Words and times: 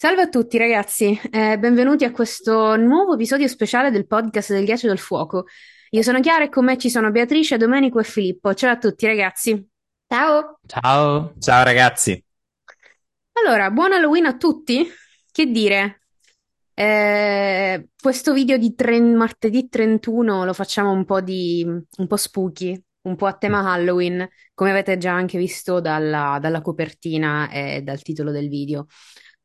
Salve 0.00 0.22
a 0.22 0.28
tutti 0.28 0.58
ragazzi, 0.58 1.20
eh, 1.32 1.58
benvenuti 1.58 2.04
a 2.04 2.12
questo 2.12 2.76
nuovo 2.76 3.14
episodio 3.14 3.48
speciale 3.48 3.90
del 3.90 4.06
podcast 4.06 4.52
del 4.52 4.64
Ghiaccio 4.64 4.86
del 4.86 5.00
Fuoco. 5.00 5.46
Io 5.90 6.02
sono 6.02 6.20
Chiara 6.20 6.44
e 6.44 6.48
con 6.48 6.66
me 6.66 6.78
ci 6.78 6.88
sono 6.88 7.10
Beatrice, 7.10 7.56
Domenico 7.56 7.98
e 7.98 8.04
Filippo. 8.04 8.54
Ciao 8.54 8.70
a 8.70 8.78
tutti 8.78 9.06
ragazzi. 9.06 9.68
Ciao! 10.06 10.60
Ciao, 10.64 11.34
ciao 11.40 11.64
ragazzi. 11.64 12.24
Allora, 13.44 13.72
buon 13.72 13.92
Halloween 13.92 14.26
a 14.26 14.36
tutti. 14.36 14.88
Che 15.32 15.46
dire? 15.46 16.02
Eh, 16.74 17.88
questo 18.00 18.32
video 18.32 18.56
di 18.56 18.76
tre- 18.76 19.00
martedì 19.00 19.68
31 19.68 20.44
lo 20.44 20.52
facciamo 20.52 20.92
un 20.92 21.04
po' 21.04 21.20
di 21.20 21.66
un 21.66 22.06
po' 22.06 22.16
spooky, 22.16 22.80
un 23.00 23.16
po' 23.16 23.26
a 23.26 23.36
tema 23.36 23.68
Halloween, 23.68 24.28
come 24.54 24.70
avete 24.70 24.96
già 24.96 25.12
anche 25.12 25.38
visto 25.38 25.80
dalla, 25.80 26.38
dalla 26.40 26.60
copertina 26.60 27.50
e 27.50 27.82
dal 27.82 28.00
titolo 28.00 28.30
del 28.30 28.48
video. 28.48 28.86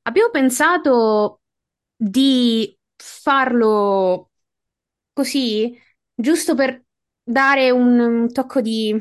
Abbiamo 0.03 0.29
pensato 0.31 1.41
di 1.95 2.77
farlo 2.95 4.31
così, 5.13 5.77
giusto 6.13 6.55
per 6.55 6.83
dare 7.23 7.71
un, 7.71 7.99
un 7.99 8.31
tocco 8.33 8.59
di, 8.61 8.91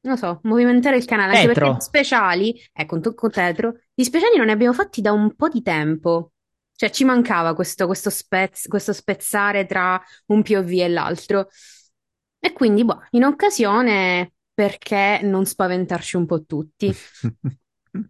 non 0.00 0.16
so, 0.16 0.40
movimentare 0.44 0.96
il 0.96 1.04
canale, 1.04 1.32
anche 1.32 1.46
perché 1.46 1.70
di 1.70 1.76
Tetro. 1.76 1.80
speciali, 1.80 2.60
ecco, 2.72 2.96
un 2.96 3.02
tocco 3.02 3.30
tetro, 3.30 3.74
di 3.94 4.04
speciali 4.04 4.36
non 4.36 4.46
ne 4.46 4.52
abbiamo 4.52 4.72
fatti 4.74 5.00
da 5.00 5.12
un 5.12 5.34
po' 5.36 5.48
di 5.48 5.62
tempo. 5.62 6.32
Cioè, 6.76 6.90
ci 6.90 7.04
mancava 7.04 7.54
questo, 7.54 7.86
questo 7.86 8.10
spez- 8.10 8.66
questo 8.68 8.92
spezzare 8.92 9.64
tra 9.66 10.00
un 10.26 10.42
POV 10.42 10.70
e 10.80 10.88
l'altro. 10.88 11.48
E 12.40 12.52
quindi, 12.52 12.84
boh, 12.84 13.06
in 13.10 13.24
occasione, 13.24 14.32
perché 14.52 15.20
non 15.22 15.46
spaventarci 15.46 16.16
un 16.16 16.26
po' 16.26 16.44
tutti? 16.44 16.92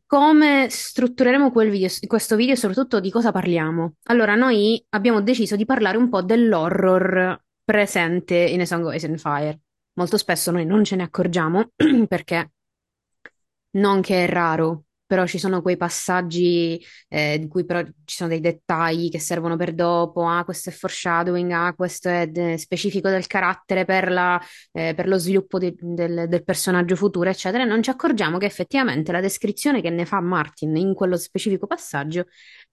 Come 0.06 0.68
struttureremo 0.70 1.52
video, 1.52 1.90
questo 2.06 2.36
video 2.36 2.54
e 2.54 2.56
soprattutto 2.56 3.00
di 3.00 3.10
cosa 3.10 3.32
parliamo? 3.32 3.96
Allora, 4.04 4.34
noi 4.34 4.82
abbiamo 4.90 5.20
deciso 5.20 5.56
di 5.56 5.66
parlare 5.66 5.98
un 5.98 6.08
po' 6.08 6.22
dell'horror 6.22 7.38
presente 7.62 8.34
in 8.34 8.62
A 8.62 8.64
Song 8.64 8.86
of 8.86 8.94
Ice 8.94 9.06
and 9.06 9.18
Fire. 9.18 9.60
Molto 9.94 10.16
spesso 10.16 10.50
noi 10.50 10.64
non 10.64 10.84
ce 10.84 10.96
ne 10.96 11.02
accorgiamo 11.02 11.72
perché 12.08 12.52
non 13.72 14.00
che 14.00 14.24
è 14.24 14.28
raro, 14.28 14.83
però 15.06 15.26
ci 15.26 15.38
sono 15.38 15.62
quei 15.62 15.76
passaggi 15.76 16.82
eh, 17.08 17.38
di 17.38 17.46
cui 17.48 17.64
però 17.64 17.82
ci 18.04 18.16
sono 18.16 18.30
dei 18.30 18.40
dettagli 18.40 19.10
che 19.10 19.18
servono 19.18 19.56
per 19.56 19.74
dopo. 19.74 20.26
Ah, 20.26 20.44
questo 20.44 20.70
è 20.70 20.72
foreshadowing, 20.72 21.50
ah, 21.52 21.74
questo 21.74 22.08
è 22.08 22.26
de- 22.28 22.58
specifico 22.58 23.08
del 23.08 23.26
carattere 23.26 23.84
per 23.84 24.10
la 24.10 24.40
eh, 24.72 24.94
per 24.94 25.08
lo 25.08 25.18
sviluppo 25.18 25.58
di- 25.58 25.74
del, 25.78 26.26
del 26.28 26.44
personaggio 26.44 26.96
futuro, 26.96 27.28
eccetera, 27.30 27.62
e 27.62 27.66
non 27.66 27.82
ci 27.82 27.90
accorgiamo 27.90 28.38
che 28.38 28.46
effettivamente 28.46 29.12
la 29.12 29.20
descrizione 29.20 29.80
che 29.80 29.90
ne 29.90 30.04
fa 30.06 30.20
Martin 30.20 30.76
in 30.76 30.94
quello 30.94 31.16
specifico 31.16 31.66
passaggio 31.66 32.26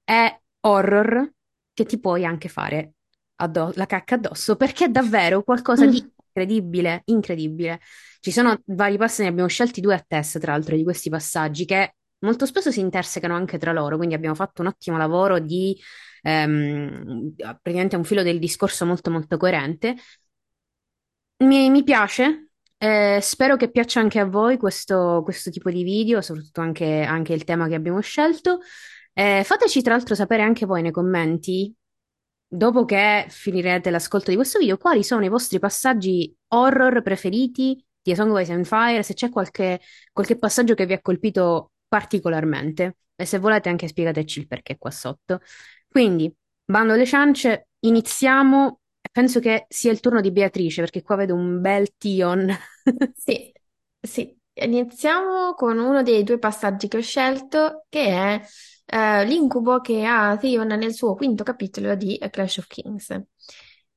è 0.03 0.39
horror 0.61 1.31
che 1.73 1.85
ti 1.85 1.99
puoi 1.99 2.25
anche 2.25 2.49
fare 2.49 2.93
addo- 3.35 3.71
la 3.75 3.85
cacca 3.85 4.15
addosso, 4.15 4.55
perché 4.55 4.85
è 4.85 4.89
davvero 4.89 5.43
qualcosa 5.43 5.85
di 5.85 5.97
incredibile, 6.33 7.01
incredibile. 7.05 7.79
Ci 8.19 8.31
sono 8.31 8.59
vari 8.65 8.97
passaggi, 8.97 9.23
ne 9.23 9.29
abbiamo 9.29 9.49
scelti 9.49 9.81
due 9.81 9.95
a 9.95 10.03
test, 10.05 10.39
tra 10.39 10.51
l'altro, 10.53 10.75
di 10.75 10.83
questi 10.83 11.09
passaggi 11.09 11.65
che 11.65 11.95
molto 12.21 12.45
spesso 12.45 12.71
si 12.71 12.79
intersecano 12.79 13.35
anche 13.35 13.57
tra 13.57 13.71
loro, 13.71 13.97
quindi 13.97 14.15
abbiamo 14.15 14.35
fatto 14.35 14.61
un 14.61 14.67
ottimo 14.67 14.97
lavoro 14.97 15.39
di 15.39 15.77
ehm, 16.23 17.33
praticamente 17.35 17.95
un 17.95 18.03
filo 18.03 18.23
del 18.23 18.39
discorso 18.39 18.85
molto 18.85 19.11
molto 19.11 19.37
coerente. 19.37 19.95
Mi, 21.37 21.69
mi 21.69 21.83
piace, 21.83 22.51
eh, 22.77 23.19
spero 23.21 23.55
che 23.57 23.71
piaccia 23.71 23.99
anche 23.99 24.19
a 24.19 24.25
voi 24.25 24.57
questo, 24.57 25.21
questo 25.23 25.49
tipo 25.49 25.69
di 25.71 25.83
video, 25.83 26.21
soprattutto 26.21 26.61
anche, 26.61 27.01
anche 27.01 27.33
il 27.33 27.43
tema 27.43 27.67
che 27.67 27.75
abbiamo 27.75 27.99
scelto. 27.99 28.59
Eh, 29.13 29.43
fateci 29.43 29.81
tra 29.81 29.95
l'altro 29.95 30.15
sapere 30.15 30.43
anche 30.43 30.65
voi 30.65 30.81
nei 30.81 30.91
commenti, 30.91 31.75
dopo 32.47 32.85
che 32.85 33.25
finirete 33.29 33.89
l'ascolto 33.89 34.29
di 34.29 34.35
questo 34.35 34.59
video, 34.59 34.77
quali 34.77 35.03
sono 35.03 35.25
i 35.25 35.29
vostri 35.29 35.57
passaggi 35.59 36.35
horror 36.49 37.01
preferiti 37.01 37.83
di 38.01 38.11
A 38.11 38.15
Song 38.15 38.31
of 38.31 38.41
Ice 38.41 38.53
and 38.53 38.65
Fire, 38.65 39.03
se 39.03 39.13
c'è 39.13 39.29
qualche, 39.29 39.79
qualche 40.11 40.37
passaggio 40.37 40.73
che 40.73 40.85
vi 40.85 40.93
ha 40.93 41.01
colpito 41.01 41.71
particolarmente 41.91 42.95
e 43.15 43.25
se 43.25 43.37
volete 43.37 43.67
anche 43.67 43.89
spiegateci 43.89 44.39
il 44.39 44.47
perché 44.47 44.77
qua 44.77 44.91
sotto. 44.91 45.41
Quindi, 45.89 46.33
bando 46.63 46.93
alle 46.93 47.05
ciance, 47.05 47.67
iniziamo 47.79 48.77
Penso 49.11 49.41
che 49.41 49.65
sia 49.67 49.91
il 49.91 49.99
turno 49.99 50.21
di 50.21 50.31
Beatrice, 50.31 50.79
perché 50.81 51.01
qua 51.01 51.17
vedo 51.17 51.35
un 51.35 51.59
bel 51.59 51.97
Tion. 51.97 52.49
Sì, 53.13 53.51
sì. 53.99 54.33
Iniziamo 54.53 55.53
con 55.53 55.77
uno 55.79 56.01
dei 56.01 56.23
due 56.23 56.39
passaggi 56.39 56.87
che 56.87 56.97
ho 56.97 57.01
scelto, 57.01 57.85
che 57.89 58.05
è 58.05 58.41
eh, 58.85 59.25
l'incubo 59.25 59.81
che 59.81 60.05
ha 60.05 60.37
Theon 60.37 60.67
nel 60.67 60.93
suo 60.93 61.15
quinto 61.15 61.43
capitolo 61.43 61.95
di 61.95 62.17
A 62.21 62.29
Clash 62.29 62.57
of 62.57 62.67
Kings. 62.67 63.19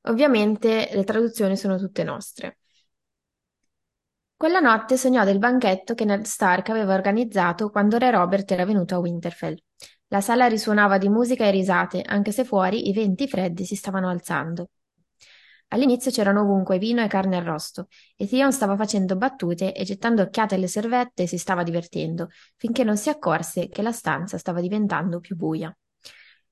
Ovviamente 0.07 0.89
le 0.93 1.03
traduzioni 1.05 1.55
sono 1.55 1.77
tutte 1.77 2.03
nostre. 2.03 2.57
Quella 4.37 4.59
notte 4.59 4.97
sognò 4.97 5.23
del 5.23 5.39
banchetto 5.39 5.93
che 5.93 6.03
Ned 6.03 6.25
Stark 6.25 6.67
aveva 6.69 6.93
organizzato 6.93 7.69
quando 7.69 7.97
Re 7.97 8.11
Robert 8.11 8.51
era 8.51 8.65
venuto 8.65 8.95
a 8.95 8.99
Winterfell. 8.99 9.55
La 10.07 10.19
sala 10.19 10.47
risuonava 10.47 10.97
di 10.97 11.07
musica 11.07 11.45
e 11.45 11.51
risate, 11.51 12.01
anche 12.01 12.33
se 12.33 12.43
fuori 12.43 12.89
i 12.89 12.93
venti 12.93 13.29
freddi 13.29 13.63
si 13.63 13.75
stavano 13.75 14.09
alzando. 14.09 14.71
All'inizio 15.69 16.11
c'erano 16.11 16.41
ovunque 16.41 16.77
vino 16.77 17.01
e 17.01 17.07
carne 17.07 17.37
arrosto, 17.37 17.87
e 18.17 18.27
Theon 18.27 18.51
stava 18.51 18.75
facendo 18.75 19.15
battute 19.15 19.73
e 19.73 19.83
gettando 19.85 20.21
occhiate 20.21 20.55
alle 20.55 20.67
servette 20.67 21.23
e 21.23 21.27
si 21.27 21.37
stava 21.37 21.63
divertendo, 21.63 22.27
finché 22.57 22.83
non 22.83 22.97
si 22.97 23.07
accorse 23.07 23.69
che 23.69 23.81
la 23.81 23.93
stanza 23.93 24.37
stava 24.37 24.59
diventando 24.59 25.21
più 25.21 25.37
buia. 25.37 25.75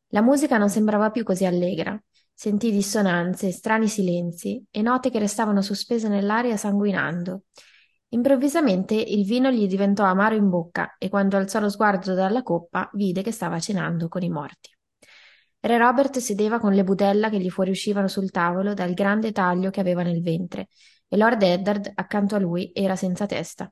La 0.07 0.21
musica 0.21 0.57
non 0.57 0.69
sembrava 0.69 1.11
più 1.11 1.23
così 1.23 1.43
allegra. 1.43 2.01
Sentì 2.33 2.71
dissonanze, 2.71 3.51
strani 3.51 3.89
silenzi 3.89 4.63
e 4.71 4.81
note 4.81 5.11
che 5.11 5.19
restavano 5.19 5.61
sospese 5.61 6.07
nell'aria 6.07 6.55
sanguinando. 6.55 7.43
Improvvisamente 8.13 8.93
il 8.93 9.25
vino 9.25 9.49
gli 9.49 9.65
diventò 9.65 10.03
amaro 10.03 10.35
in 10.35 10.47
bocca 10.47 10.97
e 10.99 11.09
quando 11.09 11.35
alzò 11.35 11.59
lo 11.59 11.67
sguardo 11.67 12.13
dalla 12.13 12.43
coppa 12.43 12.87
vide 12.93 13.23
che 13.23 13.31
stava 13.31 13.59
cenando 13.59 14.07
con 14.07 14.21
i 14.21 14.29
morti. 14.29 14.69
Re 15.59 15.77
Robert 15.79 16.19
sedeva 16.19 16.59
con 16.59 16.73
le 16.73 16.83
budella 16.83 17.29
che 17.29 17.39
gli 17.39 17.49
fuoriuscivano 17.49 18.07
sul 18.07 18.29
tavolo 18.29 18.75
dal 18.75 18.93
grande 18.93 19.31
taglio 19.31 19.71
che 19.71 19.79
aveva 19.79 20.03
nel 20.03 20.21
ventre, 20.21 20.67
e 21.07 21.17
Lord 21.17 21.41
Eddard, 21.41 21.91
accanto 21.95 22.35
a 22.35 22.39
lui, 22.39 22.71
era 22.71 22.95
senza 22.95 23.25
testa. 23.25 23.71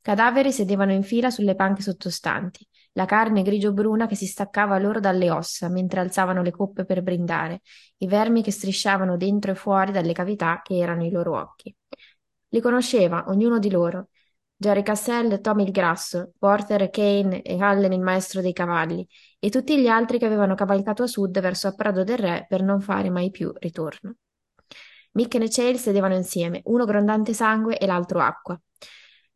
Cadaveri 0.00 0.52
sedevano 0.52 0.92
in 0.92 1.02
fila 1.02 1.30
sulle 1.30 1.54
panche 1.54 1.82
sottostanti, 1.82 2.66
la 2.92 3.04
carne 3.04 3.42
grigio-bruna 3.42 4.06
che 4.06 4.14
si 4.14 4.24
staccava 4.24 4.78
loro 4.78 5.00
dalle 5.00 5.30
ossa 5.30 5.68
mentre 5.68 6.00
alzavano 6.00 6.40
le 6.40 6.50
coppe 6.50 6.86
per 6.86 7.02
brindare, 7.02 7.60
i 7.98 8.06
vermi 8.06 8.42
che 8.42 8.52
strisciavano 8.52 9.18
dentro 9.18 9.50
e 9.50 9.54
fuori 9.54 9.92
dalle 9.92 10.14
cavità 10.14 10.62
che 10.62 10.78
erano 10.78 11.04
i 11.04 11.10
loro 11.10 11.38
occhi. 11.38 11.74
Li 12.48 12.60
conosceva, 12.60 13.24
ognuno 13.28 13.58
di 13.58 13.70
loro. 13.70 14.08
Jerry 14.56 14.82
Cassell, 14.82 15.40
Tommy 15.40 15.64
il 15.64 15.70
Grasso, 15.70 16.32
Porter, 16.38 16.88
Kane 16.88 17.42
e 17.42 17.60
Allen 17.60 17.92
il 17.92 18.00
maestro 18.00 18.40
dei 18.40 18.54
cavalli, 18.54 19.06
e 19.38 19.50
tutti 19.50 19.78
gli 19.78 19.86
altri 19.86 20.18
che 20.18 20.24
avevano 20.24 20.54
cavalcato 20.54 21.02
a 21.02 21.06
sud 21.06 21.38
verso 21.40 21.68
Apprado 21.68 22.04
del 22.04 22.16
Re 22.16 22.46
per 22.48 22.62
non 22.62 22.80
fare 22.80 23.10
mai 23.10 23.30
più 23.30 23.52
ritorno. 23.56 24.14
Mick 25.12 25.34
e 25.34 25.48
Chael 25.48 25.78
sedevano 25.78 26.14
insieme, 26.14 26.62
uno 26.64 26.84
grondante 26.84 27.34
sangue 27.34 27.78
e 27.78 27.86
l'altro 27.86 28.20
acqua. 28.20 28.58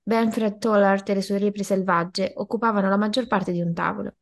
Benfred 0.03 0.59
Tollard 0.59 1.09
e 1.09 1.15
le 1.15 1.23
sue 1.23 1.39
lepri 1.39 1.65
selvagge 1.65 2.33
occupavano 2.37 2.89
la 2.89 2.97
maggior 2.97 3.27
parte 3.27 3.53
di 3.53 3.61
un 3.61 3.75
tavolo. 3.75 4.15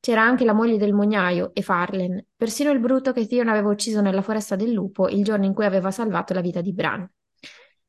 C'era 0.00 0.22
anche 0.22 0.44
la 0.44 0.52
moglie 0.52 0.78
del 0.78 0.92
mognaio 0.92 1.50
e 1.52 1.62
Farlen, 1.62 2.24
persino 2.36 2.70
il 2.70 2.80
bruto 2.80 3.12
che 3.12 3.26
Theon 3.26 3.48
aveva 3.48 3.68
ucciso 3.68 4.00
nella 4.00 4.22
foresta 4.22 4.56
del 4.56 4.72
lupo 4.72 5.08
il 5.08 5.24
giorno 5.24 5.44
in 5.44 5.54
cui 5.54 5.64
aveva 5.64 5.90
salvato 5.90 6.32
la 6.32 6.40
vita 6.40 6.60
di 6.60 6.72
Bran. 6.72 7.10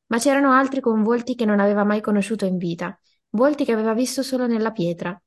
Ma 0.08 0.18
c'erano 0.18 0.52
altri 0.52 0.80
con 0.80 1.02
volti 1.02 1.34
che 1.34 1.44
non 1.44 1.60
aveva 1.60 1.84
mai 1.84 2.00
conosciuto 2.00 2.44
in 2.44 2.56
vita, 2.56 2.98
volti 3.30 3.64
che 3.64 3.72
aveva 3.72 3.94
visto 3.94 4.22
solo 4.22 4.46
nella 4.46 4.72
pietra. 4.72 5.18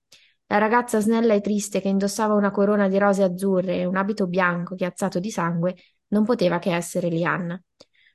La 0.48 0.58
ragazza 0.58 1.00
snella 1.00 1.34
e 1.34 1.42
triste 1.42 1.82
che 1.82 1.88
indossava 1.88 2.34
una 2.34 2.52
corona 2.52 2.88
di 2.88 2.98
rose 2.98 3.24
azzurre 3.24 3.78
e 3.78 3.86
un 3.86 3.96
abito 3.96 4.28
bianco 4.28 4.76
chiazzato 4.76 5.20
di 5.20 5.32
sangue 5.32 5.76
non 6.10 6.26
poteva 6.26 6.60
che 6.60 6.74
essere 6.76 7.08
Lianna. 7.10 7.62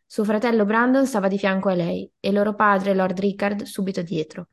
Suo 0.04 0.22
fratello 0.22 0.64
Brandon 0.64 1.06
stava 1.06 1.28
di 1.28 1.38
fianco 1.38 1.68
a 1.68 1.74
lei 1.74 2.08
e 2.20 2.30
loro 2.30 2.54
padre, 2.54 2.94
Lord 2.94 3.18
Rickard, 3.18 3.62
subito 3.62 4.02
dietro. 4.02 4.48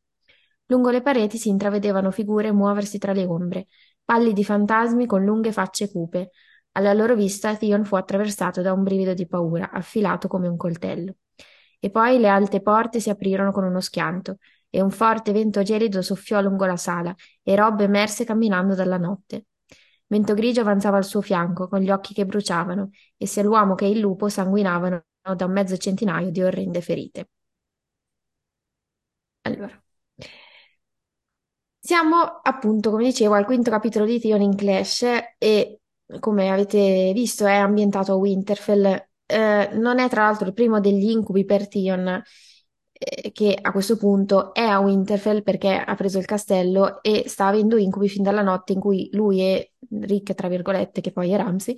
Lungo 0.67 0.89
le 0.89 1.01
pareti 1.01 1.37
si 1.37 1.49
intravedevano 1.49 2.09
figure 2.09 2.51
muoversi 2.51 2.97
tra 2.97 3.11
le 3.11 3.25
ombre, 3.25 3.67
pallidi 4.03 4.43
fantasmi 4.43 5.05
con 5.05 5.23
lunghe 5.23 5.51
facce 5.51 5.91
cupe. 5.91 6.31
Alla 6.71 6.93
loro 6.93 7.15
vista 7.15 7.55
Theon 7.55 7.85
fu 7.85 7.95
attraversato 7.95 8.61
da 8.61 8.73
un 8.73 8.81
brivido 8.81 9.13
di 9.13 9.27
paura, 9.27 9.71
affilato 9.71 10.27
come 10.27 10.47
un 10.47 10.57
coltello. 10.57 11.15
E 11.83 11.89
poi 11.89 12.17
le 12.19 12.29
alte 12.29 12.61
porte 12.61 12.99
si 13.01 13.09
aprirono 13.09 13.51
con 13.51 13.65
uno 13.65 13.81
schianto, 13.81 14.37
e 14.69 14.81
un 14.81 14.89
forte 14.89 15.31
vento 15.33 15.61
gelido 15.63 16.01
soffiò 16.01 16.39
lungo 16.41 16.65
la 16.65 16.77
sala, 16.77 17.13
e 17.43 17.55
Rob 17.55 17.81
emerse 17.81 18.23
camminando 18.23 18.73
dalla 18.73 18.97
notte. 18.97 19.47
Vento 20.07 20.33
grigio 20.33 20.61
avanzava 20.61 20.97
al 20.97 21.03
suo 21.03 21.21
fianco, 21.21 21.67
con 21.67 21.79
gli 21.81 21.89
occhi 21.91 22.13
che 22.13 22.25
bruciavano, 22.25 22.89
e 23.17 23.27
sia 23.27 23.43
l'uomo 23.43 23.75
che 23.75 23.85
il 23.85 23.99
lupo 23.99 24.29
sanguinavano 24.29 25.03
da 25.35 25.45
un 25.45 25.51
mezzo 25.51 25.75
centinaio 25.77 26.31
di 26.31 26.41
orrende 26.41 26.81
ferite. 26.81 27.27
Allora, 29.43 29.81
Siamo 31.79 32.39
appunto, 32.41 32.89
come 32.91 33.03
dicevo, 33.03 33.33
al 33.33 33.45
quinto 33.45 33.69
capitolo 33.69 34.05
di 34.05 34.19
Theon 34.19 34.41
in 34.41 34.55
Clash 34.55 35.03
e 35.37 35.81
come 36.19 36.49
avete 36.49 37.11
visto 37.13 37.45
è 37.45 37.55
ambientato 37.55 38.13
a 38.13 38.15
Winterfell. 38.15 39.07
Eh, 39.33 39.69
non 39.73 39.97
è 39.97 40.07
tra 40.09 40.23
l'altro 40.25 40.45
il 40.47 40.53
primo 40.53 40.79
degli 40.79 41.09
incubi 41.09 41.43
per 41.43 41.67
Theon, 41.67 42.21
eh, 42.91 43.31
che 43.31 43.57
a 43.59 43.71
questo 43.71 43.97
punto 43.97 44.53
è 44.53 44.61
a 44.61 44.79
Winterfell 44.79 45.41
perché 45.41 45.75
ha 45.75 45.95
preso 45.95 46.19
il 46.19 46.25
castello 46.25 47.01
e 47.01 47.23
sta 47.25 47.47
avendo 47.47 47.77
incubi 47.77 48.09
fin 48.09 48.21
dalla 48.21 48.43
notte 48.43 48.73
in 48.73 48.79
cui 48.79 49.09
lui 49.13 49.41
e 49.41 49.73
Rick, 50.01 50.35
tra 50.35 50.47
virgolette, 50.47 51.01
che 51.01 51.11
poi 51.11 51.31
è 51.31 51.37
Ramsay, 51.37 51.75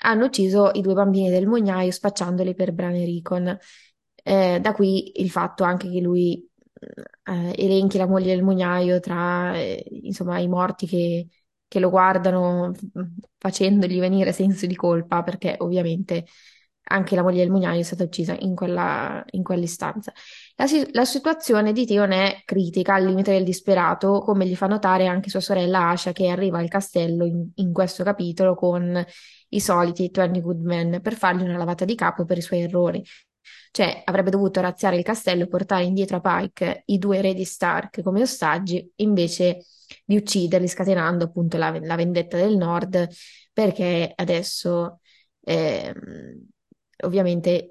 hanno 0.00 0.24
ucciso 0.24 0.70
i 0.74 0.80
due 0.80 0.94
bambini 0.94 1.30
del 1.30 1.46
mugnaio 1.46 1.92
spacciandoli 1.92 2.54
per 2.54 2.72
Bran 2.72 2.94
e 2.94 3.04
Rickon. 3.04 3.56
Eh, 4.24 4.58
da 4.60 4.72
qui 4.72 5.20
il 5.20 5.30
fatto 5.30 5.62
anche 5.62 5.88
che 5.88 6.00
lui 6.00 6.44
eh, 7.24 7.52
elenchi 7.56 7.98
la 7.98 8.08
moglie 8.08 8.34
del 8.34 8.42
mugnaio 8.42 8.98
tra 8.98 9.56
eh, 9.56 9.84
insomma, 10.02 10.40
i 10.40 10.48
morti 10.48 10.86
che, 10.88 11.28
che 11.68 11.78
lo 11.78 11.88
guardano 11.90 12.72
facendogli 13.38 14.00
venire 14.00 14.32
senso 14.32 14.66
di 14.66 14.74
colpa, 14.74 15.22
perché 15.22 15.54
ovviamente 15.58 16.24
anche 16.88 17.16
la 17.16 17.22
moglie 17.22 17.38
del 17.38 17.50
mugnaio 17.50 17.80
è 17.80 17.82
stata 17.82 18.04
uccisa 18.04 18.36
in 18.38 18.54
quella, 18.54 19.24
in 19.30 19.42
quell'istanza. 19.42 20.12
La, 20.54 20.66
la, 20.92 21.04
situazione 21.04 21.72
di 21.72 21.86
Theon 21.86 22.12
è 22.12 22.42
critica, 22.44 22.94
al 22.94 23.06
limite 23.06 23.32
del 23.32 23.44
disperato, 23.44 24.20
come 24.20 24.46
gli 24.46 24.54
fa 24.54 24.66
notare 24.66 25.06
anche 25.06 25.30
sua 25.30 25.40
sorella 25.40 25.90
Asha, 25.90 26.12
che 26.12 26.28
arriva 26.28 26.58
al 26.58 26.68
castello 26.68 27.24
in, 27.24 27.50
in 27.56 27.72
questo 27.72 28.04
capitolo 28.04 28.54
con 28.54 29.04
i 29.48 29.60
soliti 29.60 30.10
20 30.12 30.40
good 30.40 30.60
men 30.60 31.00
per 31.02 31.14
fargli 31.14 31.42
una 31.42 31.56
lavata 31.56 31.84
di 31.84 31.94
capo 31.94 32.24
per 32.24 32.38
i 32.38 32.42
suoi 32.42 32.62
errori. 32.62 33.02
Cioè, 33.70 34.02
avrebbe 34.04 34.30
dovuto 34.30 34.60
razziare 34.60 34.96
il 34.96 35.04
castello 35.04 35.44
e 35.44 35.48
portare 35.48 35.84
indietro 35.84 36.16
a 36.16 36.20
Pike 36.20 36.82
i 36.86 36.98
due 36.98 37.18
eredi 37.18 37.44
Stark 37.44 38.02
come 38.02 38.22
ostaggi, 38.22 38.90
invece 38.96 39.64
di 40.04 40.16
ucciderli, 40.16 40.66
scatenando 40.68 41.24
appunto 41.24 41.56
la, 41.56 41.78
la 41.80 41.96
vendetta 41.96 42.36
del 42.36 42.56
Nord, 42.56 43.08
perché 43.52 44.12
adesso 44.14 45.00
eh, 45.44 45.94
ovviamente 47.04 47.68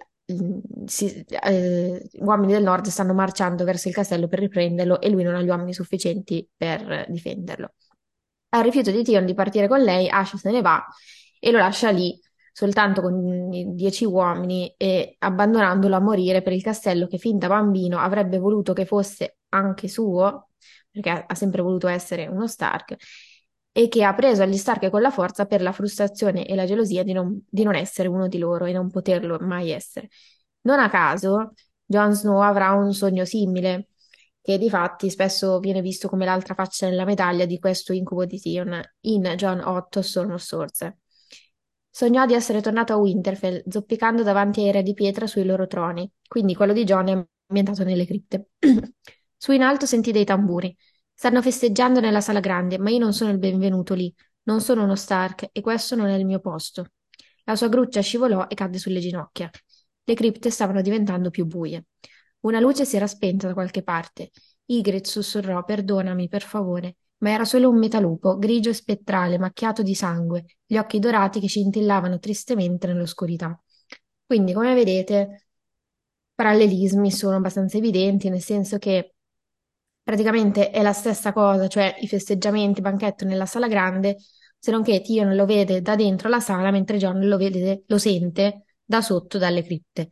si, 0.86 1.24
eh, 1.24 2.10
uomini 2.20 2.54
del 2.54 2.64
nord 2.64 2.88
stanno 2.88 3.14
marciando 3.14 3.64
verso 3.64 3.88
il 3.88 3.94
castello 3.94 4.28
per 4.28 4.40
riprenderlo 4.40 5.00
e 5.00 5.10
lui 5.10 5.24
non 5.24 5.36
ha 5.36 5.42
gli 5.42 5.50
uomini 5.50 5.74
sufficienti 5.74 6.48
per 6.56 7.06
difenderlo. 7.10 7.74
Al 8.50 8.64
rifiuto 8.64 8.92
di 8.92 9.04
Tion 9.04 9.26
di 9.26 9.34
partire 9.34 9.68
con 9.68 9.82
lei, 9.82 10.10
Asha 10.10 10.38
se 10.38 10.50
ne 10.50 10.62
va 10.62 10.84
e 11.40 11.52
lo 11.52 11.58
lascia 11.58 11.90
lì 11.90 12.20
soltanto 12.52 13.02
con 13.02 13.50
dieci 13.76 14.06
uomini 14.06 14.74
e 14.78 15.16
abbandonandolo 15.20 15.94
a 15.94 16.00
morire 16.00 16.42
per 16.42 16.54
il 16.54 16.64
castello 16.64 17.06
che 17.06 17.18
fin 17.18 17.38
da 17.38 17.50
bambino 17.50 18.00
avrebbe 18.00 18.38
voluto 18.38 18.72
che 18.72 18.86
fosse 18.86 19.40
anche 19.50 19.90
suo, 19.90 20.52
perché 20.90 21.26
ha 21.28 21.36
sempre 21.36 21.62
voluto 21.62 21.88
essere 21.88 22.28
uno 22.28 22.48
Stark, 22.48 22.96
e 23.78 23.90
che 23.90 24.06
ha 24.06 24.14
preso 24.14 24.42
agli 24.42 24.56
Stark 24.56 24.90
con 24.90 25.02
la 25.02 25.12
forza 25.12 25.46
per 25.46 25.62
la 25.62 25.74
frustrazione 25.74 26.46
e 26.46 26.56
la 26.56 26.66
gelosia 26.66 27.04
di 27.04 27.12
non, 27.12 27.44
di 27.46 27.64
non 27.64 27.76
essere 27.76 28.08
uno 28.08 28.30
di 28.30 28.38
loro 28.38 28.64
e 28.64 28.72
non 28.72 28.90
poterlo 28.90 29.38
mai 29.42 29.72
essere. 29.72 30.08
Non 30.62 30.80
a 30.80 30.88
caso, 30.90 31.52
Jon 31.84 32.14
Snow 32.14 32.40
avrà 32.40 32.72
un 32.72 32.94
sogno 32.94 33.26
simile, 33.26 33.90
che 34.42 34.58
di 34.58 34.70
fatti 34.70 35.10
spesso 35.10 35.60
viene 35.60 35.82
visto 35.82 36.08
come 36.08 36.24
l'altra 36.24 36.54
faccia 36.54 36.88
della 36.88 37.04
medaglia 37.04 37.44
di 37.44 37.60
questo 37.60 37.92
incubo 37.92 38.24
di 38.24 38.40
Tion 38.40 38.82
in 39.02 39.34
John 39.36 39.60
8 39.60 40.02
Storm 40.02 40.32
of 40.32 40.42
Swords. 40.42 40.94
Sognò 41.90 42.26
di 42.26 42.34
essere 42.34 42.62
tornato 42.62 42.94
a 42.94 42.96
Winterfell, 42.96 43.62
zoppicando 43.68 44.24
davanti 44.24 44.62
ai 44.62 44.72
re 44.72 44.84
di 44.84 44.94
pietra 44.94 45.28
sui 45.28 45.44
loro 45.44 45.68
troni, 45.68 46.10
quindi 46.26 46.56
quello 46.56 46.72
di 46.72 46.86
Jon 46.86 47.10
è 47.10 47.26
ambientato 47.48 47.84
nelle 47.84 48.06
cripte. 48.06 48.52
Su 49.36 49.52
in 49.52 49.64
alto 49.64 49.86
sentì 49.86 50.14
dei 50.14 50.24
tamburi. 50.24 50.74
Stanno 51.16 51.42
festeggiando 51.42 52.00
nella 52.00 52.22
sala 52.22 52.40
grande, 52.40 52.78
ma 52.78 52.90
io 52.90 53.00
non 53.00 53.14
sono 53.14 53.32
il 53.32 53.40
benvenuto 53.40 53.94
lì. 53.94 54.14
Non 54.44 54.62
sono 54.62 54.84
uno 54.84 54.96
Stark 54.96 55.50
e 55.52 55.62
questo 55.62 55.96
non 55.96 56.08
è 56.08 56.16
il 56.16 56.26
mio 56.26 56.40
posto. 56.40 56.88
La 57.46 57.56
sua 57.56 57.70
gruccia 57.70 58.02
scivolò 58.02 58.48
e 58.48 58.54
cadde 58.54 58.78
sulle 58.78 59.00
ginocchia. 59.00 59.50
Le 60.04 60.14
cripte 60.14 60.50
stavano 60.52 60.82
diventando 60.82 61.30
più 61.30 61.46
buie. 61.46 61.86
Una 62.42 62.60
luce 62.60 62.86
si 62.86 62.96
era 62.96 63.08
spenta 63.08 63.48
da 63.48 63.54
qualche 63.54 63.82
parte. 63.82 64.30
Ygritte 64.66 65.10
sussurrò: 65.10 65.64
Perdonami, 65.64 66.28
per 66.28 66.44
favore 66.44 66.98
ma 67.18 67.32
era 67.32 67.46
solo 67.46 67.70
un 67.70 67.78
metalupo, 67.78 68.38
grigio 68.38 68.70
e 68.70 68.74
spettrale, 68.74 69.38
macchiato 69.38 69.82
di 69.82 69.96
sangue, 69.96 70.46
gli 70.66 70.78
occhi 70.78 71.00
dorati 71.00 71.40
che 71.40 71.48
scintillavano 71.48 72.20
tristemente 72.20 72.88
nell'oscurità. 72.88 73.60
Quindi, 74.26 74.54
come 74.54 74.74
vedete, 74.74 75.48
parallelismi 76.34 77.12
sono 77.12 77.38
abbastanza 77.38 77.78
evidenti, 77.78 78.30
nel 78.30 78.42
senso 78.42 78.78
che 78.78 79.15
praticamente 80.06 80.70
è 80.70 80.84
la 80.84 80.94
stessa 80.94 81.34
cosa, 81.34 81.68
cioè 81.68 81.96
i 82.00 82.08
festeggiamenti, 82.08 82.80
banchetto 82.82 83.26
nella 83.26 83.48
sala 83.48 83.68
grande, 83.68 84.18
se 84.60 84.70
non 84.72 84.84
che 84.84 85.02
Tion 85.02 85.36
lo 85.36 85.46
vede 85.46 85.82
da 85.82 85.96
dentro 85.96 86.30
la 86.30 86.40
sala, 86.40 86.70
mentre 86.72 86.98
John 86.98 87.28
lo 87.28 87.38
vede, 87.38 87.84
lo 87.88 87.98
sente 87.98 88.66
da 88.84 89.02
sotto 89.02 89.40
dalle 89.40 89.64
cripte. 89.64 90.10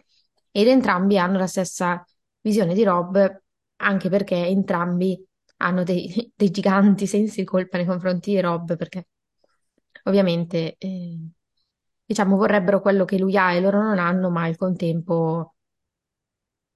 Ed 0.52 0.68
entrambi 0.68 1.18
hanno 1.20 1.38
la 1.38 1.48
stessa 1.48 2.04
visione 2.42 2.74
di 2.74 2.84
Rob, 2.84 3.42
anche 3.78 4.10
perché 4.10 4.36
entrambi 4.48 5.24
hanno 5.58 5.84
dei, 5.84 6.32
dei 6.36 6.50
giganti 6.52 7.06
sensi 7.06 7.42
di 7.42 7.46
colpa 7.46 7.78
nei 7.78 7.86
confronti 7.86 8.32
di 8.32 8.42
Rob, 8.42 8.76
perché 8.76 9.08
ovviamente, 10.06 10.76
eh, 10.80 11.20
diciamo, 12.06 12.36
vorrebbero 12.38 12.82
quello 12.82 13.06
che 13.06 13.18
lui 13.20 13.38
ha 13.38 13.54
e 13.54 13.62
loro 13.62 13.82
non 13.82 14.00
hanno, 14.00 14.30
ma 14.32 14.44
al 14.46 14.56
contempo 14.58 15.54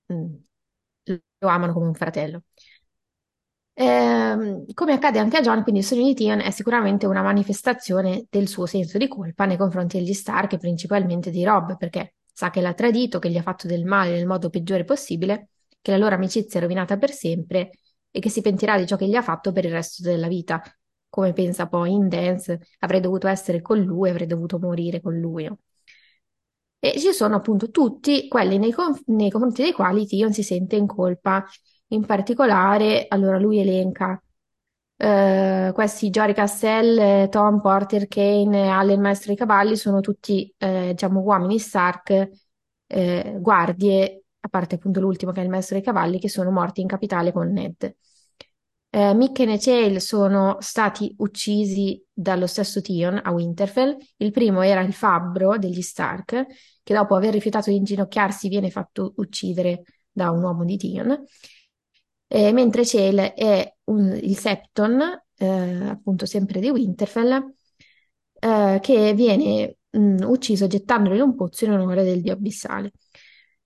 mh, 0.08 0.14
mm, 0.16 1.16
lo 1.40 1.48
amano 1.48 1.74
come 1.74 1.88
un 1.88 1.94
fratello. 1.96 2.44
Eh, 3.80 4.66
come 4.74 4.94
accade 4.94 5.20
anche 5.20 5.38
a 5.38 5.42
John, 5.42 5.62
quindi 5.62 5.82
il 5.82 5.86
sogno 5.86 6.04
di 6.06 6.16
Tion 6.16 6.40
è 6.40 6.50
sicuramente 6.50 7.06
una 7.06 7.22
manifestazione 7.22 8.26
del 8.30 8.48
suo 8.48 8.66
senso 8.66 8.98
di 8.98 9.08
colpa 9.08 9.46
nei 9.46 9.56
confronti 9.58 10.00
degli 10.00 10.14
Stark 10.14 10.54
e 10.54 10.58
principalmente 10.58 11.30
di 11.30 11.44
Rob, 11.44 11.78
perché 11.78 12.16
sa 12.34 12.50
che 12.50 12.60
l'ha 12.62 12.74
tradito, 12.74 13.20
che 13.20 13.30
gli 13.30 13.38
ha 13.38 13.44
fatto 13.44 13.68
del 13.68 13.86
male 13.86 14.12
nel 14.12 14.26
modo 14.26 14.50
peggiore 14.50 14.84
possibile, 14.84 15.50
che 15.80 15.92
la 15.92 15.98
loro 15.98 16.16
amicizia 16.16 16.60
è 16.60 16.64
rovinata 16.64 16.98
per 16.98 17.12
sempre 17.12 17.70
e 18.10 18.20
che 18.20 18.30
si 18.30 18.42
pentirà 18.42 18.78
di 18.80 18.88
ciò 18.88 18.96
che 18.96 19.08
gli 19.08 19.16
ha 19.16 19.22
fatto 19.22 19.52
per 19.52 19.66
il 19.66 19.72
resto 19.72 20.02
della 20.02 20.28
vita. 20.28 20.60
Come 21.10 21.34
pensa 21.34 21.68
poi 21.68 21.92
in 21.92 22.08
Dance, 22.10 22.60
avrei 22.80 23.00
dovuto 23.00 23.28
essere 23.28 23.62
con 23.62 23.80
lui, 23.80 24.10
avrei 24.10 24.28
dovuto 24.28 24.58
morire 24.60 25.02
con 25.02 25.16
lui. 25.20 25.48
E 26.80 27.00
ci 27.00 27.12
sono 27.12 27.36
appunto 27.36 27.72
tutti 27.72 28.28
quelli 28.28 28.58
nei, 28.58 28.72
conf- 28.72 29.02
nei 29.08 29.30
confronti 29.32 29.62
dei 29.64 29.72
quali 29.74 30.06
Tion 30.06 30.32
si 30.34 30.44
sente 30.44 30.76
in 30.76 30.86
colpa. 30.88 31.44
In 31.90 32.06
particolare, 32.06 33.06
allora 33.08 33.38
lui 33.38 33.60
elenca 33.60 34.22
Uh, 35.00 35.72
questi 35.74 36.10
Jory 36.10 36.34
Castell, 36.34 37.30
Tom 37.30 37.62
Porter, 37.62 38.08
Kane, 38.08 38.68
Allen 38.68 39.00
Maestro 39.00 39.28
dei 39.28 39.36
Cavalli 39.36 39.76
sono 39.76 40.00
tutti 40.00 40.52
eh, 40.58 40.90
diciamo 40.90 41.20
uomini 41.20 41.60
Stark, 41.60 42.30
eh, 42.88 43.38
guardie, 43.40 44.24
a 44.40 44.48
parte 44.50 44.76
appunto 44.76 45.00
l'ultimo 45.00 45.32
che 45.32 45.42
è 45.42 45.44
il 45.44 45.52
Maestro 45.52 45.76
dei 45.76 45.84
Cavalli, 45.84 46.18
che 46.20 46.30
sono 46.30 46.50
morti 46.50 46.82
in 46.82 46.88
capitale 46.88 47.32
con 47.32 47.52
Ned. 47.52 47.96
Eh, 48.90 49.14
Mikken 49.14 49.50
e 49.50 49.60
Chael 49.60 50.02
sono 50.02 50.58
stati 50.62 51.14
uccisi 51.20 52.04
dallo 52.12 52.48
stesso 52.48 52.82
Tion 52.82 53.22
a 53.24 53.32
Winterfell. 53.32 53.96
Il 54.16 54.32
primo 54.32 54.64
era 54.64 54.82
il 54.82 54.94
fabbro 54.94 55.60
degli 55.60 55.82
Stark, 55.84 56.46
che 56.82 56.94
dopo 56.96 57.16
aver 57.16 57.34
rifiutato 57.34 57.70
di 57.70 57.76
inginocchiarsi 57.76 58.48
viene 58.48 58.72
fatto 58.72 59.14
uccidere 59.18 59.84
da 60.12 60.32
un 60.32 60.42
uomo 60.42 60.66
di 60.66 60.78
Tion. 60.78 61.24
Eh, 62.28 62.52
mentre 62.52 62.84
Chael 62.84 63.18
è 63.34 63.74
un, 63.86 64.18
il 64.22 64.38
Septon, 64.38 65.02
eh, 65.38 65.88
appunto 65.88 66.26
sempre 66.26 66.60
di 66.60 66.70
Winterfell, 66.70 67.54
eh, 68.40 68.80
che 68.82 69.14
viene 69.14 69.78
mh, 69.90 70.00
mm, 70.00 70.18
ucciso 70.24 70.68
gettandolo 70.68 71.16
in 71.16 71.22
un 71.22 71.36
pozzo 71.36 71.66
in 71.66 71.72
onore 71.72 72.04
del 72.04 72.22
dio 72.22 72.34
abissale. 72.34 72.92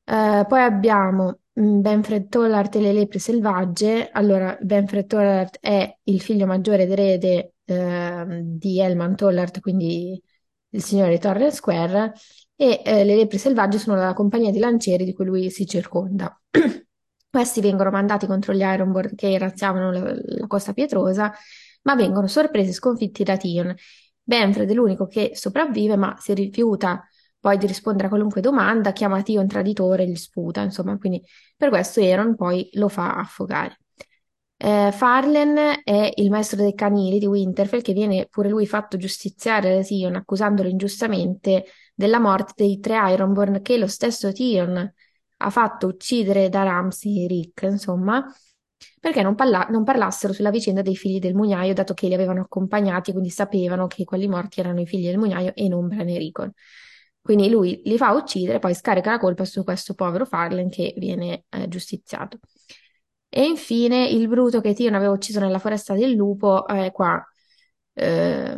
Eh, 0.04 0.46
poi 0.48 0.62
abbiamo 0.62 1.42
Mm, 1.60 1.82
Benfred 1.82 2.30
Tollard 2.30 2.74
e 2.76 2.80
le 2.80 2.94
lepre 2.94 3.20
selvagge. 3.20 4.10
Allora, 4.12 4.58
Benfred 4.62 5.06
Tollard 5.06 5.58
è 5.60 5.98
il 6.04 6.22
figlio 6.22 6.46
maggiore 6.46 6.84
ed 6.84 6.92
erede 6.92 7.56
eh, 7.66 8.42
di 8.44 8.80
Elman 8.80 9.16
Tollard, 9.16 9.60
quindi 9.60 10.22
il 10.70 10.84
signore 10.84 11.12
di 11.12 11.20
Torre 11.20 11.52
Square, 11.52 12.14
e 12.56 12.82
eh, 12.86 13.04
le 13.04 13.16
lepre 13.16 13.38
selvagge 13.38 13.78
sono 13.80 13.98
la 13.98 14.14
compagnia 14.14 14.52
di 14.52 14.60
lancieri 14.60 15.04
di 15.04 15.14
cui 15.14 15.26
lui 15.26 15.50
si 15.50 15.66
circonda. 15.68 16.40
Questi 17.32 17.62
vengono 17.62 17.92
mandati 17.92 18.28
contro 18.28 18.54
gli 18.54 18.62
Ironborn 18.62 19.16
che 19.16 19.38
razziavano 19.38 19.90
la, 19.90 20.14
la 20.14 20.48
costa 20.48 20.74
pietrosa, 20.74 21.34
ma 21.84 21.96
vengono 21.96 22.28
sorpresi 22.28 22.72
e 22.72 22.74
sconfitti 22.74 23.24
da 23.24 23.38
Tion. 23.38 23.74
Benfred 24.22 24.70
è 24.70 24.74
l'unico 24.74 25.08
che 25.08 25.32
sopravvive, 25.34 25.96
ma 25.96 26.14
si 26.20 26.34
rifiuta 26.34 27.08
poi 27.40 27.58
di 27.58 27.68
rispondere 27.68 28.08
a 28.08 28.10
qualunque 28.10 28.42
domanda, 28.42 28.92
chiama 28.92 29.22
Tio 29.22 29.40
un 29.40 29.48
traditore, 29.48 30.08
gli 30.08 30.16
sputa, 30.16 30.62
insomma, 30.62 30.98
quindi 30.98 31.24
per 31.56 31.70
questo 31.70 32.02
Aaron 32.02 32.36
poi 32.36 32.70
lo 32.74 32.90
fa 32.90 33.16
affogare. 33.16 33.80
Eh, 34.58 34.92
Farlen 34.92 35.82
è 35.84 36.12
il 36.16 36.30
maestro 36.30 36.58
dei 36.62 36.76
canili 36.76 37.18
di 37.18 37.26
Winterfell 37.26 37.82
che 37.82 37.94
viene 37.94 38.28
pure 38.30 38.50
lui 38.50 38.68
fatto 38.68 38.98
giustiziare 38.98 39.74
da 39.74 39.82
Tion 39.82 40.16
accusandolo 40.16 40.68
ingiustamente 40.70 41.66
della 41.96 42.20
morte 42.20 42.54
dei 42.58 42.80
tre 42.80 43.14
Ironborn 43.14 43.62
che 43.62 43.78
lo 43.78 43.88
stesso 43.88 44.32
Tion 44.34 44.94
ha 45.42 45.50
fatto 45.50 45.88
uccidere 45.88 46.50
da 46.50 46.64
Ramsay 46.64 47.24
e 47.24 47.28
Rick, 47.28 47.64
insomma, 47.64 48.26
perché 49.00 49.22
non, 49.22 49.36
parla- 49.36 49.68
non 49.70 49.84
parlassero 49.84 50.34
sulla 50.34 50.50
vicenda 50.52 50.82
dei 50.82 50.96
figli 50.96 51.20
del 51.20 51.36
mugnaio, 51.36 51.74
dato 51.74 51.94
che 51.94 52.08
li 52.08 52.14
avevano 52.14 52.42
accompagnati, 52.42 53.12
quindi 53.12 53.30
sapevano 53.30 53.88
che 53.88 54.04
quelli 54.04 54.28
morti 54.28 54.60
erano 54.60 54.82
i 54.82 54.86
figli 54.86 55.06
del 55.06 55.18
mugnaio 55.18 55.54
e 55.56 55.68
non 55.68 55.88
Bran 55.88 56.08
e 56.08 56.18
Rickon. 56.18 56.52
Quindi 57.22 57.50
lui 57.50 57.82
li 57.86 57.98
fa 57.98 58.12
uccidere, 58.14 58.60
poi 58.60 58.74
scarica 58.74 59.12
la 59.12 59.20
colpa 59.20 59.46
su 59.46 59.64
questo 59.64 59.94
povero 59.94 60.26
Farlen 60.26 60.70
che 60.70 60.94
viene 60.98 61.46
eh, 61.50 61.68
giustiziato. 61.68 62.40
E 63.30 63.46
infine 63.46 64.08
il 64.08 64.28
bruto 64.28 64.60
che 64.60 64.74
Tion 64.74 64.94
aveva 64.94 65.12
ucciso 65.12 65.40
nella 65.40 65.60
foresta 65.60 65.94
del 65.94 66.12
lupo, 66.12 66.68
eh, 66.68 66.92
qua 66.92 67.24
eh, 67.94 68.56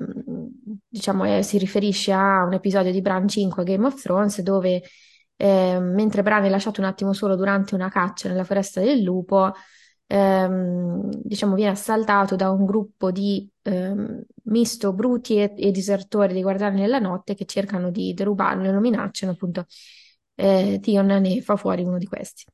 diciamo, 0.88 1.26
eh, 1.26 1.44
si 1.44 1.58
riferisce 1.58 2.12
a 2.12 2.44
un 2.44 2.54
episodio 2.54 2.92
di 2.92 3.02
Bran 3.02 3.28
5 3.28 3.64
Game 3.64 3.86
of 3.86 4.02
Thrones 4.02 4.42
dove 4.42 4.84
eh, 5.44 5.80
mentre 5.80 6.22
Bran 6.24 6.44
è 6.46 6.50
lasciato 6.50 6.80
un 6.80 6.88
attimo 6.88 7.12
solo 7.14 7.36
durante 7.36 7.76
una 7.76 7.90
caccia 7.90 8.30
nella 8.30 8.44
foresta 8.46 8.80
del 8.80 9.02
lupo, 9.02 9.52
ehm, 10.08 11.10
diciamo, 11.24 11.56
viene 11.56 11.72
assaltato 11.72 12.36
da 12.38 12.50
un 12.50 12.66
gruppo 12.66 13.12
di 13.12 13.50
ehm, 13.64 14.24
misto 14.46 14.94
bruti 14.94 15.38
e, 15.42 15.54
e 15.58 15.72
disertori 15.72 16.32
dei 16.34 16.42
Guardiani 16.42 16.82
della 16.82 17.00
Notte 17.00 17.36
che 17.36 17.46
cercano 17.46 17.92
di 17.92 18.14
derubarlo 18.14 18.64
e 18.70 18.72
lo 18.72 18.80
minacciano, 18.80 19.34
appunto, 19.34 19.66
eh, 20.36 20.80
Tion 20.82 21.06
ne 21.08 21.42
fa 21.42 21.56
fuori 21.58 21.84
uno 21.84 21.98
di 21.98 22.06
questi. 22.06 22.46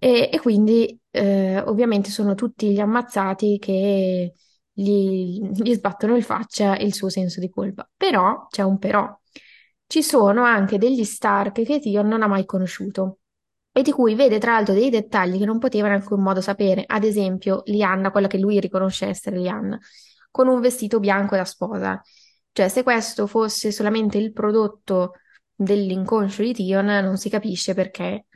E, 0.00 0.30
e 0.32 0.38
quindi 0.40 0.98
eh, 1.10 1.58
ovviamente 1.60 2.10
sono 2.10 2.34
tutti 2.34 2.70
gli 2.72 2.78
ammazzati 2.80 3.58
che 3.58 4.32
gli, 4.72 5.40
gli 5.50 5.74
sbattono 5.74 6.14
in 6.14 6.22
faccia 6.22 6.76
il 6.76 6.94
suo 6.94 7.08
senso 7.08 7.40
di 7.40 7.48
colpa. 7.50 7.88
Però 7.96 8.46
c'è 8.48 8.62
un 8.62 8.78
però. 8.78 9.18
Ci 9.90 10.02
sono 10.02 10.44
anche 10.44 10.76
degli 10.76 11.02
Stark 11.02 11.62
che 11.62 11.80
Tion 11.80 12.06
non 12.08 12.22
ha 12.22 12.26
mai 12.26 12.44
conosciuto 12.44 13.20
e 13.72 13.82
di 13.82 13.90
cui 13.90 14.14
vede 14.14 14.38
tra 14.38 14.52
l'altro 14.52 14.74
dei 14.74 14.90
dettagli 14.90 15.38
che 15.38 15.46
non 15.46 15.58
poteva 15.58 15.86
in 15.88 15.94
alcun 15.94 16.22
modo 16.22 16.42
sapere. 16.42 16.84
Ad 16.86 17.04
esempio, 17.04 17.62
Lianna, 17.66 18.10
quella 18.10 18.26
che 18.26 18.38
lui 18.38 18.60
riconosce 18.60 19.06
essere 19.06 19.38
Lianna, 19.38 19.78
con 20.30 20.46
un 20.48 20.60
vestito 20.60 21.00
bianco 21.00 21.36
da 21.36 21.44
sposa. 21.46 22.00
Cioè, 22.52 22.68
se 22.68 22.82
questo 22.82 23.26
fosse 23.26 23.72
solamente 23.72 24.18
il 24.18 24.32
prodotto 24.32 25.14
dell'inconscio 25.54 26.42
di 26.42 26.52
Tion, 26.52 26.86
non 26.86 27.16
si 27.16 27.30
capisce 27.30 27.72
perché 27.74 28.26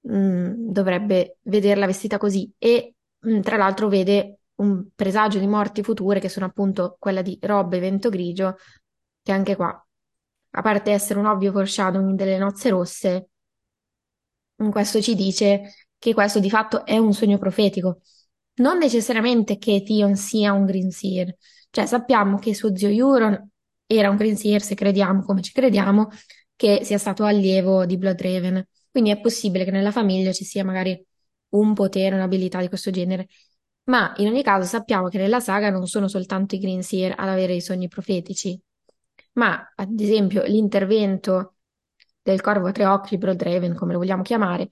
mh, 0.00 0.52
dovrebbe 0.70 1.38
vederla 1.42 1.86
vestita 1.86 2.18
così. 2.18 2.52
E 2.58 2.94
mh, 3.20 3.40
tra 3.40 3.56
l'altro 3.56 3.88
vede 3.88 4.40
un 4.56 4.88
presagio 4.94 5.38
di 5.38 5.46
morti 5.46 5.82
future 5.82 6.20
che 6.20 6.28
sono 6.28 6.46
appunto 6.46 6.96
quella 6.98 7.22
di 7.22 7.38
Rob 7.40 7.72
e 7.72 7.78
Vento 7.80 8.08
Grigio, 8.10 8.56
che 9.22 9.32
anche 9.32 9.56
qua, 9.56 9.83
a 10.56 10.62
parte 10.62 10.92
essere 10.92 11.18
un 11.18 11.26
ovvio 11.26 11.52
foreshadowing 11.52 12.16
delle 12.16 12.38
nozze 12.38 12.68
rosse, 12.68 13.28
questo 14.70 15.00
ci 15.02 15.14
dice 15.14 15.74
che 15.98 16.14
questo 16.14 16.38
di 16.38 16.48
fatto 16.48 16.84
è 16.86 16.96
un 16.96 17.12
sogno 17.12 17.38
profetico. 17.38 18.00
Non 18.56 18.78
necessariamente 18.78 19.58
che 19.58 19.82
Theon 19.84 20.14
sia 20.14 20.52
un 20.52 20.64
Greenseer, 20.64 21.34
cioè 21.70 21.86
sappiamo 21.86 22.38
che 22.38 22.54
suo 22.54 22.76
zio 22.76 22.88
Euron 22.88 23.50
era 23.86 24.10
un 24.10 24.16
Greenseer, 24.16 24.62
se 24.62 24.74
crediamo 24.76 25.22
come 25.22 25.42
ci 25.42 25.52
crediamo, 25.52 26.08
che 26.54 26.84
sia 26.84 26.98
stato 26.98 27.24
allievo 27.24 27.84
di 27.84 27.98
Bloodraven. 27.98 28.64
Quindi 28.90 29.10
è 29.10 29.20
possibile 29.20 29.64
che 29.64 29.72
nella 29.72 29.90
famiglia 29.90 30.32
ci 30.32 30.44
sia 30.44 30.64
magari 30.64 31.04
un 31.50 31.74
potere, 31.74 32.14
un'abilità 32.14 32.60
di 32.60 32.68
questo 32.68 32.90
genere. 32.92 33.26
Ma 33.84 34.14
in 34.18 34.28
ogni 34.28 34.42
caso 34.44 34.66
sappiamo 34.68 35.08
che 35.08 35.18
nella 35.18 35.40
saga 35.40 35.68
non 35.70 35.86
sono 35.86 36.06
soltanto 36.06 36.54
i 36.54 36.58
Greenseer 36.58 37.12
ad 37.16 37.28
avere 37.28 37.54
i 37.54 37.60
sogni 37.60 37.88
profetici, 37.88 38.58
ma 39.34 39.72
ad 39.74 39.98
esempio 40.00 40.42
l'intervento 40.44 41.56
del 42.22 42.40
corvo 42.40 42.68
a 42.68 42.72
tre 42.72 42.86
occhi, 42.86 43.18
Bloodraven, 43.18 43.74
come 43.74 43.92
lo 43.92 43.98
vogliamo 43.98 44.22
chiamare, 44.22 44.70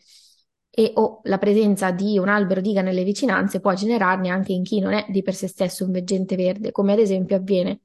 e 0.70 0.92
o 0.94 1.20
la 1.24 1.38
presenza 1.38 1.90
di 1.90 2.18
un 2.18 2.28
albero 2.28 2.60
diga 2.62 2.80
nelle 2.80 3.04
vicinanze 3.04 3.60
può 3.60 3.74
generarne 3.74 4.30
anche 4.30 4.52
in 4.52 4.62
chi 4.62 4.80
non 4.80 4.94
è 4.94 5.06
di 5.10 5.22
per 5.22 5.34
sé 5.34 5.46
stesso 5.46 5.84
un 5.84 5.92
veggente 5.92 6.34
verde, 6.36 6.70
come 6.72 6.92
ad 6.94 6.98
esempio 6.98 7.36
avviene 7.36 7.82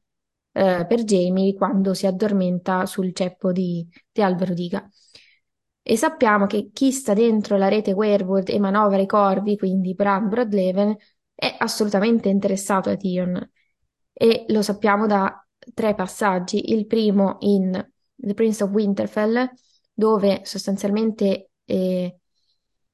eh, 0.54 0.86
per 0.88 1.04
Jamie 1.04 1.54
quando 1.54 1.94
si 1.94 2.08
addormenta 2.08 2.86
sul 2.86 3.14
ceppo 3.14 3.52
di, 3.52 3.88
di 4.12 4.22
albero 4.22 4.54
diga. 4.54 4.90
E 5.82 5.96
sappiamo 5.98 6.48
che 6.48 6.70
chi 6.74 6.92
sta 6.92 7.14
dentro 7.14 7.58
la 7.58 7.70
rete 7.70 7.94
Werewood 7.94 8.50
e 8.50 8.60
manovra 8.60 9.00
i 9.00 9.06
corvi, 9.06 9.58
quindi 9.58 9.94
Bran 9.94 10.28
Brodleven, 10.28 10.96
è 11.34 11.56
assolutamente 11.60 12.28
interessato 12.30 12.90
a 12.90 12.98
Tion. 12.98 13.52
E 14.12 14.46
lo 14.50 14.62
sappiamo 14.62 15.08
da 15.08 15.47
tre 15.74 15.96
passaggi. 15.96 16.74
Il 16.74 16.86
primo 16.86 17.38
in 17.42 17.72
The 18.16 18.34
Prince 18.34 18.64
of 18.64 18.72
Winterfell, 18.72 19.50
dove 19.94 20.42
sostanzialmente 20.44 21.52
eh, 21.66 22.20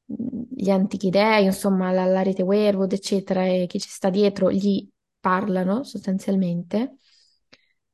gli 0.06 0.70
antichi 0.70 1.10
dei, 1.10 1.46
insomma, 1.46 1.92
la, 1.92 2.06
la 2.06 2.22
rete 2.22 2.44
Werewood, 2.44 2.94
eccetera, 2.94 3.46
e 3.46 3.66
chi 3.68 3.80
ci 3.80 3.90
sta 3.90 4.10
dietro 4.10 4.52
gli 4.52 4.88
parlano 5.20 5.84
sostanzialmente. 5.84 6.98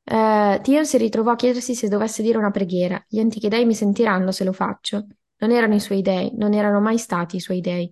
Uh, 0.04 0.60
Tion 0.62 0.86
si 0.86 0.98
ritrovò 0.98 1.32
a 1.32 1.36
chiedersi 1.36 1.76
se 1.76 1.88
dovesse 1.88 2.24
dire 2.24 2.40
una 2.40 2.50
preghiera. 2.50 3.04
Gli 3.08 3.20
antichi 3.20 3.48
dei 3.48 3.66
mi 3.66 3.76
sentiranno 3.76 4.32
se 4.32 4.44
lo 4.44 4.54
faccio. 4.54 5.06
Non 5.38 5.52
erano 5.52 5.76
i 5.76 5.80
suoi 5.80 6.02
dei, 6.02 6.32
non 6.36 6.54
erano 6.54 6.80
mai 6.80 6.98
stati 6.98 7.36
i 7.36 7.40
suoi 7.40 7.62
dei. 7.62 7.92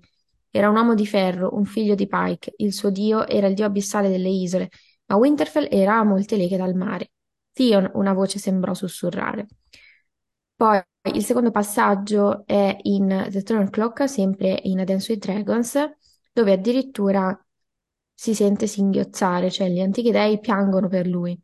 Era 0.49 0.69
un 0.69 0.75
uomo 0.75 0.95
di 0.95 1.05
ferro, 1.05 1.53
un 1.53 1.65
figlio 1.65 1.93
di 1.93 2.07
Pike. 2.07 2.53
Il 2.57 2.73
suo 2.73 2.89
dio 2.89 3.27
era 3.27 3.45
il 3.45 3.53
dio 3.53 3.65
abissale 3.65 4.09
delle 4.09 4.29
isole, 4.29 4.69
ma 5.07 5.15
Winterfell 5.15 5.67
era 5.69 5.97
a 5.97 6.03
molte 6.03 6.35
leghe 6.37 6.57
dal 6.57 6.75
mare. 6.75 7.11
Theon, 7.51 7.89
una 7.95 8.13
voce 8.13 8.39
sembrò 8.39 8.73
sussurrare. 8.73 9.47
Poi 10.55 10.81
il 11.13 11.23
secondo 11.23 11.51
passaggio 11.51 12.45
è 12.45 12.77
in 12.83 13.27
The 13.29 13.41
Throne 13.43 13.69
Clock, 13.69 14.09
sempre 14.09 14.59
in 14.63 14.79
A 14.79 14.83
Dance 14.83 15.11
with 15.11 15.23
Dragons, 15.23 15.77
dove 16.33 16.51
addirittura 16.51 17.39
si 18.13 18.33
sente 18.33 18.67
singhiozzare, 18.67 19.51
cioè 19.51 19.69
gli 19.69 19.79
antichi 19.79 20.11
dei 20.11 20.39
piangono 20.39 20.87
per 20.87 21.07
lui. 21.07 21.39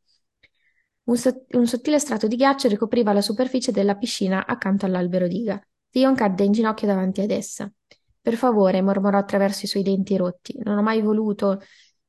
Un, 1.06 1.18
so- 1.18 1.46
un 1.52 1.68
sottile 1.68 2.00
strato 2.00 2.28
di 2.28 2.36
ghiaccio 2.36 2.68
ricopriva 2.68 3.14
la 3.14 3.22
superficie 3.22 3.72
della 3.72 3.96
piscina 3.96 4.46
accanto 4.46 4.86
all'albero 4.86 5.28
diga. 5.28 5.62
Theon 5.90 6.16
cadde 6.16 6.44
in 6.44 6.52
ginocchio 6.54 6.88
davanti 6.88 7.22
ad 7.22 7.30
essa. 7.30 7.72
Per 8.22 8.36
favore, 8.36 8.82
mormorò 8.82 9.18
attraverso 9.18 9.66
i 9.66 9.68
suoi 9.68 9.84
denti 9.84 10.16
rotti. 10.16 10.58
Non 10.64 10.78
ho 10.78 10.82
mai 10.82 11.02
voluto. 11.02 11.62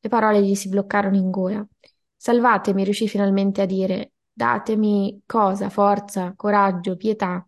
Le 0.04 0.11
parole 0.11 0.42
gli 0.42 0.54
si 0.54 0.68
bloccarono 0.68 1.16
in 1.16 1.30
gola. 1.30 1.66
Salvatemi, 2.14 2.84
riuscì 2.84 3.08
finalmente 3.08 3.62
a 3.62 3.64
dire. 3.64 4.12
Datemi 4.30 5.23
cosa, 5.25 5.70
forza, 5.70 6.34
coraggio, 6.37 6.94
pietà. 6.96 7.42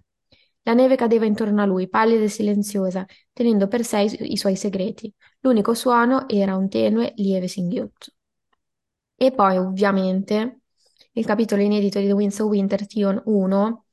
La 0.62 0.72
neve 0.72 0.96
cadeva 0.96 1.26
intorno 1.26 1.60
a 1.60 1.66
lui, 1.66 1.86
pallida 1.86 2.24
e 2.24 2.28
silenziosa, 2.28 3.04
tenendo 3.34 3.68
per 3.68 3.84
sé 3.84 4.00
i, 4.20 4.36
suoi 4.38 4.56
segreti. 4.56 5.12
L'unico 5.40 5.74
suono 5.74 6.26
era 6.30 6.56
un 6.56 6.70
tenue, 6.70 7.12
lieve 7.16 7.46
singhiozzo. 7.46 8.12
E 9.16 9.32
poi, 9.32 9.58
ovviamente, 9.58 10.60
il 11.12 11.26
capitolo 11.26 11.60
inedito 11.60 11.98
di 11.98 12.06
The 12.06 12.12
Winds 12.12 12.38
of 12.38 12.48
Winter, 12.48 12.86
Tion 12.86 13.20
1, 13.26 13.84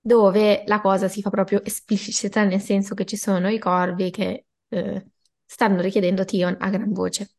dove 0.00 0.64
la 0.66 0.80
cosa 0.80 1.06
si 1.06 1.22
fa 1.22 1.30
proprio 1.30 1.62
esplicita, 1.62 2.42
nel 2.42 2.60
senso 2.60 2.94
che 2.94 3.04
ci 3.04 3.16
sono 3.16 3.48
i 3.48 3.58
corvi 3.60 4.10
che 4.10 4.46
eh, 4.68 5.09
stanno 5.50 5.80
richiedendo 5.80 6.24
Tion 6.24 6.56
a 6.60 6.70
gran 6.70 6.92
voce. 6.92 7.30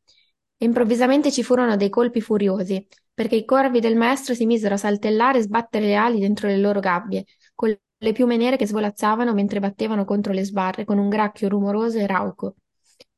E 0.58 0.66
improvvisamente 0.66 1.32
ci 1.32 1.44
furono 1.44 1.78
dei 1.78 1.90
colpi 1.90 2.20
furiosi, 2.20 2.86
perché 3.14 3.36
i 3.36 3.46
corvi 3.46 3.80
del 3.80 3.96
maestro 3.96 4.34
si 4.34 4.46
misero 4.46 4.74
a 4.74 4.78
saltellare 4.78 5.40
e 5.40 5.44
sbattere 5.44 5.86
le 5.86 5.96
ali 5.96 6.20
dentro 6.20 6.50
le 6.50 6.58
loro 6.58 6.82
gabbie, 6.82 7.24
con 7.56 7.74
le 7.98 8.12
piume 8.12 8.36
nere 8.36 8.58
che 8.58 8.68
svolazzavano 8.68 9.34
mentre 9.34 9.62
battevano 9.62 10.04
contro 10.04 10.34
le 10.34 10.44
sbarre 10.44 10.84
con 10.84 10.98
un 10.98 11.08
gracchio 11.08 11.48
rumoroso 11.48 12.00
e 12.00 12.06
rauco. 12.06 12.56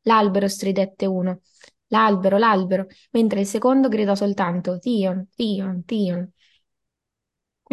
L'albero 0.03 0.47
stridette 0.47 1.07
uno. 1.07 1.39
L'albero, 1.87 2.37
l'albero, 2.37 2.85
mentre 3.11 3.39
il 3.39 3.47
secondo 3.47 3.87
gridò 3.87 4.13
soltanto 4.13 4.77
Tion, 4.77 5.27
Tion, 5.35 5.83
Tion. 5.85 6.32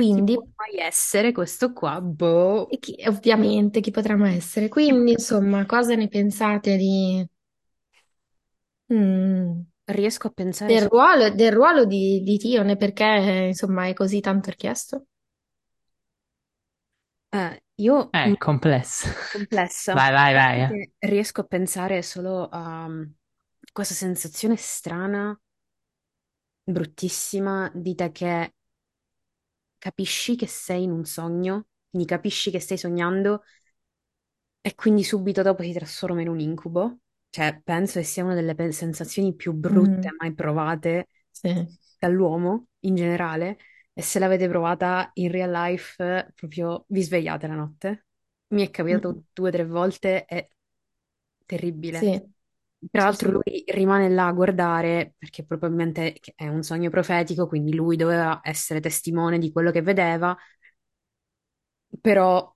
Quindi, 0.01 0.33
può 0.33 0.45
mai 0.57 0.79
essere 0.79 1.33
questo 1.33 1.73
qua? 1.73 2.01
Boh. 2.01 2.73
e 2.73 2.79
chi- 2.79 2.97
ovviamente, 3.07 3.81
chi 3.81 3.91
potremmo 3.91 4.25
essere? 4.27 4.69
Quindi, 4.69 5.13
insomma, 5.13 5.67
cosa 5.67 5.95
ne 5.95 6.09
pensate 6.09 6.77
di, 6.79 7.23
mm, 8.93 9.63
Riesco 9.87 10.27
a 10.29 10.31
pensare 10.31 10.77
del 10.77 10.79
su... 10.79 10.89
ruolo, 10.89 11.29
del 11.35 11.53
ruolo 11.53 11.85
di, 11.85 12.23
di 12.23 12.39
Tion 12.39 12.71
e 12.71 12.77
perché, 12.79 13.05
eh, 13.05 13.47
insomma, 13.49 13.87
è 13.89 13.93
così 13.93 14.21
tanto 14.21 14.49
richiesto? 14.51 15.05
Eh, 17.33 17.63
io 17.77 18.11
È 18.11 18.25
mm, 18.27 18.35
complesso. 18.39 19.09
complessa, 19.29 19.97
Vai, 19.97 20.13
vai, 20.13 20.35
vai. 20.35 20.61
eh. 20.63 20.77
perché 20.77 20.93
riesco 21.01 21.41
a 21.43 21.45
pensare 21.45 22.03
solo 22.03 22.49
a 22.49 22.89
mm, 22.89 23.03
questa 23.73 23.95
sensazione 23.95 24.57
strana, 24.57 25.39
bruttissima 26.65 27.71
di 27.75 27.95
te 27.95 28.11
che 28.13 28.55
capisci 29.81 30.37
che 30.37 30.47
sei 30.49 30.85
in 30.85 30.93
un 30.93 31.07
sogno, 31.07 31.69
quindi 31.91 32.09
capisci 32.09 32.53
che 32.53 32.61
stai 32.61 32.79
sognando 32.79 33.43
e 34.63 34.75
quindi 34.75 35.05
subito 35.05 35.43
dopo 35.43 35.63
ti 35.63 35.73
trasforma 35.73 36.21
in 36.21 36.29
un 36.29 36.39
incubo. 36.41 36.99
Cioè, 37.31 37.61
penso 37.63 37.99
che 38.01 38.05
sia 38.05 38.25
una 38.25 38.35
delle 38.35 38.55
pe- 38.55 38.73
sensazioni 38.73 39.35
più 39.35 39.53
brutte 39.53 40.09
Mm, 40.09 40.15
mai 40.19 40.35
provate 40.35 41.09
sì. 41.33 41.69
dall'uomo 41.99 42.67
in 42.81 42.95
generale. 42.97 43.59
E 43.93 44.03
se 44.03 44.19
l'avete 44.19 44.49
provata 44.49 45.11
in 45.15 45.31
real 45.31 45.51
life, 45.51 46.03
eh, 46.29 46.33
proprio 46.35 46.85
vi 46.89 47.03
svegliate 47.03 47.47
la 47.47 47.55
notte. 47.55 48.07
Mi 48.49 48.67
è 48.67 48.71
Mm, 48.91 49.01
capitato 49.01 49.25
due 49.33 49.49
o 49.49 49.53
tre 49.53 49.65
volte 49.67 50.25
e 50.27 50.51
terribile. 51.47 52.11
Sì, 52.11 52.21
Tra 52.91 53.03
sì, 53.05 53.05
l'altro 53.05 53.31
sì. 53.31 53.31
lui 53.31 53.63
rimane 53.69 54.09
là 54.09 54.27
a 54.29 54.33
guardare 54.33 55.15
perché 55.19 55.45
probabilmente 55.45 56.19
è 56.35 56.49
un 56.49 56.63
sogno 56.63 56.89
profetico, 56.91 57.47
quindi 57.47 57.75
lui 57.75 57.97
doveva 57.97 58.41
essere 58.43 58.81
testimone 58.81 59.39
di 59.39 59.53
quello 59.53 59.71
che 59.71 59.83
vedeva, 59.83 60.37
però, 62.01 62.55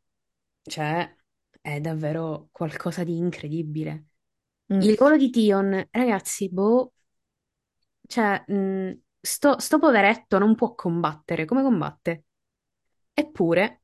cioè, 0.62 1.16
è 1.61 1.81
davvero 1.81 2.49
qualcosa 2.52 3.04
di 3.04 3.16
incredibile. 3.16 4.07
Mm. 4.73 4.81
Il 4.81 4.97
ruolo 4.97 5.16
di 5.16 5.31
Tion, 5.31 5.88
ragazzi, 5.93 6.50
boh, 6.50 6.93
cioè, 8.07 8.45
mh, 8.47 9.00
sto, 9.21 9.59
sto 9.59 9.78
poveretto 9.78 10.38
non 10.38 10.54
può 10.54 10.75
combattere, 10.75 11.45
come 11.45 11.62
combatte? 11.62 12.25
Eppure, 13.14 13.83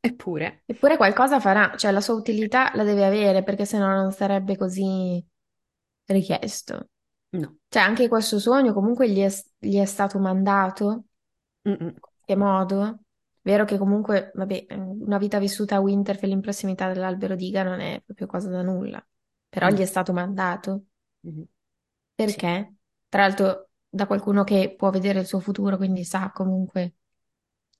eppure, 0.00 0.64
Eppure 0.64 0.96
qualcosa 0.96 1.38
farà, 1.38 1.76
cioè 1.76 1.90
la 1.90 2.00
sua 2.00 2.14
utilità 2.14 2.70
la 2.74 2.82
deve 2.84 3.04
avere 3.04 3.42
perché 3.42 3.66
sennò 3.66 3.88
non 3.88 4.10
sarebbe 4.12 4.56
così 4.56 5.22
richiesto. 6.12 6.88
no. 7.32 7.56
Cioè 7.68 7.82
anche 7.82 8.08
questo 8.08 8.38
sogno 8.38 8.72
comunque 8.74 9.10
gli 9.10 9.20
è, 9.20 9.30
gli 9.58 9.78
è 9.78 9.84
stato 9.86 10.18
mandato, 10.18 11.04
Mm-mm. 11.66 11.94
in 11.94 12.00
qualche 12.00 12.36
modo. 12.36 13.00
Vero 13.42 13.64
che 13.64 13.78
comunque, 13.78 14.30
vabbè, 14.34 14.66
una 14.70 15.18
vita 15.18 15.38
vissuta 15.38 15.76
a 15.76 15.80
Winterfell 15.80 16.30
in 16.30 16.40
prossimità 16.40 16.92
dell'albero 16.92 17.34
d'Iga 17.36 17.62
non 17.62 17.80
è 17.80 18.02
proprio 18.04 18.26
cosa 18.26 18.50
da 18.50 18.62
nulla, 18.62 19.04
però 19.48 19.68
No. 19.68 19.70
gli 19.70 19.80
è 19.80 19.86
stato 19.86 20.12
mandato. 20.12 20.84
Mhm. 21.24 21.46
Sì, 22.24 22.42
Perché? 22.44 22.74
Tra 23.08 23.22
l'altro 23.22 23.70
da 23.88 24.06
qualcuno 24.06 24.44
che 24.44 24.74
può 24.76 24.90
vedere 24.90 25.20
il 25.20 25.26
suo 25.26 25.40
futuro, 25.40 25.76
quindi 25.76 26.04
sa 26.04 26.30
comunque 26.32 26.94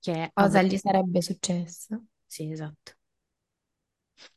che 0.01 0.33
cosa 0.35 0.61
avrà... 0.61 0.63
gli 0.63 0.77
sarebbe 0.77 1.23
successo. 1.23 2.07
Sì, 2.27 2.51
esatto. 2.51 2.95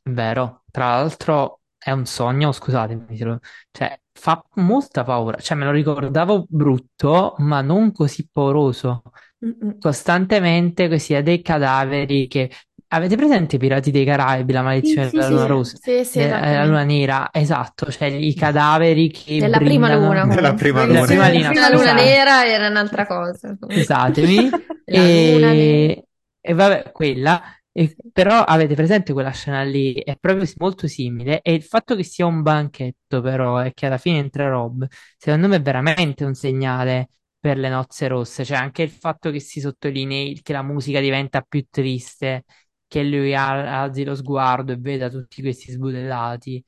Vero. 0.06 0.64
Tra 0.72 0.88
l'altro 0.96 1.62
è 1.84 1.92
un 1.92 2.06
sogno, 2.06 2.52
scusatemi, 2.52 3.18
lo- 3.20 3.40
cioè 3.72 4.00
fa 4.12 4.44
molta 4.56 5.04
paura. 5.04 5.38
Cioè 5.40 5.58
me 5.58 5.66
lo 5.66 5.72
ricordavo 5.72 6.46
brutto, 6.50 7.36
ma 7.40 7.62
non 7.62 7.92
così 7.92 8.28
pauroso. 8.32 9.02
Mm-mm. 9.46 9.78
Costantemente 9.80 10.88
così 10.90 11.22
dei 11.22 11.42
cadaveri 11.42 12.28
che... 12.28 12.50
Avete 12.94 13.16
presente 13.16 13.56
i 13.56 13.60
Pirati 13.60 13.90
dei 13.90 14.06
Caraibi, 14.06 14.54
la 14.54 14.62
maledizione 14.62 15.08
sì, 15.10 15.16
della 15.16 15.26
sì, 15.26 15.32
Luna 15.34 15.42
sì. 15.42 15.48
Rossa? 15.48 15.78
Sì, 15.82 16.06
sì, 16.06 16.18
De- 16.20 16.26
eh, 16.26 16.54
la 16.54 16.66
Luna. 16.66 16.84
Nera, 16.84 17.30
esatto, 17.32 17.90
cioè 17.92 18.08
i 18.08 18.36
cadaveri 18.36 19.10
che 19.10 19.40
Della 19.40 19.58
prima 19.58 19.92
luna 19.96 20.28
prima 20.54 20.86
Della 20.86 21.02
prima 21.02 21.26
la 21.26 21.32
luna, 21.32 21.50
prima 21.50 21.70
luna 21.70 21.78
scusate. 21.80 22.04
nera 22.04 22.46
era 22.46 22.68
un'altra 22.68 23.08
cosa. 23.08 23.58
Scusatemi. 23.60 24.50
La 24.86 25.08
luna. 25.08 25.52
E, 25.54 26.06
e 26.40 26.54
vabbè, 26.54 26.92
quella. 26.92 27.42
E- 27.76 27.96
però 28.12 28.44
avete 28.44 28.76
presente 28.76 29.14
quella 29.14 29.32
scena 29.32 29.64
lì? 29.64 29.94
È 29.96 30.16
proprio 30.18 30.48
molto 30.58 30.88
simile. 30.88 31.42
E 31.42 31.54
il 31.54 31.64
fatto 31.64 31.96
che 31.96 32.04
sia 32.04 32.26
un 32.26 32.42
banchetto, 32.44 33.22
però, 33.22 33.64
e 33.64 33.74
che 33.74 33.88
alla 33.88 33.98
fine 33.98 34.20
entra 34.20 34.48
Rob, 34.50 34.86
secondo 35.18 35.48
me 35.48 35.56
è 35.58 35.62
veramente 35.62 36.24
un 36.24 36.36
segnale 36.36 37.10
per 37.40 37.58
le 37.58 37.70
nozze 37.70 38.08
rosse. 38.08 38.46
Cioè, 38.46 38.58
anche 38.58 38.84
il 38.84 38.92
fatto 38.92 39.32
che 39.32 39.40
si 39.40 39.60
sottolinei 39.60 40.42
che 40.42 40.54
la 40.54 40.62
musica 40.62 41.00
diventa 41.00 41.42
più 41.42 41.66
triste, 41.70 42.44
che 42.88 43.04
lui 43.04 43.34
al- 43.36 43.66
alzi 43.68 44.04
lo 44.04 44.14
sguardo 44.16 44.72
e 44.72 44.78
veda 44.78 45.10
tutti 45.10 45.42
questi 45.42 45.72
sbudellati. 45.72 46.64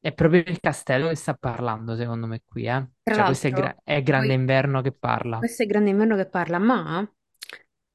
È 0.00 0.12
proprio 0.14 0.42
il 0.46 0.60
castello 0.60 1.08
che 1.08 1.14
sta 1.16 1.34
parlando, 1.34 1.96
secondo 1.96 2.26
me, 2.26 2.42
qui, 2.46 2.66
eh. 2.66 2.88
Cioè, 3.10 3.24
questo 3.24 3.48
è, 3.48 3.52
gra- 3.52 3.76
è 3.84 4.02
Grande 4.02 4.34
Inverno 4.34 4.80
che 4.82 4.92
parla. 4.92 5.38
questo 5.38 5.62
è 5.62 5.66
Grande 5.66 5.90
Inverno 5.90 6.16
che 6.16 6.26
parla, 6.26 6.58
ma 6.58 7.08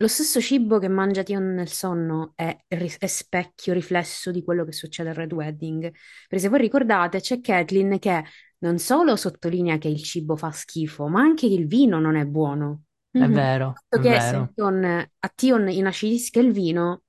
lo 0.02 0.08
stesso 0.08 0.40
cibo 0.42 0.80
che 0.80 0.88
mangia 0.88 1.24
Tion 1.24 1.54
nel 1.54 1.68
sonno 1.70 2.32
è, 2.36 2.58
ri- 2.70 2.96
è 3.00 3.08
specchio, 3.08 3.74
riflesso 3.74 4.32
di 4.32 4.44
quello 4.44 4.64
che 4.66 4.72
succede 4.72 5.10
al 5.10 5.16
Red 5.16 5.34
Wedding. 5.34 5.82
Perché 6.28 6.40
se 6.40 6.50
voi 6.50 6.60
ricordate, 6.60 7.20
c'è 7.20 7.42
Catelyn 7.42 8.00
che 8.00 8.24
non 8.60 8.78
solo 8.80 9.16
sottolinea 9.18 9.78
che 9.78 9.90
il 9.90 10.02
cibo 10.04 10.36
fa 10.38 10.52
schifo, 10.52 11.08
ma 11.08 11.22
anche 11.22 11.48
che 11.48 11.54
il 11.54 11.68
vino 11.68 12.00
non 12.00 12.16
è 12.16 12.26
buono. 12.26 12.84
È 13.16 13.28
Mhm. 13.28 13.30
vero, 13.30 13.84
è 13.90 14.00
che 14.00 14.00
vero. 14.00 14.54
Tion- 14.54 14.86
a 15.20 15.30
Tion 15.36 15.70
inacidisca 15.70 16.40
il 16.40 16.52
vino, 16.54 17.04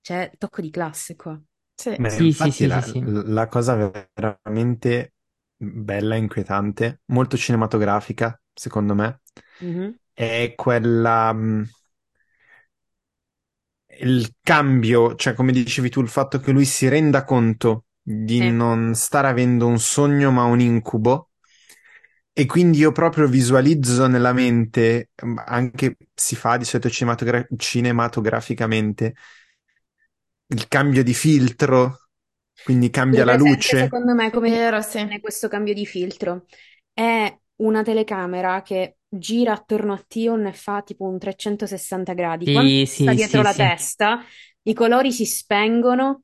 c'è 0.00 0.30
tocco 0.38 0.60
di 0.60 0.70
classe 0.70 1.16
qua. 1.16 1.40
Sì. 1.74 1.96
Beh, 1.96 2.16
Sì, 2.16 2.32
sì, 2.32 2.50
infatti 2.50 2.52
sì, 2.52 2.66
la, 2.66 2.80
sì, 2.82 2.82
sì. 2.82 3.04
la 3.04 3.46
cosa 3.46 3.76
veramente 4.14 5.14
bella 5.56 6.16
e 6.16 6.18
inquietante, 6.18 7.02
molto 7.06 7.36
cinematografica, 7.36 8.40
secondo 8.52 8.94
me, 8.94 9.20
Mhm. 9.60 9.98
È 10.14 10.54
quella, 10.56 11.32
mh, 11.32 11.68
il 14.00 14.34
cambio, 14.42 15.14
cioè 15.14 15.32
come 15.34 15.50
dicevi 15.52 15.88
tu, 15.88 16.00
il 16.02 16.08
fatto 16.08 16.38
che 16.38 16.52
lui 16.52 16.64
si 16.66 16.86
renda 16.88 17.24
conto 17.24 17.86
di 18.02 18.40
Sì. 18.40 18.44
non 18.44 18.94
stare 18.94 19.28
avendo 19.28 19.66
un 19.66 19.78
sogno 19.78 20.30
ma 20.30 20.44
un 20.44 20.60
incubo 20.60 21.30
e 22.36 22.46
quindi 22.46 22.78
io 22.78 22.90
proprio 22.92 23.28
visualizzo 23.28 24.06
nella 24.08 24.32
mente, 24.32 25.10
mh, 25.22 25.42
anche 25.46 25.96
si 26.14 26.34
fa 26.36 26.56
di 26.56 26.64
solito 26.64 26.90
cinematogra- 26.90 27.46
cinematograficamente, 27.56 29.14
il 30.48 30.68
cambio 30.68 31.02
di 31.04 31.12
filtro, 31.12 32.08
quindi 32.62 32.88
cambia 32.90 33.24
la 33.26 33.34
presente, 33.34 33.36
luce. 33.36 33.76
secondo 33.76 34.14
me, 34.14 34.30
come 34.30 34.50
vero, 34.50 34.80
funziona 34.80 34.82
sì. 34.82 35.20
questo 35.20 35.48
cambio 35.48 35.74
di 35.74 35.86
filtro? 35.86 36.46
È 36.92 37.38
una 37.56 37.82
telecamera 37.82 38.62
che 38.62 38.98
gira 39.18 39.52
attorno 39.52 39.92
a 39.92 40.04
Tion 40.06 40.46
e 40.46 40.52
fa 40.52 40.82
tipo 40.82 41.04
un 41.04 41.18
360 41.18 42.12
gradi. 42.14 42.48
Quando 42.48 42.72
Sì, 42.72 42.84
sta 42.92 43.12
sì, 43.16 43.18
dietro 43.18 43.42
sì, 43.42 43.42
la 43.42 43.54
sì. 43.54 43.54
testa, 43.54 44.22
i 44.62 44.74
colori 44.74 45.12
si 45.12 45.24
spengono, 45.26 46.22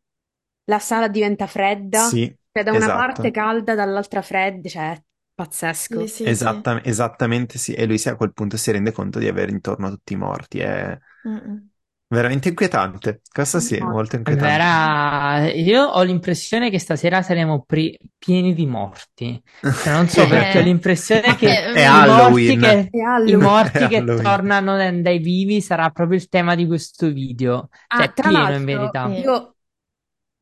la 0.65 0.79
sala 0.79 1.09
diventa 1.09 1.47
fredda, 1.47 2.15
Sì, 2.15 2.37
cioè 2.53 2.63
da 2.65 2.73
una 2.73 2.91
parte 2.91 3.31
esatto. 3.31 3.31
calda, 3.31 3.75
dall'altra 3.75 4.23
fredda, 4.23 4.69
cioè 4.69 4.93
è 4.93 5.03
pazzesco. 5.35 6.07
Sì, 6.07 6.07
sì, 6.09 6.31
sì. 6.31 6.65
Esatta- 6.65 6.83
esattamente 6.85 7.59
sì. 7.59 7.73
E 7.75 7.87
lui 7.87 7.99
si 7.99 8.09
a 8.09 8.17
quel 8.17 8.33
punto 8.33 8.57
si 8.57 8.71
rende 8.71 8.93
conto 8.93 9.19
di 9.19 9.29
avere 9.29 9.51
intorno 9.51 9.91
tutti 9.91 10.13
i 10.13 10.17
morti. 10.17 10.59
È 10.59 10.99
Mm-mm. 11.25 11.70
Veramente 12.11 12.49
inquietante. 12.51 13.23
Questo 13.33 13.59
sì, 13.61 13.77
è 13.77 13.85
molto 13.85 14.17
inquietante. 14.17 14.47
vera. 14.47 15.51
Io 15.53 15.83
ho 15.85 16.03
l'impressione 16.03 16.71
che 16.71 16.79
stasera 16.79 17.23
saremo 17.23 17.63
pri- 17.65 17.97
pieni 18.19 18.55
di 18.55 18.67
morti. 18.67 19.41
Cioè, 19.81 19.93
non 19.95 20.09
so 20.09 20.27
perché 20.27 20.59
ho 20.59 20.61
Eh, 20.61 20.63
l'impressione 20.63 21.37
che 21.37 21.49
eh, 21.73 21.73
È 21.73 21.87
i 21.87 22.03
morti 22.03 22.57
che, 22.57 22.91
È 22.91 23.31
i 23.31 23.37
morti 23.37 23.87
È 23.87 23.89
che 23.89 24.05
tornano 24.19 24.77
dai 25.01 25.19
vivi 25.19 25.61
sarà 25.61 25.91
proprio 25.91 26.19
il 26.19 26.29
tema 26.29 26.55
di 26.55 26.67
questo 26.67 27.11
video. 27.11 27.69
Cioè, 27.91 28.05
Ah, 28.05 28.05
è 28.07 28.13
tra 28.13 28.29
pieno 28.29 28.55
in 28.57 28.65
l'altro, 28.65 28.65
verità. 28.65 29.15
sì. 29.15 29.21
io 29.21 29.57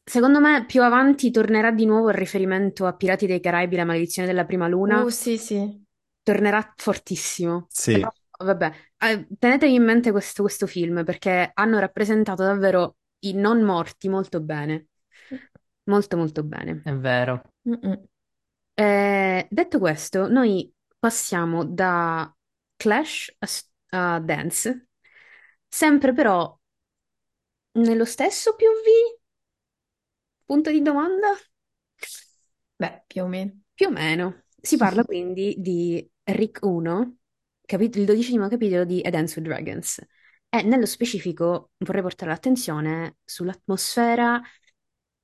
secondo 0.04 0.40
me 0.40 0.64
più 0.66 0.82
avanti 0.82 1.30
tornerà 1.30 1.70
di 1.72 1.86
nuovo 1.86 2.08
il 2.10 2.14
riferimento 2.16 2.86
a 2.86 2.94
Pirati 2.94 3.26
dei 3.26 3.40
Caraibi, 3.40 3.76
la 3.76 3.84
maledizione 3.84 4.28
della 4.28 4.44
prima 4.44 4.68
luna. 4.68 5.02
Uh, 5.02 5.08
sì, 5.08 5.36
sì. 5.38 5.84
tornerà 6.22 6.72
fortissimo. 6.76 7.68
Sì, 7.68 7.92
Però, 7.92 8.12
vabbè, 8.38 8.72
eh, 8.98 9.26
tenetevi 9.38 9.74
in 9.74 9.84
mente 9.84 10.10
questo, 10.10 10.42
questo 10.42 10.66
film 10.66 11.04
perché 11.04 11.50
hanno 11.54 11.78
rappresentato 11.78 12.42
davvero 12.42 12.96
i 13.20 13.32
non 13.34 13.62
morti 13.62 14.08
molto 14.08 14.40
bene. 14.40 14.86
Molto, 15.84 16.16
molto 16.16 16.42
bene. 16.42 16.82
È 16.84 16.92
vero. 16.94 17.42
Eh, 18.74 19.46
detto 19.50 19.78
questo, 19.78 20.28
noi 20.28 20.72
passiamo 20.98 21.64
da 21.64 22.32
Clash 22.76 23.34
a, 23.38 23.46
s- 23.46 23.68
a 23.90 24.20
Dance, 24.20 24.88
sempre 25.68 26.12
però 26.12 26.56
nello 27.78 28.04
stesso 28.04 28.54
POV? 28.56 29.18
Punto 30.46 30.70
di 30.70 30.82
domanda? 30.82 31.28
Beh, 32.78 33.04
più 33.06 33.22
o 33.24 33.26
meno. 33.28 33.60
Più 33.74 33.86
o 33.86 33.90
meno. 33.90 34.42
Si 34.60 34.76
parla 34.76 35.04
quindi 35.04 35.54
di 35.58 36.06
Rick 36.24 36.64
1, 36.64 37.17
capit- 37.68 37.96
il 37.96 38.06
dodicesimo 38.06 38.48
capitolo 38.48 38.84
di 38.84 39.00
A 39.04 39.10
Dance 39.10 39.38
with 39.38 39.48
Dragons. 39.48 40.02
E 40.48 40.62
nello 40.62 40.86
specifico 40.86 41.72
vorrei 41.78 42.00
portare 42.02 42.30
l'attenzione 42.30 43.16
sull'atmosfera 43.24 44.40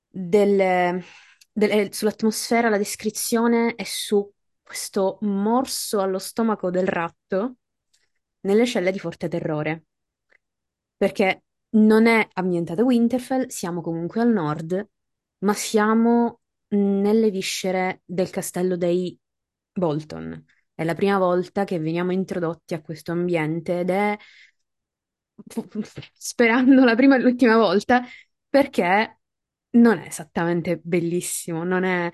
del, 0.07 1.03
del- 1.51 1.71
eh, 1.71 1.89
sull'atmosfera, 1.91 2.69
la 2.69 2.77
descrizione 2.77 3.73
e 3.75 3.85
su 3.85 4.31
questo 4.61 5.17
morso 5.21 5.99
allo 6.01 6.19
stomaco 6.19 6.69
del 6.69 6.87
ratto 6.87 7.55
nelle 8.41 8.65
celle 8.67 8.91
di 8.91 8.99
Forte 8.99 9.27
Terrore. 9.27 9.85
Perché 10.97 11.43
non 11.71 12.05
è 12.05 12.27
ambientata 12.33 12.83
Winterfell, 12.83 13.47
siamo 13.47 13.81
comunque 13.81 14.21
al 14.21 14.29
nord, 14.31 14.87
ma 15.39 15.53
siamo 15.53 16.41
nelle 16.69 17.31
viscere 17.31 18.01
del 18.05 18.29
castello 18.29 18.77
dei 18.77 19.17
Bolton. 19.71 20.45
È 20.75 20.83
la 20.83 20.93
prima 20.93 21.17
volta 21.17 21.63
che 21.63 21.79
veniamo 21.79 22.11
introdotti 22.11 22.73
a 22.73 22.81
questo 22.81 23.11
ambiente 23.13 23.79
ed 23.79 23.89
è, 23.89 24.17
sperando 26.13 26.83
la 26.83 26.95
prima 26.95 27.15
e 27.15 27.19
l'ultima 27.19 27.57
volta, 27.57 28.03
perché 28.49 29.19
non 29.71 29.97
è 29.97 30.07
esattamente 30.07 30.79
bellissimo, 30.83 31.63
non 31.63 31.83
è 31.83 32.09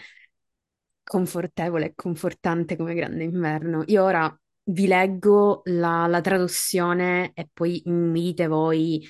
confortevole 1.04 1.86
e 1.88 1.94
confortante 1.96 2.76
come 2.76 2.94
Grande 2.94 3.24
Inverno. 3.24 3.84
Io 3.88 4.04
ora 4.04 4.34
vi 4.64 4.88
leggo 4.88 5.62
la, 5.66 6.08
la 6.08 6.22
traduzione 6.22 7.32
e 7.34 7.50
poi 7.52 7.82
mi 7.86 8.22
dite 8.22 8.48
voi 8.48 9.06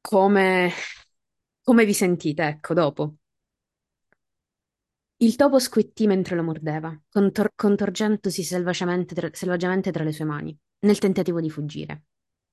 come, 0.00 0.70
come 1.62 1.84
vi 1.84 1.94
sentite, 1.94 2.44
ecco, 2.46 2.74
dopo. 2.74 3.16
Il 5.18 5.34
topo 5.34 5.58
squittì 5.58 6.06
mentre 6.06 6.36
lo 6.36 6.42
mordeva, 6.42 6.94
contor- 7.08 7.52
contorgendosi 7.54 8.42
selvaggiamente 8.42 9.14
tra, 9.14 9.30
selvaggiamente 9.32 9.90
tra 9.90 10.04
le 10.04 10.12
sue 10.12 10.26
mani, 10.26 10.54
nel 10.80 10.98
tentativo 10.98 11.40
di 11.40 11.48
fuggire. 11.48 12.04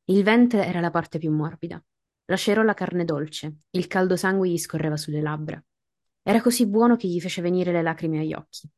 Il 0.06 0.23
ventre 0.23 0.65
era 0.65 0.80
la 0.80 0.89
parte 0.89 1.19
più 1.19 1.30
morbida. 1.30 1.84
Lascerò 2.26 2.62
la 2.62 2.73
carne 2.73 3.04
dolce, 3.04 3.63
il 3.71 3.88
caldo 3.88 4.15
sangue 4.15 4.47
gli 4.47 4.58
scorreva 4.58 4.95
sulle 4.95 5.21
labbra. 5.21 5.62
Era 6.21 6.41
così 6.41 6.65
buono 6.65 6.95
che 6.95 7.10
gli 7.10 7.19
fece 7.19 7.41
venire 7.41 7.73
le 7.73 7.82
lacrime 7.82 8.19
agli 8.19 8.34
occhi. 8.34 8.69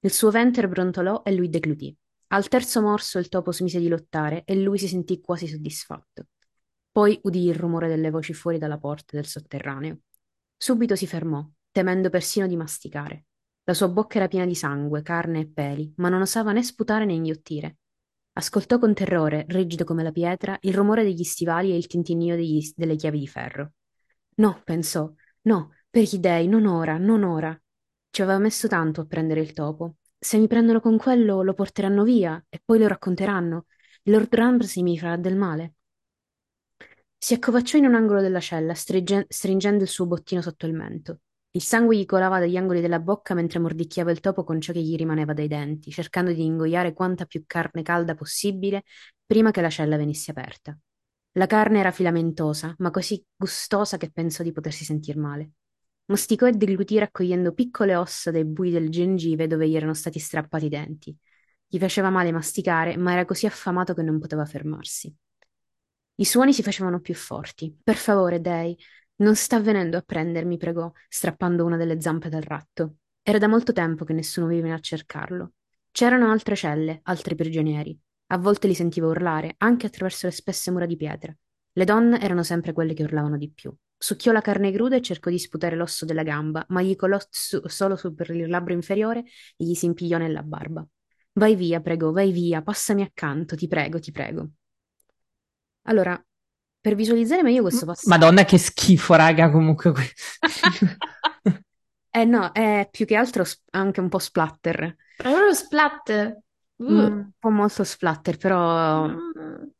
Il 0.00 0.12
suo 0.12 0.30
ventre 0.30 0.68
brontolò 0.68 1.22
e 1.24 1.32
lui 1.32 1.48
deglutì. 1.48 1.96
Al 2.28 2.48
terzo 2.48 2.82
morso 2.82 3.18
il 3.18 3.28
topo 3.28 3.50
smise 3.50 3.78
di 3.78 3.88
lottare 3.88 4.44
e 4.44 4.56
lui 4.56 4.76
si 4.76 4.88
sentì 4.88 5.22
quasi 5.22 5.46
soddisfatto. 5.46 6.26
Poi 6.90 7.18
udì 7.22 7.46
il 7.46 7.54
rumore 7.54 7.88
delle 7.88 8.10
voci 8.10 8.34
fuori 8.34 8.58
dalla 8.58 8.76
porta 8.76 9.16
del 9.16 9.24
sotterraneo. 9.24 10.00
Subito 10.54 10.96
si 10.96 11.06
fermò, 11.06 11.46
temendo 11.72 12.10
persino 12.10 12.46
di 12.46 12.56
masticare. 12.56 13.24
La 13.64 13.74
sua 13.74 13.88
bocca 13.88 14.16
era 14.18 14.28
piena 14.28 14.46
di 14.46 14.54
sangue, 14.54 15.02
carne 15.02 15.40
e 15.40 15.48
peli, 15.48 15.92
ma 15.96 16.08
non 16.08 16.20
osava 16.20 16.52
né 16.52 16.62
sputare 16.62 17.04
né 17.04 17.12
inghiottire. 17.14 17.78
Ascoltò 18.34 18.78
con 18.78 18.94
terrore, 18.94 19.44
rigido 19.48 19.84
come 19.84 20.02
la 20.02 20.12
pietra, 20.12 20.56
il 20.62 20.74
rumore 20.74 21.02
degli 21.04 21.24
stivali 21.24 21.72
e 21.72 21.76
il 21.76 21.86
tintinnio 21.86 22.36
degli- 22.36 22.72
delle 22.76 22.96
chiavi 22.96 23.18
di 23.18 23.26
ferro. 23.28 23.72
No, 24.36 24.60
pensò, 24.64 25.12
no, 25.42 25.72
per 25.90 26.04
gli 26.04 26.18
dèi, 26.18 26.48
non 26.48 26.66
ora, 26.66 26.98
non 26.98 27.22
ora. 27.22 27.58
Ci 28.10 28.22
aveva 28.22 28.38
messo 28.38 28.68
tanto 28.68 29.02
a 29.02 29.06
prendere 29.06 29.40
il 29.40 29.52
topo. 29.52 29.96
Se 30.18 30.38
mi 30.38 30.46
prendono 30.46 30.80
con 30.80 30.96
quello, 30.98 31.42
lo 31.42 31.54
porteranno 31.54 32.04
via 32.04 32.42
e 32.48 32.60
poi 32.64 32.78
lo 32.78 32.86
racconteranno. 32.88 33.66
Lord 34.04 34.34
Ramsay 34.34 34.82
mi 34.82 34.98
farà 34.98 35.16
del 35.16 35.36
male. 35.36 35.74
Si 37.16 37.32
accovacciò 37.32 37.78
in 37.78 37.86
un 37.86 37.94
angolo 37.94 38.20
della 38.20 38.38
cella, 38.40 38.74
stringe- 38.74 39.24
stringendo 39.28 39.82
il 39.82 39.88
suo 39.88 40.06
bottino 40.06 40.42
sotto 40.42 40.66
il 40.66 40.74
mento. 40.74 41.20
Il 41.54 41.62
sangue 41.62 41.96
gli 41.96 42.06
colava 42.06 42.38
dagli 42.38 42.56
angoli 42.56 42.80
della 42.80 42.98
bocca 42.98 43.34
mentre 43.34 43.58
mordicchiava 43.58 44.10
il 44.10 44.20
topo 44.20 44.42
con 44.44 44.60
ciò 44.60 44.72
che 44.72 44.80
gli 44.80 44.96
rimaneva 44.96 45.34
dai 45.34 45.48
denti, 45.48 45.90
cercando 45.90 46.32
di 46.32 46.44
ingoiare 46.44 46.92
quanta 46.94 47.26
più 47.26 47.44
carne 47.46 47.82
calda 47.82 48.14
possibile 48.14 48.84
prima 49.26 49.50
che 49.50 49.60
la 49.60 49.68
cella 49.68 49.96
venisse 49.96 50.30
aperta. 50.30 50.76
La 51.32 51.46
carne 51.46 51.78
era 51.80 51.90
filamentosa, 51.90 52.74
ma 52.78 52.90
così 52.90 53.22
gustosa 53.36 53.96
che 53.98 54.10
pensò 54.10 54.42
di 54.42 54.52
potersi 54.52 54.84
sentir 54.84 55.16
male. 55.16 55.50
Masticò 56.06 56.46
e 56.46 56.52
deglutì 56.52 56.98
raccogliendo 56.98 57.52
piccole 57.52 57.96
ossa 57.96 58.30
dai 58.30 58.44
bui 58.44 58.70
del 58.70 58.88
gengive 58.90 59.46
dove 59.46 59.68
gli 59.68 59.76
erano 59.76 59.94
stati 59.94 60.18
strappati 60.18 60.66
i 60.66 60.68
denti. 60.68 61.16
Gli 61.66 61.78
faceva 61.78 62.10
male 62.10 62.32
masticare, 62.32 62.96
ma 62.96 63.12
era 63.12 63.24
così 63.24 63.46
affamato 63.46 63.94
che 63.94 64.02
non 64.02 64.18
poteva 64.18 64.44
fermarsi. 64.44 65.14
I 66.16 66.24
suoni 66.24 66.52
si 66.52 66.62
facevano 66.62 67.00
più 67.00 67.14
forti. 67.14 67.76
Per 67.82 67.96
favore, 67.96 68.40
Dei, 68.40 68.76
non 69.16 69.36
sta 69.36 69.60
venendo 69.60 69.96
a 69.96 70.02
prendermi, 70.02 70.56
pregò, 70.56 70.90
strappando 71.08 71.64
una 71.64 71.76
delle 71.76 72.00
zampe 72.00 72.28
dal 72.28 72.42
ratto. 72.42 72.96
Era 73.22 73.38
da 73.38 73.48
molto 73.48 73.72
tempo 73.72 74.04
che 74.04 74.12
nessuno 74.12 74.46
veniva 74.46 74.74
a 74.74 74.80
cercarlo. 74.80 75.52
C'erano 75.90 76.30
altre 76.30 76.56
celle, 76.56 77.00
altri 77.04 77.34
prigionieri. 77.34 77.98
A 78.28 78.38
volte 78.38 78.66
li 78.66 78.74
sentivo 78.74 79.08
urlare, 79.08 79.54
anche 79.58 79.86
attraverso 79.86 80.26
le 80.26 80.32
spesse 80.32 80.70
mura 80.70 80.86
di 80.86 80.96
pietra. 80.96 81.34
Le 81.74 81.84
donne 81.84 82.20
erano 82.20 82.42
sempre 82.42 82.72
quelle 82.72 82.94
che 82.94 83.02
urlavano 83.02 83.36
di 83.36 83.50
più. 83.50 83.74
Succhiò 83.96 84.32
la 84.32 84.40
carne 84.40 84.72
cruda 84.72 84.96
e 84.96 85.02
cercò 85.02 85.30
di 85.30 85.38
sputare 85.38 85.76
l'osso 85.76 86.04
della 86.04 86.22
gamba, 86.24 86.64
ma 86.70 86.82
gli 86.82 86.96
colò 86.96 87.18
su- 87.30 87.62
solo 87.66 87.94
su 87.96 88.14
per 88.14 88.30
il 88.30 88.48
labbro 88.48 88.72
inferiore 88.72 89.20
e 89.20 89.64
gli 89.64 89.74
si 89.74 89.86
impigliò 89.86 90.18
nella 90.18 90.42
barba. 90.42 90.84
Vai 91.34 91.54
via, 91.54 91.80
pregò, 91.80 92.10
vai 92.10 92.32
via, 92.32 92.62
passami 92.62 93.02
accanto, 93.02 93.54
ti 93.56 93.68
prego, 93.68 93.98
ti 94.00 94.10
prego. 94.10 94.50
Allora, 95.82 96.20
per 96.82 96.94
visualizzare 96.96 97.42
meglio 97.42 97.62
questo 97.62 97.86
passaggio, 97.86 98.08
Madonna, 98.10 98.44
che 98.44 98.58
schifo, 98.58 99.14
raga, 99.14 99.50
comunque. 99.50 99.92
que- 99.92 100.12
eh 102.10 102.24
no, 102.26 102.52
è 102.52 102.88
più 102.90 103.06
che 103.06 103.16
altro 103.16 103.44
anche 103.70 104.00
un 104.00 104.08
po' 104.10 104.18
splatter. 104.18 104.96
È 105.16 105.22
proprio 105.22 105.54
splat. 105.54 106.36
Uh. 106.76 106.84
Mm, 106.92 106.98
un 106.98 107.30
po' 107.38 107.50
molto 107.50 107.84
splatter, 107.84 108.36
però 108.36 109.06
Mm. 109.08 109.70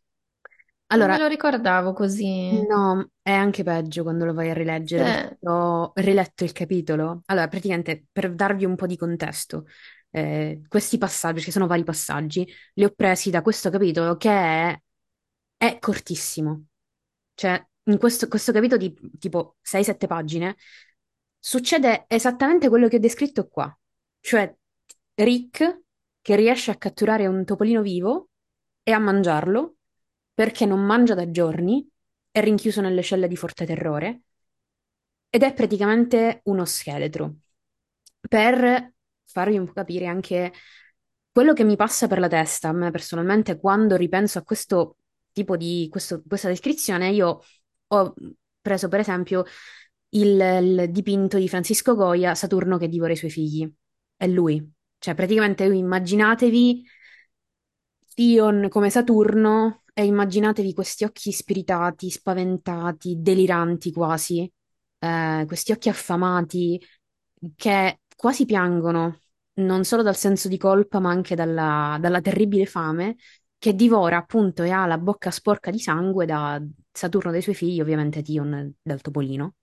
Non 0.95 1.01
allora, 1.01 1.13
me 1.15 1.19
lo 1.21 1.27
ricordavo 1.27 1.95
così. 1.95 2.61
no, 2.69 3.09
è 3.23 3.31
anche 3.33 3.63
peggio 3.63 4.03
quando 4.03 4.27
lo 4.27 4.35
vai 4.35 4.51
a 4.51 4.55
rileggere, 4.55 5.39
Eh. 5.41 5.49
ho 5.49 5.93
riletto 5.95 6.45
il 6.45 6.53
capitolo. 6.53 7.23
Allora, 7.27 7.49
praticamente, 7.49 8.05
per 8.13 8.35
darvi 8.35 8.67
un 8.67 8.77
po' 8.77 8.87
di 8.87 8.97
contesto, 8.99 9.65
eh, 10.11 10.61
questi 10.69 10.99
passaggi, 10.99 11.43
che 11.45 11.51
sono 11.51 11.67
vari 11.67 11.83
passaggi, 11.85 12.47
li 12.75 12.85
ho 12.85 12.91
presi 12.95 13.31
da 13.31 13.41
questo 13.41 13.71
capitolo 13.71 14.17
che 14.19 14.31
è, 14.31 14.79
è 15.57 15.79
cortissimo. 15.79 16.65
Cioè, 17.35 17.67
in 17.85 17.99
questo, 17.99 18.29
questo 18.29 18.53
capitolo 18.53 18.81
di 18.81 18.95
tipo 19.19 19.57
6-7 19.63 20.07
pagine 20.07 20.57
succede 21.39 22.05
esattamente 22.09 22.69
quello 22.69 22.89
che 22.89 22.97
ho 22.97 23.01
descritto 23.01 23.49
qua. 23.49 23.77
Cioè, 24.21 24.55
Rick 25.15 25.81
che 26.21 26.37
riesce 26.37 26.71
a 26.71 26.77
catturare 26.77 27.27
un 27.27 27.45
topolino 27.45 27.83
vivo 27.83 28.29
e 28.83 28.93
a 28.93 28.99
mangiarlo 28.99 29.77
perché 30.35 30.67
non 30.67 30.81
mangia 30.81 31.15
da 31.15 31.31
giorni, 31.31 31.87
è 32.31 32.41
rinchiuso 32.41 32.81
nelle 32.81 33.03
celle 33.03 33.29
di 33.29 33.37
forte 33.37 33.67
terrore 33.67 34.23
ed 35.29 35.43
è 35.43 35.53
praticamente 35.55 36.41
uno 36.45 36.65
scheletro. 36.65 37.37
Per 38.21 38.93
farvi 39.25 39.57
un 39.59 39.67
po' 39.67 39.73
capire 39.73 40.07
anche 40.07 40.53
quello 41.31 41.55
che 41.55 41.65
mi 41.65 41.77
passa 41.77 42.07
per 42.07 42.19
la 42.19 42.29
testa, 42.29 42.69
a 42.69 42.73
me 42.73 42.91
personalmente, 42.91 43.59
quando 43.59 43.97
ripenso 43.97 44.39
a 44.39 44.43
questo 44.43 44.99
tipo 45.33 45.57
di 45.57 45.89
questo- 45.91 46.23
questa 46.27 46.49
descrizione, 46.49 47.11
io 47.11 47.43
ho 47.89 48.15
preso 48.61 48.89
per 48.89 49.01
esempio 49.01 49.45
il, 50.11 50.41
il 50.41 50.91
dipinto 50.91 51.39
di 51.39 51.49
Francisco 51.49 51.95
Goya, 51.95 52.35
Saturno 52.35 52.79
che 52.79 52.89
divora 52.89 53.13
i 53.13 53.17
suoi 53.17 53.31
figli. 53.31 53.71
È 54.17 54.27
lui. 54.27 54.71
Cioè, 54.99 55.15
praticamente 55.15 55.65
immaginatevi 55.65 56.85
Ion 58.17 58.69
come 58.69 58.91
Saturno 58.91 59.83
e 59.95 60.05
immaginatevi 60.05 60.75
questi 60.75 61.05
occhi 61.05 61.33
spiritati, 61.33 62.11
spaventati, 62.11 63.17
deliranti 63.21 63.93
quasi, 63.93 64.51
eh, 64.99 65.45
questi 65.47 65.73
occhi 65.73 65.89
affamati 65.89 66.81
che 67.57 68.01
quasi 68.17 68.45
piangono, 68.45 69.21
non 69.55 69.85
solo 69.85 70.03
dal 70.03 70.17
senso 70.17 70.49
di 70.49 70.59
colpa, 70.59 71.01
ma 71.01 71.11
anche 71.11 71.35
dalla, 71.35 71.97
dalla 72.01 72.21
terribile 72.21 72.67
fame 72.67 73.17
che 73.63 73.77
divora 73.77 74.17
appunto 74.17 74.65
e 74.65 74.71
ha 74.71 74.87
la 74.87 74.99
bocca 74.99 75.31
sporca 75.31 75.71
di 75.71 75.79
sangue 75.79 76.27
da 76.27 76.61
Saturno 76.91 77.31
dei 77.31 77.43
suoi 77.43 77.55
figli, 77.55 77.81
ovviamente 77.81 78.21
Tion 78.21 78.75
dal 78.83 79.01
topolino. 79.01 79.55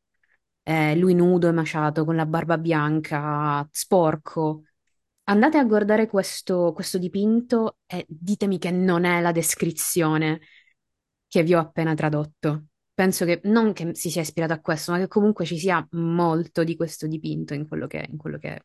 Eh, 0.63 0.95
lui 0.95 1.13
nudo, 1.13 1.49
emaciato, 1.49 2.05
con 2.05 2.15
la 2.15 2.25
barba 2.25 2.57
bianca, 2.57 3.67
sporco. 3.69 4.63
Andate 5.25 5.57
a 5.57 5.65
guardare 5.65 6.07
questo, 6.07 6.71
questo 6.73 6.97
dipinto 6.97 7.79
e 7.85 8.05
ditemi 8.07 8.57
che 8.57 8.71
non 8.71 9.03
è 9.03 9.19
la 9.19 9.33
descrizione 9.33 10.39
che 11.27 11.43
vi 11.43 11.53
ho 11.53 11.59
appena 11.59 11.93
tradotto. 11.93 12.67
Penso 12.93 13.25
che 13.25 13.41
non 13.43 13.73
che 13.73 13.95
si 13.95 14.09
sia 14.09 14.21
ispirato 14.21 14.53
a 14.53 14.62
questo, 14.62 14.93
ma 14.93 14.97
che 14.99 15.09
comunque 15.09 15.43
ci 15.43 15.57
sia 15.57 15.85
molto 15.91 16.63
di 16.63 16.77
questo 16.77 17.05
dipinto 17.05 17.53
in 17.53 17.67
quello 17.67 17.85
che, 17.85 18.07
in 18.09 18.15
quello 18.15 18.38
che 18.38 18.63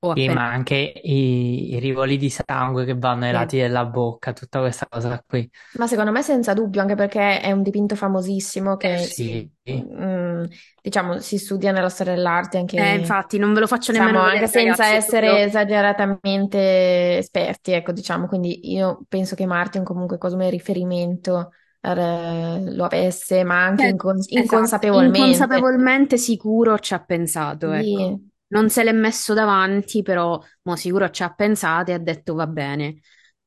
ho 0.00 0.10
Sì, 0.10 0.28
appena 0.28 0.30
ma 0.30 0.48
anche 0.50 0.74
i, 0.74 1.74
i 1.74 1.78
rivoli 1.78 2.16
di 2.16 2.28
sangue 2.28 2.84
che 2.84 2.96
vanno 2.98 3.26
ai 3.26 3.30
Sì. 3.30 3.32
lati 3.32 3.56
della 3.58 3.84
bocca, 3.86 4.32
tutta 4.32 4.58
questa 4.58 4.86
cosa 4.88 5.22
qui. 5.24 5.48
Ma 5.72 5.86
secondo 5.86 6.10
me 6.10 6.22
senza 6.22 6.54
dubbio, 6.54 6.80
anche 6.80 6.94
perché 6.96 7.40
è 7.40 7.52
un 7.52 7.62
dipinto 7.62 7.94
famosissimo 7.94 8.76
che, 8.76 8.86
Eh 8.86 8.96
sì. 8.96 9.50
mm, 9.70 10.44
diciamo, 10.82 11.18
si 11.20 11.38
studia 11.38 11.70
nella 11.72 11.88
storia 11.90 12.14
dell'arte 12.14 12.58
anche, 12.58 12.76
Eh, 12.76 12.94
infatti, 12.94 13.38
non 13.38 13.52
ve 13.54 13.60
lo 13.60 13.66
faccio 13.68 13.92
diciamo, 13.92 14.18
nemmeno 14.18 14.20
anche 14.20 14.46
vedere, 14.48 14.48
senza 14.48 14.86
ragazzi, 14.86 14.96
essere 14.96 15.18
proprio- 15.22 15.44
esageratamente 15.44 17.18
esperti, 17.18 17.72
ecco, 17.72 17.92
diciamo. 17.92 18.26
Quindi 18.26 18.72
io 18.72 19.04
penso 19.08 19.34
che 19.36 19.46
Martin 19.46 19.84
comunque 19.84 20.18
come 20.18 20.50
riferimento 20.50 21.52
eh, 21.80 22.60
lo 22.74 22.84
avesse, 22.84 23.44
ma 23.44 23.62
anche 23.64 23.86
Cioè, 23.86 23.88
incons- 23.88 24.28
esatto, 24.32 24.92
inconsapevolmente. 24.92 25.70
inconsapevolmente 25.72 26.18
sicuro 26.18 26.78
ci 26.78 26.92
ha 26.94 27.02
pensato, 27.04 27.70
ecco. 27.72 28.14
Non 28.50 28.70
se 28.70 28.82
l'è 28.82 28.92
messo 28.92 29.34
davanti, 29.34 30.02
però 30.02 30.40
mo 30.62 30.76
sicuro 30.76 31.10
ci 31.10 31.22
ha 31.22 31.32
pensato 31.34 31.90
e 31.90 31.94
ha 31.94 31.98
detto 31.98 32.34
va 32.34 32.46
bene. 32.46 33.00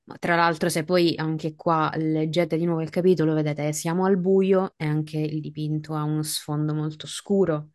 Ma 0.03 0.15
tra 0.19 0.35
l'altro, 0.35 0.69
se 0.69 0.83
poi 0.83 1.15
anche 1.17 1.55
qua 1.55 1.91
leggete 1.95 2.55
di 2.57 2.65
nuovo 2.65 2.81
il 2.81 2.89
capitolo, 2.89 3.33
vedete, 3.33 3.73
siamo 3.73 4.05
al 4.05 4.17
buio 4.17 4.73
e 4.77 4.85
anche 4.85 5.17
il 5.17 5.41
dipinto 5.41 5.95
ha 5.95 6.03
uno 6.03 6.21
sfondo 6.23 6.73
molto 6.75 7.07
scuro. 7.07 7.69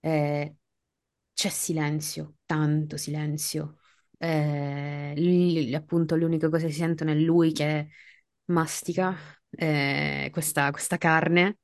Eh, 0.00 0.56
c'è 1.34 1.48
silenzio, 1.48 2.36
tanto 2.46 2.96
silenzio. 2.98 3.78
Eh, 4.18 5.12
lì, 5.16 5.74
appunto, 5.74 6.16
l'unica 6.16 6.48
cosa 6.50 6.66
che 6.66 6.72
si 6.72 6.78
sentono 6.80 7.10
è 7.12 7.14
lui 7.14 7.52
che 7.52 7.88
mastica 8.46 9.16
eh, 9.50 10.28
questa, 10.32 10.70
questa 10.70 10.98
carne 10.98 11.58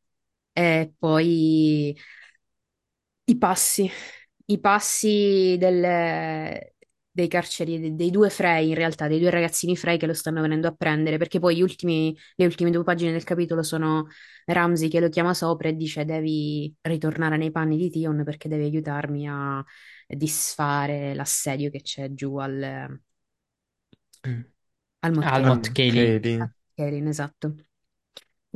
e 0.53 0.93
poi 0.99 1.97
i 3.27 3.37
passi, 3.37 3.91
i 4.51 4.61
passi 4.61 5.57
del, 5.59 5.81
dei 7.11 7.29
carceri, 7.29 7.81
dei, 7.81 7.95
dei 7.97 8.11
due 8.11 8.31
Frey 8.31 8.69
in 8.69 8.75
realtà, 8.75 9.09
dei 9.09 9.19
due 9.21 9.31
ragazzini 9.31 9.77
Frey 9.77 9.99
che 9.99 10.07
lo 10.07 10.15
stanno 10.15 10.41
venendo 10.41 10.69
a 10.69 10.73
prendere, 10.75 11.19
perché 11.19 11.39
poi 11.39 11.57
gli 11.57 11.63
ultimi, 11.63 12.17
le 12.37 12.45
ultime 12.47 12.71
due 12.71 12.85
pagine 12.85 13.13
del 13.13 13.25
capitolo 13.25 13.63
sono 13.63 14.07
Ramsey 14.47 14.89
che 14.89 15.01
lo 15.01 15.09
chiama 15.09 15.35
sopra 15.35 15.69
e 15.69 15.75
dice 15.77 16.05
devi 16.05 16.75
ritornare 16.83 17.37
nei 17.37 17.51
panni 17.51 17.77
di 17.77 17.91
Tion 17.91 18.23
perché 18.25 18.49
devi 18.49 18.65
aiutarmi 18.65 19.29
a 19.29 19.65
disfare 20.07 21.15
l'assedio 21.15 21.71
che 21.71 21.83
c'è 21.83 22.13
giù 22.15 22.37
al, 22.37 22.99
Mm. 24.27 24.45
al 25.01 25.13
Mount 25.13 25.33
Al. 25.39 25.71
A 26.39 26.51
Cailin, 26.75 27.09
esatto. 27.09 27.55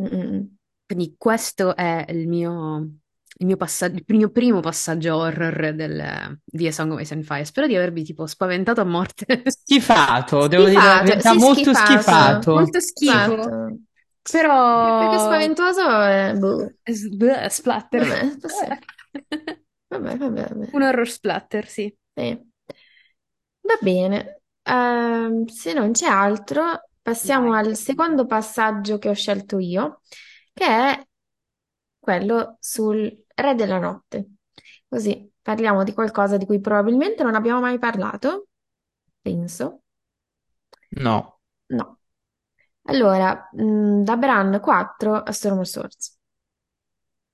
Mm-mm. 0.01 0.57
Quindi 0.87 1.15
questo 1.19 1.77
è 1.77 2.05
il 2.11 2.29
mio, 2.29 2.99
il 3.43 3.47
mio 3.49 3.57
passaggio, 3.57 3.97
il 4.07 4.17
mio 4.17 4.31
primo 4.31 4.61
passaggio 4.61 5.17
horror 5.17 5.75
del, 5.75 6.39
di 6.45 6.67
A 6.69 6.73
Song 6.73 6.93
of 6.93 7.01
Ice 7.01 7.13
and 7.13 7.25
Fire. 7.25 7.45
Spero 7.45 7.67
di 7.67 7.75
avervi 7.75 8.05
tipo 8.05 8.27
spaventato 8.27 8.81
a 8.81 8.85
morte. 8.85 9.43
Schifato, 9.51 10.47
devo 10.47 10.65
dire 10.69 10.81
Schifato, 10.81 11.05
verità, 11.05 11.31
sì, 11.33 11.37
molto 11.39 11.75
schifato. 11.75 11.75
schifato. 11.75 12.53
Molto 12.53 12.81
schifo, 12.81 13.35
Esatto. 13.35 13.77
però... 14.31 14.99
Perché 15.01 15.19
spaventoso 15.19 16.01
è... 16.03 16.35
boh. 16.37 16.73
S- 16.85 17.09
bleh, 17.09 17.49
splatter. 17.51 18.07
Vabbè, 18.07 18.79
Vabbè, 19.89 20.17
vabbè, 20.17 20.49
vabbè. 20.49 20.69
Un 20.73 20.83
horror 20.83 21.09
splatter, 21.09 21.67
sì. 21.69 21.95
Sì. 22.15 22.39
Va 23.61 23.77
bene. 23.81 24.43
Ehm, 24.63 25.47
se 25.47 25.73
non 25.73 25.93
c'è 25.93 26.07
altro, 26.07 26.89
passiamo 27.01 27.51
Vai. 27.51 27.67
al 27.67 27.77
secondo 27.77 28.27
passaggio 28.27 28.99
che 28.99 29.09
ho 29.09 29.15
scelto 29.15 29.59
io, 29.59 30.01
che 30.53 30.65
è 30.65 31.07
quello 31.99 32.57
sul 32.61 33.22
Re 33.35 33.55
della 33.55 33.79
Notte. 33.79 34.33
Così 34.89 35.31
parliamo 35.41 35.85
di 35.85 35.93
qualcosa 35.95 36.37
di 36.37 36.47
cui 36.47 36.61
probabilmente 36.61 37.23
non 37.23 37.35
abbiamo 37.35 37.61
mai 37.61 37.79
parlato, 37.79 38.49
penso. 39.21 39.83
No. 40.91 41.39
No. 41.71 41.99
Allora, 42.85 43.49
mh, 43.53 44.03
da 44.05 44.17
Bran 44.17 44.61
4 44.61 45.15
a 45.17 45.33
Storm 45.33 45.63
Swords. 45.63 46.19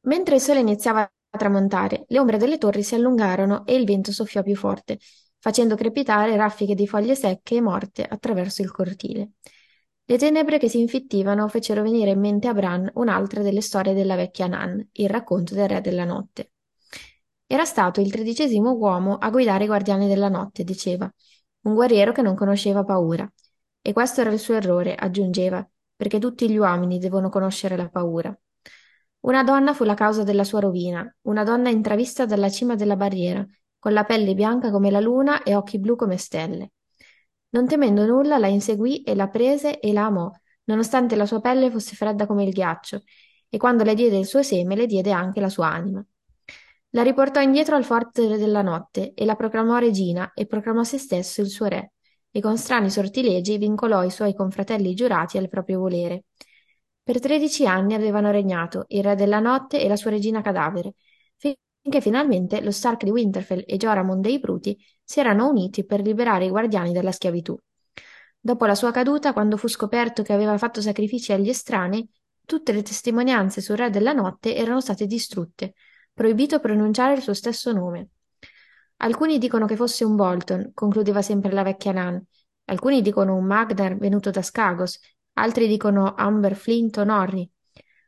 Mentre 0.03 0.37
il 0.37 0.41
sole 0.41 0.61
iniziava 0.61 1.03
a 1.03 1.39
tramontare, 1.39 2.05
le 2.09 2.19
ombre 2.19 2.37
delle 2.39 2.59
torri 2.59 2.83
si 2.83 2.95
allungarono 2.95 3.65
e 3.67 3.75
il 3.77 3.85
vento 3.85 4.11
soffiò 4.13 4.43
più 4.43 4.57
forte, 4.57 4.99
facendo 5.39 5.77
crepitare 5.77 6.37
raffiche 6.37 6.75
di 6.75 6.87
foglie 6.89 7.15
secche 7.15 7.57
e 7.57 7.61
morte 7.61 8.03
attraverso 8.05 8.63
il 8.63 8.71
cortile. 8.73 9.33
Le 10.11 10.17
tenebre 10.17 10.57
che 10.57 10.71
si 10.71 10.81
infittivano 10.81 11.49
fecero 11.49 11.83
venire 11.83 12.13
in 12.13 12.19
mente 12.19 12.49
a 12.49 12.55
Bran 12.55 12.91
un'altra 12.95 13.43
delle 13.43 13.61
storie 13.61 13.93
della 13.93 14.17
vecchia 14.17 14.47
Nan, 14.47 14.89
il 14.93 15.11
racconto 15.11 15.53
del 15.53 15.69
Re 15.69 15.83
della 15.83 16.07
Notte. 16.07 16.53
Era 17.47 17.67
stato 17.67 18.01
il 18.01 18.11
tredicesimo 18.11 18.73
uomo 18.73 19.19
a 19.19 19.29
guidare 19.29 19.65
i 19.65 19.67
Guardiani 19.67 20.09
della 20.09 20.31
Notte, 20.31 20.65
diceva, 20.65 21.13
un 21.65 21.75
guerriero 21.75 22.13
che 22.13 22.23
non 22.23 22.35
conosceva 22.35 22.85
paura. 22.85 23.31
E 23.83 23.93
questo 23.93 24.23
era 24.23 24.31
il 24.31 24.39
suo 24.39 24.55
errore, 24.55 24.95
aggiungeva, 24.95 25.69
perché 25.95 26.19
tutti 26.19 26.49
gli 26.49 26.57
uomini 26.57 26.99
devono 26.99 27.29
conoscere 27.29 27.77
la 27.77 27.91
paura. 27.91 28.35
Una 29.27 29.45
donna 29.45 29.75
fu 29.75 29.85
la 29.85 29.93
causa 29.93 30.23
della 30.23 30.45
sua 30.45 30.61
rovina, 30.61 31.07
una 31.25 31.45
donna 31.45 31.69
intravista 31.69 32.25
dalla 32.25 32.49
cima 32.49 32.77
della 32.77 32.97
barriera, 32.97 33.47
con 33.79 33.93
la 33.93 34.05
pelle 34.05 34.33
bianca 34.33 34.71
come 34.71 34.91
la 34.91 35.01
luna 35.01 35.43
e 35.43 35.55
occhi 35.55 35.79
blu 35.79 35.97
come 35.97 36.17
stelle. 36.17 36.71
Non 37.51 37.67
temendo 37.67 38.05
nulla, 38.05 38.39
la 38.39 38.47
inseguì 38.49 39.03
e 39.03 39.15
la 39.15 39.29
prese 39.29 39.81
e 39.81 39.93
la 39.93 40.07
amò, 40.07 40.31
nonostante 40.65 41.17
la 41.17 41.27
sua 41.27 41.41
pelle 41.41 41.71
fosse 41.71 41.95
fredda 41.97 42.27
come 42.27 42.45
il 42.45 42.53
ghiaccio, 42.53 43.03
e 43.49 43.57
quando 43.57 43.85
le 43.85 43.95
diede 43.95 44.19
il 44.19 44.27
suo 44.27 44.43
seme, 44.43 44.77
le 44.77 44.87
diede 44.87 45.13
anche 45.13 45.41
la 45.41 45.49
sua 45.49 45.69
anima. 45.69 46.05
La 46.91 47.03
riportò 47.03 47.41
indietro 47.41 47.77
al 47.77 47.85
forte 47.85 48.37
della 48.37 48.63
notte 48.63 49.13
e 49.15 49.25
la 49.25 49.35
proclamò 49.35 49.79
regina 49.79 50.33
e 50.35 50.47
proclamò 50.47 50.83
se 50.85 50.99
stesso 50.99 51.41
il 51.41 51.49
suo 51.49 51.67
re, 51.67 51.93
e 52.31 52.41
con 52.41 52.57
strani 52.59 52.91
sortilegi 52.91 53.57
vincolò 53.59 54.05
i 54.05 54.11
suoi 54.11 54.35
confratelli 54.35 54.95
giurati 54.95 55.39
al 55.39 55.49
proprio 55.49 55.81
volere. 55.81 56.25
Per 57.03 57.21
tredici 57.21 57.67
anni 57.67 57.95
avevano 57.95 58.31
regnato 58.31 58.85
il 58.89 59.03
re 59.03 59.15
della 59.15 59.41
notte 59.41 59.81
e 59.81 59.89
la 59.89 59.97
sua 59.97 60.11
regina 60.11 60.43
cadavere, 60.43 60.95
finché 61.89 62.03
finalmente 62.03 62.61
lo 62.61 62.71
Stark 62.71 63.03
di 63.03 63.11
Winterfell 63.11 63.65
e 63.67 63.79
Joramon 63.79 64.21
dei 64.21 64.39
Bruti 64.39 64.79
si 65.03 65.21
erano 65.21 65.49
uniti 65.49 65.87
per 65.87 66.03
liberare 66.03 66.45
i 66.45 66.51
guardiani 66.51 66.93
dalla 66.93 67.13
schiavitù. 67.13 67.59
Dopo 68.39 68.67
la 68.67 68.75
sua 68.75 68.91
caduta, 68.91 69.33
quando 69.33 69.57
fu 69.57 69.69
scoperto 69.69 70.23
che 70.23 70.35
aveva 70.35 70.59
fatto 70.59 70.83
sacrifici 70.83 71.33
agli 71.33 71.49
estranei, 71.49 72.07
tutte 72.45 72.73
le 72.73 72.83
testimonianze 72.83 73.63
sul 73.63 73.77
re 73.79 73.89
della 73.89 74.13
notte 74.13 74.55
erano 74.55 74.83
state 74.83 75.07
distrutte, 75.07 75.73
proibito 76.13 76.61
pronunciare 76.61 77.15
il 77.15 77.23
suo 77.23 77.33
stesso 77.33 77.73
nome. 77.73 78.09
Alcuni 78.99 79.39
dicono 79.39 79.65
che 79.65 79.77
fosse 79.77 80.05
un 80.05 80.15
Bolton, 80.15 80.73
concludeva 80.75 81.23
sempre 81.23 81.53
la 81.53 81.63
vecchia 81.63 81.93
Nan. 81.93 82.23
Alcuni 82.67 83.01
dicono 83.01 83.35
un 83.35 83.47
Magnar 83.47 83.97
venuto 83.97 84.31
da 84.31 84.43
Skagos, 84.43 85.01
altri 85.35 85.67
dicono 85.67 86.15
Amber 86.15 86.55
Flint 86.55 86.99
o 86.99 87.05
Norri. 87.05 87.51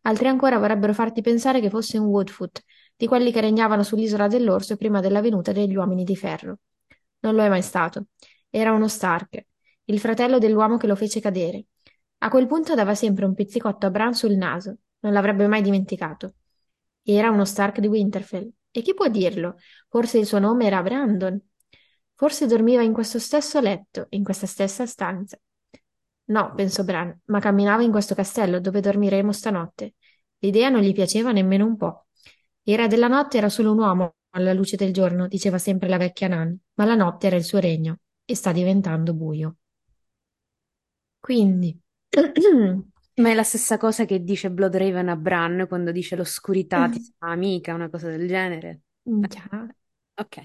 Altri 0.03 0.29
ancora 0.29 0.59
vorrebbero 0.59 0.93
farti 0.93 1.23
pensare 1.23 1.61
che 1.61 1.71
fosse 1.71 1.97
un 1.97 2.07
Woodfoot, 2.07 2.63
di 3.01 3.07
quelli 3.07 3.33
che 3.33 3.41
regnavano 3.41 3.83
sull'isola 3.83 4.29
dell'Orso 4.29 4.77
prima 4.77 5.01
della 5.01 5.23
venuta 5.23 5.53
degli 5.53 5.75
uomini 5.75 6.05
di 6.05 6.15
ferro. 6.15 6.59
Non 7.21 7.35
lo 7.35 7.43
è 7.43 7.49
mai 7.49 7.63
stato. 7.63 8.09
Era 8.51 8.73
uno 8.73 8.89
Stark, 8.89 9.43
il 9.85 9.99
fratello 9.99 10.39
dell'uomo 10.39 10.77
che 10.77 10.87
lo 10.87 10.95
fece 10.95 11.19
cadere. 11.19 11.65
A 12.19 12.29
quel 12.29 12.47
punto 12.47 12.75
dava 12.75 12.95
sempre 12.95 13.25
un 13.25 13.33
pizzicotto 13.33 13.87
a 13.87 13.91
Bran 13.91 14.13
sul 14.13 14.37
naso, 14.37 14.77
non 14.99 15.15
l'avrebbe 15.15 15.47
mai 15.47 15.63
dimenticato. 15.63 16.35
Era 17.03 17.31
uno 17.31 17.47
Stark 17.47 17.81
di 17.81 17.87
Winterfell. 17.87 18.51
E 18.71 18.83
chi 18.83 18.93
può 18.93 19.09
dirlo? 19.09 19.57
Forse 19.89 20.19
il 20.19 20.27
suo 20.27 20.39
nome 20.39 20.67
era 20.67 20.83
Brandon. 20.83 21.41
Forse 22.15 22.47
dormiva 22.47 22.83
in 22.83 22.93
questo 22.93 23.19
stesso 23.19 23.61
letto, 23.61 24.09
in 24.11 24.23
questa 24.23 24.47
stessa 24.47 24.85
stanza. 24.85 25.41
No, 26.25 26.53
pensò 26.55 26.85
Bran, 26.85 27.19
ma 27.25 27.41
camminava 27.41 27.83
in 27.83 27.93
questo 27.93 28.15
castello 28.15 28.61
dove 28.61 28.83
dormiremo 28.83 29.33
stanotte. 29.33 29.95
L'idea 30.41 30.69
non 30.69 30.83
gli 30.83 30.93
piaceva 30.93 31.33
nemmeno 31.33 31.65
un 31.65 31.79
po'. 31.79 32.05
Il 32.71 32.79
re 32.79 32.87
della 32.89 33.07
notte 33.09 33.37
era 33.37 33.51
solo 33.51 33.73
un 33.73 33.79
uomo 33.81 34.15
alla 34.31 34.55
luce 34.55 34.77
del 34.77 34.95
giorno, 34.95 35.29
diceva 35.29 35.59
sempre 35.59 35.91
la 35.91 35.99
vecchia 35.99 36.29
Nan, 36.29 36.59
ma 36.77 36.87
la 36.87 36.95
notte 36.95 37.27
era 37.27 37.37
il 37.37 37.45
suo 37.45 37.59
regno 37.59 37.99
e 38.25 38.35
sta 38.35 38.51
diventando 38.51 39.13
buio. 39.13 39.57
Quindi, 41.21 41.79
Ma 43.21 43.31
è 43.31 43.35
la 43.35 43.43
stessa 43.43 43.77
cosa 43.77 44.05
che 44.05 44.25
dice 44.25 44.51
Bloodraven 44.51 45.09
a 45.09 45.17
Bran 45.17 45.67
quando 45.69 45.93
dice 45.93 46.17
l'oscurità 46.17 46.89
ti 46.89 47.01
sa 47.01 47.31
amica, 47.31 47.75
una 47.75 47.91
cosa 47.91 48.09
del 48.09 48.27
genere. 48.27 48.81
Già. 49.05 49.69
Ok, 50.17 50.37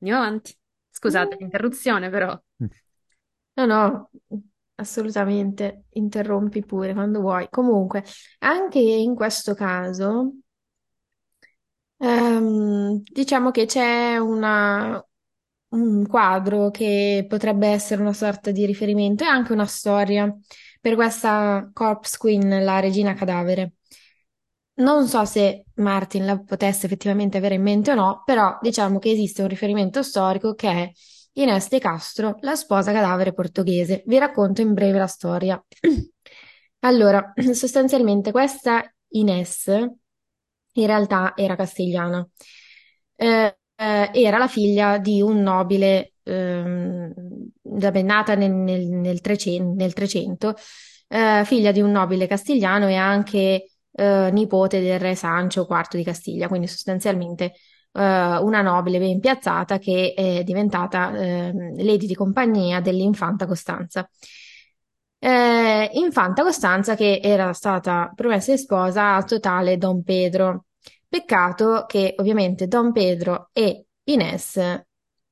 andiamo 0.00 0.22
avanti. 0.22 0.56
Scusate 0.90 1.36
Mm. 1.36 1.38
l'interruzione, 1.40 2.10
però. 2.10 2.40
No, 3.56 3.66
no, 3.66 4.10
assolutamente, 4.76 5.84
interrompi 5.90 6.64
pure 6.64 6.92
quando 6.92 7.20
vuoi. 7.20 7.46
Comunque, 7.50 8.04
anche 8.40 8.78
in 8.80 9.14
questo 9.14 9.54
caso, 9.54 10.32
ehm, 12.04 13.02
diciamo 13.04 13.50
che 13.50 13.66
c'è 13.66 14.16
una- 14.18 15.04
un 15.70 16.06
quadro 16.06 16.70
che 16.70 17.26
potrebbe 17.28 17.68
essere 17.68 18.00
una 18.02 18.12
sorta 18.12 18.50
di 18.50 18.64
riferimento 18.66 19.24
e 19.24 19.26
anche 19.26 19.52
una 19.52 19.66
storia 19.66 20.32
per 20.80 20.94
questa 20.94 21.70
Corpse 21.72 22.16
Queen, 22.18 22.64
la 22.64 22.80
regina 22.80 23.14
cadavere. 23.14 23.74
Non 24.76 25.06
so 25.06 25.24
se 25.24 25.66
Martin 25.76 26.24
la 26.26 26.38
potesse 26.40 26.86
effettivamente 26.86 27.36
avere 27.38 27.54
in 27.54 27.62
mente 27.62 27.92
o 27.92 27.94
no, 27.94 28.22
però 28.24 28.58
diciamo 28.60 28.98
che 28.98 29.10
esiste 29.12 29.42
un 29.42 29.48
riferimento 29.48 30.02
storico 30.02 30.54
che 30.54 30.68
è 30.68 30.90
Inés 31.34 31.68
de 31.68 31.78
Castro, 31.78 32.36
la 32.40 32.56
sposa 32.56 32.92
cadavere 32.92 33.32
portoghese. 33.32 34.02
Vi 34.06 34.18
racconto 34.18 34.62
in 34.62 34.72
breve 34.74 34.98
la 34.98 35.06
storia. 35.06 35.62
Allora, 36.80 37.32
sostanzialmente 37.54 38.30
questa 38.32 38.84
Inés 39.10 39.68
in 40.74 40.86
realtà 40.86 41.32
era 41.36 41.56
castigliana. 41.56 42.26
Eh, 43.16 43.56
eh, 43.76 44.10
era 44.12 44.38
la 44.38 44.48
figlia 44.48 44.98
di 44.98 45.20
un 45.22 45.42
nobile, 45.42 46.14
ehm, 46.22 47.12
nata 48.02 48.34
nel, 48.34 48.50
nel, 48.52 48.86
nel 48.88 49.20
300, 49.20 49.74
nel 49.76 49.92
300, 49.92 50.54
eh, 51.08 51.42
figlia 51.44 51.72
di 51.72 51.80
un 51.80 51.90
nobile 51.90 52.26
castigliano 52.26 52.88
e 52.88 52.94
anche 52.96 53.68
eh, 53.92 54.30
nipote 54.32 54.80
del 54.80 54.98
re 55.00 55.14
Sancio 55.14 55.66
IV 55.66 55.96
di 55.96 56.04
Castiglia, 56.04 56.48
quindi 56.48 56.66
sostanzialmente 56.66 57.44
eh, 57.92 58.00
una 58.38 58.62
nobile 58.62 58.98
ben 58.98 59.20
piazzata 59.20 59.78
che 59.78 60.14
è 60.16 60.42
diventata 60.44 61.16
ehm, 61.16 61.76
lady 61.82 62.06
di 62.06 62.14
compagnia 62.14 62.80
dell'infanta 62.80 63.46
Costanza. 63.46 64.08
Eh, 65.24 65.90
infanta 65.94 66.42
Costanza 66.42 66.94
che 66.96 67.18
era 67.22 67.52
stata 67.54 68.12
promessa 68.14 68.50
in 68.52 68.58
sposa 68.58 69.14
al 69.16 69.24
totale 69.24 69.78
Don 69.78 70.02
Pedro. 70.02 70.66
Peccato 71.08 71.84
che 71.86 72.14
ovviamente 72.18 72.66
Don 72.66 72.92
Pedro 72.92 73.48
e 73.54 73.86
Ines 74.04 74.56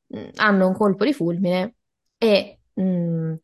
mh, 0.07 0.29
hanno 0.37 0.69
un 0.69 0.75
colpo 0.75 1.05
di 1.05 1.13
fulmine 1.13 1.75
e 2.17 2.61
mh, 2.73 3.35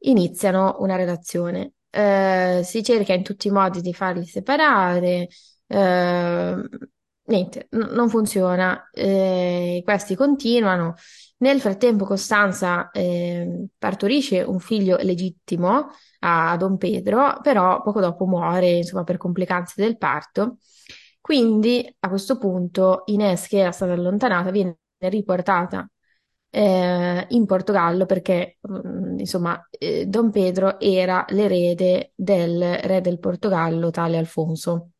iniziano 0.00 0.76
una 0.80 0.96
relazione. 0.96 1.72
Eh, 1.88 2.60
si 2.62 2.82
cerca 2.82 3.14
in 3.14 3.22
tutti 3.22 3.48
i 3.48 3.50
modi 3.50 3.80
di 3.80 3.94
farli 3.94 4.26
separare, 4.26 5.28
eh, 5.66 6.68
niente, 7.24 7.68
n- 7.70 7.88
non 7.94 8.08
funziona. 8.10 8.88
Eh, 8.92 9.80
questi 9.84 10.14
continuano. 10.14 10.94
Nel 11.38 11.60
frattempo 11.60 12.06
Costanza 12.06 12.90
eh, 12.90 13.66
partorisce 13.76 14.40
un 14.42 14.58
figlio 14.58 14.96
legittimo 14.96 15.88
a 16.20 16.56
Don 16.56 16.78
Pedro, 16.78 17.40
però 17.42 17.82
poco 17.82 18.00
dopo 18.00 18.26
muore, 18.26 18.70
insomma, 18.78 19.04
per 19.04 19.18
complicanze 19.18 19.82
del 19.82 19.98
parto. 19.98 20.58
Quindi 21.20 21.94
a 22.00 22.08
questo 22.08 22.38
punto 22.38 23.02
Ines, 23.06 23.48
che 23.48 23.58
era 23.58 23.70
stata 23.72 23.92
allontanata, 23.92 24.50
viene 24.50 24.78
riportata 24.98 25.86
eh, 26.48 27.26
in 27.30 27.44
Portogallo 27.46 28.06
perché, 28.06 28.58
mm, 28.66 29.18
insomma, 29.18 29.68
eh, 29.70 30.06
Don 30.06 30.30
Pedro 30.30 30.80
era 30.80 31.24
l'erede 31.28 32.12
del 32.14 32.78
re 32.78 33.00
del 33.02 33.18
Portogallo, 33.18 33.90
tale 33.90 34.16
Alfonso. 34.16 34.92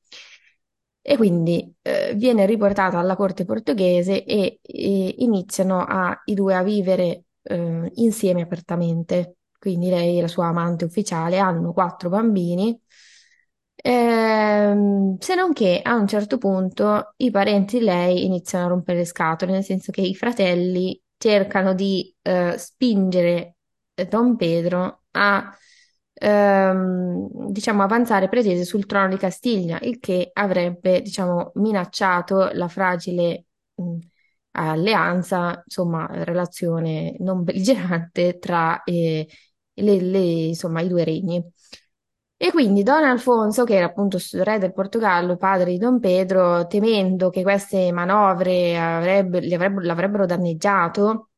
E 1.09 1.17
quindi 1.17 1.73
eh, 1.83 2.15
viene 2.17 2.47
riportata 2.47 2.99
alla 2.99 3.15
corte 3.15 3.45
portoghese 3.45 4.25
e, 4.25 4.59
e 4.61 5.15
iniziano 5.19 5.79
a, 5.81 6.21
i 6.25 6.35
due 6.35 6.55
a 6.57 6.63
vivere 6.65 7.27
eh, 7.43 7.91
insieme 7.95 8.43
apertamente. 8.43 9.37
Quindi 9.59 9.89
lei 9.89 10.19
e 10.19 10.21
la 10.23 10.29
sua 10.29 10.47
amante 10.49 10.85
ufficiale 10.85 11.39
hanno 11.39 11.73
quattro 11.73 12.09
bambini. 12.09 12.77
Ehm, 13.77 15.17
se 15.19 15.35
non 15.35 15.53
che 15.53 15.81
a 15.83 15.95
un 15.95 16.07
certo 16.09 16.39
punto 16.39 17.13
i 17.19 17.31
parenti 17.31 17.79
di 17.79 17.85
lei 17.85 18.25
iniziano 18.25 18.65
a 18.67 18.69
rompere 18.69 18.99
le 18.99 19.05
scatole, 19.05 19.53
nel 19.53 19.63
senso 19.65 19.93
che 19.93 20.01
i 20.01 20.15
fratelli 20.15 21.01
cercano 21.19 21.73
di 21.75 22.13
eh, 22.23 22.57
spingere 22.59 23.57
eh, 23.95 24.07
Don 24.07 24.35
Pedro 24.37 25.05
a 25.13 25.57
ehm, 26.19 27.51
diciamo, 27.51 27.83
avanzare 27.83 28.29
pretese 28.29 28.65
sul 28.65 28.87
trono 28.87 29.09
di 29.09 29.17
Castiglia, 29.17 29.79
il 29.83 29.99
che 29.99 30.31
avrebbe, 30.33 31.03
diciamo, 31.03 31.53
minacciato 31.57 32.51
la 32.53 32.69
fragile 32.69 33.47
mh, 33.75 33.99
alleanza, 34.53 35.63
insomma, 35.65 36.07
relazione 36.25 37.17
non 37.21 37.45
belligerante 37.45 38.39
tra 38.39 38.83
eh, 38.85 39.27
le- 39.75 40.01
le- 40.01 40.19
insomma, 40.49 40.81
i 40.81 40.89
due 40.89 41.05
regni. 41.05 41.45
E 42.39 42.51
quindi 42.51 42.83
Don 42.83 43.03
Alfonso, 43.05 43.65
che 43.65 43.77
era 43.77 43.87
appunto 43.87 44.19
re 44.33 44.59
del 44.59 44.73
Portogallo, 44.75 45.37
padre 45.37 45.71
di 45.71 45.79
Don 45.79 45.99
Pedro, 46.01 46.67
temendo 46.67 47.31
che 47.31 47.43
queste 47.43 47.91
manovre 47.93 48.79
avrebbe- 48.79 49.39
avrebbero- 49.55 49.81
l'avrebbero 49.87 50.27
danneggiato 50.27 51.31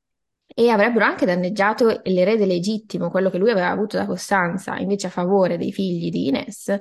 e 0.59 0.71
avrebbero 0.71 1.05
anche 1.05 1.25
danneggiato 1.25 2.01
l'erede 2.05 2.44
legittimo, 2.44 3.11
quello 3.11 3.31
che 3.31 3.38
lui 3.38 3.51
aveva 3.51 3.71
avuto 3.71 3.97
da 3.97 4.07
Costanza, 4.07 4.77
invece 4.79 5.07
a 5.07 5.11
favore 5.11 5.57
dei 5.57 5.71
figli 5.73 6.11
di 6.11 6.27
Ines, 6.27 6.77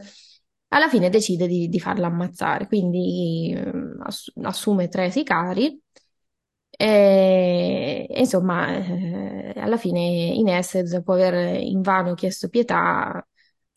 alla 0.70 0.90
fine 0.90 1.10
decide 1.12 1.46
di, 1.46 1.68
di 1.70 1.80
farla 1.80 2.08
ammazzare. 2.08 2.66
Quindi 2.68 3.54
ehm, 3.56 4.02
ass- 4.04 4.32
assume 4.42 4.88
tre 4.88 5.12
sicari 5.12 5.80
e, 6.72 8.08
insomma, 8.18 8.68
eh, 8.78 9.54
alla 9.58 9.78
fine 9.78 10.00
Ines, 10.00 10.80
dopo 10.82 11.14
aver 11.14 11.62
invano 11.62 12.14
chiesto 12.16 12.50
pietà, 12.50 13.24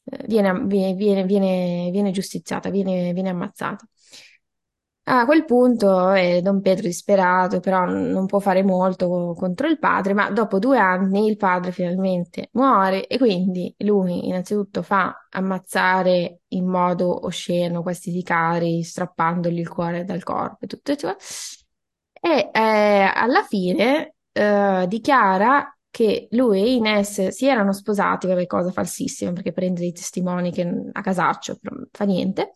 eh, 0.04 0.24
viene, 0.26 0.64
viene, 0.66 1.24
viene, 1.24 1.90
viene 1.90 2.10
giustiziata, 2.10 2.70
viene 2.70 3.28
ammazzata. 3.28 3.86
A 5.12 5.24
quel 5.24 5.44
punto 5.44 6.12
eh, 6.12 6.40
Don 6.40 6.60
Pedro 6.60 6.86
disperato, 6.86 7.58
però 7.58 7.84
non 7.84 8.26
può 8.26 8.38
fare 8.38 8.62
molto 8.62 9.34
contro 9.36 9.66
il 9.66 9.80
padre, 9.80 10.14
ma 10.14 10.30
dopo 10.30 10.60
due 10.60 10.78
anni 10.78 11.26
il 11.26 11.36
padre 11.36 11.72
finalmente 11.72 12.48
muore 12.52 13.08
e 13.08 13.18
quindi 13.18 13.74
lui 13.78 14.28
innanzitutto 14.28 14.82
fa 14.82 15.26
ammazzare 15.30 16.42
in 16.48 16.64
modo 16.64 17.26
osceno 17.26 17.82
questi 17.82 18.12
sicari, 18.12 18.84
strappandogli 18.84 19.58
il 19.58 19.68
cuore 19.68 20.04
dal 20.04 20.22
corpo 20.22 20.64
e 20.64 20.68
tutto 20.68 20.94
ciò. 20.94 21.12
E 22.22 22.50
eh, 22.52 23.10
alla 23.12 23.42
fine 23.42 24.14
eh, 24.30 24.84
dichiara 24.86 25.76
che 25.90 26.28
lui 26.30 26.60
e 26.62 26.74
Ines 26.74 27.28
si 27.28 27.46
erano 27.46 27.72
sposati, 27.72 28.28
vabbè, 28.28 28.46
cosa 28.46 28.70
falsissima 28.70 29.32
perché 29.32 29.50
prende 29.52 29.80
dei 29.80 29.92
testimoni 29.92 30.52
che 30.52 30.70
a 30.92 31.00
casaccio, 31.00 31.58
fa 31.90 32.04
niente. 32.04 32.52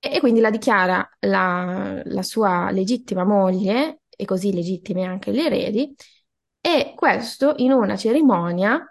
E, 0.00 0.20
quindi 0.20 0.40
la 0.40 0.50
dichiara 0.50 1.08
la, 1.20 2.00
la 2.04 2.22
sua 2.22 2.70
legittima 2.70 3.24
moglie, 3.24 4.02
e 4.16 4.24
così 4.24 4.52
legittimi 4.52 5.04
anche 5.04 5.32
gli 5.32 5.40
eredi, 5.40 5.94
e 6.60 6.92
questo 6.96 7.54
in 7.58 7.72
una 7.72 7.96
cerimonia 7.96 8.82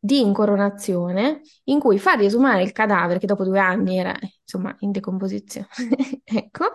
di 0.00 0.20
incoronazione 0.20 1.40
in 1.64 1.80
cui 1.80 1.98
fa 1.98 2.12
riesumare 2.14 2.62
il 2.62 2.72
cadavere 2.72 3.18
che 3.18 3.26
dopo 3.26 3.44
due 3.44 3.58
anni 3.58 3.98
era 3.98 4.16
insomma 4.42 4.74
in 4.80 4.92
decomposizione, 4.92 5.66
ecco, 6.24 6.70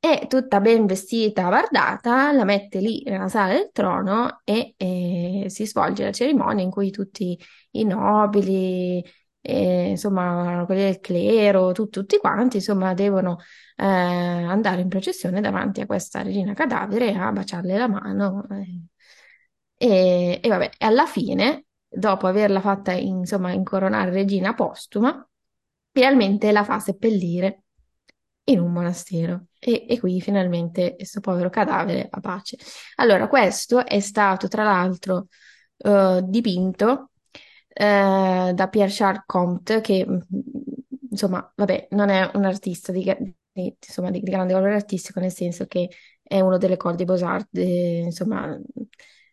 e 0.00 0.26
tutta 0.28 0.60
ben 0.60 0.86
vestita, 0.86 1.48
bardata, 1.48 2.30
la 2.32 2.44
mette 2.44 2.78
lì 2.80 3.02
nella 3.04 3.28
sala 3.28 3.54
del 3.54 3.70
trono 3.72 4.40
e, 4.44 4.74
e 4.76 5.46
si 5.48 5.66
svolge 5.66 6.04
la 6.04 6.12
cerimonia 6.12 6.62
in 6.62 6.70
cui 6.70 6.90
tutti 6.90 7.36
i 7.72 7.84
nobili, 7.84 9.04
insomma, 9.52 10.64
quelli 10.66 10.82
del 10.82 11.00
clero, 11.00 11.72
tu- 11.72 11.88
tutti 11.88 12.18
quanti, 12.18 12.56
insomma, 12.56 12.94
devono 12.94 13.38
eh, 13.76 13.84
andare 13.84 14.80
in 14.80 14.88
processione 14.88 15.40
davanti 15.40 15.80
a 15.80 15.86
questa 15.86 16.22
regina 16.22 16.54
cadavere 16.54 17.14
a 17.14 17.32
baciarle 17.32 17.78
la 17.78 17.88
mano. 17.88 18.46
eh. 18.50 18.80
E, 19.80 20.40
e 20.42 20.48
vabbè, 20.48 20.70
alla 20.78 21.06
fine, 21.06 21.66
dopo 21.88 22.26
averla 22.26 22.60
fatta, 22.60 22.92
insomma, 22.92 23.52
incoronare 23.52 24.10
regina 24.10 24.54
postuma, 24.54 25.26
finalmente 25.92 26.50
la 26.52 26.64
fa 26.64 26.78
seppellire 26.78 27.62
in 28.44 28.60
un 28.60 28.72
monastero. 28.72 29.46
E, 29.58 29.86
e 29.88 29.98
qui 29.98 30.20
finalmente 30.20 30.94
questo 30.96 31.20
povero 31.20 31.50
cadavere 31.50 32.06
a 32.10 32.20
pace. 32.20 32.56
Allora, 32.96 33.28
questo 33.28 33.84
è 33.84 34.00
stato 34.00 34.48
tra 34.48 34.64
l'altro 34.64 35.26
eh, 35.78 36.20
dipinto 36.24 37.10
eh, 37.80 38.52
da 38.54 38.68
Pierre-Charles 38.68 39.22
Comte, 39.26 39.80
che 39.80 40.04
mm, 40.06 40.18
insomma, 41.10 41.52
vabbè, 41.54 41.88
non 41.90 42.08
è 42.08 42.30
un 42.34 42.44
artista 42.44 42.92
di, 42.92 43.02
di- 43.52 43.76
insomma, 43.80 44.10
di- 44.10 44.20
grande 44.20 44.52
valore 44.52 44.74
artistico, 44.74 45.20
nel 45.20 45.32
senso 45.32 45.66
che 45.66 45.88
è 46.22 46.40
uno 46.40 46.58
delle 46.58 46.74
école 46.74 46.96
des 46.96 47.06
beaux-arts, 47.06 47.46
de- 47.50 48.02
insomma, 48.04 48.58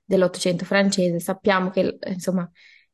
dell'Ottocento 0.04 0.66
francese. 0.66 1.20
Sappiamo 1.20 1.70
che, 1.70 1.98
insomma, 2.08 2.50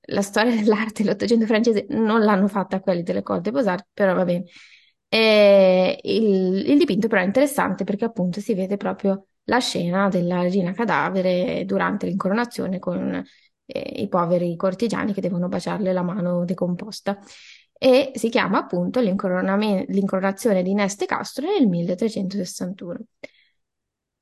la 0.05 0.21
storia 0.21 0.55
dell'arte 0.55 1.03
dell'Ottocento 1.03 1.45
francese 1.45 1.85
non 1.89 2.21
l'hanno 2.21 2.47
fatta 2.47 2.79
quelli 2.79 3.03
dell'École 3.03 3.41
des 3.41 3.51
Beaux-Arts, 3.53 3.87
però 3.93 4.13
va 4.13 4.23
bene. 4.25 4.45
E 5.13 5.99
il, 6.03 6.69
il 6.69 6.77
dipinto 6.77 7.07
però 7.07 7.21
è 7.21 7.25
interessante 7.25 7.83
perché 7.83 8.05
appunto 8.05 8.39
si 8.39 8.53
vede 8.53 8.77
proprio 8.77 9.25
la 9.45 9.59
scena 9.59 10.07
della 10.07 10.41
regina 10.41 10.71
cadavere 10.71 11.65
durante 11.65 12.05
l'incoronazione 12.07 12.79
con 12.79 13.21
eh, 13.71 14.01
i 14.01 14.07
poveri 14.07 14.55
cortigiani 14.55 15.13
che 15.13 15.21
devono 15.21 15.47
baciarle 15.47 15.93
la 15.93 16.01
mano 16.01 16.45
decomposta. 16.45 17.17
E 17.77 18.11
si 18.13 18.29
chiama 18.29 18.59
appunto 18.59 18.99
l'incoronazione 18.99 20.61
di 20.61 20.73
Neste 20.73 21.05
Castro 21.05 21.47
nel 21.47 21.67
1361. 21.67 22.99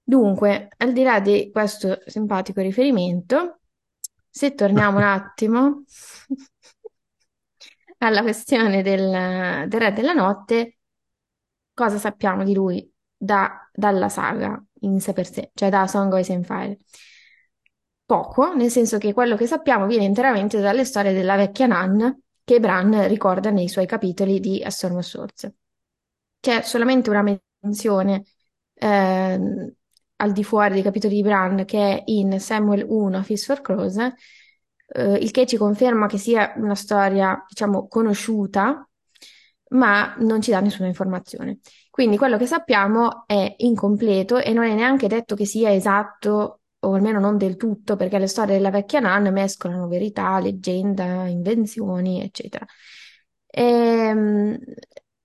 Dunque, 0.04 0.70
al 0.78 0.94
di 0.94 1.04
là 1.04 1.20
di 1.20 1.50
questo 1.52 2.00
simpatico 2.06 2.62
riferimento, 2.62 3.60
se 4.30 4.56
torniamo 4.56 4.98
un 4.98 5.04
attimo 5.04 5.84
alla 8.00 8.22
questione 8.22 8.82
del, 8.82 9.68
del 9.68 9.80
Re 9.80 9.94
della 9.94 10.14
Notte, 10.14 10.78
cosa 11.74 11.98
sappiamo 11.98 12.44
di 12.44 12.54
lui 12.54 12.92
da- 13.16 13.70
dalla 13.74 14.10
saga 14.10 14.62
in 14.82 15.00
sé 15.02 15.14
per 15.14 15.28
sé, 15.28 15.52
cioè 15.54 15.70
da 15.70 15.88
Song 15.88 16.12
of 16.14 16.20
Ice 16.20 16.34
and 16.34 16.46
Fire? 16.46 16.78
Poco, 18.10 18.56
nel 18.56 18.72
senso 18.72 18.98
che 18.98 19.14
quello 19.14 19.36
che 19.36 19.46
sappiamo 19.46 19.86
viene 19.86 20.04
interamente 20.04 20.60
dalle 20.60 20.84
storie 20.84 21.14
della 21.14 21.36
vecchia 21.36 21.68
Nan 21.68 22.20
che 22.44 22.60
Bran 22.60 23.08
ricorda 23.08 23.52
nei 23.52 23.70
suoi 23.70 23.86
capitoli 23.86 24.40
di 24.40 24.64
A 24.64 24.72
Storm 24.72 24.96
of 24.96 25.04
Swords. 25.04 25.54
C'è 26.40 26.64
solamente 26.64 27.12
una 27.12 27.22
menzione 27.60 28.24
ehm, 28.74 29.72
al 30.16 30.32
di 30.32 30.44
fuori 30.44 30.74
dei 30.74 30.82
capitoli 30.82 31.18
di 31.18 31.22
Bran 31.22 31.66
che 31.66 31.78
è 31.78 32.02
in 32.06 32.40
Samuel 32.40 32.84
1, 32.90 33.22
Fist 33.22 33.46
for 33.46 33.62
Crows, 33.62 33.98
eh, 33.98 35.14
il 35.14 35.30
che 35.30 35.46
ci 35.46 35.58
conferma 35.58 36.08
che 36.08 36.18
sia 36.18 36.54
una 36.56 36.74
storia, 36.74 37.46
diciamo, 37.48 37.88
conosciuta, 37.88 38.90
ma 39.70 40.16
non 40.18 40.42
ci 40.42 40.50
dà 40.50 40.60
nessuna 40.62 40.88
informazione. 40.88 41.60
Quindi 41.92 42.18
quello 42.18 42.38
che 42.38 42.48
sappiamo 42.48 43.26
è 43.28 43.54
incompleto 43.58 44.38
e 44.38 44.52
non 44.52 44.64
è 44.64 44.74
neanche 44.74 45.06
detto 45.06 45.36
che 45.36 45.46
sia 45.46 45.72
esatto, 45.72 46.59
o 46.80 46.94
almeno 46.94 47.20
non 47.20 47.38
del 47.38 47.56
tutto, 47.56 47.96
perché 47.96 48.18
le 48.20 48.28
storie 48.28 48.56
della 48.56 48.70
vecchia 48.72 49.00
Nan 49.00 49.32
mescolano 49.32 49.88
verità, 49.88 50.40
leggenda, 50.40 51.28
invenzioni, 51.28 52.22
eccetera. 52.22 52.66
Ehm, 53.48 54.58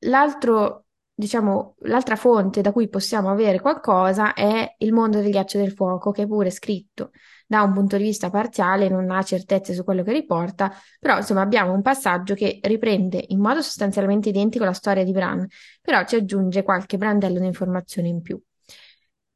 l'altro, 0.01 0.87
diciamo, 1.13 1.77
l'altra 1.81 2.17
fonte 2.17 2.61
da 2.61 2.73
cui 2.73 2.89
possiamo 2.89 3.31
avere 3.31 3.61
qualcosa 3.61 4.33
è 4.35 4.75
il 4.79 4.93
mondo 4.93 5.21
del 5.21 5.31
ghiaccio 5.31 5.59
e 5.59 5.63
del 5.63 5.73
fuoco, 5.73 6.11
che 6.11 6.23
è 6.23 6.27
pure 6.27 6.51
scritto 6.51 7.11
da 7.47 7.63
un 7.63 7.73
punto 7.75 7.97
di 7.97 8.05
vista 8.05 8.31
parziale, 8.31 8.89
non 8.89 9.11
ha 9.11 9.23
certezze 9.23 9.75
su 9.75 9.85
quello 9.85 10.03
che 10.03 10.13
riporta, 10.13 10.73
però 10.99 11.19
insomma 11.19 11.43
abbiamo 11.43 11.73
un 11.73 11.83
passaggio 11.83 12.35
che 12.35 12.59
riprende 12.63 13.23
in 13.29 13.39
modo 13.41 13.61
sostanzialmente 13.61 14.31
identico 14.31 14.65
la 14.65 14.73
storia 14.73 15.05
di 15.05 15.13
Bran, 15.13 15.47
però 15.81 16.05
ci 16.05 16.17
aggiunge 16.17 16.63
qualche 16.63 16.97
brandello 16.97 17.39
di 17.39 17.47
informazione 17.47 18.09
in 18.09 18.23
più. 18.23 18.41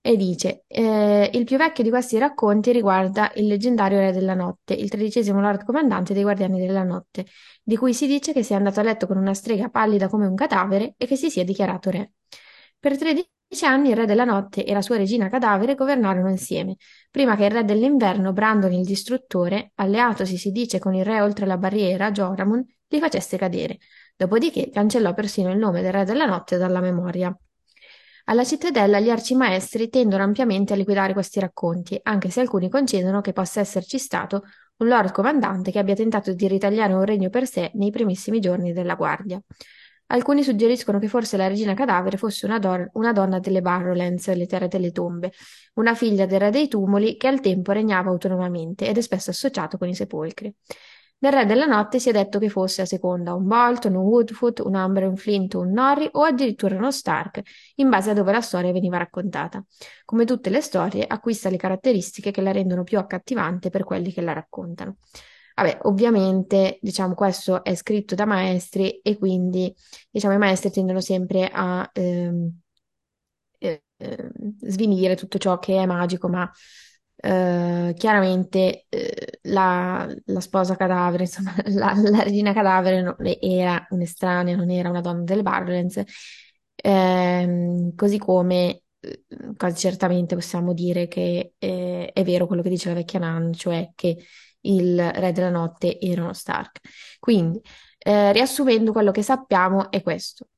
E 0.09 0.17
dice, 0.17 0.65
eh, 0.69 1.31
il 1.35 1.45
più 1.45 1.59
vecchio 1.59 1.85
di 1.85 1.91
questi 1.91 2.17
racconti 2.17 2.73
riguarda 2.73 3.31
il 3.35 3.47
leggendario 3.47 3.99
Re 3.99 4.11
della 4.11 4.33
Notte, 4.33 4.73
il 4.73 4.89
tredicesimo 4.89 5.39
Lord 5.39 5.65
Comandante 5.65 6.15
dei 6.15 6.23
Guardiani 6.23 6.59
della 6.59 6.83
Notte, 6.83 7.27
di 7.63 7.77
cui 7.77 7.93
si 7.93 8.07
dice 8.07 8.33
che 8.33 8.43
sia 8.43 8.57
andato 8.57 8.81
a 8.81 8.85
letto 8.85 9.07
con 9.07 9.19
una 9.19 9.35
strega 9.35 9.69
pallida 9.69 10.09
come 10.09 10.27
un 10.27 10.35
cadavere 10.35 10.95
e 10.97 11.07
che 11.07 11.15
si 11.17 11.29
sia 11.29 11.45
dichiarato 11.45 11.91
re. 11.91 12.13
Per 12.79 12.97
13 12.97 13.29
anni 13.67 13.91
il 13.91 13.97
Re 13.97 14.07
della 14.07 14.25
Notte 14.25 14.65
e 14.65 14.73
la 14.73 14.81
sua 14.81 14.97
regina 14.97 15.29
cadavere 15.29 15.75
governarono 15.75 16.31
insieme, 16.31 16.77
prima 17.11 17.37
che 17.37 17.45
il 17.45 17.51
Re 17.51 17.65
dell'Inverno, 17.67 18.33
Brandon 18.33 18.73
il 18.73 18.87
Distruttore, 18.87 19.73
alleatosi 19.75 20.39
si 20.39 20.53
dice 20.53 20.79
con 20.79 20.95
il 20.95 21.05
Re 21.05 21.21
oltre 21.21 21.45
la 21.45 21.59
barriera, 21.59 22.11
Joramun, 22.13 22.65
li 22.89 22.99
facesse 22.99 23.37
cadere. 23.37 23.77
Dopodiché 24.17 24.71
cancellò 24.71 25.13
persino 25.13 25.51
il 25.51 25.59
nome 25.59 25.83
del 25.83 25.93
Re 25.93 26.05
della 26.05 26.25
Notte 26.25 26.57
dalla 26.57 26.81
memoria. 26.81 27.39
Alla 28.31 28.45
cittadella 28.45 29.01
gli 29.01 29.09
arcimaestri 29.09 29.89
tendono 29.89 30.23
ampiamente 30.23 30.75
a 30.75 30.77
liquidare 30.77 31.15
questi 31.15 31.41
racconti, 31.41 31.99
anche 32.03 32.29
se 32.29 32.41
alcuni 32.41 32.69
concedono 32.69 33.23
che 33.23 33.33
possa 33.33 33.61
esserci 33.61 33.99
stato 33.99 34.43
un 34.79 34.89
lord 34.89 35.13
comandante 35.13 35.71
che 35.71 35.79
abbia 35.79 35.95
tentato 35.95 36.35
di 36.35 36.47
ritagliare 36.47 36.93
un 36.93 37.05
regno 37.05 37.31
per 37.31 37.47
sé 37.47 37.71
nei 37.77 37.91
primissimi 37.91 38.39
giorni 38.39 38.75
della 38.75 38.97
guardia. 38.97 39.41
Alcuni 40.09 40.43
suggeriscono 40.43 40.99
che 40.99 41.09
forse 41.09 41.39
la 41.39 41.49
regina 41.49 41.73
cadavere 41.73 42.19
fosse 42.19 42.45
una, 42.45 42.59
do- 42.59 42.91
una 42.93 43.13
donna 43.13 43.39
delle 43.39 43.63
Barrowlands, 43.63 44.31
le 44.35 44.47
terre 44.47 44.69
delle 44.69 44.93
tombe, 44.93 45.33
una 45.77 45.95
figlia 45.95 46.27
del 46.27 46.41
re 46.41 46.51
dei 46.51 46.69
tumuli 46.69 47.17
che 47.17 47.29
al 47.29 47.41
tempo 47.41 47.73
regnava 47.73 48.11
autonomamente 48.11 48.87
ed 48.87 48.99
è 48.99 49.01
spesso 49.01 49.31
associato 49.31 49.79
con 49.79 49.89
i 49.89 49.95
sepolcri. 49.95 50.55
Del 51.21 51.33
Re 51.33 51.47
della 51.47 51.67
Notte 51.67 51.99
si 51.99 52.09
è 52.11 52.13
detto 52.13 52.39
che 52.39 52.49
fosse 52.49 52.83
a 52.83 52.85
seconda 52.87 53.35
un 53.35 53.45
Bolton, 53.45 53.97
un 53.97 54.05
Woodfoot, 54.05 54.61
un 54.61 54.77
Amber, 54.77 55.09
un 55.09 55.17
Flint, 55.17 55.55
un 55.55 55.73
Norrie 55.73 56.09
o 56.13 56.23
addirittura 56.23 56.77
uno 56.77 56.93
Stark, 56.93 57.43
in 57.77 57.89
base 57.89 58.11
a 58.11 58.15
dove 58.15 58.31
la 58.31 58.41
storia 58.41 58.71
veniva 58.71 58.99
raccontata. 58.99 59.65
Come 60.05 60.25
tutte 60.25 60.49
le 60.49 60.61
storie, 60.61 61.05
acquista 61.05 61.51
le 61.51 61.57
caratteristiche 61.57 62.31
che 62.31 62.41
la 62.41 62.53
rendono 62.53 62.85
più 62.85 62.99
accattivante 62.99 63.69
per 63.69 63.83
quelli 63.83 64.13
che 64.13 64.21
la 64.21 64.33
raccontano. 64.33 64.99
Vabbè, 65.57 65.79
ovviamente, 65.83 66.79
diciamo, 66.81 67.15
questo 67.15 67.65
è 67.65 67.75
scritto 67.75 68.15
da 68.15 68.25
maestri 68.25 69.01
e 69.01 69.19
quindi, 69.19 69.75
diciamo, 70.09 70.35
i 70.35 70.39
maestri 70.39 70.71
tendono 70.71 71.01
sempre 71.01 71.51
a 71.53 71.89
ehm, 71.93 72.61
eh, 73.59 73.83
svinire 74.61 75.17
tutto 75.17 75.39
ciò 75.39 75.59
che 75.59 75.77
è 75.83 75.87
magico, 75.87 76.29
ma 76.29 76.49
eh, 77.21 77.95
chiaramente 77.97 78.87
eh, 78.89 79.39
la, 79.43 80.09
la, 80.27 80.41
sposa 80.41 80.77
cadavere, 80.77 81.25
insomma, 81.25 81.55
la, 81.67 81.93
la 81.95 82.23
regina 82.23 82.53
cadavere 82.53 83.03
non, 83.03 83.17
era 83.41 83.87
un'estranea, 83.91 84.55
non 84.57 84.71
era 84.71 84.89
una 84.89 85.01
donna 85.01 85.25
del 85.25 85.43
Barrens, 85.43 86.03
ehm, 86.77 87.95
così 87.95 88.19
come 88.19 88.83
eh, 89.01 89.25
quasi 89.57 89.79
certamente 89.81 90.35
possiamo 90.35 90.73
dire 90.73 91.09
che 91.09 91.55
eh, 91.59 92.11
è 92.13 92.23
vero 92.25 92.47
quello 92.47 92.63
che 92.63 92.69
dice 92.69 92.89
la 92.89 92.95
vecchia 92.95 93.19
Nan, 93.19 93.53
cioè 93.53 93.91
che 93.95 94.17
il 94.63 95.11
re 95.13 95.33
della 95.33 95.51
notte 95.51 95.99
era 96.01 96.23
uno 96.23 96.33
Stark. 96.33 96.81
Quindi, 97.19 97.61
eh, 97.99 98.33
riassumendo 98.33 98.93
quello 98.93 99.11
che 99.11 99.23
sappiamo 99.23 99.91
è 99.91 100.03
questo, 100.03 100.49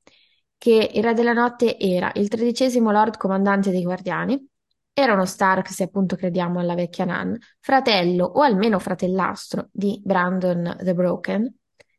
che 0.57 0.91
il 0.93 1.03
re 1.03 1.13
della 1.13 1.33
notte 1.33 1.77
era 1.79 2.11
il 2.15 2.27
tredicesimo 2.27 2.91
lord 2.91 3.17
comandante 3.17 3.71
dei 3.71 3.83
guardiani, 3.83 4.47
era 4.93 5.13
uno 5.13 5.25
Stark, 5.25 5.69
se 5.71 5.83
appunto 5.83 6.15
crediamo 6.15 6.59
alla 6.59 6.75
vecchia 6.75 7.05
Nan, 7.05 7.37
fratello 7.59 8.25
o 8.25 8.41
almeno 8.41 8.77
fratellastro 8.79 9.69
di 9.71 10.01
Brandon 10.03 10.77
the 10.83 10.93
Broken, 10.93 11.53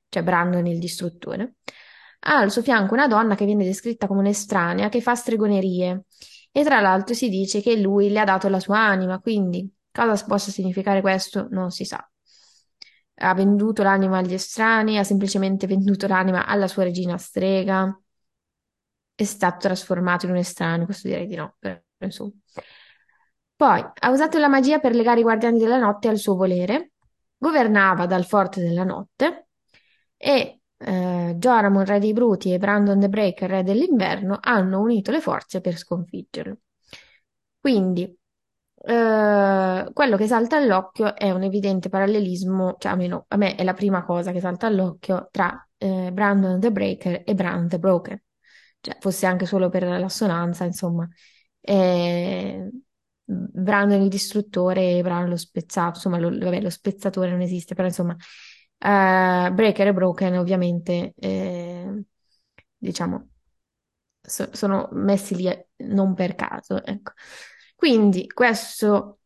cioè 0.09 0.23
Brandon 0.23 0.67
il 0.67 0.79
distruttore. 0.79 1.57
Ha 2.21 2.37
al 2.37 2.51
suo 2.51 2.63
fianco 2.63 2.95
una 2.95 3.09
donna 3.09 3.35
che 3.35 3.45
viene 3.45 3.65
descritta 3.65 4.07
come 4.07 4.21
un'estranea 4.21 4.89
che 4.89 5.01
fa 5.01 5.15
stregonerie 5.15 6.05
e 6.53 6.63
tra 6.63 6.81
l'altro 6.81 7.15
si 7.15 7.29
dice 7.29 7.61
che 7.61 7.77
lui 7.77 8.11
le 8.11 8.21
ha 8.21 8.25
dato 8.25 8.49
la 8.49 8.61
sua 8.61 8.79
anima, 8.79 9.19
quindi 9.21 9.69
cosa 9.91 10.25
possa 10.27 10.51
significare 10.51 11.01
questo 11.01 11.49
non 11.51 11.71
si 11.71 11.85
sa. 11.85 12.07
Ha 13.17 13.35
venduto 13.35 13.83
l'anima 13.83 14.19
agli 14.19 14.35
estranei, 14.35 14.99
ha 14.99 15.05
semplicemente 15.05 15.67
venduto 15.67 16.07
l'anima 16.07 16.47
alla 16.47 16.69
sua 16.69 16.83
regina 16.85 17.17
strega, 17.19 17.99
è 19.15 19.25
stato 19.25 19.59
trasformato 19.59 20.27
in 20.27 20.33
un 20.33 20.39
estraneo, 20.39 20.85
questo 20.85 21.09
direi 21.09 21.27
di 21.27 21.37
no, 21.37 21.57
però 21.59 21.79
insomma. 21.99 22.33
Poi 23.63 23.81
ha 24.01 24.11
usato 24.11 24.39
la 24.39 24.49
magia 24.49 24.81
per 24.81 24.93
legare 24.93 25.21
i 25.21 25.23
guardiani 25.23 25.57
della 25.57 25.79
notte 25.79 26.09
al 26.09 26.19
suo 26.19 26.35
volere, 26.35 26.95
governava 27.39 28.07
dal 28.07 28.25
forte 28.25 28.61
della 28.61 28.83
notte 28.83 29.51
e 30.17 30.63
eh, 30.79 31.35
Joramon, 31.39 31.85
re 31.85 32.01
dei 32.01 32.13
bruti, 32.13 32.53
e 32.53 32.59
Brandon 32.59 32.99
the 32.99 33.09
Breaker, 33.09 33.49
re 33.49 33.63
dell'inverno, 33.63 34.39
hanno 34.41 34.81
unito 34.81 35.13
le 35.13 35.21
forze 35.21 35.61
per 35.61 35.77
sconfiggerlo. 35.77 36.57
Quindi, 37.61 38.03
eh, 38.85 39.91
quello 39.93 40.17
che 40.17 40.27
salta 40.27 40.57
all'occhio 40.57 41.15
è 41.15 41.31
un 41.31 41.45
evidente 41.45 41.89
parallelismo, 41.89 42.75
cioè 42.81 42.91
almeno 42.91 43.27
a 43.29 43.37
me 43.37 43.55
è 43.55 43.63
la 43.63 43.75
prima 43.75 44.05
cosa 44.05 44.33
che 44.33 44.41
salta 44.41 44.67
all'occhio 44.67 45.29
tra 45.31 45.69
eh, 45.79 46.11
Brandon 46.13 46.59
the 46.59 46.73
Breaker 46.73 47.23
e 47.25 47.35
Brandon 47.37 47.69
the 47.69 47.79
Broken. 47.79 48.21
Cioè, 48.81 48.97
fosse 48.99 49.27
anche 49.27 49.47
solo 49.47 49.69
per 49.69 49.85
l'assonanza, 49.85 50.65
insomma. 50.65 51.09
Eh, 51.61 52.69
Brandon 53.53 54.01
il 54.03 54.09
distruttore 54.09 54.99
e 54.99 55.03
Bran 55.03 55.29
lo 55.29 55.37
spezzato, 55.37 55.97
insomma, 55.97 56.19
lo, 56.19 56.29
vabbè, 56.31 56.61
lo 56.61 56.71
spezzatore 56.71 57.31
non 57.31 57.41
esiste, 57.41 57.75
però 57.75 57.87
insomma, 57.89 58.13
uh, 58.15 59.53
Breaker 59.53 59.87
e 59.89 59.93
Broken 59.93 60.37
ovviamente, 60.39 61.13
eh, 61.17 62.03
diciamo, 62.77 63.29
so, 64.21 64.49
sono 64.53 64.89
messi 64.93 65.35
lì 65.37 65.47
eh, 65.49 65.69
non 65.79 66.15
per 66.15 66.35
caso, 66.35 66.85
ecco. 66.85 67.13
Quindi 67.77 68.27
questo 68.29 69.19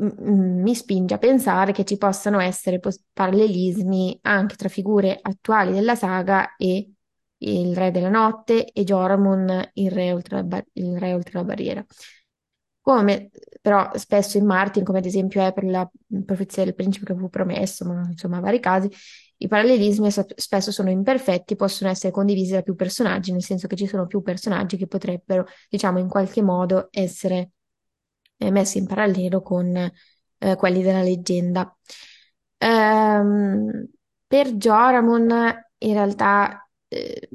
mi 0.00 0.74
spinge 0.76 1.14
a 1.14 1.18
pensare 1.18 1.72
che 1.72 1.84
ci 1.84 1.96
possano 1.98 2.38
essere 2.40 2.78
pos- 2.78 3.02
parallelismi 3.12 4.18
anche 4.22 4.54
tra 4.56 4.68
figure 4.68 5.18
attuali 5.20 5.72
della 5.72 5.96
saga 5.96 6.54
e 6.56 6.92
il 7.40 7.76
Re 7.76 7.90
della 7.90 8.08
Notte 8.08 8.66
e 8.72 8.84
Joramon, 8.84 9.70
il 9.74 9.90
Re 9.90 10.12
oltre 10.12 10.36
la, 10.36 10.42
bar- 10.44 10.66
il 10.74 10.98
re 10.98 11.14
oltre 11.14 11.32
la 11.34 11.44
barriera 11.44 11.84
come 12.88 13.28
però 13.60 13.90
spesso 13.96 14.38
in 14.38 14.46
Martin, 14.46 14.82
come 14.82 15.00
ad 15.00 15.04
esempio 15.04 15.44
è 15.44 15.52
per 15.52 15.64
la 15.64 15.86
profezia 16.24 16.64
del 16.64 16.74
principe 16.74 17.12
che 17.12 17.18
fu 17.18 17.28
promesso, 17.28 17.84
ma 17.84 18.06
insomma 18.08 18.40
vari 18.40 18.60
casi, 18.60 18.88
i 19.36 19.46
parallelismi 19.46 20.08
spesso 20.10 20.72
sono 20.72 20.88
imperfetti, 20.88 21.54
possono 21.54 21.90
essere 21.90 22.10
condivisi 22.14 22.52
da 22.52 22.62
più 22.62 22.74
personaggi, 22.74 23.30
nel 23.30 23.42
senso 23.42 23.66
che 23.66 23.76
ci 23.76 23.86
sono 23.86 24.06
più 24.06 24.22
personaggi 24.22 24.78
che 24.78 24.86
potrebbero, 24.86 25.44
diciamo, 25.68 25.98
in 25.98 26.08
qualche 26.08 26.40
modo 26.40 26.88
essere 26.90 27.50
eh, 28.38 28.50
messi 28.50 28.78
in 28.78 28.86
parallelo 28.86 29.42
con 29.42 29.76
eh, 29.76 30.56
quelli 30.56 30.80
della 30.82 31.02
leggenda. 31.02 31.76
Ehm, 32.56 33.86
per 34.26 34.52
Joramon, 34.52 35.62
in 35.78 35.92
realtà, 35.92 36.66
eh, 36.88 37.28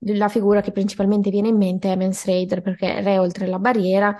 la 0.00 0.28
figura 0.28 0.60
che 0.60 0.72
principalmente 0.72 1.30
viene 1.30 1.48
in 1.48 1.56
mente 1.56 1.92
è 1.92 1.96
Mance 1.96 2.30
Raider, 2.30 2.62
perché 2.62 3.00
re 3.00 3.18
oltre 3.18 3.46
la 3.46 3.58
barriera 3.58 4.16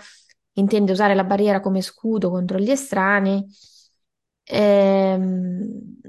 intende 0.55 0.93
usare 0.93 1.15
la 1.15 1.25
barriera 1.25 1.61
come 1.61 1.81
scudo 1.81 2.31
contro 2.31 2.59
gli 2.59 2.71
estranei 2.71 3.45
ehm, 4.45 6.01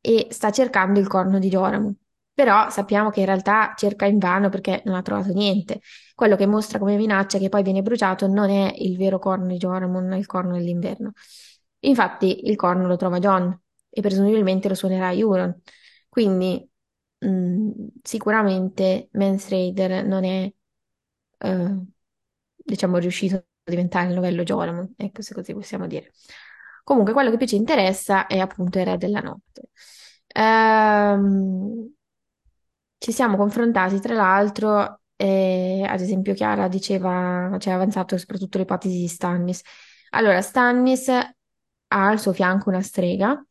e 0.00 0.26
sta 0.30 0.50
cercando 0.50 1.00
il 1.00 1.06
corno 1.06 1.38
di 1.38 1.48
Joramu. 1.48 1.94
Però 2.34 2.68
sappiamo 2.68 3.10
che 3.10 3.20
in 3.20 3.26
realtà 3.26 3.74
cerca 3.76 4.06
invano 4.06 4.48
perché 4.48 4.82
non 4.86 4.96
ha 4.96 5.02
trovato 5.02 5.32
niente. 5.32 5.80
Quello 6.14 6.34
che 6.36 6.46
mostra 6.46 6.78
come 6.78 6.96
minaccia 6.96 7.38
che 7.38 7.48
poi 7.48 7.62
viene 7.62 7.82
bruciato 7.82 8.26
non 8.26 8.50
è 8.50 8.74
il 8.76 8.96
vero 8.96 9.18
corno 9.20 9.46
di 9.46 9.56
Joramon, 9.56 10.12
il 10.14 10.26
corno 10.26 10.54
dell'inverno. 10.56 11.12
Infatti 11.80 12.48
il 12.48 12.56
corno 12.56 12.86
lo 12.88 12.96
trova 12.96 13.18
John 13.20 13.56
e 13.88 14.00
presumibilmente 14.00 14.68
lo 14.68 14.74
suonerà 14.74 15.12
Euron. 15.12 15.60
Quindi 16.08 16.68
mh, 17.18 17.28
mm, 17.28 17.70
sicuramente 18.02 19.08
Mance 19.12 19.50
Raider 19.50 20.04
non 20.04 20.24
è, 20.24 20.52
eh, 21.38 21.82
diciamo, 22.56 22.98
riuscito 22.98 23.36
a 23.36 23.44
diventare 23.64 24.08
il 24.08 24.14
novello 24.14 24.42
Joramon, 24.42 24.94
ecco 24.96 25.22
se 25.22 25.34
così 25.34 25.52
possiamo 25.54 25.86
dire. 25.86 26.12
Comunque, 26.84 27.12
quello 27.12 27.30
che 27.30 27.36
più 27.38 27.46
ci 27.46 27.56
interessa 27.56 28.26
è 28.26 28.38
appunto 28.38 28.78
il 28.78 28.84
Re 28.86 28.98
della 28.98 29.20
Notte. 29.20 29.70
Ehm, 30.28 31.94
ci 32.98 33.12
siamo 33.12 33.36
confrontati, 33.36 34.00
tra 34.00 34.14
l'altro, 34.14 35.00
e, 35.16 35.84
ad 35.86 36.00
esempio 36.00 36.34
Chiara 36.34 36.68
diceva, 36.68 37.56
cioè 37.58 37.72
ha 37.72 37.76
avanzato 37.76 38.16
soprattutto 38.18 38.58
l'ipotesi 38.58 38.98
di 38.98 39.08
Stannis. 39.08 39.60
Allora, 40.10 40.40
Stannis 40.42 41.08
ha 41.08 41.28
al 41.88 42.18
suo 42.20 42.32
fianco 42.32 42.68
una 42.70 42.82
strega, 42.82 43.44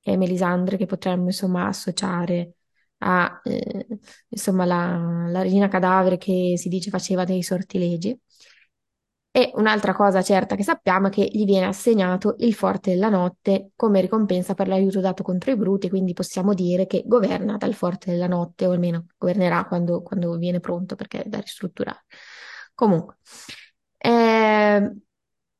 che 0.00 0.12
è 0.12 0.16
Melisandre, 0.16 0.76
che 0.76 0.86
potremmo 0.86 1.26
insomma 1.26 1.66
associare 1.66 2.55
a 2.98 3.40
eh, 3.44 3.86
insomma 4.28 4.64
la, 4.64 5.26
la 5.28 5.42
regina 5.42 5.68
cadavere 5.68 6.16
che 6.18 6.54
si 6.56 6.68
dice 6.68 6.90
faceva 6.90 7.24
dei 7.24 7.42
sortilegi. 7.42 8.18
E 9.30 9.50
un'altra 9.54 9.92
cosa 9.94 10.22
certa 10.22 10.56
che 10.56 10.62
sappiamo 10.62 11.08
è 11.08 11.10
che 11.10 11.28
gli 11.30 11.44
viene 11.44 11.66
assegnato 11.66 12.36
il 12.38 12.54
Forte 12.54 12.92
della 12.92 13.10
Notte 13.10 13.72
come 13.76 14.00
ricompensa 14.00 14.54
per 14.54 14.66
l'aiuto 14.66 15.00
dato 15.00 15.22
contro 15.22 15.50
i 15.50 15.56
Bruti, 15.56 15.90
quindi 15.90 16.14
possiamo 16.14 16.54
dire 16.54 16.86
che 16.86 17.02
governa 17.04 17.58
dal 17.58 17.74
Forte 17.74 18.10
della 18.10 18.28
Notte, 18.28 18.64
o 18.66 18.70
almeno 18.70 19.04
governerà 19.18 19.66
quando, 19.66 20.00
quando 20.00 20.34
viene 20.38 20.58
pronto 20.60 20.94
perché 20.96 21.22
è 21.24 21.28
da 21.28 21.38
ristrutturare. 21.38 22.04
Comunque, 22.74 23.16
eh, 23.98 24.96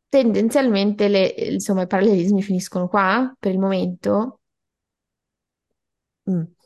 tendenzialmente 0.09 1.09
le, 1.09 1.27
insomma, 1.27 1.83
i 1.83 1.87
parallelismi 1.87 2.43
finiscono 2.43 2.89
qua 2.89 3.35
per 3.39 3.53
il 3.53 3.59
momento. 3.59 4.41
Mm. 6.27 6.57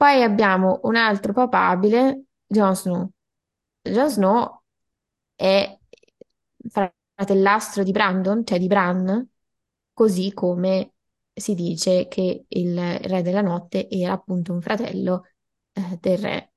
Poi 0.00 0.22
abbiamo 0.22 0.80
un 0.84 0.96
altro 0.96 1.34
papabile, 1.34 2.24
Jon 2.46 2.74
Snow. 2.74 3.10
Jon 3.82 4.08
Snow 4.08 4.62
è 5.36 5.78
fratellastro 7.14 7.82
di 7.82 7.90
Brandon, 7.92 8.44
cioè 8.46 8.58
di 8.58 8.66
Bran, 8.66 9.28
così 9.92 10.32
come 10.32 10.94
si 11.34 11.54
dice 11.54 12.08
che 12.08 12.46
il 12.48 12.98
re 13.00 13.20
della 13.22 13.42
notte 13.42 13.88
era 13.90 14.14
appunto 14.14 14.52
un 14.54 14.62
fratello 14.62 15.26
eh, 15.72 15.98
del 16.00 16.18
re 16.18 16.52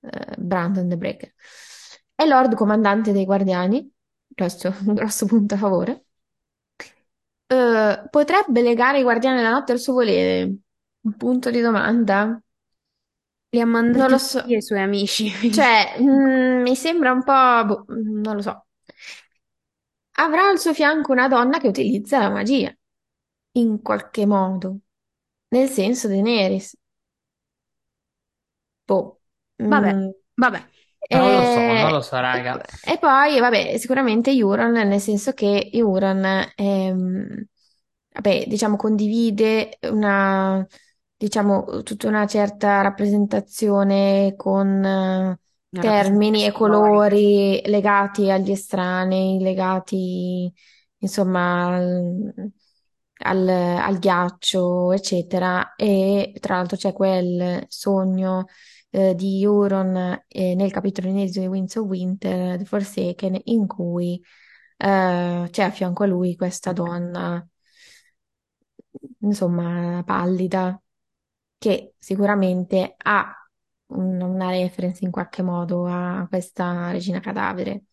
eh, 0.00 0.34
Brandon 0.38 0.88
the 0.88 0.96
Breaker. 0.96 1.34
È 2.14 2.24
Lord 2.24 2.54
Comandante 2.54 3.12
dei 3.12 3.26
Guardiani, 3.26 3.90
questo 4.34 4.68
è 4.68 4.72
un 4.86 4.94
grosso 4.94 5.26
punto 5.26 5.54
a 5.54 5.58
favore. 5.58 6.04
Eh, 7.50 8.08
potrebbe 8.10 8.62
legare 8.62 8.98
i 9.00 9.02
Guardiani 9.02 9.36
della 9.36 9.50
Notte 9.50 9.72
al 9.72 9.78
suo 9.78 9.94
volere? 9.94 10.42
Un 11.00 11.16
punto 11.16 11.50
di 11.50 11.60
domanda. 11.60 12.40
Li 13.52 13.60
ha 13.60 13.66
Non 13.96 14.08
mandati 14.08 14.10
lo 14.10 14.18
so. 14.18 14.40
tutti 14.40 14.54
ai 14.54 14.62
suoi 14.62 14.80
amici. 14.80 15.30
Cioè, 15.50 15.96
mm, 16.00 16.62
mi 16.62 16.74
sembra 16.76 17.12
un 17.12 17.22
po'... 17.24 17.64
boh, 17.66 17.84
non 17.88 18.36
lo 18.36 18.42
so. 18.42 18.66
Avrà 20.18 20.48
al 20.48 20.58
suo 20.58 20.74
fianco 20.74 21.12
una 21.12 21.28
donna 21.28 21.58
che 21.58 21.68
utilizza 21.68 22.18
la 22.18 22.28
magia, 22.30 22.70
in 23.52 23.80
qualche 23.82 24.26
modo, 24.26 24.80
nel 25.48 25.68
senso 25.68 26.08
Daenerys. 26.08 26.76
Boh. 28.86 29.20
Vabbè, 29.66 29.92
Mm, 29.94 30.10
vabbè. 30.34 30.68
Non 31.12 31.32
lo 31.32 31.44
so, 31.44 31.72
e, 31.72 31.78
non 31.78 31.90
lo 31.92 32.00
so, 32.00 32.18
raga. 32.20 32.60
e 32.82 32.98
poi, 32.98 33.38
vabbè, 33.40 33.76
sicuramente 33.78 34.30
Euron, 34.30 34.72
nel 34.72 35.00
senso 35.00 35.32
che 35.32 35.70
Euron, 35.72 36.24
ehm, 36.56 37.44
vabbè, 38.12 38.44
diciamo, 38.46 38.76
condivide 38.76 39.78
una, 39.82 40.66
diciamo, 41.18 41.82
tutta 41.82 42.08
una 42.08 42.26
certa 42.26 42.80
rappresentazione 42.82 44.34
con 44.36 44.84
eh, 44.84 45.38
Una 45.70 45.82
termini 45.82 46.44
e 46.46 46.52
rappresentazione 46.52 46.52
storica. 46.62 47.06
colori 47.10 47.60
legati 47.66 48.30
agli 48.30 48.50
estranei, 48.52 49.38
legati, 49.40 50.52
insomma, 50.98 51.76
al, 51.76 52.34
al, 53.24 53.48
al 53.48 53.98
ghiaccio, 53.98 54.92
eccetera. 54.92 55.74
E 55.76 56.34
tra 56.40 56.56
l'altro 56.56 56.76
c'è 56.76 56.92
quel 56.92 57.64
sogno 57.68 58.46
eh, 58.90 59.14
di 59.14 59.42
Euron 59.42 60.22
eh, 60.28 60.54
nel 60.54 60.70
capitolo 60.72 61.08
inedito 61.08 61.40
di 61.40 61.46
Winds 61.46 61.76
of 61.76 61.86
Winter, 61.86 62.58
The 62.58 62.64
Forsaken, 62.64 63.40
in 63.44 63.66
cui 63.66 64.22
eh, 64.78 65.48
c'è 65.50 65.62
a 65.62 65.70
fianco 65.70 66.04
a 66.04 66.06
lui 66.06 66.36
questa 66.36 66.72
donna, 66.72 67.46
insomma, 69.20 70.02
pallida, 70.04 70.80
che 71.58 71.94
sicuramente 71.98 72.94
ha 72.98 73.32
un- 73.88 74.20
una 74.22 74.50
reference 74.50 75.04
in 75.04 75.10
qualche 75.10 75.42
modo 75.42 75.86
a 75.86 76.26
questa 76.28 76.90
regina 76.90 77.20
cadavere. 77.20 77.84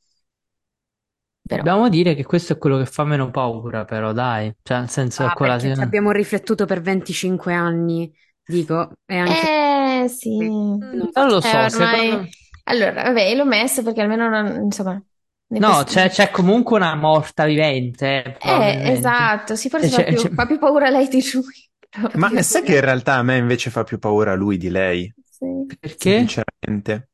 Però, 1.47 1.65
Dobbiamo 1.65 1.89
dire 1.89 2.13
che 2.15 2.23
questo 2.25 2.53
è 2.53 2.57
quello 2.57 2.77
che 2.77 2.85
fa 2.85 3.03
meno 3.03 3.31
paura, 3.31 3.85
però, 3.85 4.11
dai. 4.13 4.53
Cioè, 4.61 4.79
nel 4.79 4.89
senso, 4.89 5.31
Ah, 5.31 5.31
quella... 5.31 5.57
perché 5.57 5.71
ci 5.71 5.81
abbiamo 5.81 6.11
riflettuto 6.11 6.65
per 6.65 6.81
25 6.81 7.53
anni, 7.53 8.13
dico, 8.45 8.91
e 9.05 9.15
anche 9.17 9.47
eh 9.47 10.05
sì, 10.09 10.49
non 10.91 11.11
Non 11.11 11.11
faccio 11.13 11.27
lo 11.29 11.41
eh, 11.41 11.49
so, 11.49 11.69
ormai... 11.69 12.21
secondo... 12.21 12.29
Allora, 12.63 13.03
vabbè, 13.03 13.35
l'ho 13.35 13.45
messo 13.45 13.83
perché 13.83 14.01
almeno 14.01 14.27
non, 14.29 14.63
insomma, 14.63 15.01
ne 15.47 15.61
No, 15.61 15.83
posso- 15.83 15.85
c'è 15.85 16.09
c'è 16.09 16.31
comunque 16.31 16.75
una 16.77 16.95
morta 16.95 17.45
vivente, 17.45 18.23
eh, 18.23 18.31
Eh, 18.37 18.81
probabilmente. 18.81 18.91
esatto, 18.93 19.55
sì, 19.55 19.69
forse 19.69 19.89
Cioè, 19.89 20.03
fa 20.03 20.03
più, 20.05 20.29
cioè- 20.29 20.31
fa 20.33 20.45
più 20.45 20.59
paura 20.59 20.89
lei 20.89 21.07
di 21.07 21.21
lui. 21.33 21.69
Però 22.01 22.17
Ma 22.17 22.41
sai 22.41 22.63
che 22.63 22.75
in 22.75 22.81
realtà 22.81 23.15
a 23.15 23.23
me 23.23 23.37
invece 23.37 23.69
fa 23.69 23.83
più 23.83 23.99
paura 23.99 24.33
lui 24.35 24.57
di 24.57 24.69
lei, 24.69 25.13
Sì. 25.29 25.45
Perché? 25.79 26.17
sinceramente? 26.17 27.09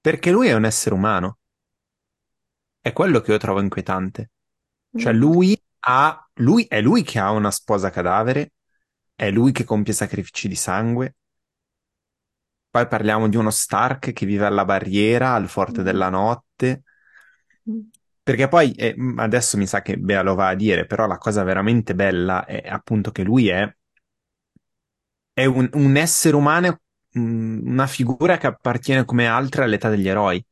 Perché 0.00 0.30
lui 0.30 0.48
è 0.48 0.54
un 0.54 0.64
essere 0.64 0.94
umano. 0.94 1.38
È 2.80 2.92
quello 2.92 3.20
che 3.20 3.30
io 3.32 3.38
trovo 3.38 3.60
inquietante. 3.60 4.30
Cioè 4.94 5.12
Mm. 5.12 5.16
lui 5.18 5.60
ha, 5.80 6.30
lui 6.34 6.64
è 6.68 6.80
lui 6.80 7.02
che 7.02 7.18
ha 7.18 7.30
una 7.30 7.50
sposa 7.50 7.90
cadavere, 7.90 8.52
è 9.14 9.30
lui 9.30 9.52
che 9.52 9.64
compie 9.64 9.92
sacrifici 9.94 10.48
di 10.48 10.54
sangue. 10.56 11.16
Poi 12.70 12.88
parliamo 12.88 13.28
di 13.28 13.36
uno 13.36 13.50
Stark 13.50 14.12
che 14.12 14.26
vive 14.26 14.46
alla 14.46 14.64
barriera, 14.64 15.34
al 15.34 15.48
forte 15.48 15.82
Mm. 15.82 15.84
della 15.84 16.08
notte. 16.08 16.82
Mm. 17.66 17.90
Perché 18.24 18.46
poi, 18.48 18.72
eh, 18.72 18.94
adesso 19.16 19.56
mi 19.56 19.66
sa 19.66 19.82
che 19.82 19.96
Bea 19.98 20.22
lo 20.22 20.34
va 20.34 20.48
a 20.48 20.54
dire, 20.54 20.86
però 20.86 21.06
la 21.06 21.18
cosa 21.18 21.42
veramente 21.42 21.94
bella 21.94 22.44
è 22.44 22.62
appunto 22.68 23.10
che 23.10 23.22
lui 23.24 23.48
è, 23.48 23.68
è 25.32 25.44
un, 25.44 25.68
un 25.74 25.96
essere 25.96 26.36
umano, 26.36 26.80
mm, 27.18 27.66
una 27.68 27.86
figura 27.86 28.38
che 28.38 28.46
appartiene 28.46 29.04
come 29.04 29.26
altre 29.26 29.64
all'età 29.64 29.88
degli 29.88 30.08
eroi. 30.08 30.44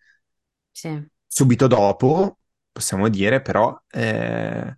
Sì. 0.72 1.09
Subito 1.26 1.66
dopo, 1.68 2.39
possiamo 2.72 3.09
dire, 3.09 3.41
però, 3.41 3.81
eh, 3.91 4.76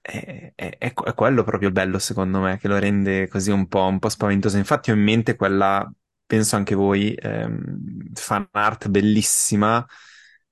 è, 0.00 0.52
è- 0.54 0.76
è- 0.78 0.92
è 0.94 1.14
quello 1.14 1.44
proprio 1.44 1.68
il 1.68 1.74
bello, 1.74 1.98
secondo 1.98 2.40
me, 2.40 2.58
che 2.58 2.68
lo 2.68 2.78
rende 2.78 3.28
così 3.28 3.50
un 3.50 3.66
po', 3.68 3.84
un 3.86 3.98
po' 3.98 4.08
spaventoso. 4.08 4.56
Infatti 4.56 4.90
ho 4.90 4.94
in 4.94 5.02
mente 5.02 5.36
quella, 5.36 5.90
penso 6.26 6.56
anche 6.56 6.74
voi, 6.74 7.14
ehm, 7.14 8.12
fan 8.14 8.48
art 8.52 8.88
bellissima 8.88 9.84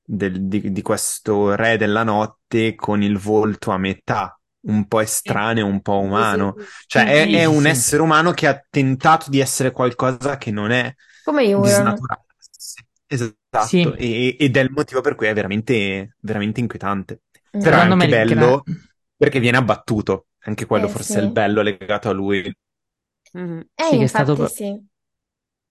del- 0.03 0.47
di, 0.49 0.73
di 0.73 0.83
questo 0.83 1.55
re 1.55 1.77
della 1.77 2.03
notte 2.05 2.75
con 2.75 3.03
il 3.03 3.19
volto 3.19 3.71
a 3.71 3.79
metà, 3.79 4.40
un 4.63 4.87
po' 4.87 5.01
estraneo, 5.01 5.67
un 5.67 5.81
po' 5.81 5.99
umano. 6.01 6.57
Cioè, 6.87 7.05
è, 7.07 7.29
è 7.31 7.45
un 7.45 7.67
essere 7.67 8.03
umano 8.03 8.33
che 8.33 8.47
ha 8.47 8.63
tentato 8.69 9.31
di 9.31 9.41
essere 9.41 9.71
qualcosa 9.71 10.37
che 10.39 10.51
non 10.51 10.71
è 10.71 10.95
Come 11.23 11.45
disnaturato. 11.53 12.27
Sì, 12.51 12.85
Esatto, 13.07 13.37
Sì. 13.67 13.83
e- 13.97 14.37
ed 14.39 14.57
è 14.57 14.61
il 14.61 14.71
motivo 14.71 15.01
per 15.01 15.15
cui 15.17 15.27
è 15.27 15.35
veramente, 15.35 16.15
veramente 16.21 16.61
inquietante. 16.61 17.23
Mm. 17.57 17.61
Però 17.61 17.77
è 17.77 17.81
Secondo 17.81 17.95
anche 17.95 17.97
me 17.97 18.05
il 18.07 18.11
gra- 18.25 18.41
bello 18.41 18.63
perché 19.17 19.41
viene 19.41 19.57
abbattuto. 19.57 20.27
Anche 20.45 20.65
quello 20.67 20.87
Eh, 20.87 20.89
forse 20.89 21.13
sì. 21.13 21.19
è 21.19 21.23
il 21.23 21.33
bello 21.33 21.61
legato 21.63 22.09
a 22.09 22.13
lui. 22.13 22.53
Mhm. 23.33 23.61
Eh, 23.75 23.83
Sì, 23.91 23.97
che 23.99 24.05
è 24.05 24.07
stato 24.07 24.47
sì. 24.47 24.89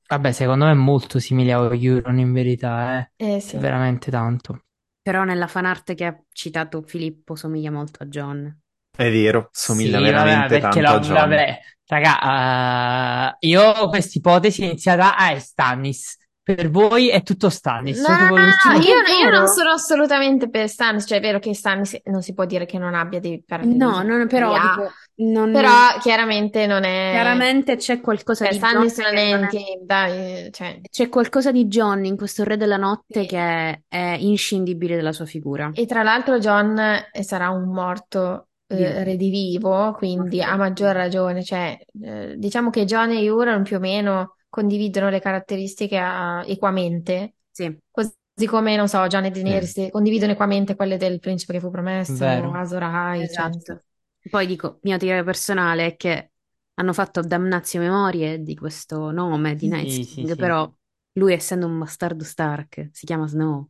Vabbè, 0.07 0.31
secondo 0.31 0.65
me 0.65 0.71
è 0.71 0.73
molto 0.73 1.19
simile 1.19 1.53
a 1.53 1.73
Euron 1.75 2.17
in 2.19 2.33
verità, 2.33 2.99
eh. 2.99 3.11
Eh, 3.17 3.39
sì. 3.39 3.57
Veramente 3.57 4.09
tanto. 4.11 4.63
Però 5.01 5.23
nella 5.23 5.47
fanart 5.47 5.93
che 5.93 6.05
ha 6.05 6.23
citato 6.31 6.81
Filippo 6.81 7.35
somiglia 7.35 7.71
molto 7.71 8.03
a 8.03 8.05
John. 8.07 8.59
È 8.99 9.09
vero, 9.11 9.49
Sì, 9.51 9.63
somiglia 9.65 9.99
vabbè, 9.99 10.11
veramente 10.11 10.59
perché 10.59 10.81
tanto 10.81 10.89
a 10.89 10.93
la- 10.93 10.99
John. 10.99 11.13
vabbè, 11.15 11.59
raga, 11.87 13.29
eh, 13.39 13.47
io 13.47 13.61
ho 13.63 13.87
questa 13.89 14.17
ipotesi 14.17 14.63
iniziata 14.63 15.15
a 15.15 15.29
è 15.31 15.39
Stannis. 15.39 16.17
Per 16.49 16.71
voi 16.71 17.09
è 17.09 17.21
tutto 17.21 17.49
Stannis. 17.51 17.99
No, 18.05 18.09
no, 18.17 18.35
l'ultimo- 18.35 18.73
io, 18.83 18.95
io 19.23 19.29
non 19.29 19.47
sono 19.47 19.69
assolutamente 19.69 20.49
per 20.49 20.67
Stannis, 20.67 21.05
cioè 21.07 21.19
è 21.19 21.21
vero 21.21 21.37
che 21.37 21.53
Stannis 21.53 21.99
non 22.05 22.23
si 22.23 22.33
può 22.33 22.45
dire 22.45 22.65
che 22.65 22.79
non 22.79 22.95
abbia 22.95 23.19
dei 23.19 23.43
parallelismi, 23.45 23.83
No, 23.85 24.01
non, 24.01 24.27
però, 24.27 24.53
dico, 24.53 24.91
non- 25.31 25.51
però 25.51 25.69
chiaramente 26.01 26.65
non 26.65 26.83
è... 26.85 27.09
chiaramente 27.11 27.75
c'è 27.75 28.01
qualcosa 28.01 28.45
Cioè, 28.45 28.53
di 28.53 28.59
Stannis 28.59 28.95
John 28.97 29.05
non 29.05 29.13
che 29.13 29.23
è 29.23 29.35
non 29.37 29.47
è- 29.53 29.85
dai, 29.85 30.51
cioè... 30.51 30.79
C'è 30.89 31.07
qualcosa 31.07 31.51
di 31.51 31.65
John 31.67 32.03
in 32.05 32.17
questo 32.17 32.43
Re 32.43 32.57
della 32.57 32.77
Notte 32.77 33.21
Sì. 33.21 33.27
che 33.27 33.37
è, 33.37 33.79
è 33.87 34.17
inscindibile 34.19 34.95
dalla 34.95 35.13
sua 35.13 35.25
figura. 35.25 35.69
E 35.75 35.85
tra 35.85 36.01
l'altro 36.01 36.39
John 36.39 36.77
eh, 36.79 37.23
sarà 37.23 37.49
un 37.51 37.71
morto 37.71 38.47
eh, 38.69 39.03
Vivo. 39.03 39.03
redivivo, 39.03 39.93
quindi 39.93 40.41
a 40.41 40.55
maggior 40.55 40.93
ragione, 40.95 41.43
cioè 41.43 41.77
eh, 42.01 42.35
diciamo 42.37 42.69
che 42.69 42.85
John 42.85 43.11
e 43.11 43.23
Euron 43.23 43.63
più 43.63 43.77
o 43.77 43.79
meno 43.79 44.35
condividono 44.49 45.09
le 45.09 45.19
caratteristiche 45.19 45.97
a- 45.97 46.43
equamente, 46.47 47.35
Sì, 47.51 47.79
così 47.91 48.13
come, 48.47 48.75
non 48.75 48.87
so, 48.87 49.05
John 49.07 49.25
e 49.25 49.31
Daenerys 49.31 49.89
condividono 49.91 50.31
equamente 50.33 50.75
quelle 50.75 50.97
del 50.97 51.19
principe 51.19 51.53
che 51.53 51.59
fu 51.59 51.69
promesso, 51.71 52.25
Vero. 52.25 52.53
Azor 52.53 52.83
Ahai, 52.83 53.29
cioè, 53.29 53.45
esatto. 53.45 53.83
Poi 54.29 54.45
dico, 54.47 54.79
mia 54.83 54.97
teoria 54.97 55.23
personale 55.23 55.85
è 55.87 55.95
che 55.97 56.31
hanno 56.75 56.93
fatto 56.93 57.21
damnatio 57.21 57.79
memorie 57.79 58.41
di 58.43 58.55
questo 58.55 59.11
nome 59.11 59.55
di 59.55 59.67
Sì, 59.67 59.69
Night 59.69 59.99
sì, 60.05 60.25
King, 60.25 60.35
sì. 60.35 60.37
però 60.37 60.71
lui 61.13 61.33
essendo 61.33 61.67
un 61.67 61.77
bastardo 61.79 62.23
Stark 62.23 62.89
si 62.91 63.05
chiama 63.05 63.27
Snow. 63.27 63.69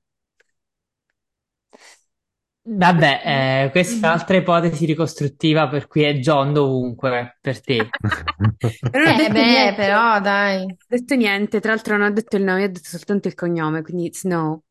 Vabbè, 2.71 3.63
eh, 3.65 3.71
questa 3.71 4.07
è 4.07 4.09
un'altra 4.11 4.37
ipotesi 4.37 4.85
ricostruttiva 4.85 5.67
per 5.67 5.87
cui 5.87 6.03
è 6.03 6.13
John 6.19 6.53
dovunque 6.53 7.37
per 7.41 7.61
te. 7.61 7.89
Però 8.91 9.03
non 9.03 9.13
ha 9.13 9.17
Eh 9.21 9.29
detto 9.29 9.33
beh, 9.33 9.43
niente. 9.43 9.75
però 9.75 10.19
dai. 10.21 10.65
Non 10.89 10.97
ha 10.97 11.01
detto 11.01 11.15
niente, 11.15 11.59
tra 11.59 11.71
l'altro 11.73 11.97
non 11.97 12.05
ha 12.07 12.11
detto 12.11 12.35
il 12.37 12.43
nome, 12.43 12.63
ha 12.63 12.67
detto 12.67 12.89
soltanto 12.89 13.27
il 13.27 13.35
cognome, 13.35 13.81
quindi 13.81 14.11
Snow. 14.13 14.63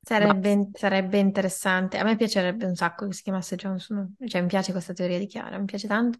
Sarebbe, 0.00 0.68
sarebbe 0.74 1.18
interessante. 1.18 1.96
A 1.98 2.04
me 2.04 2.16
piacerebbe 2.16 2.66
un 2.66 2.74
sacco 2.76 3.06
che 3.06 3.14
si 3.14 3.22
chiamasse 3.22 3.56
Jon 3.56 3.80
Snow. 3.80 4.10
Cioè, 4.26 4.42
mi 4.42 4.48
piace 4.48 4.72
questa 4.72 4.92
teoria 4.92 5.18
di 5.18 5.26
Chiara, 5.26 5.58
mi 5.58 5.64
piace 5.64 5.86
tanto. 5.88 6.18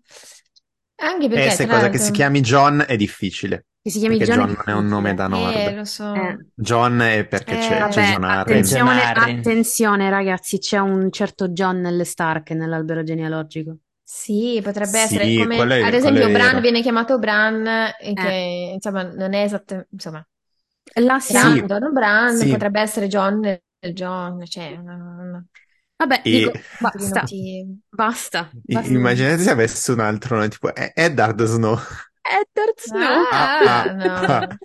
Anche 0.96 1.28
E 1.28 1.28
perché, 1.28 1.50
se 1.50 1.66
tra 1.66 1.74
cosa 1.74 1.90
che 1.90 1.98
si 1.98 2.12
chiami 2.12 2.40
John 2.40 2.82
è 2.88 2.96
difficile, 2.96 3.66
Che 3.84 3.90
si 3.90 3.98
chiami 3.98 4.16
perché 4.16 4.32
John 4.32 4.38
John 4.46 4.54
non 4.56 4.64
è 4.64 4.72
un 4.72 4.86
nome 4.86 5.14
da 5.14 5.26
Eh, 5.26 5.28
Nord. 5.28 5.74
lo 5.74 5.84
so. 5.84 6.14
Eh. 6.14 6.38
John 6.54 7.00
è 7.00 7.26
perché 7.26 7.56
Eh, 7.56 7.58
c'è, 7.58 7.88
c'è 7.88 8.00
Vabbè, 8.00 8.12
John 8.12 8.24
Arryn. 8.24 8.40
attenzione, 8.40 8.82
John 8.94 8.98
Arryn. 8.98 9.38
attenzione 9.40 10.10
ragazzi, 10.10 10.58
c'è 10.58 10.78
un 10.78 11.10
certo 11.10 11.48
John 11.48 11.80
nelle 11.80 12.04
Stark 12.04 12.50
nell'albero 12.52 13.02
genealogico. 13.02 13.76
Sì, 14.02 14.60
potrebbe 14.62 14.98
Sì, 14.98 15.04
essere 15.04 15.34
come, 15.34 15.56
quello 15.56 15.74
è- 15.74 15.82
ad 15.82 15.94
quello 15.96 15.96
esempio, 15.96 16.26
è 16.26 16.30
Bran 16.30 16.48
vero. 16.50 16.60
viene 16.60 16.80
chiamato 16.82 17.18
Bran, 17.18 17.66
e 17.98 18.12
che 18.14 18.70
insomma 18.74 19.02
non 19.02 19.32
è 19.34 19.42
esattamente, 19.42 19.88
insomma, 19.92 20.26
Là 21.00 21.18
Sì. 21.18 21.32
Bran, 21.32 21.52
siamo. 21.52 21.66
Don 21.66 21.92
Bran, 21.92 22.36
Sì. 22.36 22.48
potrebbe 22.48 22.80
essere 22.80 23.06
John 23.08 23.44
il 23.44 23.92
John, 23.94 24.44
cioè, 24.46 24.76
no, 24.76 24.96
no. 25.24 25.46
Vabbè, 25.96 26.20
E- 26.22 26.30
dico, 26.30 26.50
Tutti 26.52 26.66
basta, 26.78 26.98
basta, 27.08 27.34
I- 27.34 27.80
basta. 27.88 28.50
Immaginate 28.88 29.38
se 29.42 29.50
avesse 29.50 29.92
un 29.92 30.00
altro 30.00 30.36
nome, 30.36 30.48
tipo 30.48 30.70
Eddard 30.74 31.42
Snow. 31.44 31.78
Eddard 32.24 32.78
Snow. 32.80 33.26
Ah, 33.30 33.58
Ah, 33.70 33.92
no. 33.94 34.26
ah. 34.28 34.48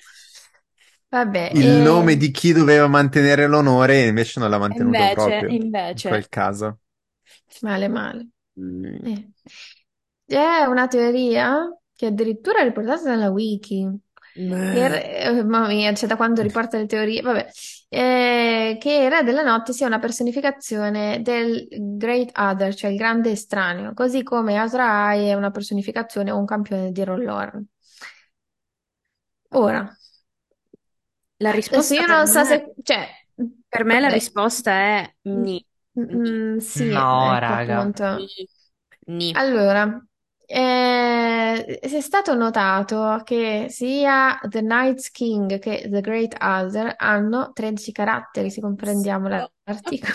Vabbè, 1.10 1.52
Il 1.52 1.68
e- 1.68 1.82
nome 1.82 2.18
di 2.18 2.32
chi 2.32 2.54
doveva 2.54 2.88
mantenere 2.88 3.46
l'onore 3.46 4.08
invece 4.08 4.40
non 4.40 4.50
l'ha 4.50 4.58
mantenuto 4.58 5.08
Invece, 5.08 5.12
proprio 5.12 5.50
in 5.50 5.62
invece. 5.64 6.08
quel 6.08 6.28
caso. 6.28 6.80
Male, 7.62 7.88
male. 7.90 8.28
Mm. 8.56 9.00
Eh. 9.04 9.32
C'è 10.26 10.64
una 10.66 10.88
teoria 10.88 11.68
che 11.96 12.06
addirittura 12.08 12.60
è 12.60 12.64
riportata 12.64 13.10
nella 13.10 13.30
wiki. 13.30 13.88
Che 14.68 14.78
era- 14.78 15.02
eh, 15.02 15.44
mamma 15.44 15.68
mia, 15.68 15.92
c'è 15.94 16.06
da 16.08 16.16
quando 16.16 16.42
riporta 16.44 16.78
le 16.78 16.86
teorie, 16.86 17.22
vabbè, 17.22 17.48
Eh, 17.92 18.78
che 18.80 18.94
il 18.94 19.10
Re 19.10 19.24
della 19.24 19.42
Notte 19.42 19.74
sia 19.74 19.88
una 19.88 19.98
personificazione 19.98 21.22
del 21.24 21.68
Great 21.98 22.38
Other, 22.38 22.76
cioè 22.76 22.92
il 22.92 22.98
grande 22.98 23.32
estraneo, 23.32 23.94
così 23.96 24.22
come 24.22 24.58
Azor 24.60 24.82
Ahai 24.82 25.26
è 25.30 25.34
una 25.34 25.50
personificazione 25.50 26.30
o 26.32 26.38
un 26.38 26.46
campione 26.46 26.92
di 26.92 27.04
Rollorn. 27.04 27.66
Ora, 29.52 29.96
La 31.38 31.52
risposta 31.52 31.94
io 31.94 32.06
non 32.06 32.28
so 32.28 32.44
me, 32.44 32.46
se, 32.46 32.74
cioè, 32.84 33.08
per 33.68 33.84
me 33.86 34.00
la 34.00 34.10
risposta 34.10 34.72
è 34.72 35.16
ni. 35.24 35.66
Mm, 36.00 36.58
sì, 36.58 36.94
No, 36.94 37.12
ecco 37.20 37.54
raga. 37.54 37.54
appunto. 37.54 38.32
Ni. 39.08 39.34
Allora, 39.34 40.04
eh, 40.52 41.80
è 41.80 42.00
stato 42.02 42.34
notato 42.36 43.22
che 43.24 43.68
sia 43.70 44.40
The 44.48 44.62
Night's 44.62 45.12
King 45.12 45.60
che 45.60 45.88
The 45.90 46.02
Great 46.02 46.36
Other 46.42 46.94
hanno 46.98 47.52
13 47.54 47.92
caratteri, 47.92 48.50
se 48.52 48.62
comprendiamo 48.62 49.28
la- 49.28 49.52
l'articolo. 49.64 50.14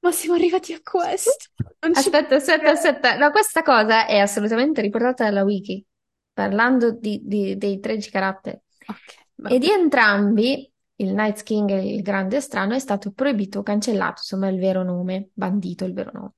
Ma 0.00 0.12
siamo 0.12 0.34
arrivati 0.34 0.72
a 0.72 0.80
questo. 0.82 1.46
Non 1.80 1.94
ci 1.94 2.00
Aspetta, 2.00 2.36
aspetta, 2.36 2.70
credo. 2.70 2.70
aspetta. 2.70 3.16
No, 3.16 3.30
questa 3.30 3.62
cosa 3.62 4.06
è 4.06 4.18
assolutamente 4.18 4.80
riportata 4.80 5.24
dalla 5.24 5.42
wiki, 5.44 5.84
parlando 6.32 6.90
di- 6.92 7.20
di- 7.22 7.56
dei 7.56 7.80
13 7.80 8.10
caratteri. 8.10 8.58
Ok, 8.88 9.12
E 9.44 9.58
di 9.58 9.70
entrambi, 9.70 10.70
il 10.96 11.12
Night's 11.14 11.42
King 11.42 11.70
e 11.70 11.94
il 11.94 12.02
Grande 12.02 12.40
Strano, 12.40 12.74
è 12.74 12.78
stato 12.78 13.10
proibito 13.12 13.58
o 13.60 13.62
cancellato, 13.62 14.20
insomma, 14.20 14.48
il 14.48 14.58
vero 14.58 14.82
nome, 14.82 15.28
bandito 15.34 15.84
il 15.84 15.92
vero 15.92 16.10
nome. 16.14 16.32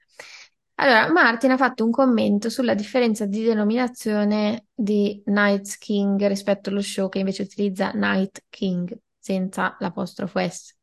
Allora, 0.77 1.11
Martin 1.13 1.53
ha 1.53 1.57
fatto 1.57 1.85
un 1.85 1.91
commento 1.91 2.51
sulla 2.51 2.75
differenza 2.75 3.27
di 3.27 3.45
denominazione 3.45 4.67
di 4.75 5.23
Night's 5.27 5.79
King 5.79 6.27
rispetto 6.27 6.71
allo 6.71 6.83
show 6.83 7.09
che 7.09 7.21
invece 7.21 7.43
utilizza 7.43 7.93
Night 7.93 8.45
King 8.49 8.97
senza 9.19 9.77
l'apostrofo 9.79 10.41
S. 10.41 10.75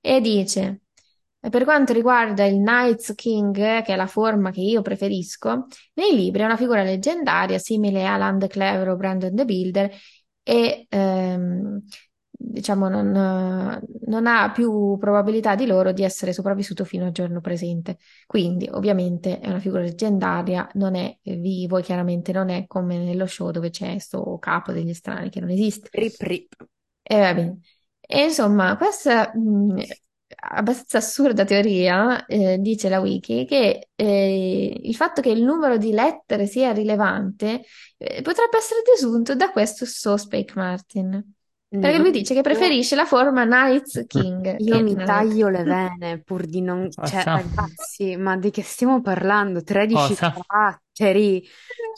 E 0.00 0.20
dice, 0.20 0.80
per 1.38 1.64
quanto 1.64 1.92
riguarda 1.92 2.44
il 2.46 2.56
Night's 2.56 3.12
King, 3.14 3.54
che 3.54 3.92
è 3.92 3.96
la 3.96 4.06
forma 4.06 4.50
che 4.50 4.60
io 4.60 4.80
preferisco, 4.80 5.66
nei 5.94 6.14
libri 6.14 6.42
è 6.42 6.46
una 6.46 6.56
figura 6.56 6.82
leggendaria 6.82 7.58
simile 7.58 8.06
a 8.06 8.16
Land 8.16 8.46
Clever 8.46 8.88
o 8.88 8.96
Brandon 8.96 9.34
the 9.34 9.44
Builder 9.44 9.94
e 10.42 10.86
ehm, 10.88 11.82
diciamo 12.46 12.88
non, 12.88 13.10
non 14.06 14.26
ha 14.26 14.52
più 14.52 14.96
probabilità 14.98 15.54
di 15.54 15.66
loro 15.66 15.92
di 15.92 16.04
essere 16.04 16.32
sopravvissuto 16.32 16.84
fino 16.84 17.06
al 17.06 17.12
giorno 17.12 17.40
presente. 17.40 17.98
Quindi, 18.26 18.68
ovviamente, 18.70 19.40
è 19.40 19.48
una 19.48 19.60
figura 19.60 19.82
leggendaria, 19.82 20.68
non 20.74 20.94
è 20.94 21.16
vivo 21.22 21.78
e 21.78 21.82
chiaramente 21.82 22.32
non 22.32 22.50
è 22.50 22.66
come 22.66 22.98
nello 22.98 23.26
show 23.26 23.50
dove 23.50 23.70
c'è 23.70 23.90
questo 23.90 24.38
capo 24.38 24.72
degli 24.72 24.94
strani 24.94 25.30
che 25.30 25.40
non 25.40 25.50
esiste. 25.50 25.88
Rip 25.92 26.20
rip. 26.20 26.66
E 27.02 27.18
va 27.18 27.34
bene. 27.34 27.58
E 28.00 28.24
insomma, 28.24 28.76
questa 28.76 29.32
mh, 29.34 29.82
abbastanza 30.52 30.98
assurda 30.98 31.44
teoria, 31.44 32.26
eh, 32.26 32.58
dice 32.58 32.88
la 32.88 33.00
wiki, 33.00 33.46
che 33.46 33.88
eh, 33.94 34.80
il 34.82 34.94
fatto 34.94 35.20
che 35.20 35.30
il 35.30 35.42
numero 35.42 35.76
di 35.78 35.90
lettere 35.92 36.46
sia 36.46 36.72
rilevante 36.72 37.62
eh, 37.96 38.22
potrebbe 38.22 38.58
essere 38.58 38.80
desunto 38.84 39.34
da 39.34 39.50
questo 39.50 39.86
Sospake 39.86 40.52
Martin. 40.56 41.34
Perché 41.80 41.98
lui 41.98 42.10
dice 42.10 42.34
che 42.34 42.40
preferisce 42.42 42.94
la 42.94 43.04
forma 43.04 43.44
Night's 43.44 44.04
King. 44.06 44.56
Io 44.58 44.76
che 44.76 44.82
mi 44.82 44.94
è- 44.94 45.04
taglio 45.04 45.48
le 45.48 45.62
vene 45.64 46.20
pur 46.22 46.44
di 46.46 46.60
non... 46.60 46.88
Cioè, 46.90 47.04
Facciamo- 47.06 47.36
ragazzi, 47.54 48.16
ma 48.16 48.36
di 48.36 48.50
che 48.50 48.62
stiamo 48.62 49.00
parlando? 49.00 49.62
13 49.62 49.96
Cosa? 50.08 50.34
caratteri. 50.46 51.42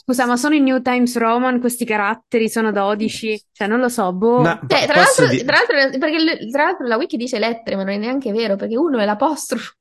Scusa, 0.03 0.25
ma 0.25 0.37
sono 0.37 0.55
in 0.55 0.63
New 0.63 0.81
Times 0.81 1.17
Roman 1.17 1.59
questi 1.59 1.85
caratteri? 1.85 2.49
Sono 2.49 2.71
12? 2.71 3.43
Cioè, 3.51 3.67
non 3.67 3.79
lo 3.79 3.89
so, 3.89 4.13
boh. 4.13 4.41
No, 4.41 4.59
Cioè, 4.67 4.85
tra 4.85 5.01
posso 5.03 5.21
l'altro, 5.21 5.27
dire... 5.27 5.43
tra 5.43 5.55
l'altro- 5.57 5.99
perché 5.99 6.49
tra 6.49 6.63
l'altro 6.63 6.87
la 6.87 6.97
wiki 6.97 7.17
dice 7.17 7.39
lettere, 7.39 7.75
ma 7.75 7.83
non 7.83 7.93
è 7.93 7.97
neanche 7.97 8.31
vero, 8.31 8.55
perché 8.55 8.77
uno 8.77 8.97
è 8.99 9.05
l'apostrofo. 9.05 9.73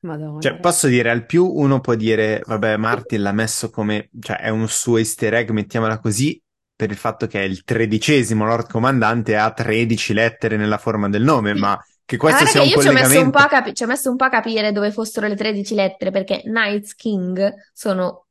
Madonna. 0.00 0.40
Cioè, 0.40 0.58
posso 0.60 0.86
dire, 0.86 1.10
al 1.10 1.26
più 1.26 1.44
uno 1.46 1.80
può 1.80 1.94
dire, 1.94 2.40
vabbè, 2.44 2.76
Martin 2.76 3.22
l'ha 3.22 3.32
messo 3.32 3.70
come, 3.70 4.08
cioè, 4.20 4.36
è 4.38 4.50
un 4.50 4.68
suo 4.68 4.98
easter 4.98 5.34
egg, 5.34 5.50
mettiamola 5.50 5.98
così, 5.98 6.40
per 6.76 6.90
il 6.90 6.96
fatto 6.96 7.26
che 7.26 7.40
è 7.40 7.44
il 7.44 7.64
tredicesimo 7.64 8.44
Lord 8.44 8.68
Comandante 8.70 9.36
ha 9.36 9.50
13 9.52 10.12
lettere 10.12 10.56
nella 10.56 10.78
forma 10.78 11.08
del 11.08 11.22
nome, 11.22 11.54
ma 11.54 11.78
che 12.04 12.16
questo 12.18 12.44
Guarda 12.44 12.46
sia 12.46 12.60
che 12.60 12.66
un 12.66 12.68
io 12.68 12.78
ci 12.78 12.88
ho 12.88 12.92
messo 12.92 13.20
un 13.20 13.30
collegamento... 13.30 13.38
po' 13.38 13.44
a 13.44 13.48
capi- 13.48 13.74
ci 13.74 13.82
ho 13.82 13.86
messo 13.86 14.10
un 14.10 14.16
po' 14.16 14.24
a 14.24 14.28
capire 14.28 14.72
dove 14.72 14.92
fossero 14.92 15.26
le 15.26 15.34
13 15.34 15.74
lettere, 15.74 16.10
perché 16.10 16.42
Night's 16.44 16.94
King 16.94 17.52
sono, 17.72 18.26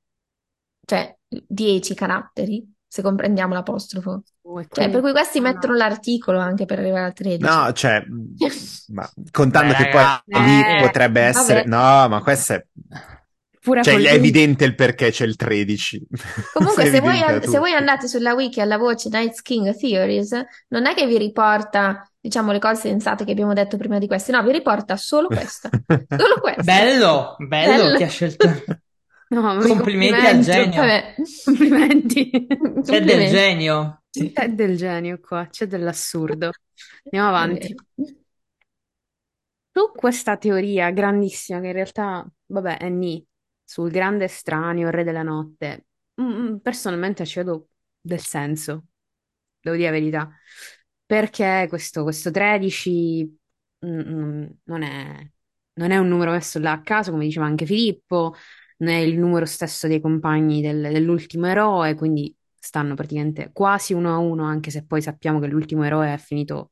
cioè, 0.85 1.15
10 1.27 1.93
caratteri, 1.95 2.73
se 2.87 3.01
comprendiamo 3.01 3.53
l'apostrofo. 3.53 4.23
Oh, 4.43 4.63
Cioè, 4.69 4.89
per 4.89 5.01
cui 5.01 5.11
questi 5.11 5.39
Ah, 5.39 5.41
no. 5.41 5.47
mettono 5.53 5.73
l'articolo 5.75 6.39
anche 6.39 6.65
per 6.65 6.79
arrivare 6.79 7.05
al 7.05 7.13
13. 7.13 7.41
No, 7.41 7.71
cioè, 7.73 8.03
ma 8.93 9.09
contando 9.31 9.73
Beh, 9.73 9.77
che 9.77 9.89
poi 9.89 10.03
ragazzi, 10.03 10.23
lì 10.27 10.59
eh, 10.61 10.75
potrebbe 10.77 11.21
essere... 11.21 11.63
vabbè. 11.63 11.67
No, 11.67 12.07
ma 12.09 12.21
questo 12.21 12.53
è... 12.53 12.65
Pure 13.65 13.81
Cioè, 13.81 13.95
è 13.95 14.13
evidente 14.13 14.63
il 14.63 14.75
perché 14.75 15.09
c'è 15.09 15.25
il 15.25 15.35
13. 15.35 16.05
Comunque, 16.53 16.85
se 16.85 16.99
voi, 16.99 17.17
se 17.41 17.57
voi 17.57 17.71
andate 17.73 18.07
sulla 18.07 18.35
wiki 18.35 18.61
alla 18.61 18.77
voce 18.77 19.09
Night's 19.09 19.41
King 19.41 19.75
Theories, 19.75 20.39
non 20.67 20.85
è 20.85 20.93
che 20.93 21.07
vi 21.07 21.17
riporta, 21.17 22.07
diciamo, 22.19 22.51
le 22.51 22.59
cose 22.59 22.81
sensate 22.81 23.25
che 23.25 23.31
abbiamo 23.31 23.53
detto 23.53 23.75
prima 23.77 23.97
di 23.97 24.05
queste, 24.05 24.31
no, 24.31 24.43
vi 24.43 24.51
riporta 24.51 24.95
solo 24.97 25.25
questa. 25.25 25.71
Solo 26.15 26.39
questa. 26.39 26.61
Bello, 26.61 27.35
bello, 27.39 27.83
Bello. 27.85 27.97
chi 27.97 28.03
ha 28.03 28.07
scelto... 28.07 28.47
No, 29.27 29.41
ma 29.41 29.65
Complimenti 29.65 30.23
al 30.27 30.35
complimenti. 30.35 30.43
genio. 30.45 30.81
Vabbè. 30.81 31.15
Complimenti. 31.43 32.29
C'è 32.29 33.01
del 33.01 33.17
Complimenti. 33.17 33.31
genio. 33.31 34.03
C'è 34.11 34.49
del 34.49 34.77
genio 34.77 35.19
qua, 35.19 35.47
c'è 35.49 35.65
dell'assurdo. 35.65 36.51
Andiamo 37.05 37.27
avanti. 37.35 37.75
Su 39.71 39.91
questa 39.95 40.37
teoria 40.37 40.91
grandissima, 40.91 41.59
che 41.59 41.67
in 41.67 41.73
realtà, 41.73 42.25
vabbè, 42.45 42.77
è 42.77 42.89
Ni, 42.89 43.25
sul 43.65 43.91
grande 43.91 44.25
estraneo, 44.25 44.87
il 44.87 44.93
re 44.93 45.03
della 45.03 45.23
notte, 45.23 45.87
mm, 46.21 46.25
mm, 46.53 46.55
personalmente 46.57 47.25
ci 47.25 47.39
vedo 47.39 47.69
del 47.99 48.19
senso, 48.21 48.85
devo 49.59 49.75
dire 49.75 49.89
la 49.89 49.97
verità, 49.97 50.29
perché 51.05 51.65
questo, 51.69 52.03
questo 52.03 52.31
13 52.31 53.23
mm, 53.85 53.99
mm, 53.99 54.45
non 54.65 54.81
è, 54.83 55.29
non 55.73 55.91
è 55.91 55.97
un 55.97 56.07
numero 56.07 56.31
messo 56.31 56.59
là 56.59 56.73
a 56.73 56.81
caso, 56.81 57.11
come 57.11 57.25
diceva 57.25 57.45
anche 57.45 57.65
Filippo, 57.65 58.35
non 58.77 58.89
è 58.93 58.97
il 58.97 59.17
numero 59.17 59.45
stesso 59.45 59.87
dei 59.87 59.99
compagni 60.01 60.61
del- 60.61 60.81
dell'ultimo 60.91 61.47
eroe, 61.47 61.95
quindi 61.95 62.35
stanno 62.59 62.95
praticamente 62.95 63.51
quasi 63.53 63.93
uno 63.93 64.13
a 64.13 64.17
uno, 64.17 64.43
anche 64.45 64.71
se 64.71 64.85
poi 64.85 65.01
sappiamo 65.01 65.39
che 65.39 65.47
l'ultimo 65.47 65.83
eroe 65.83 66.13
è 66.13 66.17
finito 66.17 66.71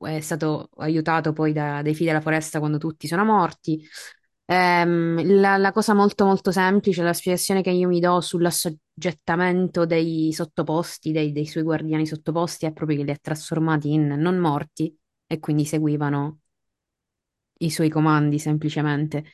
è 0.00 0.20
stato 0.20 0.68
aiutato 0.78 1.32
poi 1.32 1.52
da- 1.52 1.82
dai 1.82 1.94
figli 1.94 2.06
della 2.06 2.20
foresta 2.20 2.58
quando 2.60 2.78
tutti 2.78 3.06
sono 3.08 3.24
morti. 3.24 3.84
Ehm, 4.50 5.38
la, 5.40 5.56
la 5.58 5.70
cosa 5.72 5.94
molto 5.94 6.24
molto 6.24 6.50
semplice, 6.50 7.02
la 7.04 7.12
spiegazione 7.12 7.62
che 7.62 7.70
io 7.70 7.86
mi 7.88 8.00
do 8.00 8.20
sull'assoggettamento 8.20 9.86
dei 9.86 10.32
sottoposti, 10.32 11.12
dei, 11.12 11.30
dei 11.32 11.46
suoi 11.46 11.62
guardiani 11.62 12.04
sottoposti, 12.06 12.66
è 12.66 12.72
proprio 12.72 12.98
che 12.98 13.04
li 13.04 13.10
ha 13.12 13.18
trasformati 13.20 13.92
in 13.92 14.06
non 14.08 14.38
morti 14.38 14.96
e 15.26 15.38
quindi 15.38 15.64
seguivano 15.64 16.40
i 17.58 17.70
suoi 17.70 17.88
comandi 17.88 18.38
semplicemente, 18.38 19.24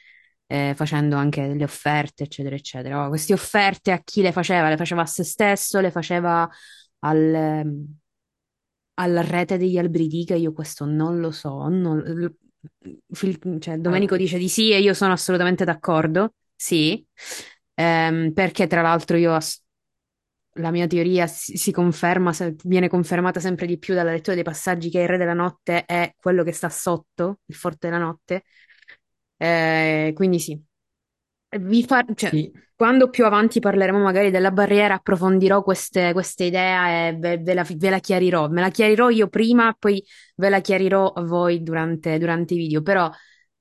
eh, 0.46 0.72
facendo 0.76 1.16
anche 1.16 1.46
delle 1.48 1.64
offerte, 1.64 2.24
eccetera, 2.24 2.54
eccetera. 2.56 3.04
Oh, 3.06 3.08
queste 3.08 3.32
offerte 3.32 3.92
a 3.92 4.00
chi 4.02 4.22
le 4.22 4.32
faceva? 4.32 4.68
Le 4.68 4.76
faceva 4.76 5.02
a 5.02 5.06
se 5.06 5.24
stesso, 5.24 5.80
le 5.80 5.90
faceva 5.90 6.48
al, 7.00 7.18
ehm, 7.34 7.96
alla 8.94 9.20
rete 9.22 9.56
degli 9.58 9.78
alberi 9.78 10.06
dica, 10.08 10.34
io 10.34 10.52
questo 10.52 10.84
non 10.84 11.20
lo 11.20 11.30
so. 11.30 11.68
non- 11.68 12.02
Fil- 13.12 13.60
cioè, 13.60 13.76
Domenico 13.78 14.16
dice 14.16 14.38
di 14.38 14.48
sì 14.48 14.72
e 14.72 14.80
io 14.80 14.94
sono 14.94 15.12
assolutamente 15.12 15.64
d'accordo. 15.64 16.34
Sì, 16.54 17.04
Ehm, 17.78 18.32
perché 18.32 18.66
tra 18.66 18.80
l'altro 18.80 19.18
io 19.18 19.34
ass- 19.34 19.62
la 20.54 20.70
mia 20.70 20.86
teoria 20.86 21.26
si, 21.26 21.56
si 21.58 21.70
conferma, 21.72 22.32
se- 22.32 22.56
viene 22.64 22.88
confermata 22.88 23.40
sempre 23.40 23.66
di 23.66 23.78
più 23.78 23.94
dalla 23.94 24.12
lettura 24.12 24.34
dei 24.34 24.44
passaggi 24.44 24.88
che 24.90 25.00
il 25.00 25.08
Re 25.08 25.18
della 25.18 25.34
Notte 25.34 25.84
è 25.84 26.14
quello 26.16 26.42
che 26.42 26.52
sta 26.52 26.70
sotto 26.70 27.40
il 27.46 27.54
Forte 27.54 27.88
della 27.90 28.00
Notte. 28.02 28.44
Eh, 29.36 30.12
quindi 30.14 30.38
sì. 30.40 30.60
Vi 31.58 31.84
fa- 31.84 32.04
cioè, 32.14 32.30
Sì. 32.30 32.52
quando 32.74 33.08
più 33.10 33.24
avanti 33.24 33.60
parleremo 33.60 33.98
magari 33.98 34.30
della 34.30 34.50
barriera, 34.50 34.94
approfondirò 34.94 35.62
queste, 35.62 36.12
queste 36.12 36.44
idee 36.44 37.08
e 37.08 37.16
ve, 37.16 37.38
ve 37.38 37.54
la, 37.54 37.66
ve 37.68 37.90
la 37.90 37.98
chiarirò. 37.98 38.48
Me 38.48 38.60
la 38.60 38.70
chiarirò 38.70 39.08
io 39.10 39.28
prima, 39.28 39.74
poi 39.78 40.04
ve 40.36 40.48
la 40.48 40.60
chiarirò 40.60 41.12
a 41.12 41.22
voi 41.22 41.62
durante, 41.62 42.18
durante 42.18 42.54
i 42.54 42.58
video. 42.58 42.82
Però 42.82 43.10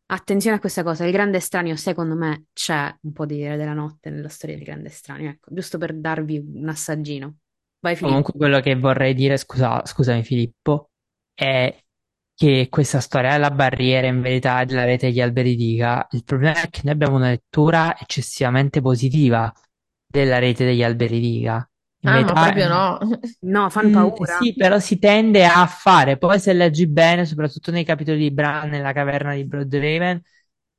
attenzione 0.07 0.57
a 0.57 0.59
questa 0.59 0.83
cosa: 0.83 1.05
il 1.05 1.11
Grande 1.11 1.37
Estraneo, 1.37 1.75
secondo 1.75 2.15
me, 2.15 2.45
c'è 2.53 2.95
un 3.01 3.11
po' 3.13 3.25
di 3.25 3.45
Re 3.45 3.57
della 3.57 3.73
Notte 3.73 4.09
nella 4.09 4.29
storia 4.29 4.55
del 4.55 4.63
Grande 4.65 4.89
Estraneo. 4.89 5.29
Ecco, 5.29 5.53
giusto 5.53 5.77
per 5.77 5.93
darvi 5.95 6.37
un 6.53 6.67
assaggino. 6.69 7.35
Vai, 7.79 7.95
Filippo. 7.95 8.07
Comunque 8.21 8.33
quello 8.39 8.59
che 8.61 8.75
vorrei 8.75 9.13
dire, 9.13 9.37
scusa, 9.37 9.81
scusami 9.85 10.23
Filippo, 10.23 10.89
è 11.33 11.75
che 12.35 12.67
questa 12.69 12.99
storia 12.99 13.31
della 13.33 13.51
barriera 13.51 14.07
in 14.07 14.21
verità 14.21 14.61
e 14.61 14.65
della 14.65 14.83
rete 14.85 15.07
degli 15.07 15.21
alberi 15.21 15.55
dica, 15.55 16.07
il 16.11 16.23
problema 16.23 16.61
è 16.61 16.69
che 16.69 16.81
noi 16.83 16.93
abbiamo 16.93 17.15
una 17.15 17.29
lettura 17.29 17.97
eccessivamente 17.99 18.81
positiva 18.81 19.51
della 20.05 20.39
rete 20.39 20.65
degli 20.65 20.83
alberi 20.83 21.19
dica. 21.19 21.69
In 22.01 22.11
Ah, 22.11 22.21
ma 22.21 22.35
verità, 22.35 22.35
proprio 22.35 22.67
no. 22.67 22.99
No, 23.41 23.69
fanno 23.69 23.89
Mm, 23.89 24.07
paura. 24.09 24.23
sì, 24.23 24.55
però 24.55 24.79
si 24.79 24.97
tende 24.99 25.45
a 25.45 25.65
fare, 25.67 26.17
poi 26.17 26.39
se 26.39 26.53
leggi 26.53 26.87
bene, 26.87 27.25
soprattutto 27.25 27.71
nei 27.71 27.83
capitoli 27.83 28.17
di 28.19 28.31
Bran 28.31 28.69
nella 28.69 28.93
caverna 28.93 29.33
di 29.35 29.45
Bloodhaven, 29.45 30.21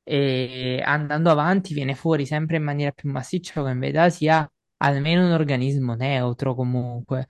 e 0.03 0.81
andando 0.85 1.31
avanti 1.31 1.75
viene 1.75 1.95
fuori 1.95 2.25
sempre 2.27 2.57
in 2.57 2.63
maniera 2.63 2.93
più 2.93 3.11
massiccia 3.11 3.63
che 3.63 3.71
in 3.71 3.79
verità 3.79 4.09
sia 4.09 4.51
almeno 4.79 5.27
un 5.27 5.33
organismo 5.33 5.95
neutro 5.95 6.55
comunque. 6.55 7.27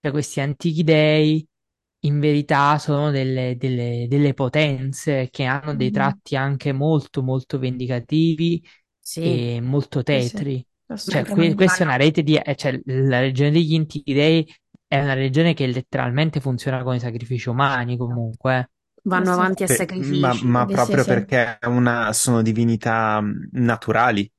Cioè 0.00 0.10
questi 0.12 0.40
antichi 0.40 0.82
dei 0.84 1.46
in 2.04 2.18
verità 2.20 2.78
sono 2.78 3.10
delle, 3.10 3.56
delle- 3.56 4.06
delle 4.08 4.34
potenze 4.34 5.28
che 5.30 5.44
hanno 5.44 5.74
dei 5.76 5.90
Mhm. 5.90 5.92
tratti 5.92 6.36
anche 6.36 6.72
molto 6.72 7.22
molto 7.22 7.58
vendicativi 7.58 8.62
Sì, 9.00 9.20
e 9.20 9.60
molto 9.62 10.02
Sì, 10.08 10.20
sì, 10.20 10.46
tetri. 10.46 10.64
Cioè, 11.06 11.26
que- 11.28 11.54
questa 11.54 11.84
è 11.84 11.86
una 11.86 11.96
rete 11.96 12.22
di... 12.22 12.36
eh, 12.36 12.56
cioè, 12.56 12.80
la 12.86 13.20
regione 13.20 13.50
degli 13.50 13.74
Antichi 13.76 14.12
Dei 14.14 14.46
è 14.86 15.00
una 15.00 15.14
regione 15.14 15.54
che 15.54 15.66
letteralmente 15.66 16.40
funziona 16.40 16.82
con 16.82 16.94
i 16.94 17.00
sacrifici 17.00 17.48
umani 17.48 17.96
comunque. 17.96 18.70
vanno 19.04 19.32
Sì, 19.32 19.44
sì. 19.44 19.44
avanti 19.44 19.62
a 19.62 19.68
sacrifici. 19.68 20.20
ma, 20.20 20.34
ma 20.34 20.66
proprio 20.68 21.04
sì. 21.04 21.04
perché 21.04 21.58
è 21.58 21.66
una- 21.66 22.12
sono 22.12 22.42
divinità 22.42 23.20
mh, 23.20 23.48
naturali. 23.52 24.30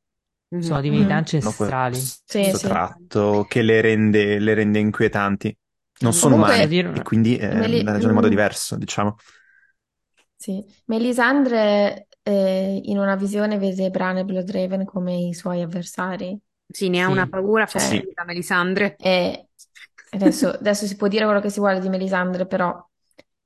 Sono 0.58 0.82
divinità 0.82 1.16
Mhm. 1.16 1.18
hanno 1.40 1.54
ancestrali. 1.54 2.12
Sì, 2.26 2.54
questo 2.54 2.56
sì. 2.56 2.70
tratto 2.70 3.46
che 3.48 3.62
le 3.62 3.82
rende, 3.82 4.40
le 4.40 4.54
rende 4.54 4.80
inquietanti. 4.80 5.56
Non 6.00 6.14
sono 6.14 6.36
Comunque- 6.36 6.56
Posso 6.58 6.68
dire- 6.70 6.94
e 6.96 7.02
quindi 7.04 7.38
eh, 7.38 7.54
Me 7.54 7.68
li- 7.68 7.84
la 7.84 7.92
ragione 7.92 8.10
in 8.10 8.16
modo 8.16 8.28
mm. 8.28 8.32
diverso, 8.32 8.76
diciamo. 8.78 9.16
Sì, 10.36 10.64
Melisandre 10.86 12.08
eh, 12.24 12.82
in 12.84 12.98
una 12.98 13.16
visione 13.16 13.58
vede 13.58 13.90
Bran 13.90 14.18
e 14.18 14.26
Bloodhaven 14.26 14.84
come 14.86 15.16
i 15.16 15.34
suoi 15.34 15.62
avversari 15.62 16.38
Sì, 16.68 16.90
ne 16.90 17.02
ha 17.02 17.06
Sì. 17.06 17.12
una 17.12 17.28
paura 17.30 17.66
Cioè- 17.66 17.80
fastidia, 17.82 18.24
Melisandre. 18.26 18.96
e 18.98 19.48
adesso, 20.12 20.50
adesso 20.50 20.86
si 20.86 20.96
può 20.98 21.08
dire 21.08 21.24
quello 21.26 21.40
che 21.40 21.50
si 21.50 21.60
vuole 21.60 21.80
di 21.80 21.88
Melisandre, 21.90 22.46
però 22.46 22.86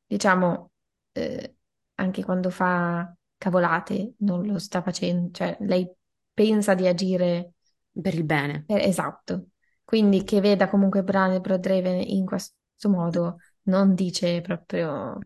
diciamo 0.06 0.72
eh, 1.14 1.56
anche 1.96 2.24
quando 2.24 2.50
fa 2.50 3.14
cavolate 3.38 4.14
non 4.20 4.46
lo 4.48 4.58
sta 4.60 4.82
facendo, 4.82 5.30
cioè 5.32 5.56
lei 5.62 5.88
pensa 6.34 6.74
di 6.74 6.88
agire 6.88 7.54
Per 7.92 8.14
il 8.14 8.24
bene. 8.24 8.64
eh, 8.68 8.88
esatto, 8.88 9.48
quindi 9.88 10.24
che 10.26 10.42
veda 10.42 10.70
comunque 10.70 11.02
Bran 11.04 11.32
e 11.34 11.40
Bloodhaven 11.42 12.02
in 12.02 12.26
questo 12.26 12.54
modo 12.90 13.38
non 13.64 13.96
dice 13.96 14.42
proprio, 14.42 15.18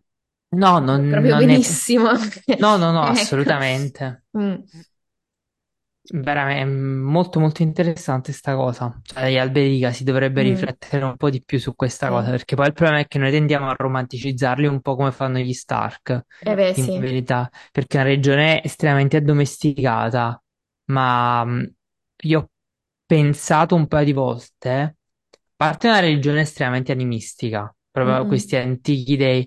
No, 0.52 0.78
non, 0.80 1.08
proprio 1.08 1.34
non 1.34 1.48
è... 1.48 1.58
benissimo. 1.58 2.10
No, 2.58 2.76
no, 2.78 2.92
no, 2.92 3.02
Ecco. 3.18 3.50
assolutamente. 3.50 4.24
Mm. 4.38 4.62
Veramente, 6.14 6.62
è 6.62 6.64
molto 6.64 7.38
molto 7.40 7.62
interessante 7.62 8.32
sta 8.32 8.54
cosa. 8.56 8.98
Cioè, 9.04 9.30
gli 9.30 9.38
Alberica 9.38 9.92
si 9.92 10.02
dovrebbe 10.04 10.42
Mm. 10.42 10.42
riflettere 10.42 11.04
un 11.04 11.16
po' 11.16 11.30
di 11.30 11.42
più 11.44 11.58
su 11.60 11.74
questa 11.76 12.08
Sì. 12.08 12.10
cosa, 12.10 12.30
perché 12.30 12.56
poi 12.56 12.66
il 12.66 12.72
problema 12.72 13.00
è 13.00 13.06
che 13.06 13.18
noi 13.18 13.30
tendiamo 13.30 13.68
a 13.70 13.74
romanticizzarli 13.78 14.66
un 14.66 14.80
po' 14.80 14.96
come 14.96 15.12
fanno 15.12 15.38
gli 15.38 15.52
Stark, 15.52 16.22
Eh 16.44 16.54
beh, 16.56 16.74
in 16.74 16.86
sì. 16.86 16.96
verità, 16.98 17.48
perché 17.70 17.98
è 17.98 18.00
una 18.00 18.10
regione 18.10 18.62
estremamente 18.64 19.16
addomesticata, 19.18 20.42
ma 20.86 21.44
mh, 21.44 21.74
io 22.24 22.50
pensato 23.12 23.74
un 23.74 23.86
paio 23.88 24.04
di 24.06 24.12
volte, 24.12 24.96
parte 25.56 25.88
una 25.88 26.00
regione 26.00 26.40
estremamente 26.42 26.92
animistica, 26.92 27.74
proprio 27.90 28.24
Mm-mm. 28.24 28.26
questi 28.26 28.56
antichi 28.56 29.16
dei... 29.16 29.46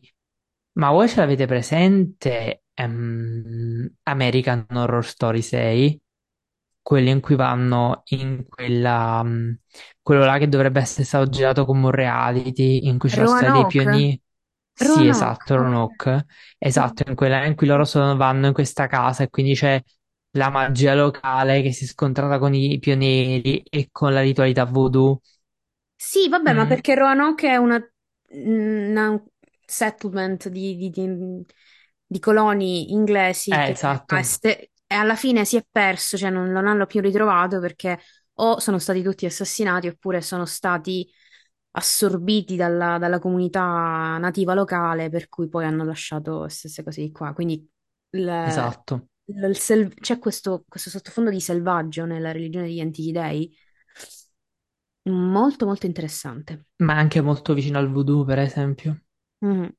Ma 0.73 0.91
voi 0.91 1.07
ce 1.09 1.17
l'avete 1.21 1.45
presente 1.47 2.63
ehm, 2.73 3.89
American 4.03 4.65
Horror 4.69 5.05
Story 5.05 5.41
6? 5.41 5.99
Quelli 6.81 7.09
in 7.09 7.21
cui 7.21 7.35
vanno 7.35 8.03
in 8.09 8.45
quella... 8.47 9.23
mh, 9.23 9.59
quello 10.01 10.25
là 10.25 10.37
che 10.37 10.47
dovrebbe 10.49 10.79
essere 10.81 11.03
stato 11.05 11.27
girato 11.29 11.65
come 11.65 11.85
un 11.85 11.91
reality, 11.91 12.85
in 12.87 12.97
cui 12.99 13.09
ci 13.09 13.15
sono 13.15 13.27
stati 13.27 13.51
dei 13.51 13.65
pionieri... 13.65 14.21
Sì, 14.77 15.07
esatto, 15.07 15.55
ok. 15.55 15.55
Roanoke. 15.55 16.25
Esatto, 16.57 17.03
in 17.09 17.15
quella 17.15 17.45
in 17.45 17.55
cui 17.55 17.65
loro 17.67 17.85
sono- 17.85 18.15
vanno 18.17 18.47
in 18.47 18.53
questa 18.53 18.87
casa 18.87 19.23
e 19.23 19.29
quindi 19.29 19.55
c'è 19.55 19.81
la 20.35 20.49
magia 20.49 20.93
locale 20.95 21.61
che 21.61 21.71
si 21.73 21.85
è 21.85 21.87
scontrata 21.87 22.39
con 22.39 22.53
i 22.53 22.79
pionieri 22.79 23.61
e 23.69 23.89
con 23.91 24.13
la 24.13 24.21
ritualità 24.21 24.65
voodoo. 24.65 25.21
Sì, 25.95 26.27
vabbè, 26.29 26.53
ma 26.53 26.65
Mm. 26.65 26.67
perché 26.67 26.93
Roanoke 26.95 27.47
è 27.49 27.55
una, 27.55 27.81
una 28.29 29.21
settlement 29.65 30.49
di, 30.49 30.75
di- 30.75 30.89
di- 30.89 31.45
di 32.05 32.19
coloni 32.19 32.91
inglesi 32.91 33.59
Eh, 33.59 33.63
che 33.63 33.71
esatto. 33.71 34.15
a 34.15 34.19
este- 34.19 34.71
e 34.87 34.93
alla 34.95 35.15
fine 35.15 35.45
si 35.45 35.55
è 35.57 35.65
perso, 35.69 36.15
cioè 36.17 36.29
non, 36.29 36.49
non 36.51 36.67
hanno 36.67 36.85
più 36.85 37.01
ritrovato 37.01 37.59
perché 37.59 37.99
o 38.35 38.59
sono 38.59 38.77
stati 38.77 39.01
tutti 39.01 39.25
assassinati 39.25 39.87
oppure 39.87 40.21
sono 40.21 40.45
stati 40.45 41.09
assorbiti 41.71 42.55
dalla, 42.55 42.97
dalla 42.99 43.19
comunità 43.19 44.17
nativa 44.19 44.53
locale, 44.53 45.09
per 45.09 45.27
cui 45.27 45.49
poi 45.49 45.65
hanno 45.65 45.83
lasciato 45.83 46.39
queste 46.41 46.83
cose 46.83 47.01
di 47.01 47.11
qua. 47.11 47.33
Quindi 47.33 47.67
il- 48.11 48.29
Esatto. 48.43 49.09
Il- 49.25 49.43
il 49.43 49.57
sel- 49.57 49.93
c'è 49.95 50.19
questo, 50.19 50.63
questo 50.67 50.89
sottofondo 50.89 51.29
di 51.29 51.39
selvaggio 51.41 52.05
nella 52.05 52.31
religione 52.31 52.67
degli 52.67 52.79
antichi 52.79 53.11
dei, 53.11 53.51
molto 55.09 55.65
molto 55.65 55.87
interessante. 55.87 56.65
Ma 56.83 56.95
anche 56.95 57.19
molto 57.19 57.53
vicino 57.53 57.79
al 57.79 57.91
voodoo, 57.91 58.23
per 58.23 58.39
esempio. 58.39 59.01
Mhm. 59.41 59.75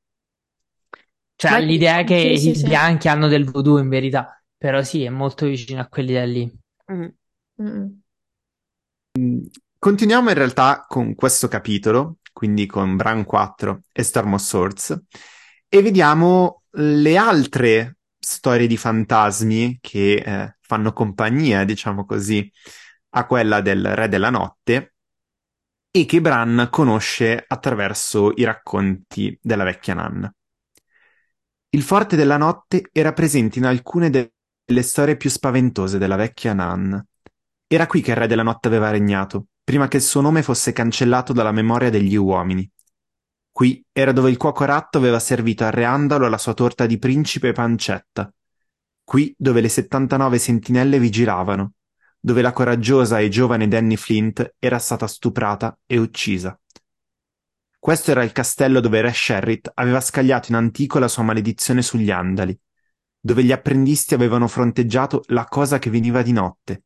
Cioè, 1.36 1.50
Vai, 1.52 1.66
l'idea 1.66 2.02
che 2.04 2.14
Sì, 2.16 2.36
sì, 2.38 2.48
i 2.50 2.54
sì. 2.54 2.66
bianchi 2.66 3.08
hanno 3.08 3.28
del 3.28 3.44
voodoo 3.50 3.78
in 3.78 3.88
verità, 3.88 4.42
però 4.56 4.82
sì, 4.82 5.04
è 5.04 5.10
molto 5.10 5.46
vicino 5.46 5.80
a 5.80 5.86
quelli 5.88 6.12
da 6.14 6.24
lì. 6.24 6.50
Mhm. 6.88 7.14
Mm-mm. 7.62 8.02
Continuiamo 9.78 10.28
in 10.30 10.34
realtà 10.34 10.84
con 10.88 11.14
questo 11.14 11.48
capitolo, 11.48 12.18
quindi 12.32 12.66
con 12.66 12.96
Bran 12.96 13.24
4 13.24 13.82
e 13.92 14.02
Storm 14.02 14.34
of 14.34 14.40
Swords, 14.42 15.00
e 15.68 15.82
vediamo 15.82 16.62
le 16.72 17.16
altre 17.16 17.95
storie 18.28 18.66
di 18.66 18.76
fantasmi 18.76 19.78
che 19.80 20.14
eh, 20.14 20.56
fanno 20.60 20.92
compagnia, 20.92 21.64
diciamo 21.64 22.04
così, 22.04 22.50
a 23.10 23.24
quella 23.24 23.60
del 23.60 23.94
Re 23.94 24.08
della 24.08 24.30
Notte 24.30 24.94
e 25.92 26.04
che 26.06 26.20
Bran 26.20 26.66
conosce 26.70 27.44
attraverso 27.46 28.32
i 28.34 28.42
racconti 28.42 29.38
della 29.40 29.62
vecchia 29.62 29.94
Nan. 29.94 30.28
Il 31.70 31.82
Forte 31.82 32.16
della 32.16 32.36
Notte 32.36 32.88
era 32.92 33.12
presente 33.12 33.58
in 33.60 33.64
alcune 33.64 34.10
de- 34.10 34.32
delle 34.64 34.82
storie 34.82 35.16
più 35.16 35.30
spaventose 35.30 35.96
della 35.96 36.16
vecchia 36.16 36.52
Nan. 36.52 37.00
Era 37.68 37.86
qui 37.86 38.00
che 38.00 38.10
il 38.10 38.16
Re 38.16 38.26
della 38.26 38.42
Notte 38.42 38.66
aveva 38.66 38.90
regnato, 38.90 39.46
prima 39.62 39.86
che 39.86 39.98
il 39.98 40.02
suo 40.02 40.20
nome 40.20 40.42
fosse 40.42 40.72
cancellato 40.72 41.32
dalla 41.32 41.52
memoria 41.52 41.90
degli 41.90 42.16
uomini. 42.16 42.68
Qui 43.56 43.82
era 43.90 44.12
dove 44.12 44.28
il 44.28 44.36
cuoco 44.36 44.66
ratto 44.66 44.98
aveva 44.98 45.18
servito 45.18 45.64
a 45.64 45.70
Re 45.70 45.84
Andalo 45.84 46.28
la 46.28 46.36
sua 46.36 46.52
torta 46.52 46.84
di 46.84 46.98
principe 46.98 47.48
e 47.48 47.52
pancetta. 47.52 48.30
Qui 49.02 49.34
dove 49.34 49.62
le 49.62 49.70
79 49.70 50.36
sentinelle 50.36 50.98
vigilavano, 50.98 51.72
dove 52.20 52.42
la 52.42 52.52
coraggiosa 52.52 53.18
e 53.18 53.30
giovane 53.30 53.66
Danny 53.66 53.96
Flint 53.96 54.56
era 54.58 54.78
stata 54.78 55.06
stuprata 55.06 55.74
e 55.86 55.96
uccisa. 55.96 56.60
Questo 57.78 58.10
era 58.10 58.22
il 58.22 58.32
castello 58.32 58.80
dove 58.80 59.00
Re 59.00 59.14
Sherrit 59.14 59.70
aveva 59.72 60.02
scagliato 60.02 60.50
in 60.50 60.56
antico 60.56 60.98
la 60.98 61.08
sua 61.08 61.22
maledizione 61.22 61.80
sugli 61.80 62.10
Andali, 62.10 62.54
dove 63.18 63.42
gli 63.42 63.52
apprendisti 63.52 64.12
avevano 64.12 64.48
fronteggiato 64.48 65.22
la 65.28 65.46
cosa 65.46 65.78
che 65.78 65.88
veniva 65.88 66.20
di 66.20 66.32
notte, 66.32 66.82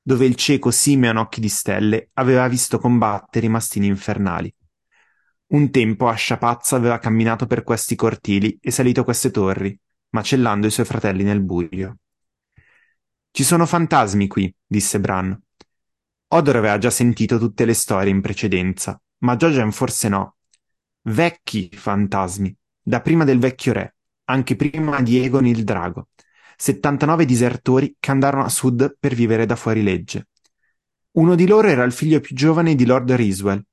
dove 0.00 0.24
il 0.24 0.34
cieco 0.34 0.70
Simeon 0.70 1.18
Occhi 1.18 1.40
di 1.40 1.50
Stelle 1.50 2.08
aveva 2.14 2.48
visto 2.48 2.78
combattere 2.78 3.44
i 3.44 3.50
mastini 3.50 3.86
infernali. 3.86 4.50
Un 5.48 5.70
tempo 5.70 6.08
Ascia 6.08 6.38
pazza 6.38 6.74
aveva 6.74 6.98
camminato 6.98 7.46
per 7.46 7.62
questi 7.62 7.94
cortili 7.94 8.58
e 8.60 8.72
salito 8.72 9.04
queste 9.04 9.30
torri, 9.30 9.78
macellando 10.10 10.66
i 10.66 10.70
suoi 10.70 10.86
fratelli 10.86 11.22
nel 11.22 11.40
buio. 11.40 11.98
Ci 13.30 13.44
sono 13.44 13.64
fantasmi 13.64 14.26
qui, 14.26 14.52
disse 14.66 14.98
Bran. 14.98 15.40
Odor 16.28 16.56
aveva 16.56 16.78
già 16.78 16.90
sentito 16.90 17.38
tutte 17.38 17.64
le 17.64 17.74
storie 17.74 18.10
in 18.10 18.20
precedenza, 18.20 19.00
ma 19.18 19.36
Jojen 19.36 19.70
forse 19.70 20.08
no. 20.08 20.36
Vecchi 21.02 21.70
fantasmi, 21.72 22.52
da 22.82 23.00
prima 23.00 23.22
del 23.22 23.38
vecchio 23.38 23.72
re, 23.72 23.94
anche 24.24 24.56
prima 24.56 25.00
di 25.00 25.22
Egon 25.22 25.46
il 25.46 25.62
drago. 25.62 26.08
79 26.56 27.24
disertori 27.24 27.94
che 28.00 28.10
andarono 28.10 28.42
a 28.42 28.48
sud 28.48 28.96
per 28.98 29.14
vivere 29.14 29.46
da 29.46 29.54
fuori 29.54 29.84
legge. 29.84 30.28
Uno 31.12 31.36
di 31.36 31.46
loro 31.46 31.68
era 31.68 31.84
il 31.84 31.92
figlio 31.92 32.18
più 32.18 32.34
giovane 32.34 32.74
di 32.74 32.84
Lord 32.84 33.12
Riswell. 33.12 33.64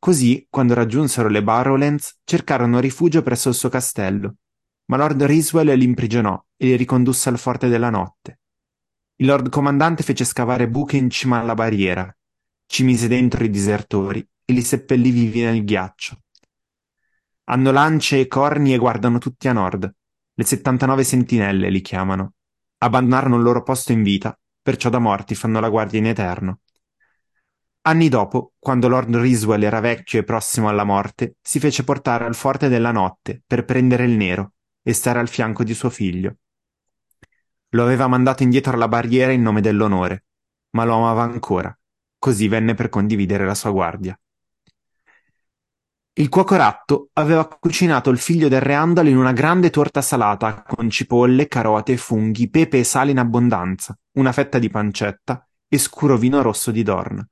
Così, 0.00 0.46
quando 0.48 0.72
raggiunsero 0.72 1.28
le 1.28 1.42
Barrowlands, 1.42 2.20
cercarono 2.24 2.80
rifugio 2.80 3.22
presso 3.22 3.50
il 3.50 3.54
suo 3.54 3.68
castello. 3.68 4.36
Ma 4.86 4.96
Lord 4.96 5.22
Riswell 5.22 5.74
li 5.74 5.84
imprigionò 5.84 6.42
e 6.56 6.66
li 6.66 6.76
ricondusse 6.76 7.28
al 7.28 7.38
Forte 7.38 7.68
della 7.68 7.90
Notte. 7.90 8.40
Il 9.16 9.26
Lord 9.26 9.50
Comandante 9.50 10.02
fece 10.02 10.24
scavare 10.24 10.68
buche 10.68 10.96
in 10.96 11.10
cima 11.10 11.40
alla 11.40 11.52
barriera, 11.52 12.12
ci 12.64 12.82
mise 12.82 13.08
dentro 13.08 13.44
i 13.44 13.50
disertori 13.50 14.26
e 14.44 14.52
li 14.54 14.62
seppellì 14.62 15.10
vivi 15.10 15.42
nel 15.42 15.64
ghiaccio. 15.64 16.22
Hanno 17.50 17.70
lance 17.70 18.20
e 18.20 18.26
corni 18.26 18.72
e 18.72 18.78
guardano 18.78 19.18
tutti 19.18 19.48
a 19.48 19.52
nord. 19.52 19.94
Le 20.32 20.44
79 20.44 21.04
sentinelle 21.04 21.68
li 21.68 21.82
chiamano. 21.82 22.34
Abbandonarono 22.78 23.36
il 23.36 23.42
loro 23.42 23.62
posto 23.62 23.92
in 23.92 24.02
vita, 24.02 24.38
perciò 24.62 24.88
da 24.88 24.98
morti 24.98 25.34
fanno 25.34 25.60
la 25.60 25.68
guardia 25.68 25.98
in 25.98 26.06
eterno. 26.06 26.59
Anni 27.82 28.10
dopo, 28.10 28.52
quando 28.58 28.88
Lord 28.88 29.16
Riswell 29.16 29.62
era 29.62 29.80
vecchio 29.80 30.20
e 30.20 30.24
prossimo 30.24 30.68
alla 30.68 30.84
morte, 30.84 31.36
si 31.40 31.58
fece 31.58 31.82
portare 31.82 32.26
al 32.26 32.34
Forte 32.34 32.68
della 32.68 32.92
Notte 32.92 33.42
per 33.46 33.64
prendere 33.64 34.04
il 34.04 34.10
nero 34.10 34.52
e 34.82 34.92
stare 34.92 35.18
al 35.18 35.28
fianco 35.28 35.64
di 35.64 35.72
suo 35.72 35.88
figlio. 35.88 36.36
Lo 37.70 37.82
aveva 37.82 38.06
mandato 38.06 38.42
indietro 38.42 38.74
alla 38.74 38.88
barriera 38.88 39.32
in 39.32 39.40
nome 39.40 39.62
dell'onore, 39.62 40.24
ma 40.72 40.84
lo 40.84 40.96
amava 40.96 41.22
ancora, 41.22 41.74
così 42.18 42.48
venne 42.48 42.74
per 42.74 42.90
condividere 42.90 43.46
la 43.46 43.54
sua 43.54 43.70
guardia. 43.70 44.18
Il 46.12 46.28
cuoco 46.28 46.56
ratto 46.56 47.08
aveva 47.14 47.48
cucinato 47.48 48.10
il 48.10 48.18
figlio 48.18 48.48
del 48.48 48.60
re 48.60 48.74
Andal 48.74 49.08
in 49.08 49.16
una 49.16 49.32
grande 49.32 49.70
torta 49.70 50.02
salata 50.02 50.64
con 50.64 50.90
cipolle, 50.90 51.48
carote, 51.48 51.96
funghi, 51.96 52.50
pepe 52.50 52.80
e 52.80 52.84
sale 52.84 53.12
in 53.12 53.18
abbondanza, 53.18 53.98
una 54.18 54.32
fetta 54.32 54.58
di 54.58 54.68
pancetta 54.68 55.48
e 55.66 55.78
scuro 55.78 56.18
vino 56.18 56.42
rosso 56.42 56.70
di 56.70 56.82
Dorn. 56.82 57.26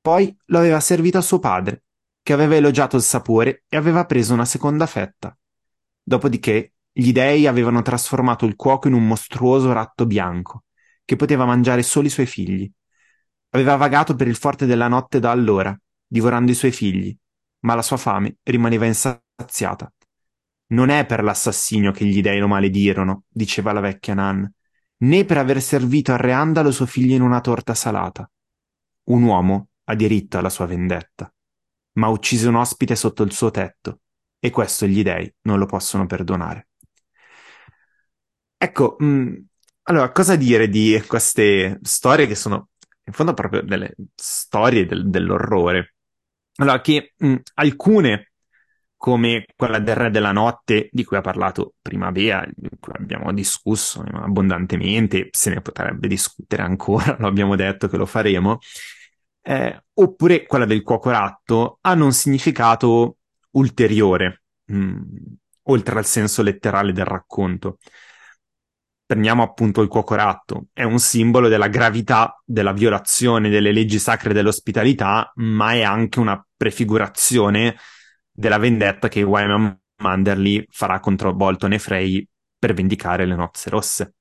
Poi 0.00 0.34
lo 0.46 0.58
aveva 0.58 0.80
servito 0.80 1.18
a 1.18 1.22
suo 1.22 1.38
padre, 1.38 1.84
che 2.22 2.32
aveva 2.32 2.54
elogiato 2.54 2.96
il 2.96 3.02
sapore 3.02 3.64
e 3.68 3.76
aveva 3.76 4.06
preso 4.06 4.32
una 4.32 4.44
seconda 4.46 4.86
fetta. 4.86 5.36
Dopodiché 6.02 6.72
gli 6.90 7.12
dei 7.12 7.46
avevano 7.46 7.82
trasformato 7.82 8.46
il 8.46 8.56
cuoco 8.56 8.88
in 8.88 8.94
un 8.94 9.06
mostruoso 9.06 9.72
ratto 9.72 10.06
bianco, 10.06 10.64
che 11.04 11.16
poteva 11.16 11.44
mangiare 11.44 11.82
solo 11.82 12.06
i 12.06 12.10
suoi 12.10 12.26
figli. 12.26 12.70
Aveva 13.50 13.76
vagato 13.76 14.14
per 14.14 14.26
il 14.26 14.36
forte 14.36 14.64
della 14.64 14.88
notte 14.88 15.18
da 15.18 15.30
allora, 15.30 15.78
divorando 16.06 16.50
i 16.50 16.54
suoi 16.54 16.72
figli, 16.72 17.14
ma 17.60 17.74
la 17.74 17.82
sua 17.82 17.96
fame 17.96 18.36
rimaneva 18.42 18.86
insaziata. 18.86 19.92
Non 20.68 20.88
è 20.88 21.04
per 21.04 21.22
l'assassinio 21.22 21.92
che 21.92 22.04
gli 22.04 22.22
dei 22.22 22.38
lo 22.38 22.48
maledirono, 22.48 23.24
diceva 23.28 23.72
la 23.72 23.80
vecchia 23.80 24.14
Nan, 24.14 24.50
né 24.98 25.24
per 25.24 25.38
aver 25.38 25.60
servito 25.60 26.12
al 26.12 26.18
re 26.18 26.32
Andalo 26.32 26.70
suo 26.70 26.86
figlio 26.86 27.14
in 27.14 27.22
una 27.22 27.40
torta 27.40 27.74
salata. 27.74 28.30
Un 29.04 29.22
uomo 29.24 29.69
ha 29.90 29.94
diritto 29.94 30.38
alla 30.38 30.50
sua 30.50 30.66
vendetta, 30.66 31.32
ma 31.94 32.08
uccise 32.08 32.48
un 32.48 32.56
ospite 32.56 32.96
sotto 32.96 33.22
il 33.22 33.32
suo 33.32 33.50
tetto, 33.50 34.00
e 34.38 34.50
questo 34.50 34.86
gli 34.86 35.02
dei 35.02 35.32
non 35.42 35.58
lo 35.58 35.66
possono 35.66 36.06
perdonare. 36.06 36.68
Ecco, 38.56 38.96
mh, 38.98 39.04
mm, 39.04 39.34
allora, 39.84 40.12
cosa 40.12 40.36
dire 40.36 40.68
di 40.68 41.02
queste 41.06 41.78
storie 41.82 42.26
che 42.26 42.34
sono 42.34 42.68
in 43.04 43.12
fondo 43.12 43.34
proprio 43.34 43.62
delle 43.62 43.94
storie 44.14 44.86
del, 44.86 45.08
dell'orrore? 45.08 45.94
Allora, 46.56 46.80
che 46.80 47.14
mh, 47.16 47.28
mm, 47.28 47.36
alcune, 47.54 48.32
come 48.96 49.46
quella 49.56 49.78
del 49.78 49.96
Re 49.96 50.10
della 50.10 50.32
Notte, 50.32 50.88
di 50.92 51.04
cui 51.04 51.16
ha 51.16 51.22
parlato 51.22 51.74
prima 51.80 52.12
Bea, 52.12 52.46
di 52.54 52.68
cui 52.78 52.92
abbiamo 52.96 53.32
discusso 53.32 54.02
abbondantemente, 54.02 55.28
se 55.30 55.50
ne 55.50 55.60
potrebbe 55.62 56.06
discutere 56.06 56.62
ancora, 56.62 57.16
lo 57.18 57.26
abbiamo 57.26 57.56
detto 57.56 57.88
che 57.88 57.96
lo 57.96 58.06
faremo, 58.06 58.58
eh, 59.42 59.84
oppure 59.94 60.46
quella 60.46 60.64
del 60.64 60.82
cuoco 60.82 61.10
ratto, 61.10 61.78
hanno 61.82 62.04
un 62.04 62.12
significato 62.12 63.16
ulteriore, 63.52 64.42
mh, 64.66 64.76
mm, 64.76 65.02
oltre 65.64 65.98
al 65.98 66.06
senso 66.06 66.42
letterale 66.42 66.92
del 66.92 67.04
racconto. 67.04 67.78
Prendiamo 69.04 69.42
appunto 69.42 69.82
il 69.82 69.88
cuoco 69.88 70.14
ratto, 70.14 70.66
è 70.72 70.84
un 70.84 71.00
simbolo 71.00 71.48
della 71.48 71.66
gravità 71.68 72.40
della 72.44 72.72
violazione 72.72 73.48
delle 73.48 73.72
leggi 73.72 73.98
sacre 73.98 74.32
dell'ospitalità, 74.32 75.32
ma 75.36 75.72
è 75.72 75.82
anche 75.82 76.20
una 76.20 76.42
prefigurazione 76.56 77.76
della 78.30 78.58
vendetta 78.58 79.08
che 79.08 79.22
Wyman 79.22 79.78
Manderly 80.00 80.64
farà 80.70 81.00
contro 81.00 81.34
Bolton 81.34 81.72
e 81.72 81.78
Frey 81.78 82.26
per 82.58 82.72
vendicare 82.72 83.26
le 83.26 83.34
nozze 83.34 83.70
rosse. 83.70 84.14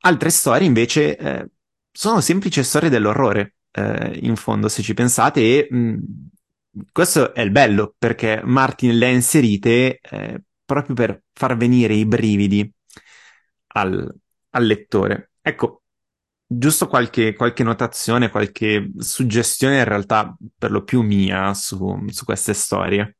Altre 0.00 0.30
storie 0.30 0.66
invece 0.66 1.16
eh, 1.16 1.48
sono 1.90 2.20
semplici 2.20 2.62
storie 2.62 2.90
dell'orrore, 2.90 3.55
eh, 3.76 4.18
in 4.22 4.36
fondo 4.36 4.68
se 4.68 4.82
ci 4.82 4.94
pensate, 4.94 5.40
e 5.40 5.68
mh, 5.70 5.78
mm, 5.78 5.98
questo 6.92 7.34
è 7.34 7.40
il 7.42 7.50
bello 7.50 7.94
perché 7.98 8.40
Martin 8.44 8.96
le 8.98 9.06
ha 9.06 9.10
inserite 9.10 9.98
eh, 10.00 10.42
proprio 10.64 10.94
per 10.94 11.22
far 11.32 11.56
venire 11.56 11.94
i 11.94 12.06
brividi 12.06 12.70
al, 13.68 14.14
al 14.50 14.64
lettore. 14.64 15.32
Ecco, 15.40 15.82
giusto 16.46 16.88
qualche, 16.88 17.34
qualche, 17.34 17.62
notazione, 17.62 18.30
qualche 18.30 18.90
suggestione 18.98 19.78
in 19.78 19.84
realtà 19.84 20.36
per 20.56 20.70
lo 20.70 20.82
più 20.84 21.02
mia 21.02 21.54
su, 21.54 22.06
su 22.08 22.24
queste 22.24 22.54
storie. 22.54 23.16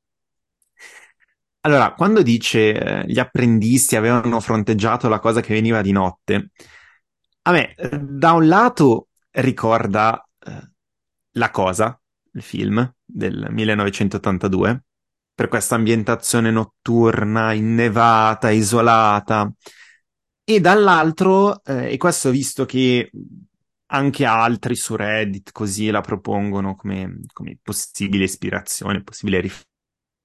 Allora, 1.61 1.95
quando 1.95 2.23
dice 2.23 2.75
eh, 2.75 3.07
gli 3.07 3.19
apprendisti 3.19 3.97
avevano 3.97 4.39
fronteggiato 4.41 5.09
la 5.09 5.19
cosa 5.19 5.41
che 5.41 5.53
veniva 5.53 5.83
di 5.83 5.93
notte, 5.93 6.51
a 7.43 7.51
me 7.53 7.75
da 8.01 8.33
un 8.33 8.47
lato 8.47 9.09
ricorda 9.31 10.26
eh, 10.47 10.71
La 11.33 11.51
cosa, 11.51 12.01
il 12.33 12.43
film 12.43 12.95
del 13.05 13.47
1982, 13.51 14.85
per 15.35 15.49
questa 15.49 15.75
ambientazione 15.75 16.51
notturna, 16.51 17.53
innevata, 17.53 18.51
isolata, 18.51 19.53
e 20.49 20.61
dall'altro, 20.61 21.63
eh, 21.65 21.93
e 21.93 21.97
questo 21.97 22.31
visto 22.31 22.65
che 22.65 23.11
anche 23.89 24.25
altri 24.25 24.75
su 24.75 24.97
Reddit 24.97 25.53
così 25.53 25.91
la 25.91 26.01
propongono 26.01 26.75
come, 26.75 27.21
come 27.33 27.59
possibile 27.63 28.25
ispirazione, 28.25 29.03
possibile 29.03 29.41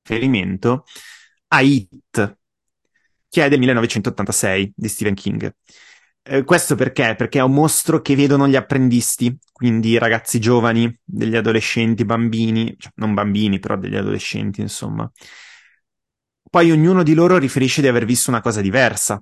riferimento, 0.04 0.86
a 1.48 1.62
It, 1.62 2.38
che 3.30 3.46
è 3.46 3.50
del 3.50 3.60
1986 3.60 4.74
di 4.76 4.88
Stephen 4.88 5.16
King. 5.16 5.56
Eh, 6.24 6.44
questo 6.44 6.76
perché? 6.76 7.16
Perché 7.18 7.40
è 7.40 7.44
un 7.44 7.54
mostro 7.54 8.02
che 8.02 8.16
vedono 8.16 8.48
gli 8.48 8.56
apprendisti, 8.56 9.36
quindi 9.52 9.98
ragazzi 9.98 10.40
giovani, 10.40 10.96
degli 11.04 11.36
adolescenti, 11.36 12.06
bambini, 12.06 12.76
cioè 12.78 12.92
non 12.96 13.14
bambini, 13.14 13.60
però 13.60 13.76
degli 13.76 13.96
adolescenti, 13.96 14.62
insomma. 14.62 15.12
Poi 16.50 16.70
ognuno 16.72 17.02
di 17.04 17.14
loro 17.14 17.38
riferisce 17.38 17.82
di 17.82 17.88
aver 17.88 18.06
visto 18.06 18.30
una 18.30 18.42
cosa 18.42 18.62
diversa, 18.62 19.22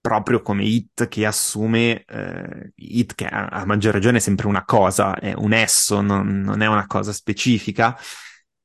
proprio 0.00 0.40
come 0.42 0.64
It 0.64 1.06
che 1.08 1.26
assume, 1.26 2.02
eh, 2.04 2.72
It 2.76 3.14
che 3.14 3.26
a, 3.26 3.46
a, 3.46 3.64
maggior 3.66 3.92
ragione 3.92 4.18
è 4.18 4.20
sempre 4.20 4.46
una 4.46 4.64
cosa, 4.64 5.14
è 5.18 5.34
un 5.34 5.52
esso, 5.52 6.00
non, 6.00 6.40
non 6.40 6.62
è 6.62 6.66
una 6.66 6.86
cosa 6.86 7.12
specifica, 7.12 7.96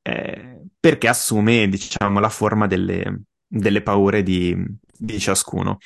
eh, 0.02 0.62
perché 0.80 1.08
assume, 1.08 1.68
diciamo, 1.68 2.18
la 2.18 2.28
forma 2.30 2.66
delle, 2.66 3.22
delle 3.46 3.82
paure 3.82 4.22
di, 4.22 4.56
di 4.96 5.18
ciascuno. 5.20 5.78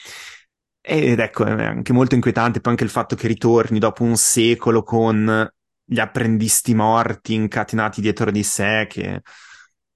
Ed 0.90 1.18
ecco, 1.18 1.44
è 1.44 1.64
anche 1.64 1.92
molto 1.92 2.14
inquietante 2.14 2.60
poi 2.60 2.72
anche 2.72 2.84
il 2.84 2.90
fatto 2.90 3.14
che 3.14 3.26
ritorni 3.26 3.78
dopo 3.78 4.04
un 4.04 4.16
secolo 4.16 4.82
con 4.82 5.46
gli 5.84 5.98
apprendisti 5.98 6.74
morti 6.74 7.34
incatenati 7.34 8.00
dietro 8.00 8.30
di 8.30 8.42
sé, 8.42 8.86
che 8.88 9.20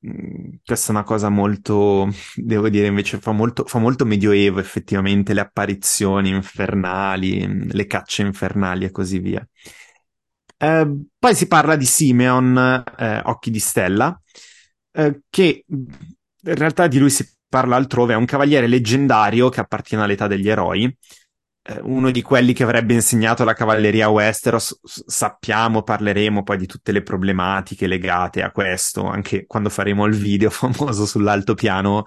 Mm, 0.04 0.54
questa 0.64 0.88
è 0.88 0.90
una 0.96 1.04
cosa 1.04 1.28
molto, 1.28 2.08
devo 2.34 2.68
dire, 2.68 2.88
invece 2.88 3.18
fa 3.20 3.30
molto, 3.30 3.64
fa 3.66 3.78
molto 3.78 4.04
medioevo 4.04 4.58
effettivamente 4.58 5.32
le 5.32 5.40
apparizioni 5.40 6.30
infernali, 6.30 7.68
le 7.72 7.86
cacce 7.86 8.22
infernali 8.22 8.84
e 8.84 8.90
così 8.90 9.20
via. 9.20 9.46
Eh, 10.58 11.00
poi 11.18 11.34
si 11.34 11.46
parla 11.46 11.76
di 11.76 11.84
Simeon, 11.84 12.84
eh, 12.98 13.20
Occhi 13.24 13.50
di 13.50 13.58
Stella, 13.60 14.20
eh, 14.92 15.22
che 15.28 15.64
in 15.68 15.86
realtà 16.54 16.86
di 16.88 16.98
lui 16.98 17.10
si 17.10 17.24
parla 17.52 17.76
altrove, 17.76 18.14
è 18.14 18.16
un 18.16 18.24
cavaliere 18.24 18.66
leggendario 18.66 19.50
che 19.50 19.60
appartiene 19.60 20.04
all'età 20.04 20.26
degli 20.26 20.48
eroi, 20.48 20.84
eh, 21.64 21.80
uno 21.82 22.10
di 22.10 22.22
quelli 22.22 22.54
che 22.54 22.62
avrebbe 22.62 22.94
insegnato 22.94 23.44
la 23.44 23.52
cavalleria 23.52 24.06
a 24.06 24.08
Westeros. 24.08 24.80
Sappiamo, 24.82 25.82
parleremo 25.82 26.42
poi 26.42 26.56
di 26.56 26.66
tutte 26.66 26.92
le 26.92 27.02
problematiche 27.02 27.86
legate 27.86 28.42
a 28.42 28.50
questo, 28.50 29.04
anche 29.06 29.44
quando 29.46 29.68
faremo 29.68 30.06
il 30.06 30.14
video 30.14 30.48
famoso 30.50 31.04
sull'altopiano, 31.04 32.04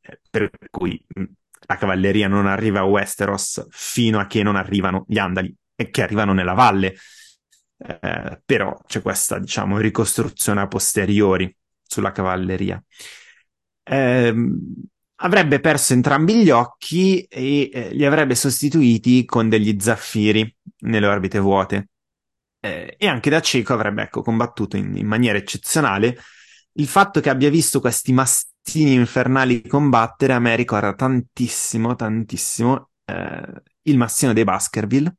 eh, 0.00 0.20
per 0.30 0.50
cui 0.70 0.98
mh, 1.06 1.24
la 1.66 1.76
cavalleria 1.76 2.26
non 2.28 2.46
arriva 2.46 2.80
a 2.80 2.84
Westeros 2.84 3.66
fino 3.68 4.18
a 4.20 4.26
che 4.26 4.42
non 4.42 4.56
arrivano 4.56 5.04
gli 5.06 5.18
Andali 5.18 5.54
e 5.74 5.90
che 5.90 6.02
arrivano 6.02 6.32
nella 6.32 6.54
valle. 6.54 6.94
Eh, 7.76 8.40
però 8.42 8.74
c'è 8.86 9.02
questa, 9.02 9.38
diciamo, 9.38 9.76
ricostruzione 9.76 10.62
a 10.62 10.66
posteriori 10.66 11.54
sulla 11.82 12.10
cavalleria. 12.10 12.82
Eh, 13.88 14.34
avrebbe 15.20 15.60
perso 15.60 15.92
entrambi 15.94 16.42
gli 16.42 16.50
occhi 16.50 17.22
e 17.22 17.70
eh, 17.72 17.90
li 17.92 18.04
avrebbe 18.04 18.34
sostituiti 18.34 19.24
con 19.24 19.48
degli 19.48 19.76
zaffiri 19.78 20.54
nelle 20.80 21.06
orbite 21.06 21.38
vuote. 21.38 21.88
Eh, 22.60 22.96
e 22.98 23.06
anche 23.06 23.30
da 23.30 23.40
cieco 23.40 23.72
avrebbe 23.72 24.02
ecco, 24.02 24.22
combattuto 24.22 24.76
in, 24.76 24.96
in, 24.96 25.06
maniera 25.06 25.38
eccezionale. 25.38 26.16
Il 26.72 26.86
fatto 26.86 27.20
che 27.20 27.30
abbia 27.30 27.50
visto 27.50 27.80
questi 27.80 28.12
mastini 28.12 28.94
infernali 28.94 29.66
combattere 29.66 30.32
a 30.32 30.38
me 30.38 30.54
ricorda 30.56 30.94
tantissimo, 30.94 31.94
tantissimo 31.94 32.90
eh, 33.04 33.62
il 33.82 33.96
mastino 33.96 34.32
dei 34.32 34.44
Baskerville 34.44 35.16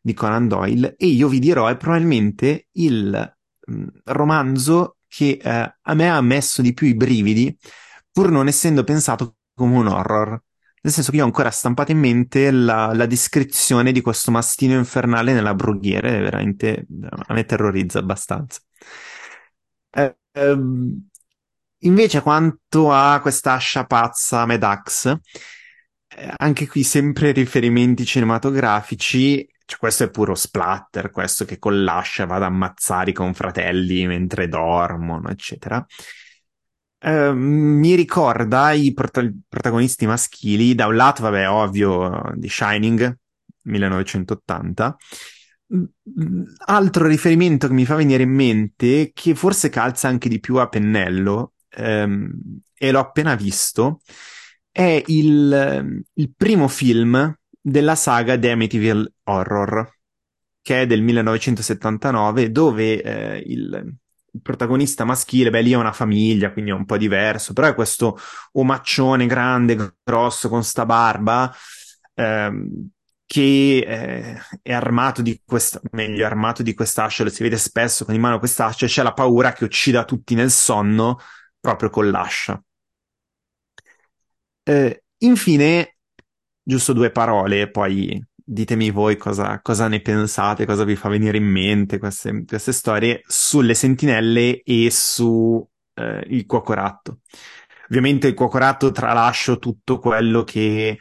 di 0.00 0.14
Conan 0.14 0.48
Doyle 0.48 0.94
e 0.96 1.06
io 1.06 1.28
vi 1.28 1.38
dirò 1.38 1.66
è 1.68 1.76
probabilmente 1.76 2.68
il 2.72 3.36
mh, 3.66 3.72
mm, 3.72 3.86
romanzo 4.04 4.96
che 5.06 5.38
eh, 5.42 5.74
a 5.80 5.94
me 5.94 6.10
ha 6.10 6.20
messo 6.20 6.62
di 6.62 6.72
più 6.72 6.86
i 6.86 6.94
brividi 6.94 7.56
pur 8.12 8.30
non 8.30 8.48
essendo 8.48 8.84
pensato 8.84 9.36
come 9.54 9.76
un 9.76 9.86
horror. 9.88 10.42
Nel 10.80 10.92
senso 10.92 11.10
che 11.10 11.16
io 11.16 11.22
ho 11.24 11.26
ancora 11.26 11.50
stampato 11.50 11.90
in 11.90 11.98
mente 11.98 12.50
la, 12.50 12.94
la 12.94 13.06
descrizione 13.06 13.90
di 13.92 14.00
questo 14.00 14.30
mastino 14.30 14.74
infernale 14.74 15.32
nella 15.32 15.54
brughiere, 15.54 16.20
veramente 16.20 16.86
a 17.26 17.34
me 17.34 17.44
terrorizza 17.44 17.98
abbastanza. 17.98 18.60
Eh, 19.90 20.16
ehm, 20.32 21.08
invece, 21.78 22.22
quanto 22.22 22.92
a 22.92 23.20
questa 23.20 23.54
ascia 23.54 23.84
pazza 23.86 24.46
Medax, 24.46 25.18
eh, 26.08 26.32
anche 26.36 26.66
qui 26.68 26.82
sempre 26.84 27.32
riferimenti 27.32 28.04
cinematografici, 28.04 29.46
cioè 29.64 29.78
questo 29.78 30.04
è 30.04 30.10
puro 30.10 30.34
splatter, 30.34 31.10
questo 31.10 31.44
che 31.44 31.58
con 31.58 31.82
l'ascia 31.84 32.24
va 32.24 32.36
ad 32.36 32.44
ammazzare 32.44 33.10
i 33.10 33.14
confratelli 33.14 34.06
mentre 34.06 34.48
dormono, 34.48 35.28
eccetera. 35.28 35.84
Uh, 37.00 37.32
mi 37.32 37.94
ricorda 37.94 38.72
i 38.72 38.92
prot- 38.92 39.32
protagonisti 39.48 40.06
maschili, 40.06 40.74
da 40.74 40.86
un 40.86 40.96
lato, 40.96 41.22
vabbè, 41.22 41.48
ovvio, 41.48 42.32
di 42.34 42.48
Shining, 42.48 43.16
1980. 43.62 44.96
Altro 46.66 47.06
riferimento 47.06 47.68
che 47.68 47.74
mi 47.74 47.84
fa 47.84 47.94
venire 47.94 48.22
in 48.22 48.32
mente, 48.32 49.12
che 49.14 49.34
forse 49.34 49.68
calza 49.68 50.08
anche 50.08 50.28
di 50.28 50.40
più 50.40 50.56
a 50.56 50.68
pennello, 50.68 51.52
um, 51.76 52.30
e 52.74 52.90
l'ho 52.90 53.00
appena 53.00 53.34
visto, 53.34 54.00
è 54.70 55.02
il, 55.06 56.02
il 56.14 56.32
primo 56.36 56.68
film 56.68 57.36
della 57.60 57.94
saga 57.94 58.38
The 58.38 58.50
Amityville 58.52 59.12
Horror, 59.24 59.92
che 60.62 60.82
è 60.82 60.86
del 60.86 61.02
1979, 61.02 62.50
dove 62.50 63.02
eh, 63.02 63.42
il, 63.46 63.94
il 64.32 64.42
protagonista 64.42 65.04
maschile, 65.04 65.50
beh, 65.50 65.62
lì 65.62 65.72
è 65.72 65.76
una 65.76 65.92
famiglia, 65.92 66.52
quindi 66.52 66.70
è 66.70 66.74
un 66.74 66.84
po' 66.84 66.96
diverso, 66.96 67.52
però 67.52 67.68
è 67.68 67.74
questo 67.74 68.16
omaccione 68.52 69.26
grande, 69.26 69.94
grosso, 70.02 70.48
con 70.48 70.62
sta 70.64 70.84
barba, 70.86 71.52
ehm, 72.14 72.88
che 73.26 73.78
eh, 73.86 74.38
è 74.62 74.72
armato 74.72 75.22
di 75.22 75.40
questa, 75.44 75.80
meglio, 75.92 76.24
armato 76.26 76.62
di 76.62 76.74
quest'ascia, 76.74 77.24
lo 77.24 77.30
si 77.30 77.42
vede 77.42 77.58
spesso 77.58 78.04
con 78.04 78.14
in 78.14 78.20
mano 78.20 78.38
quest'ascia, 78.38 78.86
e 78.86 78.88
c'è 78.88 79.02
la 79.02 79.12
paura 79.12 79.52
che 79.52 79.64
uccida 79.64 80.04
tutti 80.04 80.34
nel 80.34 80.50
sonno 80.50 81.18
proprio 81.60 81.90
con 81.90 82.10
l'ascia. 82.10 82.60
Eh, 84.64 85.04
infine, 85.18 85.96
giusto 86.62 86.92
due 86.92 87.10
parole, 87.10 87.70
poi 87.70 88.22
ditemi 88.50 88.90
voi 88.90 89.18
cosa, 89.18 89.60
cosa, 89.60 89.88
ne 89.88 90.00
pensate, 90.00 90.64
cosa 90.64 90.84
vi 90.84 90.96
fa 90.96 91.08
venire 91.10 91.36
in 91.36 91.44
mente 91.44 91.98
queste, 91.98 92.44
queste 92.46 92.72
storie 92.72 93.20
sulle 93.26 93.74
sentinelle 93.74 94.62
e 94.62 94.90
su 94.90 95.66
eh, 95.94 96.24
il 96.28 96.46
cuocoratto. 96.46 97.20
Ovviamente 97.90 98.26
il 98.28 98.34
cuocoratto 98.34 98.90
tralascio 98.90 99.58
tutto 99.58 99.98
quello 99.98 100.44
che 100.44 100.98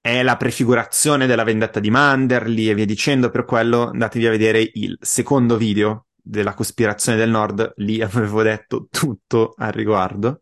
è 0.00 0.22
la 0.22 0.36
prefigurazione 0.36 1.26
della 1.26 1.44
vendetta 1.44 1.80
di 1.80 1.90
Manderly 1.90 2.68
e 2.68 2.74
via 2.74 2.84
dicendo, 2.84 3.30
per 3.30 3.46
quello 3.46 3.88
andatevi 3.88 4.26
a 4.26 4.30
vedere 4.30 4.70
il 4.74 4.98
secondo 5.00 5.56
video 5.56 6.08
della 6.14 6.52
cospirazione 6.52 7.16
del 7.16 7.30
Nord, 7.30 7.72
lì 7.76 8.00
avevo 8.02 8.42
detto 8.42 8.88
tutto 8.90 9.54
al 9.56 9.72
riguardo. 9.72 10.40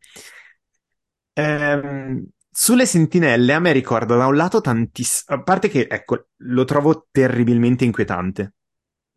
Ehm, 1.35 2.27
sulle 2.55 2.85
sentinelle 2.85 3.55
a 3.55 3.59
me 3.59 3.73
ricorda 3.73 4.15
da 4.15 4.27
un 4.27 4.37
lato 4.37 4.61
tantissimo, 4.61 5.39
a 5.39 5.43
parte 5.43 5.69
che, 5.69 5.87
ecco, 5.91 6.29
lo 6.37 6.65
trovo 6.65 7.09
terribilmente 7.11 7.85
inquietante, 7.85 8.55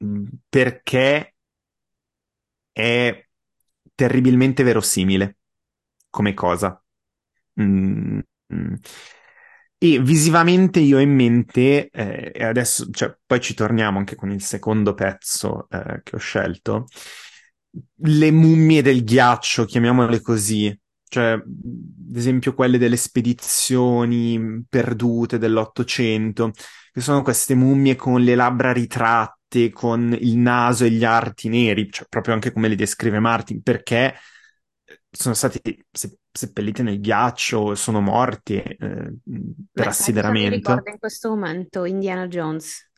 mm, 0.04 0.26
perché 0.48 1.36
è 2.72 3.28
terribilmente 3.94 4.64
verosimile 4.64 5.38
come 6.10 6.34
cosa. 6.34 6.82
Mm, 7.60 8.20
mm. 8.54 8.74
E 9.78 10.00
visivamente 10.00 10.80
io 10.80 10.98
ho 10.98 11.02
in 11.02 11.14
mente, 11.14 11.90
eh, 11.90 12.32
e 12.34 12.44
adesso, 12.46 12.90
cioè, 12.92 13.16
poi 13.26 13.42
ci 13.42 13.54
torniamo 13.54 13.98
anche 13.98 14.16
con 14.16 14.32
il 14.32 14.42
secondo 14.42 14.94
pezzo 14.94 15.68
eh, 15.70 16.00
che 16.04 16.16
ho 16.16 16.20
scelto, 16.20 16.86
le 17.96 18.32
mummie 18.32 18.82
del 18.82 19.04
ghiaccio, 19.04 19.66
chiamiamole 19.66 20.22
così, 20.22 20.78
cioè, 21.16 21.32
ad 21.34 22.16
esempio, 22.16 22.54
quelle 22.54 22.78
delle 22.78 22.98
spedizioni 22.98 24.66
perdute 24.68 25.38
dell'Ottocento, 25.38 26.52
che 26.92 27.00
sono 27.02 27.22
queste 27.22 27.56
mummie 27.56 27.96
con 27.96 28.22
le 28.22 28.36
labbra 28.36 28.74
ritratte, 28.74 29.70
con 29.70 30.14
il 30.20 30.36
naso 30.38 30.84
e 30.84 30.90
gli 30.92 31.06
arti 31.06 31.48
neri, 31.48 31.90
cioè 31.90 32.06
proprio 32.10 32.34
anche 32.34 32.52
come 32.52 32.68
le 32.68 32.76
descrive 32.76 33.20
Martin, 33.20 33.62
perché 33.62 34.16
sono 35.10 35.34
stati 35.34 35.62
se- 35.90 36.18
seppelliti 36.32 36.84
nel 36.84 37.00
ghiaccio, 37.00 37.76
sono 37.76 38.02
morti 38.02 38.56
eh, 38.58 38.78
per 39.72 39.88
Beh, 39.88 39.88
assideramento. 39.88 40.36
Mi 40.40 40.48
ricorda 40.50 40.90
in 40.92 40.98
questo 41.00 41.30
momento 41.30 41.86
Indiana 41.86 42.28
Jones. 42.28 42.90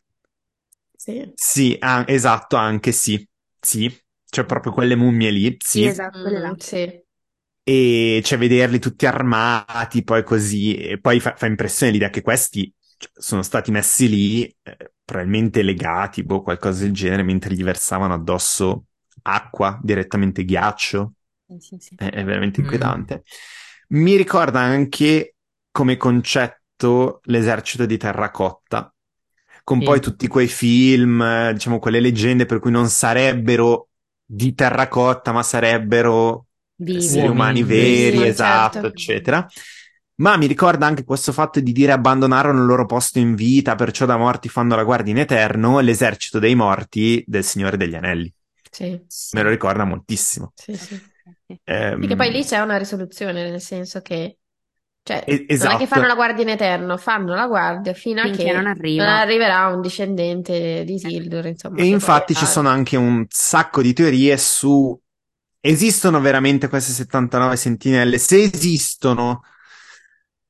Sì, 0.96 1.34
sì 1.34 1.76
ah, 1.80 2.04
esatto, 2.06 2.56
anche 2.56 2.92
sì, 2.92 3.26
sì, 3.60 3.90
cioè 4.24 4.44
proprio 4.44 4.72
quelle 4.72 4.96
mummie 4.96 5.30
lì, 5.30 5.56
sì. 5.58 5.82
Sì, 5.82 5.86
esatto, 5.86 6.18
quelle 6.20 6.38
là. 6.40 6.52
Mm, 6.52 6.56
sì 6.58 7.04
e 7.68 8.22
cioè 8.24 8.38
vederli 8.38 8.78
tutti 8.78 9.04
armati, 9.04 10.02
poi 10.02 10.24
così, 10.24 10.74
e 10.74 10.98
poi 10.98 11.20
fa, 11.20 11.34
fa 11.36 11.44
impressione 11.44 11.92
l'idea 11.92 12.08
che 12.08 12.22
questi 12.22 12.72
sono 13.12 13.42
stati 13.42 13.70
messi 13.70 14.08
lì, 14.08 14.56
eh, 14.62 14.92
probabilmente 15.04 15.60
legati, 15.60 16.24
boh, 16.24 16.40
qualcosa 16.40 16.84
del 16.84 16.94
genere, 16.94 17.24
mentre 17.24 17.52
gli 17.52 17.62
versavano 17.62 18.14
addosso 18.14 18.84
acqua, 19.20 19.78
direttamente 19.82 20.46
ghiaccio. 20.46 21.12
Sì, 21.58 21.76
sì. 21.78 21.94
È, 21.94 22.08
è, 22.08 22.24
veramente 22.24 22.62
mm. 22.62 22.64
inquietante. 22.64 23.14
Mm. 23.16 24.00
Mi 24.00 24.16
ricorda 24.16 24.60
anche 24.60 25.34
come 25.70 25.98
concetto 25.98 27.20
l'esercito 27.24 27.84
di 27.84 27.98
terracotta, 27.98 28.90
con 29.62 29.80
sì. 29.80 29.84
poi 29.84 30.00
tutti 30.00 30.26
quei 30.26 30.48
film, 30.48 31.50
diciamo, 31.52 31.78
quelle 31.78 32.00
leggende 32.00 32.46
per 32.46 32.60
cui 32.60 32.70
non 32.70 32.88
sarebbero 32.88 33.90
di 34.24 34.54
terracotta, 34.54 35.32
ma 35.32 35.42
sarebbero 35.42 36.46
Vivi. 36.80 36.98
esseri 36.98 37.28
umani 37.28 37.62
veri, 37.62 38.18
sì, 38.18 38.26
esatto, 38.26 38.72
certo. 38.72 38.88
eccetera. 38.88 39.46
Ma 40.16 40.36
mi 40.36 40.46
ricorda 40.46 40.86
anche 40.86 41.04
questo 41.04 41.32
fatto 41.32 41.60
di 41.60 41.72
dire 41.72 41.92
abbandonarono 41.92 42.60
il 42.60 42.66
loro 42.66 42.86
posto 42.86 43.18
in 43.18 43.34
vita, 43.34 43.74
perciò 43.76 44.04
da 44.04 44.16
morti 44.16 44.48
fanno 44.48 44.74
la 44.74 44.82
guardia 44.82 45.12
in 45.12 45.18
eterno, 45.18 45.78
l'esercito 45.78 46.38
dei 46.38 46.54
morti 46.54 47.22
del 47.26 47.44
Signore 47.44 47.76
degli 47.76 47.94
Anelli. 47.94 48.32
Sì. 48.70 49.00
Me 49.32 49.42
lo 49.42 49.48
ricorda 49.48 49.84
moltissimo. 49.84 50.52
Sì, 50.54 50.76
sì. 50.76 51.00
Ehm... 51.64 52.00
Perché 52.00 52.16
poi 52.16 52.30
lì 52.30 52.44
c'è 52.44 52.58
una 52.58 52.76
risoluzione, 52.76 53.48
nel 53.48 53.60
senso 53.60 54.00
che 54.00 54.38
cioè, 55.02 55.24
esatto. 55.26 55.34
non 55.34 55.46
è 55.46 55.46
che 55.46 55.52
esatto. 55.54 55.86
fanno 55.86 56.06
la 56.06 56.14
guardia 56.14 56.42
in 56.42 56.50
eterno, 56.50 56.96
fanno 56.98 57.34
la 57.34 57.46
guardia 57.46 57.94
fino 57.94 58.20
a 58.20 58.28
che 58.28 58.52
non, 58.52 58.66
arriva. 58.66 59.04
non 59.04 59.14
arriverà 59.14 59.66
un 59.68 59.80
discendente 59.80 60.84
di 60.84 60.94
Isildur, 60.94 61.46
insomma. 61.46 61.78
E 61.78 61.86
infatti 61.86 62.34
ci 62.34 62.44
sono 62.44 62.68
anche 62.68 62.96
un 62.96 63.24
sacco 63.28 63.80
di 63.80 63.94
teorie 63.94 64.36
su 64.36 65.00
Esistono 65.60 66.20
veramente 66.20 66.68
queste 66.68 66.92
79 66.92 67.56
sentinelle? 67.56 68.18
Se 68.18 68.42
esistono, 68.42 69.42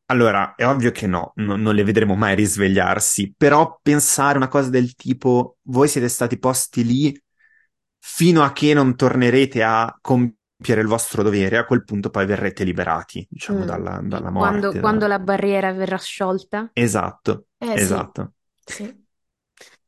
allora 0.06 0.54
è 0.54 0.66
ovvio 0.66 0.90
che 0.90 1.06
no, 1.06 1.32
no, 1.36 1.56
non 1.56 1.74
le 1.74 1.84
vedremo 1.84 2.14
mai 2.14 2.34
risvegliarsi, 2.34 3.34
però 3.36 3.78
pensare 3.82 4.38
una 4.38 4.48
cosa 4.48 4.70
del 4.70 4.94
tipo, 4.94 5.58
voi 5.64 5.86
siete 5.88 6.08
stati 6.08 6.38
posti 6.38 6.84
lì 6.84 7.22
fino 7.98 8.42
a 8.42 8.52
che 8.52 8.72
non 8.74 8.96
tornerete 8.96 9.62
a 9.62 9.96
compiere 10.00 10.80
il 10.80 10.86
vostro 10.86 11.22
dovere, 11.22 11.58
a 11.58 11.66
quel 11.66 11.84
punto 11.84 12.08
poi 12.10 12.24
verrete 12.26 12.64
liberati, 12.64 13.26
diciamo, 13.28 13.60
Mm. 13.60 13.66
dalla, 13.66 14.00
dalla 14.02 14.30
Quando, 14.32 14.70
morte. 14.70 14.80
quando 14.80 15.06
da- 15.06 15.08
la 15.08 15.18
barriera 15.18 15.72
verrà 15.72 15.98
sciolta. 15.98 16.70
Esatto, 16.72 17.46
Eh 17.58 17.78
sì, 17.78 17.82
esatto. 17.82 18.32
sì. 18.64 19.06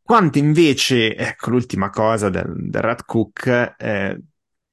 Quanto 0.03 0.39
invece, 0.39 1.15
ecco 1.17 1.51
l'ultima 1.51 1.89
cosa 1.91 2.29
del, 2.31 2.53
del 2.69 2.83
Rat 2.83 3.05
Cook, 3.05 3.75
eh, 3.79 4.21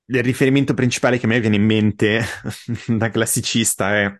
il 0.10 0.24
riferimento 0.24 0.74
principale 0.74 1.18
che 1.18 1.26
a 1.26 1.30
me 1.30 1.39
viene 1.39 1.58
in 1.58 1.66
mente 1.66 2.24
da 2.88 3.10
classicista 3.10 3.95
è 3.95 4.20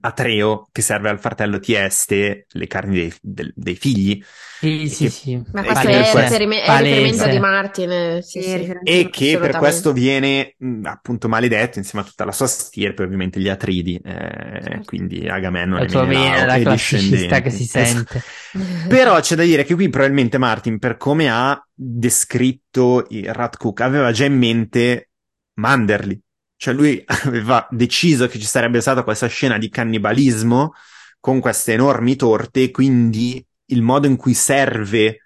Atreo 0.00 0.68
che 0.72 0.82
serve 0.82 1.08
al 1.10 1.18
fratello 1.20 1.58
Tieste 1.58 2.46
le 2.48 2.66
carni 2.66 2.94
dei, 2.96 3.14
del- 3.20 3.52
dei 3.54 3.74
figli 3.76 4.22
Sì, 4.60 4.82
e 4.82 4.88
sì, 4.88 5.04
che, 5.04 5.10
sì. 5.10 5.42
Ma 5.52 5.62
questo 5.62 5.88
è, 5.88 5.90
per 5.90 6.00
questo, 6.10 6.18
riferime- 6.20 6.62
è 6.62 6.70
il 6.72 6.78
riferimento 6.78 7.26
di 7.28 7.38
Martin, 7.38 7.90
eh, 7.90 8.22
sì, 8.22 8.40
Sì, 8.40 8.72
e 8.82 9.10
che 9.10 9.38
per 9.38 9.56
questo 9.56 9.92
viene 9.92 10.54
mh, 10.58 10.86
appunto 10.86 11.28
maledetto 11.28 11.78
insieme 11.78 12.04
a 12.04 12.08
tutta 12.08 12.24
la 12.24 12.32
sua 12.32 12.46
stirpe, 12.46 13.02
ovviamente 13.02 13.40
gli 13.40 13.48
Atridi, 13.48 13.96
eh, 14.02 14.60
Certo. 14.62 14.82
quindi 14.86 15.28
Agamennone, 15.28 15.80
La 15.80 15.86
tua 15.86 16.04
vena 16.06 16.54
e 16.54 16.60
i 16.60 16.62
classicista 16.62 17.40
che 17.42 17.50
si 17.50 17.62
Esatto. 17.64 17.84
sente. 17.84 18.22
Però 18.88 19.20
c'è 19.20 19.34
da 19.36 19.42
dire 19.42 19.64
che 19.64 19.74
qui 19.74 19.88
probabilmente 19.88 20.38
Martin, 20.38 20.78
per 20.78 20.96
come 20.96 21.28
ha 21.30 21.62
descritto 21.72 23.06
il 23.10 23.32
Rat 23.34 23.56
Cook, 23.56 23.80
aveva 23.80 24.12
già 24.12 24.24
in 24.24 24.36
mente 24.38 25.10
Manderly. 25.54 26.20
Cioè 26.64 26.72
lui 26.74 27.02
aveva 27.26 27.66
deciso 27.70 28.26
che 28.26 28.38
ci 28.38 28.46
sarebbe 28.46 28.80
stata 28.80 29.02
questa 29.02 29.26
scena 29.26 29.58
di 29.58 29.68
cannibalismo 29.68 30.72
con 31.20 31.38
queste 31.40 31.74
enormi 31.74 32.16
torte, 32.16 32.70
quindi 32.70 33.44
il 33.66 33.82
modo 33.82 34.06
in 34.06 34.16
cui 34.16 34.32
serve 34.32 35.20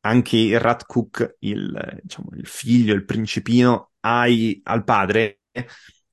anche 0.00 0.36
il 0.36 0.60
Rat 0.60 0.86
Cook, 0.86 1.36
il, 1.40 1.98
diciamo, 2.02 2.28
il 2.36 2.46
figlio, 2.46 2.94
il 2.94 3.04
principino, 3.04 3.90
ai- 4.00 4.60
al 4.64 4.84
padre, 4.84 5.40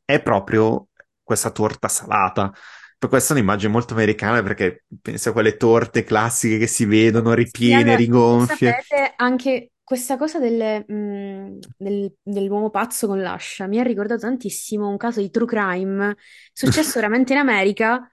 è 0.04 0.22
proprio 0.22 0.88
questa 1.22 1.52
torta 1.52 1.88
salata. 1.88 2.52
Per 2.98 3.10
questo 3.10 3.34
è 3.34 3.36
un'immagine 3.36 3.72
molto 3.72 3.94
americana 3.94 4.42
perché 4.42 4.86
penso 5.02 5.30
a 5.30 5.34
quelle 5.34 5.58
torte 5.58 6.04
classiche 6.04 6.58
che 6.58 6.68
si 6.68 6.86
vedono 6.86 7.34
Sì, 7.56 7.72
ripiene, 7.74 7.96
allora, 7.96 8.04
rigonfie. 8.06 8.34
sapete, 8.36 9.14
anche 9.16 9.72
questa 9.84 10.18
cosa 10.18 10.40
delle, 10.40 10.86
mh, 10.88 11.60
del- 11.78 12.14
dell'uomo 12.22 12.70
pazzo 12.70 13.08
con 13.08 13.22
l'ascia 13.22 13.68
mi 13.68 13.80
ha 13.80 13.84
ricordato 13.84 14.22
tantissimo 14.22 14.88
un 14.88 14.98
caso 14.98 15.20
di 15.22 15.30
true 15.30 15.46
crime 15.48 16.16
successo 16.54 16.94
veramente 17.00 17.34
in 17.34 17.40
America, 17.40 18.10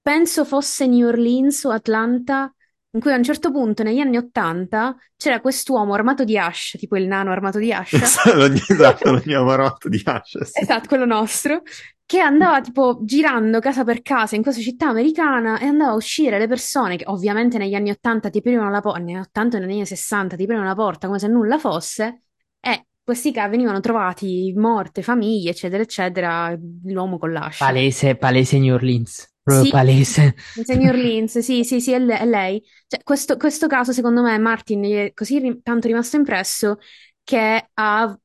penso 0.00 0.44
fosse 0.44 0.86
New 0.86 1.06
Orleans 1.08 1.64
o 1.64 1.70
Atlanta, 1.70 2.52
in 2.90 3.00
cui 3.00 3.12
a 3.12 3.16
un 3.16 3.22
certo 3.24 3.50
punto 3.50 3.82
negli 3.82 3.98
anni 3.98 4.16
Ottanta 4.16 4.96
c'era 5.16 5.40
quest'uomo 5.40 5.94
armato 5.94 6.24
di 6.24 6.38
hash, 6.38 6.76
tipo 6.78 6.96
il 6.96 7.06
nano 7.06 7.30
armato 7.32 7.58
di 7.58 7.72
hash, 7.72 7.92
Esatto, 7.94 9.12
lo 9.12 9.22
mio 9.24 9.40
amarotto 9.40 9.88
di 9.88 10.02
Ascia, 10.04 10.44
sì. 10.44 10.60
Esatto, 10.62 10.88
quello 10.88 11.04
nostro, 11.04 11.62
che 12.06 12.20
andava 12.20 12.60
tipo 12.60 13.00
girando 13.02 13.58
casa 13.60 13.82
per 13.84 14.00
casa 14.02 14.36
in 14.36 14.42
questa 14.42 14.60
città 14.62 14.88
americana 14.88 15.58
e 15.58 15.66
andava 15.66 15.90
a 15.92 15.94
uscire 15.96 16.38
le 16.38 16.46
persone 16.46 16.96
che 16.96 17.04
ovviamente 17.06 17.58
negli 17.58 17.74
anni 17.74 17.90
80 17.90 18.30
ti 18.30 18.38
aprivano 18.38 18.70
la 18.70 18.80
porta, 18.80 19.00
negli 19.00 19.14
anni 19.14 19.22
80 19.22 19.56
e 19.56 19.60
negli 19.60 19.72
anni 19.72 19.86
60 19.86 20.36
ti 20.36 20.42
aprivano 20.42 20.66
la 20.68 20.74
porta 20.74 21.06
come 21.08 21.18
se 21.18 21.26
nulla 21.28 21.58
fosse 21.58 22.22
e 22.60 22.86
questi 23.02 23.32
qua 23.32 23.48
venivano 23.48 23.80
trovati 23.80 24.52
morte, 24.56 25.02
famiglie, 25.02 25.50
eccetera, 25.50 25.82
eccetera, 25.82 26.56
l'uomo 26.84 27.18
con 27.18 27.32
l'ascia. 27.32 27.64
Palese, 27.66 28.14
palese 28.16 28.58
New 28.58 28.74
Orleans. 28.74 29.28
Proprio 29.42 29.64
Sì, 29.64 29.70
palese. 29.70 30.34
New 30.74 30.88
Orleans, 30.88 31.38
sì, 31.38 31.64
sì, 31.64 31.80
sì, 31.80 31.92
è 31.92 31.98
le- 31.98 32.18
è 32.18 32.24
lei. 32.26 32.62
Cioè, 32.86 33.02
questo, 33.02 33.36
questo 33.36 33.66
caso, 33.66 33.92
secondo 33.92 34.22
me, 34.22 34.38
Martin 34.38 34.82
è 34.84 35.12
così 35.12 35.38
ri- 35.38 35.60
tanto 35.62 35.86
rimasto 35.86 36.16
impresso 36.16 36.78
che 37.22 37.70
ha 37.74 38.18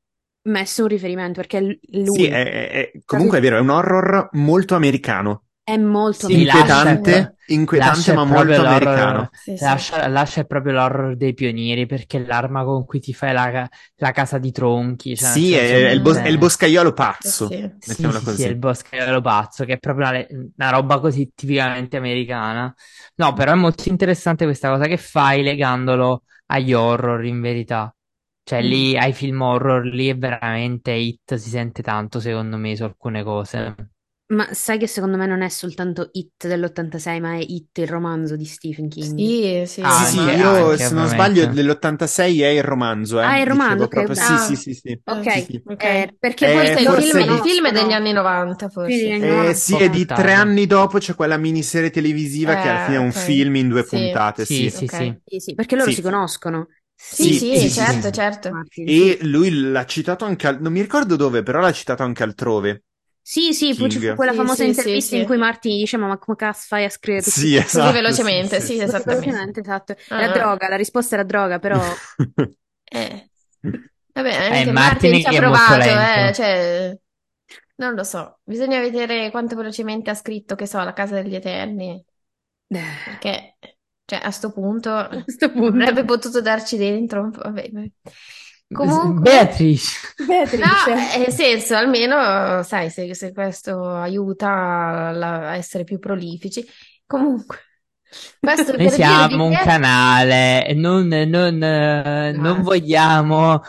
messo 0.44 0.84
un 0.84 0.88
riferimento, 0.90 1.40
perché 1.42 1.62
l- 1.62 1.80
Sì, 2.04 2.26
lui 2.26 2.28
è, 2.28 2.70
è- 2.70 2.92
comunque 3.06 3.38
è 3.38 3.42
vero, 3.42 3.58
è 3.58 3.60
un 3.60 3.70
horror 3.70 4.30
molto 4.34 4.76
americano. 4.76 5.46
è 5.64 5.78
molto 5.78 6.28
Sì. 6.28 6.44
Lascia 6.44 6.94
Inquietante, 6.94 7.36
inquietante 7.46 7.80
Lascia 7.88 8.14
è 8.14 8.18
ma 8.18 8.24
molto 8.26 8.62
americano. 8.62 9.30
Sì, 9.34 9.58
sì. 9.58 9.64
Lascia, 9.64 10.08
Lascia 10.08 10.42
è 10.42 10.46
proprio 10.46 10.74
l'horror 10.74 11.16
dei 11.16 11.34
pionieri 11.34 11.86
perché 11.86 12.18
è 12.18 12.26
l'arma 12.26 12.64
con 12.66 12.86
cui 12.86 13.00
ti 13.00 13.14
fai 13.14 13.34
la, 13.34 13.70
la 13.96 14.12
casa 14.12 14.38
di 14.38 14.52
tronchi. 14.52 15.16
Cioè, 15.16 15.30
Sì, 15.30 15.54
senso, 15.54 15.78
è, 15.78 15.88
è 15.88 15.92
il, 15.92 16.02
bos- 16.02 16.18
non 16.18 16.26
è 16.26 16.28
il 16.28 16.38
boscaiolo 16.38 16.94
pazzo, 16.94 17.46
Sì, 17.46 17.58
sì. 17.80 17.80
Sì, 17.80 18.12
sì, 18.14 18.44
è 18.44 18.48
il 18.48 18.58
boscaiolo 18.58 19.22
pazzo, 19.22 19.64
che 19.66 19.74
è 19.74 19.78
proprio 19.80 20.10
una, 20.10 20.26
una 20.58 20.70
roba 20.72 21.00
così 21.00 21.32
tipicamente 21.36 21.98
americana. 21.98 22.74
No, 23.16 23.34
però 23.34 23.52
è 23.54 23.56
molto 23.56 23.88
interessante 23.90 24.46
questa 24.46 24.70
cosa 24.70 24.86
che 24.88 24.98
fai 24.98 25.44
legandolo 25.44 26.24
agli 26.48 26.74
horror 26.74 27.24
in 27.26 27.40
verità. 27.42 27.94
Cioè 28.44 28.62
Mm. 28.62 28.68
lì 28.68 28.98
ai 28.98 29.14
film 29.14 29.42
horror, 29.42 29.86
lì 29.86 30.08
è 30.10 30.18
veramente 30.18 30.92
hit, 30.92 31.36
si 31.36 31.50
sente 31.50 31.82
tanto 31.82 32.20
secondo 32.20 32.58
me 32.58 32.76
su 32.76 32.84
alcune 32.84 33.24
cose. 33.24 33.76
Ma 34.32 34.54
sai 34.54 34.78
che 34.80 34.88
secondo 34.88 35.18
me 35.18 35.26
non 35.28 35.42
è 35.42 35.50
soltanto 35.50 36.10
It 36.14 36.48
dell'86, 36.48 37.20
ma 37.20 37.34
è 37.36 37.40
It, 37.46 37.78
il 37.80 37.88
romanzo 37.88 38.36
di 38.38 38.46
Stephen 38.46 38.88
King. 38.88 39.18
Sì, 39.18 39.64
sì, 39.68 39.82
Ah, 39.84 39.90
Sì, 39.90 40.06
sì, 40.06 40.18
anche- 40.20 40.32
io 40.32 40.54
anche, 40.68 40.78
se 40.78 40.94
non 40.94 41.08
sbaglio 41.08 41.48
dell'86 41.48 42.42
è 42.42 42.48
il 42.50 42.64
romanzo, 42.64 43.20
eh. 43.20 43.24
Ah, 43.26 43.36
è 43.38 43.40
il 43.42 43.48
romanzo, 43.48 43.86
ok. 43.86 43.94
proprio, 43.94 44.16
sì, 44.16 44.38
Ah. 44.38 44.38
sì, 44.38 44.56
sì, 44.56 44.74
sì. 44.74 45.00
Ok, 45.04 45.26
Sì, 45.26 45.42
sì. 45.42 45.64
ok. 45.64 45.84
eh, 45.84 46.16
perché 46.20 46.46
Eh, 46.46 46.52
poi 46.52 46.68
Forse 46.68 46.82
il 46.82 46.88
forse 46.88 47.02
film, 47.02 47.20
si 47.20 47.24
il 47.34 47.40
film 47.40 47.68
è 47.68 47.72
degli 47.72 47.92
anni 47.92 48.12
90, 48.14 48.70
Sì, 48.84 48.92
forse. 48.94 48.98
degli 48.98 49.12
anni 49.12 49.26
Eh, 49.28 49.28
90. 49.28 49.60
sì, 49.60 49.78
è 49.78 49.90
di 49.90 50.10
tre 50.12 50.34
anni 50.34 50.66
dopo 50.68 50.98
c'è 50.98 51.14
quella 51.16 51.38
miniserie 51.38 51.90
televisiva 51.92 52.56
che 52.56 52.68
alla 52.70 52.80
fine 52.80 52.98
è 52.98 53.00
un 53.00 53.12
Eh, 53.12 53.18
ok. 53.18 53.26
film 53.26 53.56
in 53.56 53.70
due 53.70 53.84
Sì. 53.84 53.86
puntate, 53.86 54.46
Sì, 54.46 54.70
sì. 54.70 54.70
sì, 54.70 54.88
sì. 54.88 55.22
Sì, 55.26 55.40
sì, 55.40 55.54
perché 55.56 55.76
loro 55.76 55.92
Sì. 55.92 55.92
si 55.92 56.02
conoscono. 56.02 56.68
Sì, 57.10 57.32
Sì, 57.34 57.46
sì, 57.54 57.56
sì, 57.56 57.70
sì, 57.70 57.70
certo, 57.72 58.10
sì. 58.10 58.12
certo. 58.12 58.62
E 58.84 59.20
lui 59.24 59.50
l'ha 59.52 59.86
citato 59.86 60.26
anche, 60.26 60.48
al- 60.48 60.62
non 60.62 60.72
mi 60.72 60.82
ricordo 60.82 61.16
dove, 61.16 61.44
però 61.44 61.60
l'ha 61.60 61.72
citato 61.74 62.04
anche 62.04 62.24
altrove. 62.24 62.84
Sì, 63.24 63.54
sì, 63.54 63.76
poi 63.76 63.90
ci 63.90 64.00
fu 64.00 64.12
King. 64.12 64.16
quella 64.16 64.34
Sì, 64.34 64.34
famosa 64.34 64.64
sì, 64.66 64.66
intervista 64.66 65.16
sì, 65.16 65.16
in 65.16 65.24
cui 65.26 65.38
Martin 65.38 65.78
dice: 65.78 65.96
Ma 65.98 66.18
come 66.18 66.36
cazzo 66.36 66.66
fai 66.68 66.84
a 66.86 66.90
scrivere 66.90 67.24
tutti 67.24 67.40
Sì, 67.40 67.56
questi 67.70 67.92
esatto. 67.96 68.22
Così 68.32 68.42
velocemente, 68.42 68.60
sì, 68.60 68.72
sì, 68.72 68.80
sì, 68.84 68.88
sì. 68.88 69.06
esattamente. 69.28 69.60
esatto. 69.62 69.96
Ah, 70.10 70.16
Era 70.16 70.28
ah. 70.42 70.46
droga, 70.46 70.68
la 70.68 70.76
risposta 70.76 71.16
era 71.16 71.24
droga, 71.24 71.60
però 71.60 71.98
Eh. 72.92 73.30
Vabbè, 74.14 74.34
Eh, 74.50 74.66
anche 74.66 74.72
Martin 74.74 75.20
Martin 75.20 75.20
ci 75.20 75.28
ha 75.28 75.34
provato, 75.34 75.90
eh, 75.98 76.32
cioè, 76.36 77.00
non 77.78 77.94
lo 77.96 78.04
so. 78.04 78.40
Bisogna 78.44 78.80
vedere 78.82 79.32
quanto 79.32 79.56
velocemente 79.56 80.10
ha 80.10 80.16
scritto, 80.16 80.56
che 80.56 80.68
so, 80.68 80.80
La 80.84 80.94
Casa 80.94 81.22
degli 81.22 81.36
Eterni, 81.36 82.04
perché, 83.04 83.58
cioè, 84.12 84.20
a 84.22 84.32
sto 84.32 84.52
punto 84.52 84.90
a 84.92 85.08
questo 85.24 85.50
punto. 85.52 85.78
avrebbe 85.78 86.04
potuto 86.04 86.42
darci 86.42 86.76
dentro 86.76 87.22
un 87.22 87.32
po'. 87.32 87.42
Vabbè, 87.44 87.70
vabbè. 87.72 87.92
Comunque, 88.74 89.22
Beatrice. 89.22 89.98
Beatrice. 90.26 90.64
no, 90.66 90.94
eh, 91.14 91.18
nel 91.20 91.32
senso, 91.32 91.76
almeno, 91.76 92.62
sai, 92.64 92.90
se, 92.90 93.14
se 93.16 93.32
questo 93.34 93.90
aiuta 93.90 95.10
a 95.10 95.56
essere 95.56 95.84
più 95.86 95.98
prolifici. 96.00 96.66
Comunque, 97.06 97.58
questo 98.40 98.76
Noi 98.76 98.90
siamo 98.90 99.46
un 99.46 99.56
che... 99.56 99.64
canale, 99.64 100.74
non, 100.74 101.08
non, 101.08 101.64
eh, 101.64 102.32
non 102.34 102.58
Ah. 102.58 102.62
vogliamo 102.62 103.62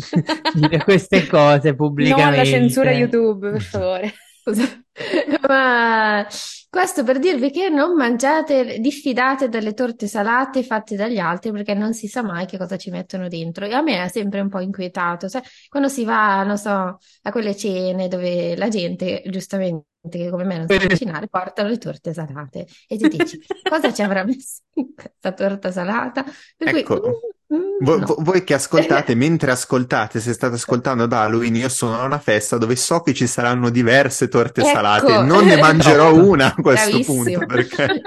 dire 0.54 0.82
queste 0.84 1.26
cose 1.26 1.40
No 1.48 1.56
alla 1.68 1.74
pubblicamente. 1.76 2.44
censura 2.46 2.90
YouTube, 2.92 3.50
per 3.50 3.62
favore. 3.62 4.14
Scusa. 4.42 4.80
Ma 5.48 6.26
questo 6.70 7.04
per 7.04 7.18
dirvi 7.18 7.50
che 7.50 7.68
non 7.68 7.94
mangiate, 7.94 8.78
diffidate 8.80 9.48
delle 9.48 9.74
torte 9.74 10.06
salate 10.06 10.62
fatte 10.62 10.96
dagli 10.96 11.18
altri 11.18 11.50
perché 11.52 11.74
non 11.74 11.92
si 11.94 12.06
sa 12.08 12.22
mai 12.22 12.46
che 12.46 12.56
cosa 12.58 12.76
ci 12.76 12.90
mettono 12.90 13.28
dentro. 13.28 13.64
E 13.66 13.72
a 13.74 13.82
me 13.82 14.02
è 14.04 14.08
sempre 14.08 14.40
un 14.40 14.48
po' 14.48 14.60
inquietato, 14.60 15.28
sai, 15.28 15.42
quando 15.68 15.88
si 15.88 16.04
va, 16.04 16.42
non 16.44 16.56
so, 16.58 16.70
a 16.70 17.30
quelle 17.30 17.54
cene 17.56 18.08
dove 18.08 18.56
la 18.56 18.68
gente, 18.68 19.22
giustamente, 19.26 19.86
che 20.08 20.30
come 20.30 20.44
me 20.44 20.58
non 20.58 20.68
sa 20.68 20.78
cucinare, 20.86 21.28
portano 21.28 21.68
le 21.68 21.78
torte 21.78 22.12
salate 22.12 22.66
e 22.88 22.96
tu 22.98 23.08
dici 23.08 23.38
cosa 23.68 23.92
ci 23.92 24.02
avrà 24.02 24.24
messo 24.24 24.62
in 24.74 24.94
questa 24.94 25.32
torta 25.32 25.70
salata? 25.72 26.24
Per 26.56 26.70
cui, 26.70 26.78
Ecco, 26.80 27.20
mm, 27.52 27.56
mm, 27.56 27.60
Vo- 27.78 27.98
no. 27.98 28.06
vo- 28.06 28.16
voi 28.20 28.42
che 28.44 28.54
ascoltate, 28.54 29.14
mentre 29.16 29.50
ascoltate, 29.50 30.20
se 30.20 30.32
state 30.32 30.54
ascoltando 30.54 31.04
ad 31.04 31.12
Halloween, 31.12 31.56
io 31.56 31.68
sono 31.68 31.98
a 31.98 32.04
una 32.04 32.18
festa 32.18 32.56
dove 32.58 32.74
so 32.76 33.00
che 33.02 33.12
ci 33.14 33.26
saranno 33.26 33.70
diverse 33.70 34.28
torte 34.28 34.62
Ecco. 34.62 34.70
salate. 34.70 35.22
Non 35.22 35.44
ne 35.44 35.56
mangerò 35.58 36.10
Esatto. 36.10 36.28
una 36.28 36.46
a 36.46 36.54
questo 36.54 36.88
Bravissimo. 36.90 37.22
punto 37.22 37.46
perché 37.46 38.00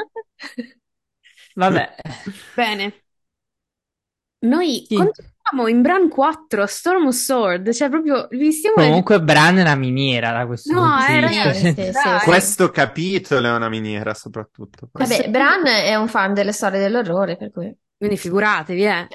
Vabbè, 1.55 1.95
Bene. 2.55 3.03
Noi 4.41 4.85
Sì. 4.87 4.95
Continuiamo 5.41 5.67
in 5.67 5.81
Bran 5.81 6.09
4, 6.09 6.65
Storm 6.65 7.07
of 7.07 7.15
Sword, 7.15 7.71
cioè 7.71 7.89
proprio 7.89 8.27
vi 8.31 8.51
stiamo 8.51 8.75
comunque 8.75 9.21
Bran 9.21 9.57
è 9.57 9.61
una 9.61 9.75
miniera 9.75 10.31
da 10.31 10.45
questo 10.45 10.73
No, 10.73 10.81
punto 10.81 11.11
di 11.11 11.19
vista. 11.27 11.53
Sì, 11.53 11.73
sì, 11.73 11.91
sì. 11.91 12.25
questo 12.25 12.69
capitolo 12.69 13.47
è 13.47 13.51
una 13.51 13.69
miniera 13.69 14.13
soprattutto. 14.13 14.89
Vabbè, 14.91 15.29
Bran 15.29 15.65
è 15.65 15.95
un 15.95 16.07
fan 16.07 16.33
delle 16.33 16.51
storie 16.51 16.79
dell'orrore, 16.79 17.37
per 17.37 17.51
cui... 17.51 17.75
Quindi 17.97 18.17
figuratevi, 18.17 18.85
eh. 18.85 19.07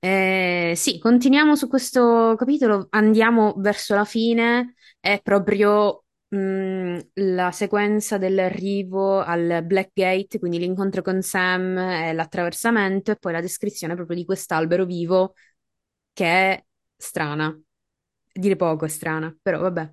Eh, 0.00 0.74
sì, 0.76 0.98
continuiamo 0.98 1.56
su 1.56 1.68
questo 1.68 2.34
capitolo, 2.36 2.86
andiamo 2.90 3.54
verso 3.58 3.94
la 3.94 4.04
fine, 4.04 4.74
è 5.00 5.20
proprio 5.22 6.04
mh, 6.28 6.98
la 7.14 7.50
sequenza 7.52 8.18
dell'arrivo 8.18 9.20
al 9.20 9.62
Black 9.64 9.90
Gate, 9.94 10.38
quindi 10.38 10.58
l'incontro 10.58 11.02
con 11.02 11.22
Sam 11.22 11.76
e 11.78 12.12
l'attraversamento, 12.12 13.10
e 13.12 13.16
poi 13.16 13.32
la 13.32 13.40
descrizione 13.40 13.94
proprio 13.94 14.16
di 14.16 14.24
quest'albero 14.24 14.84
vivo 14.84 15.34
che 16.12 16.26
è 16.26 16.64
strana. 16.96 17.58
dire 18.32 18.56
poco 18.56 18.84
è 18.86 18.88
strana, 18.88 19.36
però 19.42 19.60
vabbè. 19.60 19.92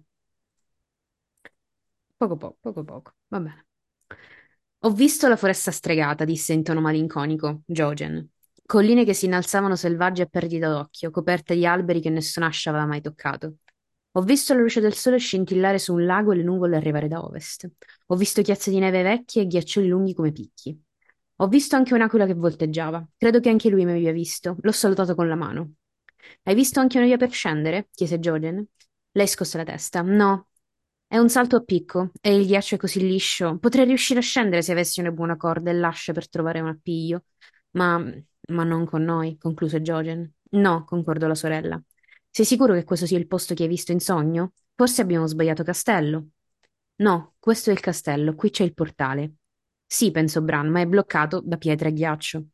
Poco 2.17 2.35
poco, 2.37 2.57
poco 2.61 2.83
poco, 2.83 3.11
va 3.29 3.39
bene. 3.39 3.65
Ho 4.85 4.91
visto 4.91 5.27
la 5.27 5.35
foresta 5.35 5.71
stregata, 5.71 6.23
disse 6.25 6.53
in 6.53 6.63
tono 6.63 6.79
malinconico 6.79 7.61
Jojen. 7.65 8.29
Colline 8.65 9.03
che 9.03 9.13
si 9.13 9.25
innalzavano 9.25 9.75
selvagge 9.75 10.23
a 10.23 10.25
perdita 10.27 10.69
d'occhio, 10.69 11.11
coperte 11.11 11.55
di 11.55 11.65
alberi 11.65 11.99
che 12.01 12.09
nessun 12.09 12.43
ascia 12.43 12.69
aveva 12.69 12.85
mai 12.85 13.01
toccato. 13.01 13.55
Ho 14.17 14.21
visto 14.21 14.53
la 14.53 14.61
luce 14.61 14.79
del 14.79 14.93
sole 14.93 15.17
scintillare 15.17 15.77
su 15.77 15.93
un 15.93 16.05
lago 16.05 16.31
e 16.31 16.37
le 16.37 16.43
nuvole 16.43 16.77
arrivare 16.77 17.09
da 17.09 17.21
ovest. 17.23 17.69
Ho 18.07 18.15
visto 18.15 18.41
chiazze 18.41 18.71
di 18.71 18.79
neve 18.79 19.03
vecchie 19.03 19.41
e 19.41 19.47
ghiaccioli 19.47 19.87
lunghi 19.87 20.13
come 20.13 20.31
picchi. 20.31 20.81
Ho 21.37 21.47
visto 21.47 21.75
anche 21.75 21.93
un'aquila 21.93 22.25
che 22.25 22.33
volteggiava. 22.33 23.05
Credo 23.17 23.41
che 23.41 23.49
anche 23.49 23.69
lui 23.69 23.83
mi 23.83 23.91
abbia 23.91 24.13
visto. 24.13 24.55
L'ho 24.61 24.71
salutato 24.71 25.15
con 25.15 25.27
la 25.27 25.35
mano. 25.35 25.73
Hai 26.43 26.55
visto 26.55 26.79
anche 26.79 26.97
una 26.97 27.07
via 27.07 27.17
per 27.17 27.29
scendere? 27.31 27.89
chiese 27.91 28.17
Jojen. 28.19 28.65
Lei 29.11 29.27
scosse 29.27 29.57
la 29.57 29.65
testa. 29.65 30.01
No. 30.01 30.47
È 31.05 31.17
un 31.17 31.29
salto 31.29 31.57
a 31.57 31.61
picco 31.63 32.11
e 32.21 32.35
il 32.35 32.45
ghiaccio 32.45 32.75
è 32.75 32.77
così 32.77 33.01
liscio. 33.01 33.57
Potrei 33.59 33.85
riuscire 33.85 34.19
a 34.19 34.23
scendere 34.23 34.61
se 34.61 34.71
avessi 34.71 35.01
una 35.01 35.11
buona 35.11 35.35
corda 35.35 35.71
e 35.71 35.73
l'ascia 35.73 36.13
per 36.13 36.29
trovare 36.29 36.61
un 36.61 36.69
appiglio. 36.69 37.25
Ma, 37.71 37.97
ma 38.49 38.63
non 38.63 38.85
con 38.85 39.03
noi, 39.03 39.37
concluse 39.37 39.81
Jojen. 39.81 40.31
No, 40.51 40.85
concordò 40.85 41.27
la 41.27 41.35
sorella. 41.35 41.83
Sei 42.35 42.43
sicuro 42.43 42.73
che 42.73 42.83
questo 42.83 43.05
sia 43.05 43.17
il 43.17 43.27
posto 43.27 43.53
che 43.53 43.63
hai 43.63 43.69
visto 43.69 43.93
in 43.93 44.01
sogno? 44.01 44.51
Forse 44.75 45.01
abbiamo 45.01 45.25
sbagliato 45.25 45.63
castello. 45.63 46.31
No, 46.95 47.35
questo 47.39 47.69
è 47.69 47.73
il 47.73 47.79
castello, 47.79 48.35
qui 48.35 48.49
c'è 48.49 48.65
il 48.65 48.73
portale. 48.73 49.35
Sì, 49.85 50.11
pensò 50.11 50.41
Bran, 50.41 50.67
ma 50.67 50.81
è 50.81 50.85
bloccato 50.85 51.41
da 51.41 51.55
pietre 51.55 51.87
e 51.87 51.93
ghiaccio. 51.93 52.45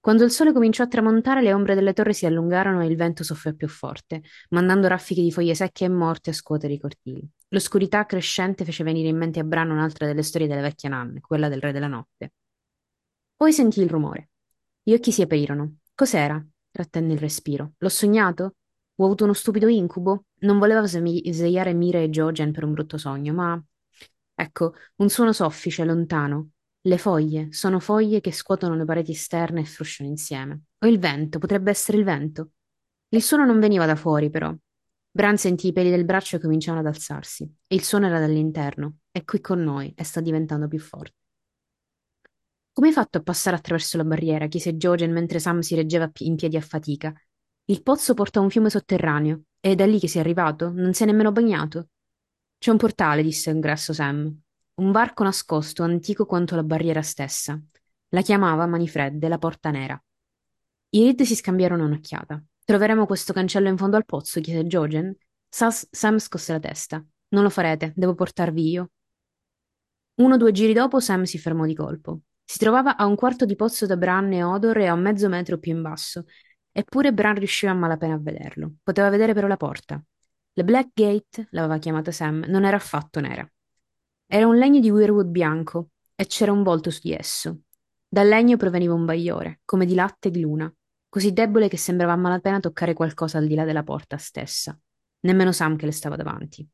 Quando 0.00 0.24
il 0.24 0.32
sole 0.32 0.52
cominciò 0.52 0.82
a 0.82 0.88
tramontare, 0.88 1.42
le 1.42 1.52
ombre 1.52 1.76
delle 1.76 1.92
torri 1.92 2.12
si 2.12 2.26
allungarono 2.26 2.82
e 2.82 2.86
il 2.86 2.96
vento 2.96 3.22
soffiò 3.22 3.52
più 3.52 3.68
forte, 3.68 4.22
mandando 4.48 4.88
raffiche 4.88 5.22
di 5.22 5.30
foglie 5.30 5.54
secche 5.54 5.84
e 5.84 5.88
morte 5.88 6.30
a 6.30 6.32
scuotere 6.32 6.72
i 6.72 6.80
cortili. 6.80 7.24
L'oscurità 7.50 8.06
crescente 8.06 8.64
fece 8.64 8.82
venire 8.82 9.10
in 9.10 9.16
mente 9.16 9.38
a 9.38 9.44
Bran 9.44 9.70
un'altra 9.70 10.06
delle 10.06 10.24
storie 10.24 10.48
delle 10.48 10.60
vecchie 10.60 10.88
nanne, 10.88 11.20
quella 11.20 11.48
del 11.48 11.60
re 11.60 11.70
della 11.70 11.86
notte. 11.86 12.32
Poi 13.36 13.52
sentì 13.52 13.80
il 13.80 13.90
rumore. 13.90 14.30
Gli 14.82 14.92
occhi 14.92 15.12
si 15.12 15.22
aprirono. 15.22 15.76
Cos'era? 15.94 16.44
Trattenne 16.72 17.12
il 17.12 17.20
respiro. 17.20 17.74
L'ho 17.78 17.88
sognato? 17.88 18.54
Ho 19.00 19.04
avuto 19.06 19.24
uno 19.24 19.32
stupido 19.32 19.66
incubo? 19.66 20.24
Non 20.40 20.58
voleva 20.58 20.84
svegliare 20.86 21.72
Mira 21.72 22.00
e 22.00 22.10
Jojen 22.10 22.52
per 22.52 22.64
un 22.64 22.72
brutto 22.72 22.98
sogno, 22.98 23.32
ma... 23.32 23.64
Ecco, 24.34 24.74
un 24.96 25.08
suono 25.08 25.32
soffice, 25.32 25.84
lontano, 25.84 26.50
le 26.82 26.98
foglie 26.98 27.48
sono 27.50 27.78
foglie 27.78 28.20
che 28.20 28.30
scuotono 28.30 28.74
le 28.74 28.84
pareti 28.84 29.12
esterne 29.12 29.60
e 29.60 29.64
frusciano 29.64 30.08
insieme. 30.08 30.64
O 30.78 30.86
il 30.86 30.98
vento, 30.98 31.38
potrebbe 31.38 31.70
essere 31.70 31.96
il 31.96 32.04
vento. 32.04 32.50
Il 33.08 33.22
suono 33.22 33.46
non 33.46 33.58
veniva 33.58 33.86
da 33.86 33.96
fuori, 33.96 34.28
però. 34.28 34.54
Bran 35.10 35.38
sentì 35.38 35.68
i 35.68 35.72
peli 35.72 35.90
del 35.90 36.04
braccio 36.04 36.36
che 36.36 36.42
cominciavano 36.42 36.86
ad 36.86 36.94
alzarsi. 36.94 37.50
E 37.66 37.74
il 37.74 37.82
suono 37.82 38.06
era 38.06 38.18
dall'interno. 38.18 38.96
È 39.10 39.24
qui 39.24 39.40
con 39.40 39.62
noi 39.62 39.92
e 39.94 40.04
sta 40.04 40.20
diventando 40.20 40.68
più 40.68 40.78
forte. 40.78 41.16
Come 42.72 42.88
hai 42.88 42.92
fatto 42.94 43.16
a 43.18 43.22
passare 43.22 43.56
attraverso 43.56 43.96
la 43.96 44.04
barriera? 44.04 44.46
chiese 44.46 44.74
Jojen 44.74 45.10
mentre 45.10 45.38
Sam 45.38 45.60
si 45.60 45.74
reggeva 45.74 46.10
in 46.18 46.36
piedi 46.36 46.56
a 46.56 46.60
fatica. 46.60 47.12
Il 47.70 47.84
pozzo 47.84 48.14
porta 48.14 48.40
a 48.40 48.42
un 48.42 48.50
fiume 48.50 48.68
sotterraneo. 48.68 49.42
E 49.60 49.70
è 49.70 49.74
da 49.76 49.86
lì 49.86 50.00
che 50.00 50.08
sei 50.08 50.20
arrivato? 50.22 50.72
Non 50.72 50.92
sei 50.92 51.06
nemmeno 51.06 51.30
bagnato? 51.30 51.90
C'è 52.58 52.72
un 52.72 52.76
portale, 52.76 53.22
disse 53.22 53.52
un 53.52 53.60
grasso 53.60 53.92
Sam. 53.92 54.36
Un 54.74 54.90
varco 54.90 55.22
nascosto, 55.22 55.84
antico 55.84 56.26
quanto 56.26 56.56
la 56.56 56.64
barriera 56.64 57.00
stessa. 57.00 57.56
La 58.08 58.22
chiamava, 58.22 58.66
mani 58.66 58.88
fredde, 58.88 59.28
la 59.28 59.38
porta 59.38 59.70
nera. 59.70 60.02
I 60.88 61.04
Reed 61.04 61.22
si 61.22 61.36
scambiarono 61.36 61.84
un'occhiata. 61.84 62.42
Troveremo 62.64 63.06
questo 63.06 63.32
cancello 63.32 63.68
in 63.68 63.76
fondo 63.76 63.96
al 63.96 64.04
pozzo? 64.04 64.40
chiese 64.40 64.64
Jojen. 64.64 65.16
Sas- 65.48 65.86
Sam 65.92 66.18
scosse 66.18 66.50
la 66.50 66.58
testa. 66.58 67.04
Non 67.28 67.44
lo 67.44 67.50
farete, 67.50 67.92
devo 67.94 68.16
portarvi 68.16 68.68
io. 68.68 68.90
Uno 70.14 70.34
o 70.34 70.36
due 70.36 70.50
giri 70.50 70.72
dopo 70.72 70.98
Sam 70.98 71.22
si 71.22 71.38
fermò 71.38 71.66
di 71.66 71.76
colpo. 71.76 72.22
Si 72.44 72.58
trovava 72.58 72.96
a 72.96 73.06
un 73.06 73.14
quarto 73.14 73.44
di 73.44 73.54
pozzo 73.54 73.86
da 73.86 73.96
Bran 73.96 74.32
e 74.32 74.42
Odor 74.42 74.76
e 74.78 74.86
a 74.86 74.96
mezzo 74.96 75.28
metro 75.28 75.56
più 75.58 75.70
in 75.70 75.82
basso. 75.82 76.24
Eppure 76.72 77.12
Bran 77.12 77.34
riusciva 77.34 77.72
a 77.72 77.74
malapena 77.74 78.14
a 78.14 78.18
vederlo. 78.18 78.74
Poteva 78.82 79.08
vedere 79.08 79.34
però 79.34 79.46
la 79.46 79.56
porta. 79.56 80.02
La 80.54 80.62
Black 80.62 80.90
Gate, 80.94 81.48
l'aveva 81.50 81.78
chiamata 81.78 82.12
Sam, 82.12 82.44
non 82.48 82.64
era 82.64 82.76
affatto 82.76 83.20
nera. 83.20 83.48
Era 84.26 84.46
un 84.46 84.56
legno 84.56 84.80
di 84.80 84.90
weirwood 84.90 85.28
bianco 85.28 85.90
e 86.14 86.26
c'era 86.26 86.52
un 86.52 86.62
volto 86.62 86.90
su 86.90 87.00
di 87.02 87.12
esso. 87.12 87.62
Dal 88.08 88.28
legno 88.28 88.56
proveniva 88.56 88.94
un 88.94 89.04
bagliore, 89.04 89.60
come 89.64 89.86
di 89.86 89.94
latte 89.94 90.28
e 90.28 90.30
di 90.30 90.40
luna, 90.40 90.72
così 91.08 91.32
debole 91.32 91.68
che 91.68 91.76
sembrava 91.76 92.12
a 92.12 92.16
malapena 92.16 92.60
toccare 92.60 92.94
qualcosa 92.94 93.38
al 93.38 93.46
di 93.46 93.54
là 93.54 93.64
della 93.64 93.82
porta 93.82 94.16
stessa. 94.16 94.78
Nemmeno 95.20 95.52
Sam 95.52 95.76
che 95.76 95.86
le 95.86 95.92
stava 95.92 96.16
davanti. 96.16 96.66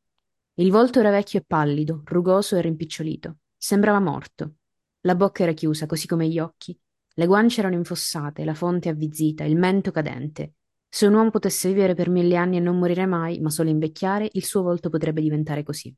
Il 0.55 0.71
volto 0.71 0.99
era 0.99 1.11
vecchio 1.11 1.39
e 1.39 1.43
pallido, 1.45 2.01
rugoso 2.05 2.55
e 2.55 2.61
rimpicciolito. 2.61 3.37
Sembrava 3.55 3.99
morto. 3.99 4.55
La 5.01 5.15
bocca 5.15 5.43
era 5.43 5.53
chiusa, 5.53 5.85
così 5.85 6.07
come 6.07 6.27
gli 6.27 6.39
occhi. 6.39 6.79
Le 7.19 7.25
guance 7.25 7.59
erano 7.59 7.75
infossate, 7.75 8.43
la 8.45 8.53
fonte 8.53 8.89
avvizzita, 8.89 9.43
il 9.43 9.55
mento 9.55 9.89
cadente. 9.89 10.53
Se 10.87 11.07
un 11.07 11.15
uomo 11.15 11.31
potesse 11.31 11.67
vivere 11.67 11.95
per 11.95 12.09
mille 12.09 12.35
anni 12.35 12.57
e 12.57 12.59
non 12.59 12.77
morire 12.77 13.07
mai, 13.07 13.39
ma 13.39 13.49
solo 13.49 13.69
invecchiare, 13.69 14.29
il 14.33 14.45
suo 14.45 14.61
volto 14.61 14.89
potrebbe 14.89 15.21
diventare 15.21 15.63
così. 15.63 15.93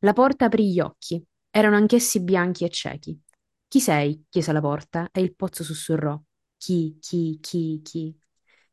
La 0.00 0.12
porta 0.12 0.44
aprì 0.44 0.70
gli 0.70 0.80
occhi. 0.80 1.24
Erano 1.48 1.76
anch'essi 1.76 2.22
bianchi 2.22 2.64
e 2.64 2.68
ciechi. 2.68 3.18
Chi 3.66 3.80
sei? 3.80 4.26
chiese 4.28 4.52
la 4.52 4.60
porta, 4.60 5.08
e 5.10 5.22
il 5.22 5.34
pozzo 5.34 5.64
sussurrò. 5.64 6.20
Chi, 6.58 6.98
chi, 7.00 7.38
chi, 7.40 7.80
chi? 7.82 8.14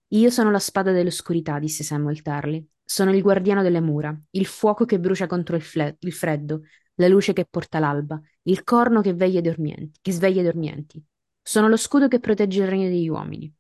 Io 0.10 0.30
sono 0.30 0.52
la 0.52 0.60
spada 0.60 0.92
dell'oscurità, 0.92 1.58
disse 1.58 1.84
Samuel 1.84 2.22
Tarly. 2.22 2.68
Sono 2.84 3.16
il 3.16 3.22
guardiano 3.22 3.62
delle 3.62 3.80
mura, 3.80 4.14
il 4.32 4.46
fuoco 4.46 4.84
che 4.84 5.00
brucia 5.00 5.26
contro 5.26 5.56
il, 5.56 5.62
fle- 5.62 5.96
il 6.00 6.12
freddo, 6.12 6.64
la 6.96 7.08
luce 7.08 7.32
che 7.32 7.46
porta 7.50 7.80
l'alba, 7.80 8.20
il 8.44 8.64
corno 8.66 9.00
che, 9.00 9.14
veglia 9.14 9.40
dormienti, 9.40 10.00
che 10.02 10.12
sveglia 10.12 10.42
i 10.42 10.44
dormienti. 10.44 11.02
Sono 11.42 11.68
lo 11.68 11.78
scudo 11.78 12.08
che 12.08 12.20
protegge 12.20 12.62
il 12.62 12.68
regno 12.68 12.88
degli 12.88 13.10
uomini. 13.10 13.52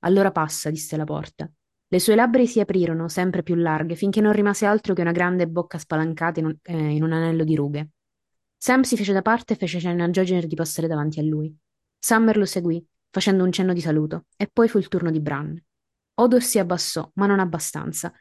Allora 0.00 0.30
passa, 0.30 0.70
disse 0.70 0.96
la 0.96 1.04
porta. 1.04 1.50
Le 1.86 2.00
sue 2.00 2.14
labbra 2.14 2.44
si 2.44 2.60
aprirono, 2.60 3.08
sempre 3.08 3.42
più 3.42 3.54
larghe, 3.54 3.94
finché 3.94 4.20
non 4.20 4.32
rimase 4.32 4.66
altro 4.66 4.94
che 4.94 5.00
una 5.00 5.12
grande 5.12 5.46
bocca 5.46 5.78
spalancata 5.78 6.40
in 6.40 6.46
un, 6.46 6.56
eh, 6.62 6.94
in 6.94 7.02
un 7.02 7.12
anello 7.12 7.44
di 7.44 7.54
rughe. 7.54 7.90
Sam 8.56 8.82
si 8.82 8.96
fece 8.96 9.12
da 9.12 9.22
parte 9.22 9.54
e 9.54 9.56
fece 9.56 9.78
cenno 9.78 10.04
a 10.04 10.08
Jogener 10.08 10.46
di 10.46 10.54
passare 10.54 10.88
davanti 10.88 11.20
a 11.20 11.22
lui. 11.22 11.54
Summer 11.98 12.36
lo 12.36 12.46
seguì, 12.46 12.84
facendo 13.10 13.44
un 13.44 13.52
cenno 13.52 13.72
di 13.72 13.80
saluto, 13.80 14.26
e 14.36 14.48
poi 14.52 14.68
fu 14.68 14.78
il 14.78 14.88
turno 14.88 15.10
di 15.10 15.20
Bran. 15.20 15.62
Odor 16.14 16.42
si 16.42 16.58
abbassò, 16.58 17.10
ma 17.14 17.26
non 17.26 17.40
abbastanza. 17.40 18.12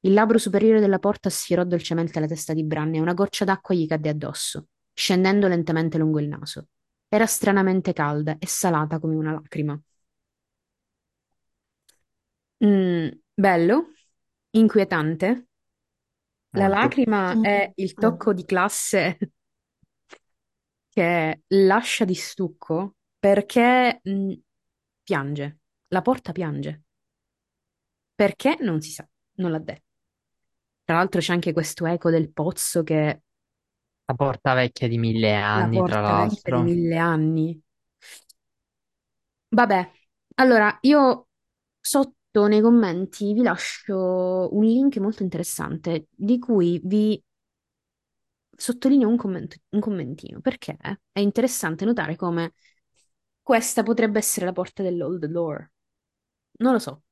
Il 0.00 0.12
labbro 0.12 0.38
superiore 0.38 0.80
della 0.80 0.98
porta 0.98 1.28
sfiorò 1.30 1.64
dolcemente 1.64 2.20
la 2.20 2.26
testa 2.26 2.54
di 2.54 2.64
Bran 2.64 2.94
e 2.94 3.00
una 3.00 3.14
goccia 3.14 3.44
d'acqua 3.44 3.74
gli 3.74 3.86
cadde 3.86 4.08
addosso, 4.08 4.68
scendendo 4.92 5.48
lentamente 5.48 5.98
lungo 5.98 6.20
il 6.20 6.28
naso. 6.28 6.68
Era 7.10 7.26
stranamente 7.26 7.92
calda 7.92 8.36
e 8.38 8.46
salata 8.46 8.98
come 8.98 9.14
una 9.14 9.32
lacrima. 9.32 9.78
Mm, 12.64 13.08
bello, 13.36 13.88
inquietante. 14.52 15.46
La 16.56 16.66
Molto. 16.66 16.68
lacrima 16.68 17.32
Mm. 17.34 17.40
è 17.40 17.72
il 17.76 17.94
tocco 17.94 18.34
di 18.34 18.44
classe 18.44 19.16
che 20.88 21.42
lascia 21.48 22.04
di 22.04 22.14
stucco 22.14 22.94
perché 23.18 24.00
mm, 24.08 24.32
piange. 25.02 25.58
La 25.88 26.02
porta 26.02 26.32
piange. 26.32 26.82
Perché 28.14 28.56
non 28.60 28.80
si 28.82 28.90
sa, 28.90 29.08
non 29.36 29.50
l'ha 29.50 29.58
detto. 29.58 29.86
Tra 30.84 30.96
l'altro 30.96 31.20
c'è 31.20 31.32
anche 31.32 31.52
questo 31.52 31.86
eco 31.86 32.10
del 32.10 32.32
pozzo 32.32 32.82
che 32.82 33.22
La 34.08 34.14
porta 34.16 34.54
vecchia 34.54 34.86
di 34.88 34.98
mille 34.98 35.34
la 35.52 35.66
anni, 35.66 35.82
tra 35.82 36.00
porta 36.00 36.14
vecchia 36.14 36.52
di 36.52 36.62
l'altro. 36.62 36.62
mille 36.62 36.96
anni. 36.96 37.62
Vabbè, 39.50 39.90
allora 40.36 40.76
io 40.82 41.28
sotto 41.80 42.46
nei 42.46 42.60
commenti 42.60 43.32
vi 43.32 43.42
lascio 43.42 44.48
un 44.54 44.62
link 44.64 44.96
molto 44.98 45.22
interessante 45.22 46.06
di 46.10 46.38
cui 46.38 46.80
vi 46.84 47.20
sottolineo 48.56 49.08
un 49.08 49.16
commento- 49.16 49.56
un 49.70 49.80
commentino 49.80 50.40
perché 50.40 50.76
è 51.12 51.20
interessante 51.20 51.84
notare 51.84 52.16
come 52.16 52.54
questa 53.42 53.82
potrebbe 53.82 54.18
essere 54.18 54.46
la 54.46 54.52
porta 54.52 54.82
dell'Old 54.82 55.24
Lore. 55.30 55.72
Non 56.58 56.72
lo 56.72 56.78
so. 56.78 57.02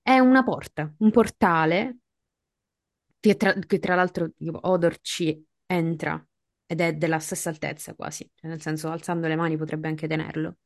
È 0.00 0.16
una 0.20 0.44
porta, 0.44 0.94
un 0.98 1.10
portale 1.10 1.96
che 3.20 3.36
tra, 3.36 3.52
che 3.54 3.78
tra 3.78 3.94
l'altro 3.94 4.30
tipo, 4.36 4.58
Odor 4.62 4.98
ci 5.00 5.44
entra 5.72 6.24
ed 6.66 6.80
è 6.80 6.94
della 6.94 7.18
stessa 7.18 7.50
altezza 7.50 7.94
quasi, 7.94 8.30
cioè, 8.34 8.48
nel 8.50 8.60
senso 8.62 8.90
alzando 8.90 9.26
le 9.28 9.36
mani 9.36 9.56
potrebbe 9.56 9.88
anche 9.88 10.06
tenerlo. 10.08 10.56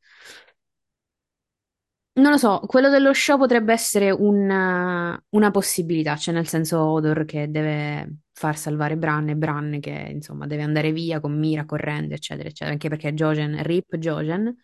Non 2.17 2.31
lo 2.31 2.37
so, 2.37 2.59
quello 2.65 2.89
dello 2.89 3.13
show 3.13 3.37
potrebbe 3.37 3.73
essere 3.73 4.09
una, 4.09 5.23
una 5.29 5.51
possibilità, 5.51 6.15
cioè 6.15 6.33
nel 6.33 6.47
senso 6.47 6.81
Odor 6.83 7.25
che 7.25 7.51
deve 7.51 8.21
far 8.33 8.57
salvare 8.57 8.97
Bran 8.97 9.29
e 9.29 9.35
Bran 9.35 9.79
che 9.79 9.91
insomma 10.13 10.47
deve 10.47 10.63
andare 10.63 10.91
via 10.91 11.19
con 11.19 11.37
Mira 11.37 11.65
correndo, 11.65 12.15
eccetera, 12.15 12.47
eccetera, 12.49 12.71
anche 12.71 12.89
perché 12.89 13.13
Jojen, 13.13 13.61
Rip 13.61 13.97
Jojen. 13.97 14.55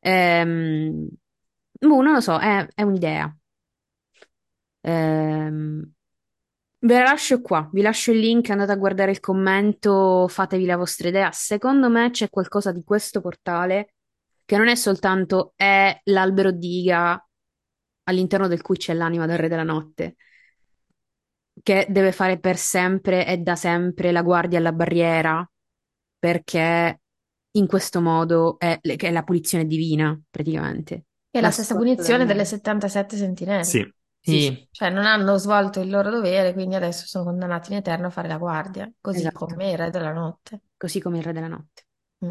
Ehm, 0.00 1.08
boh, 1.80 2.02
non 2.02 2.12
lo 2.12 2.20
so, 2.20 2.38
è, 2.38 2.66
è 2.74 2.82
un'idea. 2.82 3.34
Ehm, 4.84 5.92
Ve 6.84 6.98
la 6.98 7.04
lascio 7.04 7.40
qua, 7.40 7.68
vi 7.72 7.80
lascio 7.80 8.10
il 8.10 8.18
link, 8.18 8.50
andate 8.50 8.72
a 8.72 8.76
guardare 8.76 9.12
il 9.12 9.20
commento, 9.20 10.26
fatevi 10.26 10.64
la 10.64 10.76
vostra 10.76 11.08
idea. 11.08 11.30
Secondo 11.30 11.88
me 11.88 12.10
c'è 12.10 12.28
qualcosa 12.28 12.72
di 12.72 12.82
questo 12.82 13.20
portale 13.20 13.94
che 14.44 14.56
non 14.56 14.66
è 14.66 14.74
soltanto 14.74 15.52
è 15.54 15.96
l'albero 16.04 16.50
di 16.50 16.80
Iga 16.80 17.24
all'interno 18.04 18.48
del 18.48 18.62
cui 18.62 18.76
c'è 18.76 18.94
l'anima 18.94 19.26
del 19.26 19.38
Re 19.38 19.46
della 19.46 19.62
Notte, 19.62 20.16
che 21.62 21.86
deve 21.88 22.10
fare 22.10 22.40
per 22.40 22.56
sempre 22.56 23.28
e 23.28 23.36
da 23.36 23.54
sempre 23.54 24.10
la 24.10 24.22
guardia 24.22 24.58
alla 24.58 24.72
barriera, 24.72 25.48
perché 26.18 27.00
in 27.52 27.66
questo 27.68 28.00
modo 28.00 28.58
è, 28.58 28.80
che 28.80 28.96
è 28.96 29.12
la 29.12 29.22
punizione 29.22 29.66
divina, 29.66 30.20
praticamente. 30.28 31.04
È 31.30 31.38
la, 31.38 31.46
la 31.46 31.52
stessa 31.52 31.76
punizione 31.76 32.26
delle 32.26 32.44
77 32.44 33.16
sentinelle. 33.16 33.62
Sì. 33.62 33.94
Sì. 34.22 34.68
Cioè 34.70 34.90
non 34.90 35.04
hanno 35.04 35.36
svolto 35.36 35.80
il 35.80 35.90
loro 35.90 36.10
dovere, 36.10 36.52
quindi 36.52 36.74
adesso 36.76 37.06
sono 37.06 37.24
condannati 37.24 37.72
in 37.72 37.78
eterno 37.78 38.06
a 38.06 38.10
fare 38.10 38.28
la 38.28 38.38
guardia, 38.38 38.90
così 39.00 39.18
Esatto. 39.18 39.46
come 39.46 39.70
il 39.72 39.76
Re 39.78 39.90
della 39.90 40.12
Notte. 40.12 40.60
Così 40.76 41.00
come 41.00 41.18
il 41.18 41.24
Re 41.24 41.32
della 41.32 41.48
Notte. 41.48 41.86
Mm. 42.24 42.30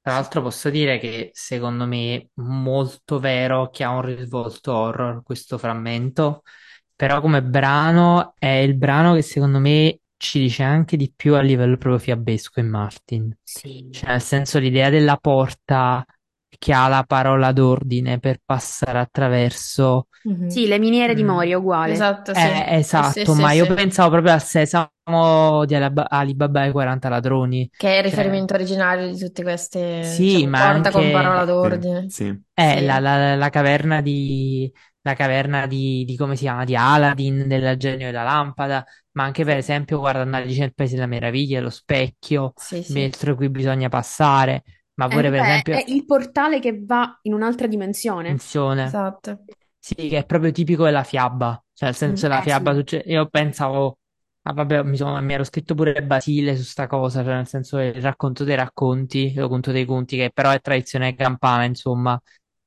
Tra 0.00 0.14
l'altro 0.14 0.42
posso 0.42 0.68
dire 0.68 0.98
che 0.98 1.30
secondo 1.32 1.86
me 1.86 2.16
è 2.16 2.26
molto 2.40 3.20
vero 3.20 3.70
che 3.70 3.84
ha 3.84 3.90
un 3.90 4.02
risvolto 4.02 4.72
horror 4.74 5.22
questo 5.22 5.58
frammento, 5.58 6.42
però 6.96 7.20
come 7.20 7.40
brano 7.40 8.34
è 8.36 8.48
il 8.48 8.74
brano 8.76 9.14
che 9.14 9.22
secondo 9.22 9.60
me 9.60 10.00
ci 10.16 10.40
dice 10.40 10.64
anche 10.64 10.96
di 10.96 11.12
più 11.14 11.34
a 11.36 11.40
livello 11.40 11.76
proprio 11.76 12.00
fiabesco 12.00 12.58
in 12.58 12.68
Martin. 12.68 13.36
Sì. 13.44 13.88
Cioè 13.92 14.10
nel 14.10 14.20
senso 14.20 14.58
l'idea 14.58 14.90
della 14.90 15.16
porta 15.18 16.04
che 16.58 16.72
ha 16.72 16.88
la 16.88 17.04
parola 17.04 17.52
d'ordine 17.52 18.18
per 18.18 18.38
passare 18.44 18.98
attraverso. 18.98 20.08
Mhm. 20.24 20.48
Sì, 20.48 20.66
le 20.66 20.78
miniere 20.78 21.14
di 21.14 21.22
Mm. 21.22 21.26
Moria, 21.28 21.58
uguale. 21.58 21.92
Esatto, 21.94 22.32
sì. 22.34 22.40
Eh, 22.40 22.64
Sì, 22.66 22.74
esatto, 22.74 23.32
sì, 23.34 23.40
ma 23.40 23.50
sì, 23.50 23.56
io 23.56 23.64
sì. 23.64 23.74
pensavo 23.74 24.10
proprio 24.10 24.32
al 24.32 24.42
sesamo 24.42 25.64
di 25.64 25.74
Alib- 25.74 26.06
Alibaba 26.08 26.64
e 26.64 26.68
i 26.68 26.72
40 26.72 27.08
ladroni. 27.08 27.68
Che 27.76 27.88
è 27.88 27.96
il 27.96 28.02
Cioè- 28.02 28.10
riferimento 28.10 28.54
originario 28.54 29.10
di 29.10 29.18
tutte 29.18 29.42
queste, 29.42 30.04
Sì, 30.04 30.24
diciamo, 30.24 30.48
ma 30.50 30.72
porta 30.72 30.90
con 30.90 31.00
anche- 31.02 31.12
parola 31.12 31.44
d'ordine. 31.44 32.08
sì. 32.08 32.40
È 32.52 32.76
Sì. 32.78 32.84
la, 32.84 32.98
la- 33.00 33.34
la 33.34 33.48
caverna 33.50 34.00
di, 34.00 34.72
la 35.00 35.14
caverna 35.14 35.66
di, 35.66 36.04
di 36.04 36.16
come 36.16 36.36
si 36.36 36.42
chiama? 36.42 36.64
Di 36.64 36.76
Aladdin, 36.76 37.48
del 37.48 37.76
genio 37.76 38.06
della 38.06 38.22
lampada, 38.22 38.84
ma 39.12 39.24
anche 39.24 39.44
per 39.44 39.56
esempio, 39.56 39.98
guarda, 39.98 40.22
Alice 40.36 40.60
nel 40.60 40.74
Paese 40.74 40.94
delle 40.94 41.06
Meraviglie, 41.08 41.60
lo 41.60 41.70
specchio, 41.70 42.52
Sì, 42.56 42.82
sì. 42.82 43.10
cui 43.36 43.48
bisogna 43.50 43.88
passare, 43.88 44.62
ma 44.94 45.08
pure 45.08 45.30
per 45.30 45.40
Eh, 45.40 45.40
esempio 45.40 45.78
è 45.78 45.84
il 45.88 46.04
portale 46.04 46.58
che 46.60 46.80
va 46.84 47.18
in 47.22 47.34
un'altra 47.34 47.66
dimensione. 47.66 48.44
attenzione, 48.44 49.00
Esatto. 49.14 49.46
sì, 49.78 49.94
che 49.94 50.18
è 50.18 50.26
proprio 50.26 50.52
tipico 50.52 50.84
della 50.84 51.04
fiaba, 51.04 51.62
cioè 51.72 51.88
nel 51.90 51.96
senso 51.98 52.28
Mm. 52.28 52.28
la 52.28 52.40
Eh, 52.40 52.42
fiaba, 52.42 52.74
sì. 52.74 52.74
succe- 52.74 53.02
io 53.06 53.28
pensavo, 53.28 53.98
ah, 54.42 54.52
vabbè, 54.52 54.82
mi, 54.84 54.96
sono- 54.96 55.20
mi 55.22 55.32
ero 55.34 55.44
scritto 55.44 55.74
pure 55.74 56.02
Basile 56.04 56.56
su 56.56 56.62
sta 56.64 56.86
cosa, 56.86 57.22
cioè 57.24 57.34
nel 57.34 57.46
senso 57.48 57.78
il 57.78 57.94
racconto 58.02 58.44
dei 58.44 58.56
racconti, 58.56 59.32
il 59.36 59.48
conto 59.48 59.72
dei 59.72 59.84
conti, 59.84 60.16
che 60.16 60.30
però 60.32 60.50
è 60.50 60.60
tradizione 60.60 61.14
campana, 61.14 61.64
insomma, 61.64 62.20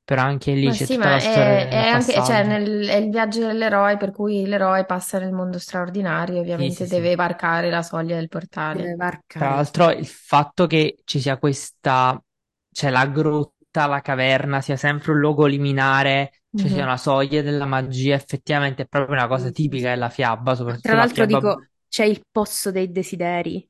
però 0.06 0.22
anche 0.22 0.54
lì 0.54 0.70
Ma 0.70 0.72
c'è 0.72 0.86
sì, 0.86 0.96
tutta 0.96 1.10
ma 1.10 1.10
la 1.10 1.20
storia 1.20 1.58
è, 1.58 1.68
è 1.68 1.76
anche, 1.88 2.22
cioè, 2.22 2.42
nel- 2.42 2.86
è 2.88 2.96
il 2.96 3.10
viaggio 3.10 3.40
dell'eroe, 3.46 3.96
per 3.96 4.10
cui 4.10 4.44
l'eroe 4.46 4.84
passa 4.84 5.18
nel 5.18 5.32
mondo 5.32 5.58
straordinario, 5.58 6.40
ovviamente 6.40 6.86
sì, 6.86 6.88
sì. 6.88 7.00
deve 7.00 7.14
varcare 7.14 7.70
la 7.70 7.82
soglia 7.82 8.16
del 8.16 8.28
Deve 8.68 8.96
portale. 8.98 8.98
Tra 9.34 9.50
l'altro 9.54 9.90
il 9.90 10.06
fatto 10.06 10.66
che 10.66 10.98
ci 11.04 11.20
sia 11.20 11.38
questa, 11.38 12.20
cioè 12.72 12.90
la 12.90 13.06
grotta, 13.06 13.86
la 13.86 14.00
caverna, 14.00 14.60
sia 14.60 14.76
sempre 14.76 15.12
un 15.12 15.18
luogo 15.18 15.46
liminare, 15.46 16.42
cioè 16.54 16.70
sia 16.70 16.82
Mhm. 16.82 16.84
una 16.84 16.96
soglia 16.96 17.42
della 17.42 17.66
magia, 17.66 18.14
effettivamente 18.14 18.82
è 18.82 18.86
proprio 18.86 19.14
una 19.16 19.28
cosa 19.28 19.50
sì, 19.50 19.50
tipica 19.50 19.90
della 19.90 20.08
fiaba, 20.10 20.54
soprattutto 20.54 20.84
Tra 20.84 20.96
la 20.96 21.06
l'altro 21.06 21.26
fiaba... 21.26 21.26
dico, 21.26 21.68
c'è 21.88 22.04
il 22.04 22.22
posso 22.30 22.70
dei 22.70 22.90
desideri. 22.92 23.68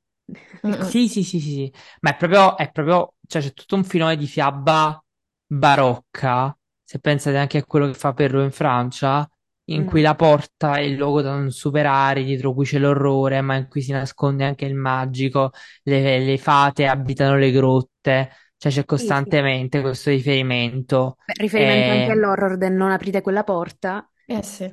Sì, 0.79 1.09
sì, 1.09 1.23
sì, 1.25 1.41
sì, 1.41 1.51
sì, 1.53 1.73
ma 2.01 2.11
è 2.11 2.17
proprio, 2.17 2.57
è 2.57 2.71
proprio, 2.71 3.15
cioè 3.27 3.41
c'è 3.43 3.53
tutto 3.53 3.77
un 3.77 3.85
filone 3.85 4.17
di 4.17 4.27
fiaba 4.27 5.03
barocca, 5.47 6.57
se 6.83 6.99
pensate 7.01 7.37
anche 7.37 7.59
a 7.59 7.65
quello 7.65 7.87
che 7.87 7.95
fa 7.95 8.13
Perrault 8.15 8.45
in 8.47 8.53
Francia, 8.53 9.29
in 9.69 9.85
Mm. 9.85 9.85
cui 9.85 10.01
la 10.01 10.15
porta 10.15 10.77
è 10.77 10.81
il 10.81 10.95
luogo 10.97 11.23
da 11.23 11.33
non 11.35 11.51
superare, 11.51 12.23
dietro 12.25 12.53
cui 12.55 12.65
c'è 12.65 12.79
l'orrore, 12.79 13.41
ma 13.41 13.57
in 13.57 13.69
cui 13.69 13.83
si 13.83 13.93
nasconde 13.93 14.45
anche 14.45 14.65
il 14.67 14.75
magico, 14.75 15.51
le, 15.85 16.19
le 16.21 16.39
fate 16.39 16.87
abitano 16.87 17.37
le 17.37 17.51
grotte, 17.51 18.31
cioè 18.57 18.71
c'è 18.73 18.85
Sì, 18.95 19.13
sì. 19.23 19.33
costantemente 19.35 19.81
questo 19.81 20.11
riferimento. 20.11 21.17
Beh, 21.25 21.35
riferimento 21.37 21.91
anche 21.93 22.11
Eh, 22.11 22.13
all'horror 22.13 22.57
del 22.57 22.73
non 22.73 22.91
aprite 22.91 23.21
quella 23.21 23.45
porta. 23.45 24.11
Eh 24.29 24.43
sì. 24.43 24.73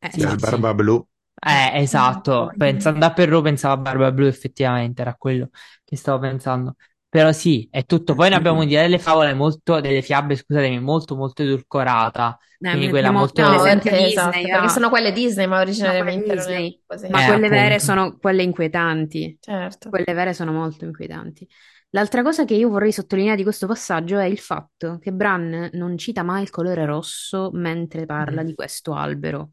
Eh, 0.00 0.10
Sì, 0.10 0.20
Dal 0.20 0.38
sì, 0.38 0.38
Barba 0.38 0.74
Blu. 0.74 1.06
Eh, 1.38 1.80
esatto, 1.82 2.54
pensando 2.56 3.04
a 3.06 3.12
Perrault 3.12 3.44
pensavo 3.44 3.74
a 3.74 3.76
Barba 3.78 4.10
Blu, 4.12 4.26
effettivamente 4.26 5.02
era 5.02 5.14
quello 5.16 5.50
che 5.84 5.96
stavo 5.96 6.18
pensando. 6.20 6.76
Però 7.08 7.32
sì, 7.32 7.66
è 7.70 7.84
tutto. 7.84 8.14
Poi 8.14 8.28
ne 8.28 8.34
abbiamo 8.34 8.58
un'idea 8.60 8.82
delle 8.82 8.98
favole 8.98 9.32
molto, 9.32 9.80
delle 9.80 10.02
fiabe, 10.02 10.36
scusatemi, 10.36 10.80
molto 10.80 11.16
molto 11.16 11.42
edulcorata. 11.42 12.36
Eh, 12.58 12.70
Quindi 12.70 12.88
quella 12.88 13.08
abbiamo- 13.08 13.18
molto... 13.20 13.42
No, 13.42 13.48
per 13.50 13.58
esempio 13.58 13.90
eh, 13.90 13.94
Disney, 13.94 14.10
esatto, 14.10 14.36
ah. 14.36 14.50
perché 14.50 14.68
sono 14.68 14.88
quelle 14.90 15.12
Disney, 15.12 15.46
ma 15.46 15.56
No, 15.56 15.62
originariamente 15.62 16.24
erano 16.32 16.46
Disney. 16.48 16.82
così. 16.86 17.08
Ma 17.08 17.22
Eh, 17.22 17.26
quelle 17.26 17.48
vere 17.48 17.64
appunto. 17.74 17.84
sono 17.84 18.16
quelle 18.18 18.42
inquietanti. 18.42 19.38
Certo. 19.40 19.88
Quelle 19.88 20.12
vere 20.14 20.34
sono 20.34 20.52
molto 20.52 20.84
inquietanti. 20.84 21.48
L'altra 21.90 22.22
cosa 22.22 22.44
che 22.44 22.54
io 22.54 22.68
vorrei 22.68 22.92
sottolineare 22.92 23.36
di 23.36 23.42
questo 23.44 23.66
passaggio 23.66 24.18
è 24.18 24.24
il 24.26 24.38
fatto 24.38 24.98
che 25.00 25.12
Bran 25.12 25.70
non 25.74 25.96
cita 25.96 26.22
mai 26.22 26.42
il 26.42 26.50
colore 26.50 26.84
rosso 26.84 27.50
mentre 27.54 28.04
parla 28.04 28.42
Mm. 28.42 28.46
di 28.46 28.54
questo 28.54 28.92
albero. 28.92 29.52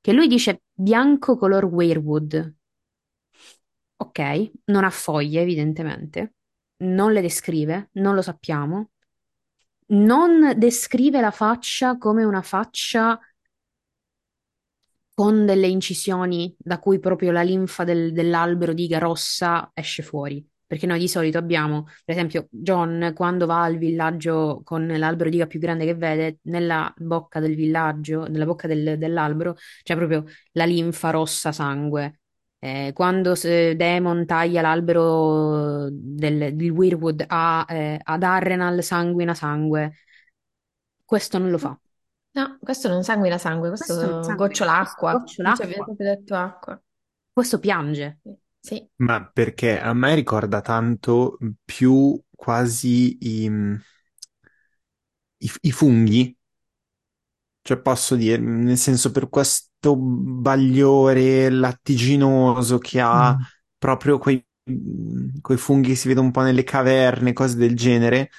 Che 0.00 0.12
lui 0.12 0.28
dice 0.28 0.62
bianco 0.72 1.36
color 1.36 1.64
weirwood. 1.66 2.54
Ok, 3.96 4.50
non 4.66 4.84
ha 4.84 4.90
foglie, 4.90 5.40
evidentemente. 5.42 6.34
Non 6.82 7.12
le 7.12 7.20
descrive, 7.20 7.88
non 7.94 8.14
lo 8.14 8.22
sappiamo. 8.22 8.90
Non 9.88 10.54
descrive 10.56 11.20
la 11.20 11.30
faccia 11.30 11.96
come 11.98 12.24
una 12.24 12.42
faccia 12.42 13.18
con 15.14 15.46
delle 15.46 15.68
incisioni 15.68 16.54
da 16.58 16.78
cui 16.80 16.98
proprio 16.98 17.30
la 17.30 17.42
linfa 17.42 17.84
del- 17.84 18.12
dell'albero 18.12 18.72
di 18.72 18.84
iga 18.84 18.98
rossa 18.98 19.70
esce 19.74 20.02
fuori. 20.02 20.44
Perché 20.66 20.86
noi 20.86 20.98
di 20.98 21.08
solito 21.08 21.38
abbiamo, 21.38 21.84
per 22.04 22.14
esempio, 22.16 22.48
John 22.50 23.12
quando 23.14 23.46
va 23.46 23.62
al 23.62 23.76
villaggio 23.78 24.62
con 24.64 24.86
l'albero 24.86 25.30
di 25.30 25.36
iga 25.36 25.46
più 25.46 25.60
grande 25.60 25.84
che 25.84 25.94
vede, 25.94 26.38
nella 26.44 26.92
bocca 26.96 27.38
del 27.38 27.54
villaggio, 27.54 28.26
nella 28.26 28.44
bocca 28.46 28.66
del- 28.66 28.98
dell'albero, 28.98 29.54
c'è 29.82 29.94
proprio 29.94 30.24
la 30.52 30.64
linfa 30.64 31.10
rossa 31.10 31.52
sangue. 31.52 32.20
Eh, 32.64 32.92
quando 32.94 33.34
se- 33.34 33.76
Daemon 33.76 34.24
taglia 34.24 34.62
l'albero 34.62 35.88
del, 35.90 36.54
di 36.56 36.70
Weirwood 36.70 37.24
a, 37.28 37.66
eh, 37.68 38.00
ad 38.02 38.22
Arrenal 38.22 38.82
sanguina 38.82 39.34
sangue, 39.34 39.92
questo 41.04 41.38
non 41.38 41.50
lo 41.50 41.58
fa. 41.58 41.78
No, 42.32 42.58
questo 42.60 42.88
non 42.88 43.04
sanguina 43.04 43.38
sangue, 43.38 43.68
questo, 43.68 43.94
Questo 43.94 44.10
non 44.10 44.22
sanguina, 44.24 44.46
gocciola 44.48 44.78
acqua. 44.78 45.10
questo 45.12 45.42
gocciola 45.42 45.54
Ci 45.54 45.62
avete 45.62 45.78
acqua. 45.78 45.84
proprio 45.94 46.14
detto 46.16 46.34
acqua. 46.34 46.82
Questo 47.32 47.58
piange. 47.58 48.20
Sì. 48.60 48.88
Ma 48.96 49.24
perché 49.30 49.78
a 49.80 49.92
me 49.92 50.14
ricorda 50.14 50.60
tanto 50.62 51.36
più 51.64 52.18
quasi 52.34 53.18
i, 53.20 53.50
i- 55.38 55.50
i 55.62 55.72
funghi, 55.72 56.36
cioè 57.62 57.78
posso 57.80 58.14
dire, 58.16 58.38
nel 58.38 58.76
senso 58.76 59.10
per 59.10 59.28
questo 59.28 59.70
bagliore 59.96 61.48
lattiginoso 61.50 62.78
che 62.78 63.00
ha 63.00 63.36
Mm. 63.36 63.42
proprio 63.78 64.18
quei, 64.18 64.44
quei 65.40 65.58
funghi 65.58 65.88
che 65.90 65.94
si 65.94 66.08
vedono 66.08 66.26
un 66.26 66.32
po' 66.32 66.42
nelle 66.42 66.64
caverne, 66.64 67.32
cose 67.32 67.56
del 67.56 67.76
genere. 67.76 68.30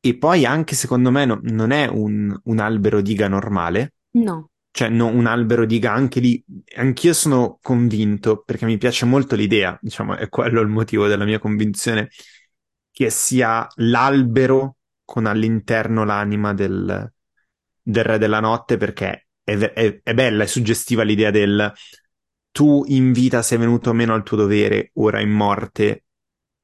E 0.00 0.16
poi 0.16 0.44
anche 0.46 0.74
secondo 0.74 1.10
me 1.10 1.24
no- 1.26 1.40
non 1.42 1.70
è 1.72 1.86
un, 1.86 2.38
un 2.44 2.58
albero 2.58 3.00
diga 3.02 3.28
normale, 3.28 3.94
No. 4.14 4.50
cioè 4.70 4.88
no, 4.88 5.06
un 5.06 5.26
albero 5.26 5.66
diga 5.66 5.92
anche 5.92 6.20
lì. 6.20 6.42
Anch'io 6.76 7.12
sono 7.12 7.58
convinto, 7.62 8.42
perché 8.44 8.64
mi 8.66 8.78
piace 8.78 9.04
molto 9.06 9.36
l'idea, 9.36 9.78
diciamo, 9.82 10.16
è 10.16 10.28
quello 10.28 10.60
il 10.60 10.68
motivo 10.68 11.06
della 11.06 11.24
mia 11.24 11.38
convinzione, 11.38 12.08
che 12.90 13.10
sia 13.10 13.66
l'albero 13.76 14.76
con 15.04 15.26
all'interno 15.26 16.04
l'anima 16.04 16.54
del, 16.54 17.12
del 17.82 18.04
Re 18.04 18.18
della 18.18 18.40
Notte, 18.40 18.76
perché 18.76 19.28
è, 19.58 19.72
è- 19.72 20.00
è 20.02 20.14
bella, 20.14 20.44
è 20.44 20.46
suggestiva 20.46 21.02
l'idea 21.02 21.30
del 21.30 21.72
tu 22.52 22.84
in 22.88 23.12
vita 23.12 23.42
sei 23.42 23.58
venuto 23.58 23.92
meno 23.92 24.14
al 24.14 24.22
tuo 24.22 24.36
dovere, 24.36 24.90
ora 24.94 25.20
in 25.20 25.30
morte 25.30 26.04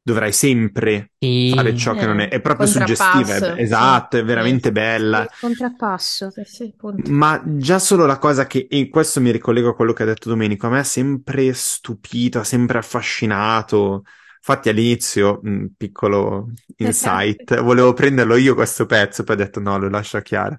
dovrai 0.03 0.33
sempre 0.33 1.11
Sì. 1.19 1.51
fare 1.55 1.77
ciò 1.77 1.95
che 1.95 2.07
non 2.07 2.21
è. 2.21 2.29
È 2.29 2.41
proprio 2.41 2.67
suggestiva, 2.67 3.35
è- 3.37 3.61
esatto, 3.61 4.17
sì, 4.17 4.23
è 4.23 4.25
veramente 4.27 4.69
sì. 4.69 4.73
bella. 4.73 5.23
Il 5.23 5.29
contrappasso. 5.41 6.31
Sì, 6.31 6.43
sì, 6.45 6.75
punto. 6.77 7.11
Ma 7.11 7.43
già 7.45 7.79
solo 7.79 8.07
la 8.07 8.19
cosa 8.19 8.47
che, 8.47 8.67
e 8.71 8.89
questo 8.89 9.21
mi 9.21 9.31
ricollego 9.33 9.71
a 9.71 9.75
quello 9.75 9.93
che 9.93 10.03
ha 10.05 10.07
detto 10.07 10.29
Domenico, 10.29 10.67
a 10.67 10.71
me 10.71 10.79
ha 10.81 10.85
sempre 10.85 11.53
stupito, 11.55 12.39
ha 12.39 12.45
sempre 12.45 12.79
affascinato. 12.79 14.05
Infatti 14.37 14.69
all'inizio, 14.69 15.41
un 15.43 15.71
piccolo 15.77 16.53
insight, 16.77 17.61
volevo 17.63 17.93
prenderlo 17.93 18.37
io 18.37 18.55
questo 18.55 18.87
pezzo, 18.87 19.25
poi 19.25 19.35
ho 19.35 19.39
detto 19.39 19.59
no, 19.59 19.77
lo 19.77 19.89
lascio 19.89 20.19
a 20.19 20.23
Chiara. 20.23 20.57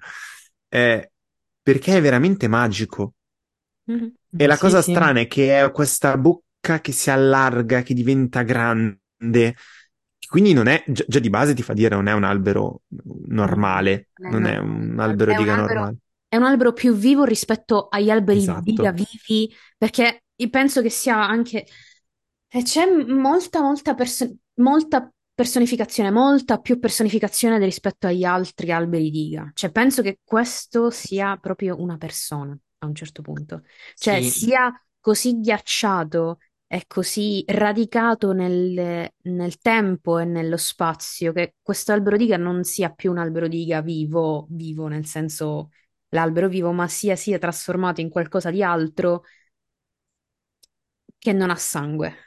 Eh, 0.68 1.12
perché 1.68 1.98
è 1.98 2.02
veramente 2.02 2.48
magico. 2.48 3.15
Mhm. 3.88 4.14
E 4.35 4.45
la 4.48 4.53
Sì, 4.56 4.60
cosa 4.61 4.81
sì. 4.81 4.91
strana 4.91 5.19
è 5.19 5.27
che 5.27 5.60
è 5.61 5.72
questa 5.72 6.18
bocca 6.18 6.80
che 6.80 6.91
si 6.94 7.10
allarga, 7.10 7.81
che 7.81 7.94
diventa 7.94 8.44
grande. 8.44 9.56
Quindi 10.30 10.53
non 10.53 10.68
è, 10.68 10.81
già, 10.88 11.03
già 11.07 11.19
di 11.19 11.30
base 11.30 11.53
ti 11.53 11.64
fa 11.64 11.73
dire 11.73 11.95
non 11.95 12.07
è 12.07 12.14
un 12.14 12.23
albero 12.23 12.81
normale, 13.27 14.10
No, 14.19 14.30
non 14.31 14.41
no, 14.44 14.48
è 14.48 14.57
un 14.57 14.98
albero 14.99 15.31
È 15.31 15.35
un 15.35 15.39
diga 15.39 15.53
albero- 15.56 15.73
normale. 15.73 15.98
È 16.30 16.35
un 16.38 16.44
albero 16.44 16.73
più 16.73 16.94
vivo 16.94 17.23
rispetto 17.23 17.88
agli 17.89 18.10
alberi 18.10 18.39
Esatto. 18.39 18.61
di 18.61 18.72
diga 18.72 18.91
vivi, 18.91 19.53
perché 19.77 20.23
io 20.35 20.49
penso 20.49 20.81
che 20.81 20.89
sia 20.89 21.18
anche... 21.26 21.65
e 22.49 22.64
C'è 22.64 22.85
molta, 22.85 23.61
molta, 23.61 23.94
perso- 23.95 24.35
molta 24.56 25.10
personificazione, 25.38 26.09
molta 26.09 26.57
più 26.57 26.80
personificazione 26.80 27.64
rispetto 27.64 28.07
agli 28.07 28.23
altri 28.23 28.72
alberi 28.72 29.11
di 29.11 29.11
diga. 29.11 29.51
Cioè, 29.53 29.69
penso 29.72 30.01
che 30.01 30.19
questo 30.23 30.89
sia 30.89 31.38
proprio 31.38 31.80
una 31.80 31.97
persona 31.97 32.57
a 32.80 32.85
un 32.88 32.95
certo 32.95 33.22
punto. 33.22 33.61
Cioè, 33.95 34.22
Sì. 34.22 34.30
sia 34.31 34.72
così 34.99 35.39
ghiacciato 35.39 36.39
e 36.65 36.84
così 36.88 37.43
radicato 37.47 38.34
nel, 38.34 39.07
nel 39.22 39.57
tempo 39.59 40.18
e 40.18 40.26
nello 40.26 40.57
spazio 40.57 41.31
che 41.34 41.53
questo 41.61 41.91
albero 41.93 42.18
diga 42.18 42.35
non 42.38 42.64
sia 42.64 42.89
più 42.89 43.11
un 43.11 43.19
albero 43.19 43.47
diga 43.47 43.81
vivo, 43.81 44.47
vivo 44.49 44.88
nel 44.88 45.05
senso 45.05 45.69
l'albero 46.09 46.47
vivo, 46.49 46.72
ma 46.72 46.88
sia, 46.88 47.15
sia 47.15 47.38
trasformato 47.38 48.01
in 48.01 48.09
qualcosa 48.09 48.49
di 48.49 48.64
altro 48.64 49.23
che 51.19 51.34
non 51.34 51.49
ha 51.49 51.55
sangue. 51.55 52.27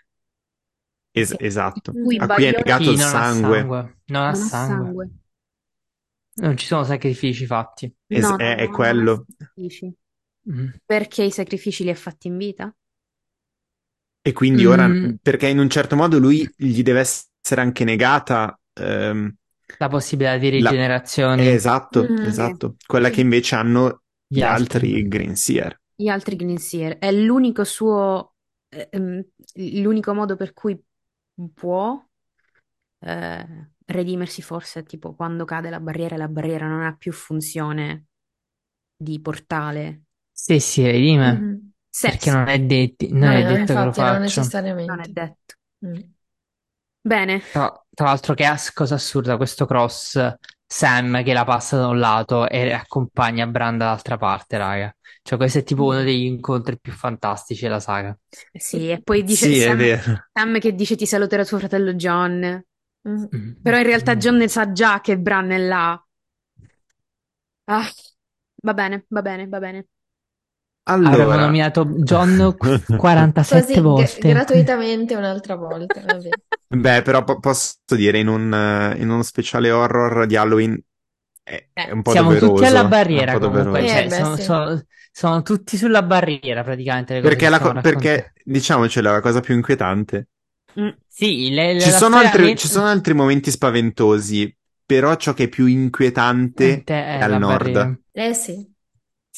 Es- 1.12 1.34
esatto. 1.38 1.92
cui 1.92 2.16
A 2.18 2.26
cui 2.26 2.44
è 2.44 2.62
Chi 2.62 2.82
il 2.90 2.96
non 2.98 3.00
ha 3.00 3.08
sangue. 3.08 3.58
sangue? 3.58 3.76
Non 4.06 4.22
ha 4.22 4.24
non 4.24 4.24
ha 4.28 4.34
sangue. 4.34 4.84
sangue. 4.86 5.08
Non 6.34 6.56
ci 6.56 6.66
sono 6.66 6.84
sacrifici 6.84 7.46
fatti. 7.46 7.92
Es- 8.06 8.22
No, 8.22 8.30
no, 8.30 8.36
è, 8.36 8.56
è 8.56 8.66
no, 8.66 8.72
quello. 8.74 9.26
Mm. 10.50 10.68
Perché 10.86 11.22
i 11.24 11.30
sacrifici 11.30 11.84
li 11.84 11.90
ha 11.90 11.94
fatti 11.94 12.28
in 12.28 12.36
vita? 12.36 12.74
E 14.22 14.32
quindi 14.32 14.66
ora, 14.66 14.86
Mm. 14.86 15.14
perché 15.22 15.48
in 15.48 15.58
un 15.58 15.68
certo 15.70 15.96
modo 15.96 16.18
lui 16.18 16.48
gli 16.56 16.82
deve 16.82 17.00
essere 17.00 17.60
anche 17.60 17.84
negata, 17.84 18.58
ehm, 18.74 19.34
La 19.78 19.88
possibilità 19.88 20.36
di 20.36 20.60
La- 20.60 20.70
rigenerazione. 20.70 21.42
eh, 21.44 21.52
esatto, 21.52 22.06
Mm. 22.08 22.16
esatto, 22.24 22.76
quella 22.86 23.08
Sì. 23.08 23.14
che 23.14 23.20
invece 23.20 23.54
hanno 23.54 24.02
Gli 24.26 24.38
gli 24.38 24.42
altri. 24.42 24.88
altri 24.92 25.08
Green 25.08 25.36
Seer. 25.36 25.80
Gli 25.94 26.08
altri 26.08 26.36
Glinseer. 26.36 26.98
È 26.98 27.12
l'unico 27.12 27.62
suo, 27.64 28.34
eh, 28.68 28.88
ehm, 28.90 29.22
l'unico 29.80 30.14
modo 30.14 30.34
per 30.36 30.52
cui 30.54 30.78
può 31.54 32.02
eh, 33.00 33.70
redimersi 33.86 34.42
forse, 34.42 34.82
tipo 34.84 35.14
quando 35.14 35.44
cade 35.44 35.70
la 35.70 35.80
barriera 35.80 36.14
e 36.14 36.18
la 36.18 36.28
barriera 36.28 36.66
non 36.68 36.82
ha 36.82 36.94
più 36.96 37.12
funzione 37.12 38.06
di 38.96 39.20
portale. 39.20 40.04
Se 40.32 40.58
si 40.60 40.82
redime. 40.84 41.32
Mhm. 41.32 41.72
Se- 41.88 42.08
Perché 42.08 42.30
non 42.30 42.48
è, 42.48 42.58
detti- 42.60 43.10
non 43.12 43.30
No, 43.30 43.32
è 43.32 43.44
no, 43.44 43.44
detto 43.44 43.74
che 43.74 43.82
lo 43.82 43.92
infatti, 43.92 44.00
non 44.02 44.20
faccia. 44.20 44.54
non 44.84 45.00
è 45.00 45.06
necessariamente. 45.06 45.08
detto. 45.08 45.54
Mm. 45.86 46.00
Bene, 47.04 47.42
Tra, 47.48 47.68
tra 47.94 48.06
l'altro, 48.06 48.34
che 48.34 48.44
as- 48.46 48.72
cosa 48.72 48.94
assurda 48.94 49.36
questo 49.36 49.66
cross. 49.66 50.16
Sam 50.72 51.24
che 51.24 51.32
la 51.32 51.44
passa 51.44 51.76
da 51.76 51.88
un 51.88 51.98
lato 51.98 52.48
e 52.48 52.72
accompagna 52.72 53.44
Bran 53.48 53.76
dall'altra 53.76 54.16
parte, 54.16 54.56
raga. 54.56 54.94
Cioè, 55.20 55.36
questo 55.36 55.59
è 55.59 55.62
tipo 55.64 55.84
uno 55.84 56.02
degli 56.02 56.24
incontri 56.24 56.78
più 56.78 56.92
fantastici 56.92 57.62
della 57.64 57.80
saga. 57.80 58.16
sì, 58.52 58.88
e 58.88 59.02
poi 59.02 59.24
dice 59.24 59.52
Sì, 59.52 59.60
Sam. 59.60 60.28
Sam 60.32 60.59
che 60.60 60.72
dice 60.74 60.94
ti 60.94 61.06
saluterà 61.06 61.44
tuo 61.44 61.59
fratello 61.59 61.94
John. 61.94 62.64
Mm. 63.09 63.24
Mm. 63.34 63.51
Però 63.62 63.78
in 63.78 63.82
realtà 63.82 64.14
John 64.14 64.36
ne 64.36 64.47
sa 64.47 64.70
già 64.70 65.01
che 65.01 65.18
Bran 65.18 65.51
è 65.51 65.59
là. 65.59 66.01
Ah, 67.66 67.88
va 68.62 68.74
bene, 68.74 69.05
va 69.09 69.22
bene, 69.22 69.48
va 69.48 69.59
bene. 69.59 69.86
Allora, 70.85 71.36
nominato 71.36 71.85
John 71.85 72.57
47 72.97 73.81
Così, 73.81 73.81
volte. 73.81 74.28
gratuitamente 74.28 75.15
un'altra 75.15 75.55
volta. 75.57 76.01
vabbè. 76.01 76.31
beh, 76.69 77.02
però 77.02 77.24
po- 77.24 77.39
posso 77.40 77.74
dire, 77.94 78.19
in, 78.19 78.28
un, 78.28 78.52
eh, 78.52 79.01
in 79.01 79.09
uno 79.11 79.23
speciale 79.23 79.70
horror 79.70 80.27
di 80.27 80.36
Halloween 80.36 80.81
è, 81.43 81.69
Eh, 81.73 81.86
è 81.89 81.90
un 81.90 82.02
po' 82.02 82.11
Siamo 82.12 82.28
doveroso. 82.28 82.52
tutti 82.55 82.65
alla 82.65 82.85
barriera 82.85 83.39
comunque, 83.39 83.81
doveroso. 83.81 83.86
cioè, 83.94 84.05
Eh, 84.05 84.09
beh, 84.09 84.15
sono, 84.16 84.36
sì. 84.36 84.43
sono- 84.43 84.85
sono 85.12 85.43
tutti 85.43 85.77
sulla 85.77 86.02
barriera 86.02 86.62
praticamente 86.62 87.20
Perché, 87.20 87.48
la 87.48 87.59
co- 87.61 87.73
perché 87.81 88.32
diciamocela, 88.44 89.12
la 89.12 89.20
cosa 89.20 89.40
più 89.40 89.55
inquietante. 89.55 90.28
Mm, 90.78 90.89
Sì, 91.09 91.51
le- 91.51 91.73
le- 91.74 91.81
Ci 91.81 91.90
sono, 91.90 92.16
altri, 92.16 92.43
men- 92.44 92.57
ci 92.57 92.69
sono 92.69 92.86
altri 92.86 93.12
momenti 93.15 93.51
spaventosi, 93.51 94.57
però 94.86 95.16
ciò 95.16 95.32
che 95.35 95.44
è 95.44 95.48
più 95.48 95.66
inquietante 95.66 96.82
è 96.85 97.19
è 97.19 97.23
al 97.23 97.39
nord. 97.39 97.70
barriera. 97.70 97.98
Eh 98.12 98.35
sì. 98.35 98.73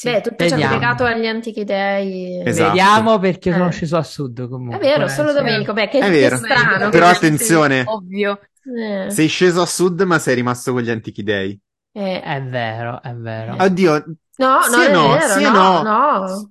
Sì. 0.02 0.10
Beh, 0.10 0.20
tutto 0.20 0.36
ciò 0.36 0.36
che 0.36 0.44
è 0.46 0.50
Vediamo. 0.50 0.72
legato 0.74 1.04
agli 1.04 1.26
antichi 1.26 1.64
dei. 1.64 2.42
Esatto. 2.44 2.68
Vediamo 2.70 3.18
perché 3.20 3.48
io 3.50 3.54
sono 3.54 3.68
Eh. 3.68 3.72
sceso 3.72 3.96
a 3.96 4.02
sud 4.02 4.48
comunque. 4.48 4.76
È 4.78 4.80
vero, 4.80 5.04
eh, 5.04 5.08
solo 5.08 5.28
sì. 5.30 5.34
Domenico. 5.36 5.72
Beh, 5.72 5.88
che, 5.88 5.98
È 5.98 6.04
che 6.04 6.10
vero. 6.10 6.36
strano. 6.36 6.88
Però 6.90 7.06
che- 7.08 7.14
attenzione, 7.16 7.82
Ovvio. 7.86 8.40
Eh. 8.64 9.10
sei 9.10 9.26
sceso 9.28 9.60
a 9.62 9.66
sud 9.66 10.00
ma 10.02 10.18
sei 10.18 10.34
rimasto 10.36 10.72
con 10.72 10.82
gli 10.82 10.90
antichi 10.90 11.22
dei. 11.22 11.58
Eh. 11.92 12.20
È 12.20 12.42
vero, 12.42 13.00
è 13.02 13.12
vero. 13.14 13.56
Eh. 13.56 13.64
Oddio, 13.64 14.04
No, 14.36 14.62
Sì 14.62 14.70
non 14.70 14.80
e 14.80 14.86
è 14.86 14.92
no, 14.92 15.08
vero, 15.08 15.28
sì 15.34 15.42
no, 15.42 15.50
no. 15.50 15.82
no. 15.82 16.50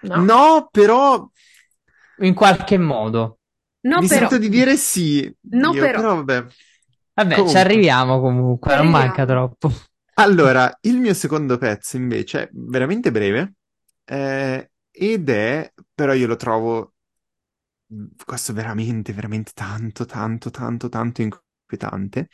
No. 0.00 0.16
no, 0.22 0.68
però 0.70 1.28
In 2.18 2.34
qualche 2.34 2.78
modo. 2.78 3.38
No, 3.80 3.98
mi 4.00 4.06
però. 4.06 4.20
sento 4.20 4.38
di 4.38 4.48
dire 4.48 4.76
sì. 4.76 5.30
No, 5.50 5.72
Io, 5.72 5.80
però. 5.80 6.14
vabbè. 6.14 6.44
Vabbè, 7.14 7.34
Comunque. 7.34 7.48
ci 7.52 7.56
arriviamo 7.58 8.20
comunque, 8.20 8.70
Ci 8.70 8.76
non 8.78 8.88
manca 8.90 9.24
troppo. 9.26 9.70
Allora, 10.14 10.76
il 10.82 10.98
mio 10.98 11.14
secondo 11.14 11.58
pezzo 11.58 11.96
invece 11.96 12.44
è 12.44 12.48
veramente 12.52 13.10
breve 13.10 13.54
eh, 14.04 14.70
ed 14.90 15.28
è, 15.28 15.72
però 15.94 16.12
io 16.12 16.26
lo 16.26 16.36
trovo 16.36 16.94
questo 18.24 18.52
veramente, 18.52 19.12
veramente 19.12 19.52
tanto, 19.54 20.04
tanto, 20.04 20.50
tanto, 20.50 20.88
tanto 20.88 21.22
inquietante. 21.22 22.28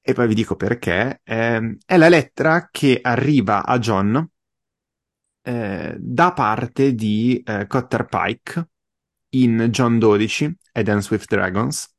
E 0.00 0.12
poi 0.12 0.26
vi 0.28 0.34
dico 0.34 0.56
perché. 0.56 1.20
Ehm, 1.24 1.76
è 1.84 1.96
la 1.96 2.08
lettera 2.08 2.68
che 2.70 2.98
arriva 3.02 3.64
a 3.64 3.78
John 3.78 4.28
eh, 5.42 5.94
da 5.98 6.32
parte 6.32 6.94
di 6.94 7.40
eh, 7.44 7.66
Cotter 7.66 8.06
Pike 8.06 8.68
in 9.30 9.68
John 9.70 9.98
12 9.98 10.56
e 10.72 10.82
Dance 10.82 11.08
with 11.12 11.26
Dragons. 11.26 11.94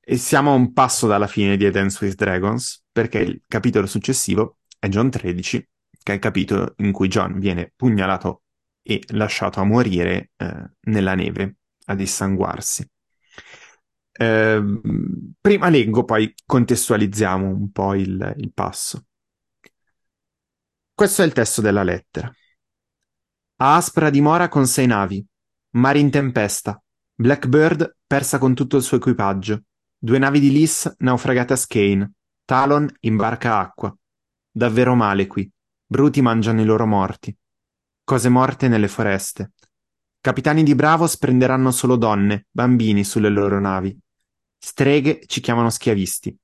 E 0.00 0.16
siamo 0.16 0.52
a 0.52 0.54
un 0.54 0.72
passo 0.72 1.06
dalla 1.06 1.26
fine 1.26 1.56
di 1.56 1.70
Dance 1.70 2.04
with 2.04 2.16
Dragons, 2.16 2.79
perché 2.92 3.18
il 3.18 3.42
capitolo 3.46 3.86
successivo 3.86 4.58
è 4.78 4.88
John 4.88 5.10
13, 5.10 5.68
che 6.02 6.12
è 6.12 6.14
il 6.14 6.20
capitolo 6.20 6.74
in 6.78 6.92
cui 6.92 7.08
John 7.08 7.38
viene 7.38 7.72
pugnalato 7.74 8.42
e 8.82 9.02
lasciato 9.08 9.60
a 9.60 9.64
morire 9.64 10.30
eh, 10.36 10.70
nella 10.82 11.14
neve, 11.14 11.56
a 11.86 11.94
dissanguarsi. 11.94 12.88
Ehm, 14.12 15.32
prima 15.40 15.68
leggo, 15.68 16.04
poi 16.04 16.34
contestualizziamo 16.44 17.46
un 17.46 17.70
po' 17.70 17.94
il, 17.94 18.34
il 18.38 18.52
passo. 18.52 19.04
Questo 20.94 21.22
è 21.22 21.24
il 21.24 21.32
testo 21.32 21.60
della 21.60 21.82
lettera. 21.82 22.30
A 23.62 23.76
Aspra 23.76 24.10
dimora 24.10 24.48
con 24.48 24.66
sei 24.66 24.86
navi, 24.86 25.24
mari 25.76 26.00
in 26.00 26.10
tempesta, 26.10 26.82
Blackbird 27.14 27.96
persa 28.06 28.38
con 28.38 28.54
tutto 28.54 28.76
il 28.76 28.82
suo 28.82 28.96
equipaggio, 28.96 29.62
due 29.98 30.18
navi 30.18 30.40
di 30.40 30.50
Lys 30.50 30.94
naufragate 30.98 31.52
a 31.52 31.56
Skane, 31.56 32.12
Talon 32.50 32.92
in 33.02 33.14
barca 33.14 33.60
acqua. 33.60 33.96
Davvero 34.50 34.96
male 34.96 35.28
qui, 35.28 35.48
bruti 35.86 36.20
mangiano 36.20 36.60
i 36.60 36.64
loro 36.64 36.84
morti. 36.84 37.32
Cose 38.02 38.28
morte 38.28 38.66
nelle 38.66 38.88
foreste. 38.88 39.52
Capitani 40.20 40.64
di 40.64 40.74
Bravos 40.74 41.16
prenderanno 41.16 41.70
solo 41.70 41.94
donne, 41.94 42.48
bambini 42.50 43.04
sulle 43.04 43.28
loro 43.28 43.60
navi. 43.60 43.96
Streghe 44.58 45.20
ci 45.26 45.40
chiamano 45.40 45.70
schiavisti. 45.70 46.36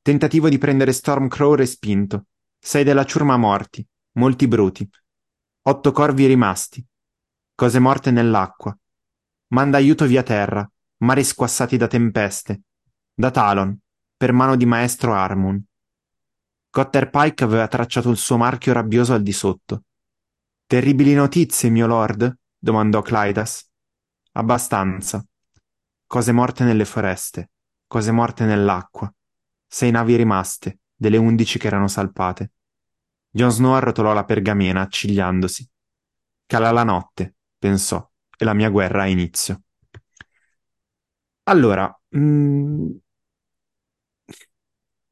Tentativo 0.00 0.48
di 0.48 0.56
prendere 0.56 0.94
Stormcrow 0.94 1.52
respinto. 1.52 2.28
Sei 2.58 2.82
della 2.82 3.04
ciurma 3.04 3.36
morti, 3.36 3.86
molti 4.12 4.48
bruti. 4.48 4.88
Otto 5.64 5.92
corvi 5.92 6.24
rimasti. 6.24 6.82
Cose 7.54 7.78
morte 7.78 8.10
nell'acqua. 8.10 8.74
Manda 9.48 9.76
aiuto 9.76 10.06
via 10.06 10.22
terra, 10.22 10.66
mari 11.00 11.22
squassati 11.22 11.76
da 11.76 11.86
tempeste. 11.86 12.62
Da 13.12 13.30
Talon, 13.30 13.78
per 14.20 14.34
mano 14.34 14.54
di 14.54 14.66
maestro 14.66 15.14
Armun. 15.14 15.64
Cotter 16.68 17.08
Pike 17.08 17.42
aveva 17.42 17.66
tracciato 17.68 18.10
il 18.10 18.18
suo 18.18 18.36
marchio 18.36 18.74
rabbioso 18.74 19.14
al 19.14 19.22
di 19.22 19.32
sotto. 19.32 19.84
Terribili 20.66 21.14
notizie, 21.14 21.70
mio 21.70 21.86
lord? 21.86 22.38
domandò 22.58 23.00
Clydas. 23.00 23.66
Abbastanza. 24.32 25.24
Cose 26.06 26.32
morte 26.32 26.64
nelle 26.64 26.84
foreste, 26.84 27.52
cose 27.86 28.12
morte 28.12 28.44
nell'acqua. 28.44 29.10
Sei 29.66 29.90
navi 29.90 30.16
rimaste, 30.16 30.80
delle 30.94 31.16
undici 31.16 31.58
che 31.58 31.68
erano 31.68 31.88
salpate. 31.88 32.52
Jon 33.30 33.50
Snow 33.50 33.72
arrotolò 33.72 34.12
la 34.12 34.26
pergamena, 34.26 34.82
accigliandosi. 34.82 35.66
Cala 36.44 36.70
la 36.72 36.84
notte, 36.84 37.36
pensò, 37.56 38.06
e 38.36 38.44
la 38.44 38.52
mia 38.52 38.68
guerra 38.68 39.04
ha 39.04 39.06
inizio. 39.06 39.62
Allora, 41.44 41.90
mh, 42.10 42.90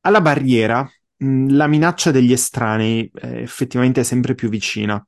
alla 0.09 0.21
barriera, 0.21 0.83
mh, 1.19 1.55
la 1.55 1.67
minaccia 1.67 2.11
degli 2.11 2.33
estranei 2.33 3.11
è 3.15 3.27
effettivamente 3.27 4.05
sempre 4.05 4.35
più 4.35 4.49
vicina. 4.49 5.03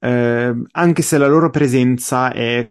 eh, 0.00 0.54
anche 0.72 1.02
se 1.02 1.18
la 1.18 1.26
loro 1.26 1.50
presenza 1.50 2.32
è, 2.32 2.70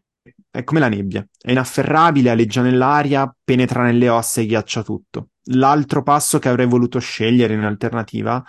è 0.49 0.63
come 0.63 0.79
la 0.79 0.89
nebbia, 0.89 1.25
è 1.39 1.51
inafferrabile, 1.51 2.29
aleggia 2.29 2.61
nell'aria, 2.61 3.33
penetra 3.43 3.83
nelle 3.83 4.09
ossa 4.09 4.41
e 4.41 4.45
ghiaccia 4.45 4.83
tutto. 4.83 5.29
L'altro 5.51 6.03
passo 6.03 6.39
che 6.39 6.49
avrei 6.49 6.67
voluto 6.67 6.99
scegliere 6.99 7.53
in 7.53 7.63
alternativa 7.63 8.43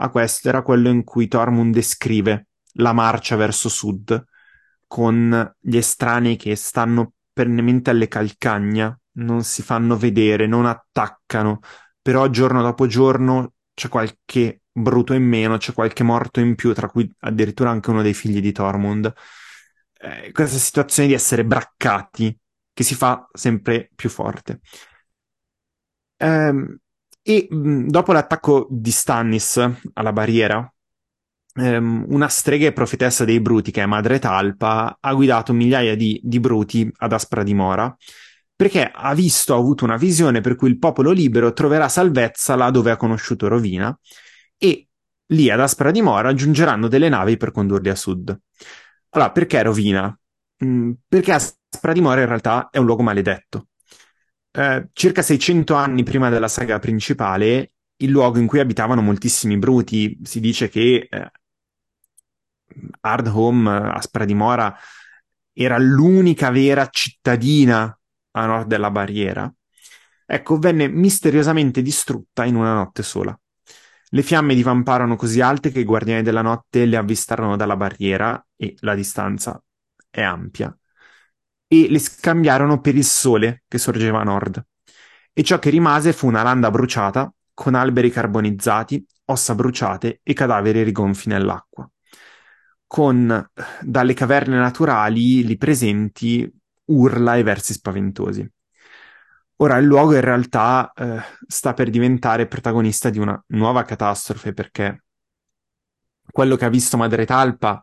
a 0.00 0.08
questo 0.10 0.48
era 0.48 0.62
quello 0.62 0.88
in 0.88 1.04
cui 1.04 1.28
Tormund 1.28 1.74
descrive 1.74 2.46
la 2.74 2.92
marcia 2.92 3.36
verso 3.36 3.68
sud 3.68 4.24
con 4.86 5.54
gli 5.58 5.76
estranei 5.76 6.36
che 6.36 6.54
stanno 6.56 7.12
perennemente 7.32 7.90
alle 7.90 8.08
calcagna, 8.08 8.96
non 9.18 9.42
si 9.42 9.62
fanno 9.62 9.96
vedere, 9.96 10.46
non 10.46 10.64
attaccano, 10.66 11.60
però 12.08 12.26
giorno 12.28 12.62
dopo 12.62 12.86
giorno 12.86 13.52
c'è 13.74 13.90
qualche 13.90 14.62
bruto 14.72 15.12
in 15.12 15.24
meno, 15.24 15.58
c'è 15.58 15.74
qualche 15.74 16.02
morto 16.02 16.40
in 16.40 16.54
più, 16.54 16.72
tra 16.72 16.88
cui 16.88 17.06
addirittura 17.18 17.68
anche 17.68 17.90
uno 17.90 18.00
dei 18.00 18.14
figli 18.14 18.40
di 18.40 18.50
Tormund. 18.50 19.12
Eh, 20.00 20.32
questa 20.32 20.56
situazione 20.56 21.06
di 21.06 21.14
essere 21.14 21.44
braccati 21.44 22.34
che 22.72 22.82
si 22.82 22.94
fa 22.94 23.28
sempre 23.30 23.90
più 23.94 24.08
forte. 24.08 24.60
Ehm, 26.16 26.78
e 27.20 27.46
mh, 27.50 27.88
dopo 27.88 28.12
l'attacco 28.12 28.66
di 28.70 28.90
Stannis 28.90 29.60
alla 29.92 30.12
barriera, 30.14 30.66
ehm, 31.56 32.06
una 32.08 32.28
strega 32.28 32.68
e 32.68 32.72
profetessa 32.72 33.26
dei 33.26 33.38
Bruti, 33.40 33.70
che 33.70 33.82
è 33.82 33.86
Madre 33.86 34.18
Talpa, 34.18 34.96
ha 34.98 35.12
guidato 35.12 35.52
migliaia 35.52 35.94
di, 35.94 36.18
di 36.24 36.40
Bruti 36.40 36.90
ad 37.00 37.12
Aspra 37.12 37.42
di 37.42 37.52
Mora 37.52 37.94
perché 38.58 38.90
ha 38.92 39.14
visto, 39.14 39.54
ha 39.54 39.56
avuto 39.56 39.84
una 39.84 39.96
visione 39.96 40.40
per 40.40 40.56
cui 40.56 40.68
il 40.68 40.80
popolo 40.80 41.12
libero 41.12 41.52
troverà 41.52 41.88
salvezza 41.88 42.56
là 42.56 42.72
dove 42.72 42.90
ha 42.90 42.96
conosciuto 42.96 43.46
rovina 43.46 43.96
e 44.56 44.88
lì 45.26 45.48
ad 45.48 45.60
Aspra 45.60 45.92
di 45.92 46.02
Mora 46.02 46.34
giungeranno 46.34 46.88
delle 46.88 47.08
navi 47.08 47.36
per 47.36 47.52
condurli 47.52 47.88
a 47.88 47.94
sud. 47.94 48.36
Allora, 49.10 49.30
perché 49.30 49.62
rovina? 49.62 50.18
Mm, 50.64 50.90
perché 51.06 51.32
Aspra 51.34 51.92
di 51.92 52.00
Mora 52.00 52.20
in 52.20 52.26
realtà 52.26 52.68
è 52.72 52.78
un 52.78 52.86
luogo 52.86 53.02
maledetto. 53.02 53.68
Eh, 54.50 54.88
circa 54.92 55.22
600 55.22 55.74
anni 55.74 56.02
prima 56.02 56.28
della 56.28 56.48
saga 56.48 56.80
principale, 56.80 57.74
il 57.98 58.10
luogo 58.10 58.40
in 58.40 58.48
cui 58.48 58.58
abitavano 58.58 59.02
moltissimi 59.02 59.56
bruti, 59.56 60.18
si 60.24 60.40
dice 60.40 60.68
che 60.68 61.06
eh, 61.08 61.30
Hardhome, 63.02 63.70
Aspra 63.92 64.24
di 64.24 64.34
Mora, 64.34 64.76
era 65.52 65.78
l'unica 65.78 66.50
vera 66.50 66.88
cittadina 66.90 67.97
a 68.32 68.46
nord 68.46 68.66
della 68.66 68.90
barriera, 68.90 69.52
ecco, 70.26 70.58
venne 70.58 70.88
misteriosamente 70.88 71.82
distrutta 71.82 72.44
in 72.44 72.54
una 72.54 72.74
notte 72.74 73.02
sola. 73.02 73.38
Le 74.10 74.22
fiamme 74.22 74.54
divamparono 74.54 75.16
così 75.16 75.40
alte 75.40 75.70
che 75.70 75.80
i 75.80 75.84
guardiani 75.84 76.22
della 76.22 76.42
notte 76.42 76.86
le 76.86 76.96
avvistarono 76.96 77.56
dalla 77.56 77.76
barriera 77.76 78.44
e 78.56 78.74
la 78.80 78.94
distanza 78.94 79.62
è 80.10 80.22
ampia 80.22 80.74
e 81.68 81.88
le 81.90 81.98
scambiarono 81.98 82.80
per 82.80 82.96
il 82.96 83.04
sole 83.04 83.64
che 83.68 83.78
sorgeva 83.78 84.20
a 84.20 84.24
nord. 84.24 84.64
E 85.32 85.42
ciò 85.42 85.58
che 85.58 85.70
rimase 85.70 86.12
fu 86.12 86.26
una 86.26 86.42
landa 86.42 86.70
bruciata 86.70 87.32
con 87.52 87.74
alberi 87.74 88.10
carbonizzati, 88.10 89.04
ossa 89.26 89.54
bruciate 89.54 90.20
e 90.22 90.32
cadaveri 90.32 90.82
rigonfi 90.82 91.28
nell'acqua. 91.28 91.88
Con 92.86 93.50
dalle 93.82 94.14
caverne 94.14 94.56
naturali 94.56 95.44
lì 95.44 95.56
presenti 95.58 96.50
urla 96.88 97.36
e 97.36 97.42
versi 97.42 97.72
spaventosi. 97.72 98.48
Ora 99.60 99.76
il 99.78 99.86
luogo 99.86 100.14
in 100.14 100.20
realtà 100.20 100.92
eh, 100.94 101.20
sta 101.46 101.74
per 101.74 101.90
diventare 101.90 102.46
protagonista 102.46 103.10
di 103.10 103.18
una 103.18 103.42
nuova 103.48 103.82
catastrofe 103.82 104.52
perché 104.52 105.02
quello 106.30 106.56
che 106.56 106.64
ha 106.64 106.68
visto 106.68 106.96
Madre 106.96 107.24
Talpa 107.24 107.82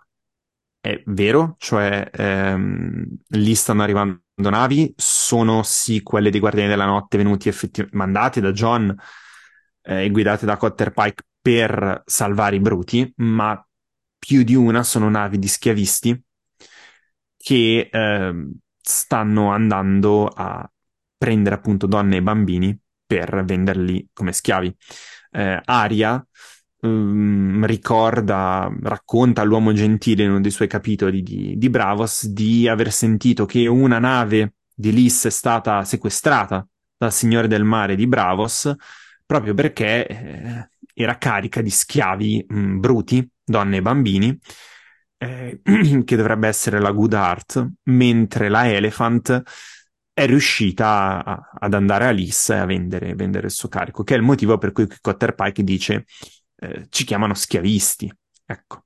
è 0.80 1.02
vero, 1.08 1.56
cioè 1.58 2.10
ehm, 2.14 3.06
lì 3.30 3.56
stanno 3.56 3.82
arrivando 3.82 4.22
navi, 4.36 4.94
sono 4.96 5.64
sì 5.64 6.02
quelle 6.04 6.30
dei 6.30 6.40
Guardiani 6.40 6.70
della 6.70 6.86
Notte 6.86 7.18
venuti 7.18 7.50
effettiv- 7.50 7.92
mandate 7.94 8.40
da 8.40 8.52
John 8.52 8.96
eh, 9.82 10.06
e 10.06 10.10
guidate 10.12 10.46
da 10.46 10.58
Cotter 10.58 10.92
Pike 10.92 11.24
per 11.42 12.04
salvare 12.06 12.56
i 12.56 12.60
bruti, 12.60 13.12
ma 13.18 13.60
più 14.18 14.44
di 14.44 14.56
una 14.56 14.84
sono 14.84 15.10
navi 15.10 15.40
di 15.40 15.48
schiavisti 15.48 16.24
che 17.36 17.90
eh, 17.92 18.48
stanno 18.88 19.52
andando 19.52 20.28
a 20.28 20.70
prendere 21.18 21.56
appunto 21.56 21.88
donne 21.88 22.18
e 22.18 22.22
bambini 22.22 22.78
per 23.06 23.44
venderli 23.46 24.10
come 24.14 24.32
schiavi. 24.32 24.76
Eh, 25.32 25.62
Aria 25.66 26.26
um, 26.82 27.66
ricorda, 27.66 28.72
racconta 28.84 29.42
all'uomo 29.42 29.74
gentile 29.74 30.24
in 30.24 30.30
uno 30.30 30.42
dei 30.42 30.52
suoi 30.52 30.68
capitoli 30.68 31.22
di, 31.22 31.56
di 31.58 31.70
Bravos 31.70 32.28
di 32.28 32.68
aver 32.68 32.92
sentito 32.92 33.46
che 33.46 33.68
una 33.68 34.00
nave 34.00 34.54
di 34.74 34.92
Lys 34.92 35.26
è 35.26 35.30
stata 35.30 35.84
sequestrata 35.84 36.68
dal 36.98 37.14
Signore 37.14 37.48
del 37.48 37.64
Mare 37.64 37.96
di 37.96 38.08
Bravos 38.08 38.74
proprio 39.26 39.54
perché 39.54 40.08
eh, 40.08 40.70
era 40.94 41.18
carica 41.18 41.62
di 41.62 41.70
schiavi 41.70 42.46
mh, 42.48 42.58
mm, 42.58 42.80
bruti, 42.80 43.30
donne 43.44 43.78
e 43.78 43.82
bambini, 43.82 44.40
eh, 45.18 45.62
che 46.04 46.16
dovrebbe 46.16 46.48
essere 46.48 46.80
la 46.80 46.92
Good 46.92 47.14
Heart, 47.14 47.68
mentre 47.84 48.50
la 48.50 48.70
Elephant 48.70 49.44
è 50.14 50.26
riuscita 50.26 51.24
a, 51.24 51.50
ad 51.60 51.74
andare 51.74 52.06
a 52.08 52.12
Lys 52.12 52.50
e 52.50 52.56
a 52.56 52.66
vendere, 52.66 53.16
vendere, 53.16 53.48
il 53.48 53.52
suo 53.54 53.68
carico, 53.68 54.04
che 54.04 54.14
è 54.14 54.18
il 54.18 54.24
motivo 54.24 54.58
per 54.58 54.72
cui 54.72 54.88
Cotter 55.02 55.36
Pike 55.36 55.64
dice 55.64 56.06
eh, 56.58 56.88
ci 56.90 57.04
chiamano 57.04 57.34
schiavisti. 57.34 58.12
Ecco. 58.46 58.86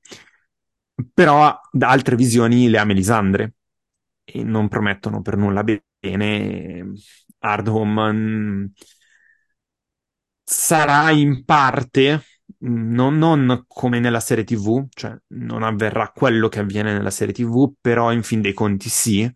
Però 1.14 1.60
da 1.72 1.89
altre 1.89 2.15
visioni 2.15 2.69
le 2.69 2.77
ha 2.80 2.84
Melisandre 2.85 3.53
e 4.23 4.43
non 4.43 4.68
promettono 4.68 5.22
per 5.22 5.38
nulla 5.38 5.64
bene. 5.64 6.93
Hardhome 7.41 8.11
mm, 8.14 8.65
sarà 10.43 11.11
in 11.11 11.45
parte 11.45 12.23
non, 12.61 13.18
non, 13.18 13.64
come 13.68 13.99
nella 13.99 14.19
serie 14.19 14.44
TV, 14.44 14.86
cioè 14.90 15.15
non 15.30 15.64
avverrà 15.64 16.11
quello 16.11 16.49
che 16.49 16.60
avviene 16.60 16.94
nella 16.94 17.11
serie 17.11 17.34
TV, 17.34 17.73
però 17.80 18.11
in 18.11 18.23
fin 18.23 18.41
dei 18.41 18.53
conti 18.53 18.90
sì, 18.90 19.31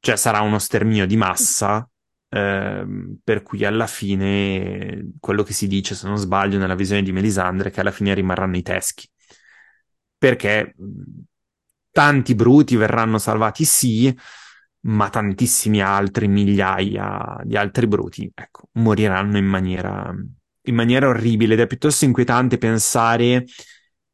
cioè 0.00 0.16
sarà 0.16 0.40
uno 0.40 0.58
sterminio 0.58 1.06
di 1.06 1.16
massa, 1.16 1.88
eh, 2.28 2.84
per 3.22 3.42
cui 3.42 3.64
alla 3.64 3.86
fine 3.86 5.12
quello 5.20 5.42
che 5.42 5.52
si 5.52 5.66
dice, 5.66 5.94
se 5.94 6.08
non 6.08 6.16
sbaglio, 6.16 6.58
nella 6.58 6.74
visione 6.74 7.02
di 7.02 7.12
Melisandre, 7.12 7.70
che 7.70 7.80
alla 7.80 7.90
fine 7.92 8.14
rimarranno 8.14 8.56
i 8.56 8.62
teschi. 8.62 9.08
Perché 10.18 10.74
tanti 11.92 12.34
bruti 12.34 12.76
verranno 12.76 13.18
salvati 13.18 13.64
sì, 13.64 14.16
ma 14.80 15.08
tantissimi 15.10 15.80
altri, 15.80 16.28
migliaia 16.28 17.40
di 17.44 17.56
altri 17.56 17.86
bruti, 17.86 18.30
ecco, 18.34 18.68
moriranno 18.74 19.38
in 19.38 19.46
maniera 19.46 20.12
in 20.68 20.74
maniera 20.74 21.08
orribile 21.08 21.54
ed 21.54 21.60
è 21.60 21.66
piuttosto 21.66 22.04
inquietante 22.04 22.58
pensare, 22.58 23.44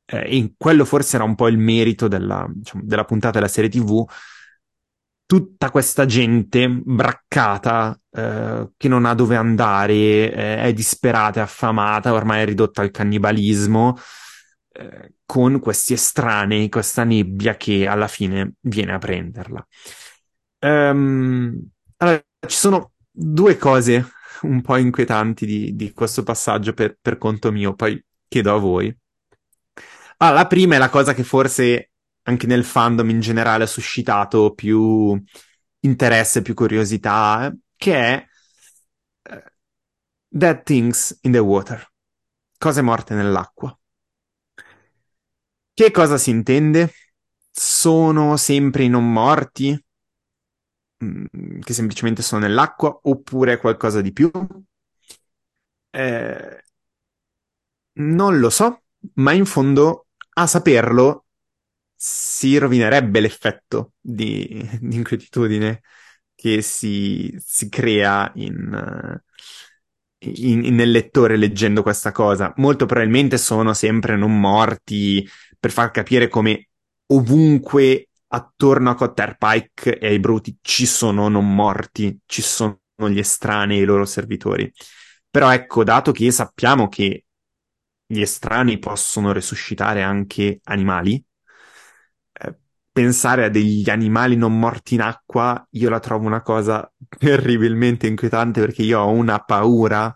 eh, 0.07 0.37
e 0.39 0.55
quello 0.57 0.85
forse 0.85 1.17
era 1.17 1.25
un 1.25 1.35
po' 1.35 1.49
il 1.49 1.59
merito 1.59 2.09
della, 2.09 2.47
diciamo, 2.49 2.83
della 2.85 3.05
puntata 3.05 3.39
della 3.39 3.49
serie 3.49 3.71
TV, 3.71 4.05
tutta 5.27 5.71
questa 5.71 6.07
gente 6.07 6.69
braccata 6.69 7.99
eh, 8.11 8.71
che 8.77 8.89
non 8.89 9.05
ha 9.07 9.15
dove 9.15 9.37
andare, 9.37 9.95
eh, 9.95 10.57
è 10.59 10.73
disperata, 10.73 11.41
è 11.41 11.43
affamata, 11.43 12.13
ormai 12.13 12.43
è 12.43 12.45
ridotta 12.45 12.83
al 12.83 12.91
cannibalismo, 12.91 13.97
eh, 14.73 15.15
con 15.25 15.59
questi 15.61 15.95
estranei, 15.95 16.69
questa 16.69 17.05
nebbia 17.05 17.57
che 17.57 17.87
alla 17.87 18.09
fine 18.09 18.55
viene 18.61 18.93
a 18.93 18.99
prenderla. 18.99 19.67
Um, 20.61 21.69
allora, 21.99 22.23
ci 22.47 22.57
sono 22.57 22.93
due 23.11 23.57
cose 23.57 24.11
un 24.45 24.61
po' 24.61 24.77
inquietanti 24.77 25.47
di, 25.47 25.75
di 25.75 25.93
questo 25.93 26.23
passaggio 26.23 26.73
per, 26.73 26.99
per, 27.01 27.19
conto 27.19 27.51
mio, 27.51 27.75
poi 27.75 28.03
chiedo 28.29 28.55
a 28.55 28.59
voi. 28.59 28.97
Allora, 30.19 30.41
la 30.43 30.47
prima 30.47 30.77
è 30.77 30.79
la 30.79 30.91
cosa 30.91 31.15
che 31.15 31.25
forse 31.25 31.91
anche 32.23 32.47
nel 32.47 32.65
fandom 32.65 33.09
in 33.11 33.21
generale 33.21 33.65
ha 33.65 33.67
suscitato 33.67 34.53
più 34.55 35.21
interesse, 35.81 36.43
più 36.43 36.55
curiosità, 36.55 37.55
che 37.77 37.95
è 37.95 38.27
uh, 39.31 39.43
Dead 40.29 40.63
Things 40.63 41.19
in 41.23 41.33
the 41.33 41.39
Water, 41.39 41.87
cose 42.59 42.83
morte 42.83 43.15
nell'acqua. 43.15 43.77
Che 45.75 45.91
cosa 45.91 46.19
si 46.19 46.31
intende? 46.31 46.93
Sono 47.51 48.37
sempre 48.37 48.85
i 48.85 48.89
non 48.89 49.13
morti? 49.13 49.79
Mm, 51.03 51.61
che 51.61 51.73
semplicemente 51.73 52.23
sono 52.23 52.43
nell'acqua 52.47 52.99
oppure 53.03 53.59
qualcosa 53.59 54.01
di 54.01 54.13
più? 54.13 54.31
Eh, 55.93 56.59
non 57.95 58.39
lo 58.39 58.51
so, 58.51 58.83
ma 59.15 59.33
in 59.33 59.45
fondo 59.47 60.07
a 60.35 60.47
saperlo 60.47 61.27
si 61.95 62.59
rovinerebbe 62.59 63.21
l'effetto 63.21 63.93
di, 64.01 64.69
di 64.81 64.97
inquietudine 64.97 65.83
che 66.35 66.63
si, 66.63 67.35
si 67.39 67.69
crea 67.69 68.31
in, 68.35 69.21
in, 70.19 70.65
in, 70.65 70.75
nel 70.75 70.91
lettore 70.91 71.37
leggendo 71.37 71.83
questa 71.83 72.13
cosa. 72.13 72.53
Molto 72.57 72.87
probabilmente 72.87 73.39
sono 73.39 73.73
sempre 73.75 74.17
non 74.17 74.39
morti 74.39 75.27
per 75.59 75.71
far 75.71 75.91
capire 75.91 76.29
come 76.29 76.69
ovunque 77.07 78.09
attorno 78.35 78.91
a 78.91 78.95
Cotter 78.95 79.37
Pike 79.37 79.99
e 79.99 80.07
ai 80.09 80.19
bruti 80.19 80.59
ci 80.61 80.87
sono 80.87 81.29
non 81.29 81.55
morti, 81.55 82.19
ci 82.27 82.43
sono 82.43 82.79
gli 83.09 83.19
estranei 83.19 83.79
e 83.79 83.83
i 83.83 83.85
loro 83.85 84.05
servitori. 84.05 84.71
Però 85.31 85.53
ecco, 85.53 85.85
dato 85.85 86.13
che 86.13 86.31
sappiamo 86.31 86.89
che 86.89 87.27
gli 88.07 88.21
estranei 88.21 88.79
possono 88.79 89.33
resuscitare 89.33 90.03
anche 90.03 90.61
animali, 90.65 91.25
eh, 92.33 92.57
pensare 92.93 93.45
a 93.45 93.49
degli 93.49 93.89
animali 93.91 94.37
non 94.37 94.59
morti 94.59 94.95
in 94.95 95.03
acqua, 95.03 95.67
io 95.71 95.91
la 95.91 96.01
trovo 96.01 96.27
una 96.27 96.43
cosa 96.43 96.91
terribilmente 97.19 98.07
inquietante 98.07 98.61
perché 98.61 98.83
io 98.83 99.01
ho 99.01 99.11
una 99.11 99.39
paura 99.41 100.15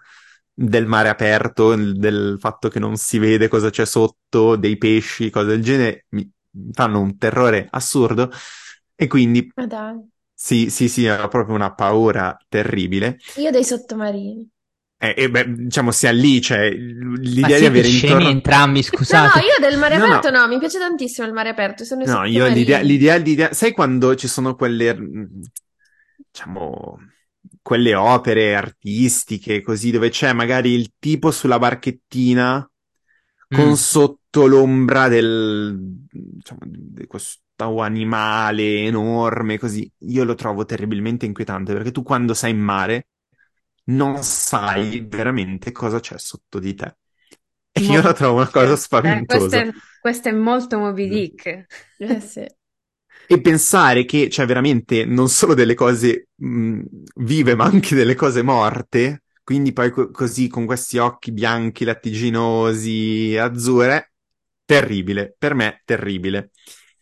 del 0.53 0.87
mare 0.87 1.09
aperto, 1.09 1.75
del 1.77 2.37
fatto 2.41 2.69
che 2.69 2.81
non 2.81 2.97
si 2.97 3.19
vede 3.19 3.49
cosa 3.49 3.71
c'è 3.71 3.87
sotto, 3.87 4.57
dei 4.57 4.77
pesci, 4.77 5.31
cose 5.31 5.47
del 5.47 5.63
genere, 5.63 6.07
mi 6.11 6.29
fanno 6.73 7.01
un 7.01 7.17
terrore 7.19 7.67
assurdo 7.71 8.31
e 8.95 9.07
quindi 9.07 9.51
Ma 9.57 9.67
dai. 9.67 9.99
sì, 10.33 10.71
sì, 10.71 10.89
sì, 10.89 11.07
ho 11.07 11.29
proprio 11.29 11.55
una 11.57 11.75
paura 11.75 12.37
terribile. 12.49 13.19
Io 13.45 13.51
dei 13.51 13.65
sottomarini. 13.65 14.47
E, 15.01 15.15
e 15.17 15.31
beh, 15.31 15.45
diciamo, 15.55 15.93
sia 15.93 16.11
lì, 16.11 16.41
cioè, 16.41 16.69
Ma 17.41 17.49
l'idea 17.51 17.59
di 17.59 17.67
avere 17.67 17.89
scemi 17.89 17.89
intorno... 17.89 18.29
entrambi, 18.29 18.83
No, 19.07 19.19
scusate. 19.19 19.29
no, 19.35 19.43
io 19.43 19.59
del 19.61 19.79
mare 19.79 19.95
No, 19.95 20.07
no. 20.07 20.21
aperto 20.21 20.31
no, 20.31 20.47
mi 20.47 20.59
piace 20.59 20.79
tantissimo 20.79 21.27
il 21.27 21.33
mare 21.33 21.49
aperto, 21.49 21.85
sono 21.85 22.03
No, 22.03 22.25
io 22.25 22.47
l'idea, 22.47 22.81
l'idea, 22.81 23.17
l'idea, 23.17 23.53
sai 23.53 23.73
quando 23.73 24.15
ci 24.15 24.29
sono 24.29 24.55
quelle, 24.55 24.95
mh, 24.95 25.41
diciamo, 26.31 26.97
quelle 27.61 27.95
opere 27.95 28.55
artistiche 28.55 29.61
così, 29.63 29.91
dove 29.91 30.09
c'è 30.11 30.33
magari 30.33 30.73
il 30.73 30.93
tipo 30.99 31.31
sulla 31.31 31.59
barchettina 31.59 32.69
con 33.51 33.77
Mm. 33.77 33.77
sotto 33.77 34.47
l'ombra 34.47 35.09
del, 35.09 35.77
diciamo, 36.19 36.61
di 36.65 37.07
questo 37.07 37.43
animale 37.81 38.85
enorme 38.85 39.59
così, 39.59 39.91
io 39.99 40.25
lo 40.25 40.35
trovo 40.35 40.65
terribilmente 40.65 41.27
inquietante 41.27 41.73
perché 41.73 41.91
tu 41.93 42.03
quando 42.03 42.35
sei 42.35 42.53
in 42.53 42.59
mare 42.61 43.09
non 43.87 44.23
sai 44.23 45.01
veramente 45.07 45.73
cosa 45.73 46.01
c'è 46.01 46.19
sotto 46.19 46.59
di 46.59 46.75
te. 46.75 46.97
E 47.73 47.81
io 47.83 48.03
la 48.03 48.13
trovo 48.15 48.37
una 48.39 48.51
cosa 48.51 48.77
Eh, 49.01 49.25
questo 49.27 49.57
spaventosa. 49.57 49.57
è, 49.57 49.71
questo 49.99 50.29
è 50.29 50.33
molto 50.33 50.79
Moby 50.79 51.09
Mm. 51.09 51.09
Dick. 51.09 51.67
Eh 51.99 52.21
sì. 52.21 52.47
E 53.31 53.41
pensare 53.43 54.05
che 54.07 54.29
c'è 54.29 54.47
veramente 54.47 55.05
non 55.05 55.29
solo 55.29 55.53
delle 55.55 55.75
cose 55.75 56.29
mh, 56.37 56.81
vive, 57.17 57.55
ma 57.55 57.65
anche 57.65 57.95
delle 57.95 58.15
cose 58.15 58.43
morte, 58.43 59.25
quindi 59.45 59.73
poi 59.75 59.91
co- 59.91 60.11
così 60.11 60.49
con 60.49 60.65
questi 60.65 60.97
occhi 60.99 61.31
bianchi, 61.33 61.85
lattiginosi, 61.85 63.37
azzurre, 63.37 64.13
terribile, 64.69 65.35
per 65.39 65.55
me 65.55 65.83
terribile. 65.85 66.51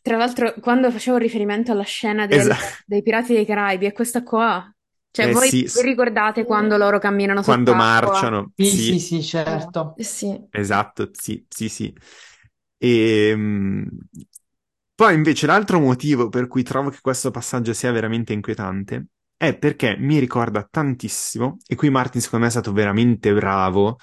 Tra 0.01 0.17
l'altro, 0.17 0.55
quando 0.61 0.91
facevo 0.91 1.17
riferimento 1.17 1.73
alla 1.73 1.83
scena 1.83 2.27
del- 2.27 2.49
Esatto. 2.49 2.85
dei 2.85 3.03
Pirati 3.03 3.35
dei 3.35 3.45
Caraibi, 3.45 3.87
è 3.87 3.93
questa 3.93 4.23
qua. 4.23 4.71
Cioè, 5.11 5.29
Eh 5.29 5.31
voi 5.31 5.51
sì, 5.51 5.67
vi 5.73 5.81
sì. 5.81 5.83
ricordate 5.83 6.45
quando 6.45 6.77
loro 6.77 6.99
camminano 6.99 7.43
Quando 7.43 7.75
sott'acqua? 7.75 7.75
marciano, 7.75 8.53
Sì, 8.55 8.79
sì, 8.79 8.99
sì, 9.01 9.01
sì, 9.01 9.23
certo. 9.23 9.95
Eh 9.97 10.05
sì. 10.05 10.49
esatto, 10.51 11.11
sì, 11.13 11.45
sì, 11.49 11.69
sì. 11.69 11.95
E, 12.79 13.35
mh, 13.37 13.89
poi 14.95 15.15
invece 15.15 15.47
l'altro 15.47 15.79
motivo 15.81 16.29
per 16.29 16.47
cui 16.49 16.63
trovo 16.63 16.91
che 16.91 16.99
questo 17.03 17.31
passaggio 17.31 17.73
sia 17.73 17.93
veramente 17.93 18.33
inquietante 18.33 19.09
è 19.37 19.57
perché 19.57 19.97
mi 19.99 20.19
ricorda 20.19 20.67
tantissimo, 20.69 21.59
e 21.67 21.75
qui 21.75 21.91
Martin 21.91 22.21
secondo 22.23 22.45
me 22.47 22.51
è 22.51 22.55
stato 22.55 22.73
veramente 22.73 23.33
bravo, 23.35 23.99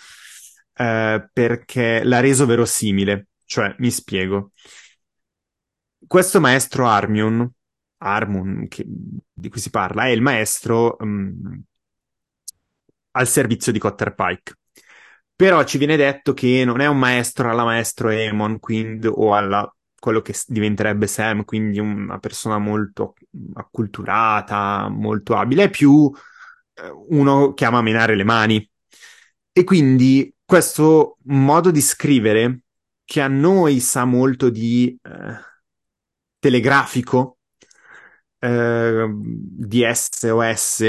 eh, 0.75 1.27
perché 1.33 2.03
l'ha 2.03 2.19
reso 2.19 2.45
verosimile. 2.45 3.27
Cioè, 3.53 3.75
mi 3.77 3.91
spiego. 3.91 4.51
Questo 6.05 6.39
maestro 6.39 6.87
Armion, 6.87 7.49
Armun, 7.97 8.67
che- 8.67 8.85
di 8.85 9.49
cui 9.49 9.59
si 9.59 9.69
parla, 9.69 10.03
è 10.05 10.09
il 10.09 10.21
maestro 10.21 10.95
mh, 10.99 11.59
al 13.11 13.27
servizio 13.27 13.71
di 13.71 13.79
Cotter 13.79 14.13
Pike. 14.13 14.53
Però 15.35 15.63
ci 15.63 15.77
viene 15.77 15.95
detto 15.95 16.33
che 16.33 16.63
non 16.65 16.79
è 16.79 16.87
un 16.87 16.97
maestro 16.99 17.49
alla 17.49 17.63
maestro 17.63 18.09
Aemon, 18.09 18.59
quindi, 18.59 19.07
o 19.07 19.33
alla 19.35 19.67
quello 19.99 20.21
che 20.21 20.35
diventerebbe 20.47 21.07
Sam, 21.07 21.45
quindi 21.45 21.79
una 21.79 22.19
persona 22.19 22.57
molto 22.57 23.13
acculturata, 23.53 24.89
molto 24.89 25.35
abile, 25.35 25.63
è 25.65 25.69
più 25.69 26.11
eh, 26.73 26.89
uno 27.09 27.53
che 27.53 27.65
ama 27.65 27.81
menare 27.81 28.15
le 28.15 28.23
mani. 28.25 28.69
E 29.51 29.63
quindi 29.63 30.33
questo 30.43 31.17
modo 31.25 31.71
di 31.71 31.81
scrivere, 31.81 32.62
che 33.05 33.21
a 33.21 33.27
noi 33.27 33.79
sa 33.79 34.05
molto 34.05 34.49
di 34.49 34.97
eh, 35.01 35.37
telegrafico, 36.39 37.39
eh, 38.39 39.07
di 39.11 39.83
SOS, 39.93 40.79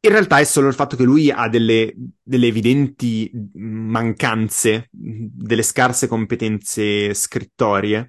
in 0.00 0.12
realtà 0.12 0.38
è 0.38 0.44
solo 0.44 0.68
il 0.68 0.74
fatto 0.74 0.96
che 0.96 1.02
lui 1.02 1.30
ha 1.30 1.48
delle, 1.48 1.92
delle 2.22 2.46
evidenti 2.46 3.30
mancanze, 3.54 4.88
delle 4.90 5.62
scarse 5.62 6.06
competenze 6.06 7.12
scrittorie. 7.12 8.08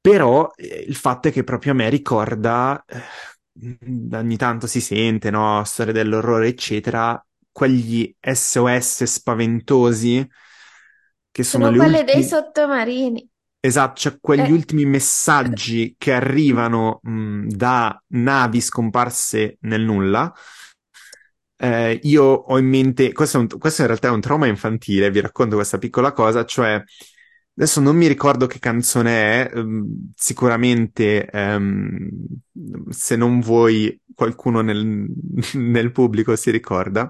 Però 0.00 0.50
eh, 0.56 0.84
il 0.86 0.96
fatto 0.96 1.28
è 1.28 1.32
che 1.32 1.44
proprio 1.44 1.72
a 1.72 1.74
me 1.74 1.88
ricorda, 1.88 2.84
eh, 2.86 3.00
ogni 4.16 4.36
tanto 4.36 4.66
si 4.66 4.80
sente, 4.80 5.30
no? 5.30 5.62
Storia 5.64 5.92
dell'orrore, 5.92 6.48
eccetera, 6.48 7.24
quegli 7.50 8.14
SOS 8.20 9.04
spaventosi 9.04 10.28
che 11.32 11.42
sono 11.44 11.66
Sono 11.66 11.70
le 11.70 11.78
quelle 11.78 12.04
dei 12.04 12.22
ultime... 12.22 12.24
sottomarini. 12.24 13.28
Esatto, 13.64 14.00
cioè 14.00 14.18
quegli 14.20 14.50
Eh. 14.50 14.52
ultimi 14.52 14.84
messaggi 14.84 15.94
che 15.96 16.12
arrivano 16.12 16.98
mh, 17.02 17.48
da 17.48 18.02
navi 18.08 18.60
scomparse 18.60 19.58
nel 19.60 19.82
nulla. 19.82 20.32
Eh, 21.56 22.00
io 22.02 22.24
ho 22.24 22.58
in 22.58 22.66
mente, 22.66 23.12
questo, 23.12 23.38
un- 23.38 23.46
questo 23.58 23.82
in 23.82 23.86
realtà 23.86 24.08
è 24.08 24.10
un 24.10 24.20
trauma 24.20 24.46
infantile, 24.46 25.10
vi 25.12 25.20
racconto 25.20 25.54
questa 25.56 25.78
piccola 25.78 26.12
cosa, 26.12 26.44
cioè 26.44 26.82
adesso 27.54 27.80
non 27.80 27.94
mi 27.96 28.08
ricordo 28.08 28.46
che 28.48 28.58
canzone 28.58 29.48
è, 29.48 29.56
ehm, 29.56 30.10
sicuramente 30.16 31.24
ehm, 31.26 32.08
se 32.88 33.14
non 33.16 33.38
voi 33.40 34.00
qualcuno 34.14 34.60
nel, 34.60 35.06
nel 35.54 35.92
pubblico 35.92 36.34
si 36.36 36.50
ricorda, 36.50 37.08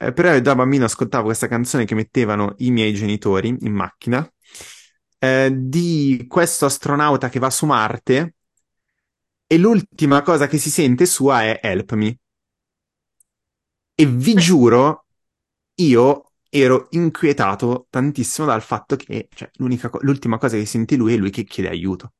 Eh, 0.00 0.12
però 0.12 0.32
io 0.32 0.40
da 0.40 0.54
bambino 0.54 0.84
ascoltavo 0.84 1.24
questa 1.24 1.48
canzone 1.48 1.84
che 1.84 1.94
mettevano 1.96 2.54
i 2.58 2.70
miei 2.70 2.94
genitori 2.94 3.48
in 3.60 3.72
macchina 3.72 4.28
eh, 5.18 5.50
di 5.52 6.24
questo 6.28 6.66
astronauta 6.66 7.28
che 7.28 7.40
va 7.40 7.50
su 7.50 7.66
Marte 7.66 8.34
e 9.46 9.58
l'ultima 9.58 10.22
cosa 10.22 10.46
che 10.46 10.58
si 10.58 10.70
sente 10.70 11.04
sua 11.04 11.42
è 11.42 11.58
Help 11.62 11.92
Me. 11.94 12.18
E 13.94 14.06
vi 14.06 14.34
giuro, 14.34 15.06
io 15.76 16.32
ero 16.48 16.86
inquietato 16.90 17.86
tantissimo 17.90 18.46
dal 18.46 18.62
fatto 18.62 18.96
che 18.96 19.28
cioè, 19.34 19.50
co- 19.90 19.98
l'ultima 20.02 20.38
cosa 20.38 20.56
che 20.56 20.64
senti 20.66 20.96
lui 20.96 21.14
è 21.14 21.16
lui 21.16 21.30
che 21.30 21.44
chiede 21.44 21.68
aiuto. 21.70 22.12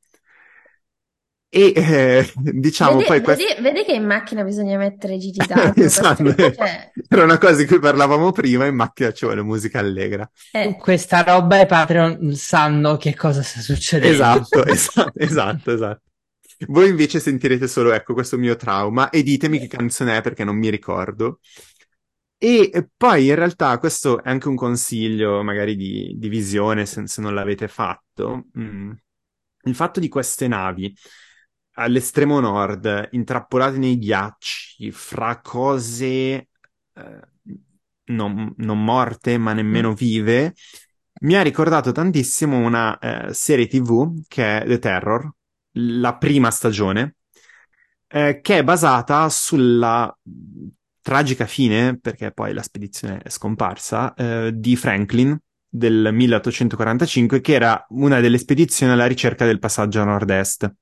E 1.51 1.73
eh, 1.75 2.31
diciamo 2.37 2.97
Vedi, 2.97 3.05
poi 3.07 3.21
questo... 3.23 3.45
vedi- 3.45 3.63
vedi 3.63 3.85
che 3.85 3.93
in 3.93 4.05
macchina 4.05 4.45
bisogna 4.45 4.77
mettere 4.77 5.17
Gigi 5.17 5.41
D'Altro, 5.47 5.83
Esatto, 5.83 6.35
cioè, 6.37 6.93
era 7.09 7.25
una 7.25 7.39
cosa 7.39 7.57
di 7.57 7.67
cui 7.67 7.79
parlavamo 7.79 8.33
prima, 8.33 8.67
in 8.67 8.75
macchina 8.75 9.13
ci 9.13 9.25
vuole 9.25 9.43
musica 9.43 9.79
allegra. 9.79 10.31
eh, 10.53 10.77
Questa 10.77 11.23
roba 11.23 11.61
i 11.61 11.67
Patreon 11.67 12.35
sanno 12.35 12.97
che 12.97 13.15
cosa 13.15 13.43
sta 13.43 13.61
succedendo. 13.61 14.15
Esatto, 14.15 14.65
esatto, 14.67 15.13
esatto, 15.19 15.73
esatto. 15.73 16.03
Voi 16.67 16.89
invece 16.89 17.21
sentirete 17.21 17.69
solo, 17.69 17.93
ecco, 17.93 18.15
questo 18.15 18.37
mio 18.37 18.57
trauma 18.57 19.11
e 19.11 19.23
ditemi 19.23 19.61
che 19.61 19.69
canzone 19.69 20.17
è 20.17 20.21
perché 20.21 20.45
non 20.45 20.57
mi 20.57 20.69
ricordo. 20.69 21.39
E 22.37 22.89
poi 22.97 23.29
in 23.29 23.35
realtà 23.35 23.79
questo 23.79 24.23
è 24.23 24.29
anche 24.29 24.49
un 24.49 24.55
consiglio 24.55 25.43
magari 25.43 25.75
di, 25.77 26.15
di 26.17 26.29
visione 26.29 26.85
se, 26.85 27.07
se 27.07 27.21
non 27.21 27.35
l'avete 27.35 27.69
fatto. 27.69 28.47
Mm. 28.59 28.93
Il 29.63 29.75
fatto 29.75 29.99
di 29.99 30.09
queste 30.09 30.47
navi 30.47 30.95
all'estremo 31.79 32.41
nord, 32.41 33.09
intrappolate 33.13 33.79
nei 33.79 33.99
ghiacci, 33.99 34.91
fra 34.91 35.41
cose 35.41 35.99
eh, 36.05 36.49
non, 38.07 38.53
non 38.57 38.85
morte 38.85 39.39
ma 39.39 39.53
nemmeno 39.53 39.95
vive, 39.95 40.55
mi 41.21 41.35
ha 41.35 41.43
ricordato 41.43 41.93
tantissimo 41.93 42.57
una 42.59 42.99
eh, 42.99 43.33
serie 43.33 43.67
TV 43.67 44.23
che 44.29 44.61
è 44.61 44.67
The 44.67 44.79
Terror, 44.79 45.31
la 45.73 46.17
prima 46.17 46.51
stagione, 46.51 47.17
eh, 48.09 48.41
che 48.41 48.59
è 48.59 48.65
basata 48.65 49.29
sulla 49.29 50.17
tragica 51.01 51.47
fine, 51.47 51.99
perché 51.99 52.33
poi 52.33 52.53
la 52.53 52.63
spedizione 52.63 53.19
è 53.19 53.31
scomparsa, 53.31 54.15
eh, 54.15 54.53
di 54.55 54.77
Franklin 54.77 55.37
del 55.69 56.11
1845, 56.13 57.41
che 57.41 57.53
era 57.53 57.85
una 57.91 58.21
delle 58.21 58.39
spedizioni 58.39 58.93
alla 58.93 59.07
ricerca 59.07 59.45
del 59.45 59.59
passaggio 59.59 60.01
a 60.01 60.05
nord-est. 60.05 60.73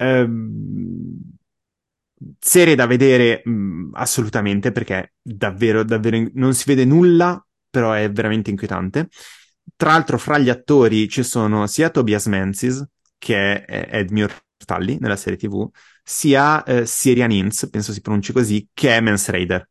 Ehm, 0.00 1.20
serie 2.38 2.74
da 2.74 2.86
vedere 2.86 3.42
mh, 3.44 3.90
assolutamente 3.94 4.72
perché 4.72 5.14
davvero, 5.20 5.82
davvero 5.84 6.16
in- 6.16 6.30
non 6.34 6.54
si 6.54 6.64
vede 6.66 6.84
nulla, 6.84 7.44
però 7.68 7.92
è 7.92 8.10
veramente 8.10 8.50
inquietante. 8.50 9.08
tra 9.76 9.90
l'altro, 9.92 10.18
fra 10.18 10.36
gli 10.38 10.48
attori 10.50 11.08
ci 11.08 11.22
sono 11.22 11.66
sia 11.66 11.90
Tobias 11.90 12.26
Menzies, 12.26 12.84
che 13.18 13.64
è 13.64 13.88
Edmure 13.92 14.34
Tully 14.66 14.98
nella 15.00 15.16
serie 15.16 15.38
TV, 15.38 15.70
sia 16.02 16.62
eh, 16.64 16.84
Syrian 16.86 17.30
Ince, 17.30 17.70
penso 17.70 17.92
si 17.92 18.00
pronunci 18.02 18.32
così, 18.32 18.68
che 18.74 18.96
è 18.96 19.00
Mance 19.00 19.30
Raider. 19.32 19.66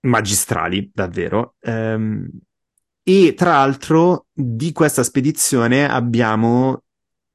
Magistrali, 0.00 0.90
davvero. 0.94 1.56
Ehm, 1.60 2.28
e 3.02 3.34
tra 3.36 3.52
l'altro 3.52 4.26
di 4.32 4.72
questa 4.72 5.02
spedizione 5.02 5.88
abbiamo 5.88 6.82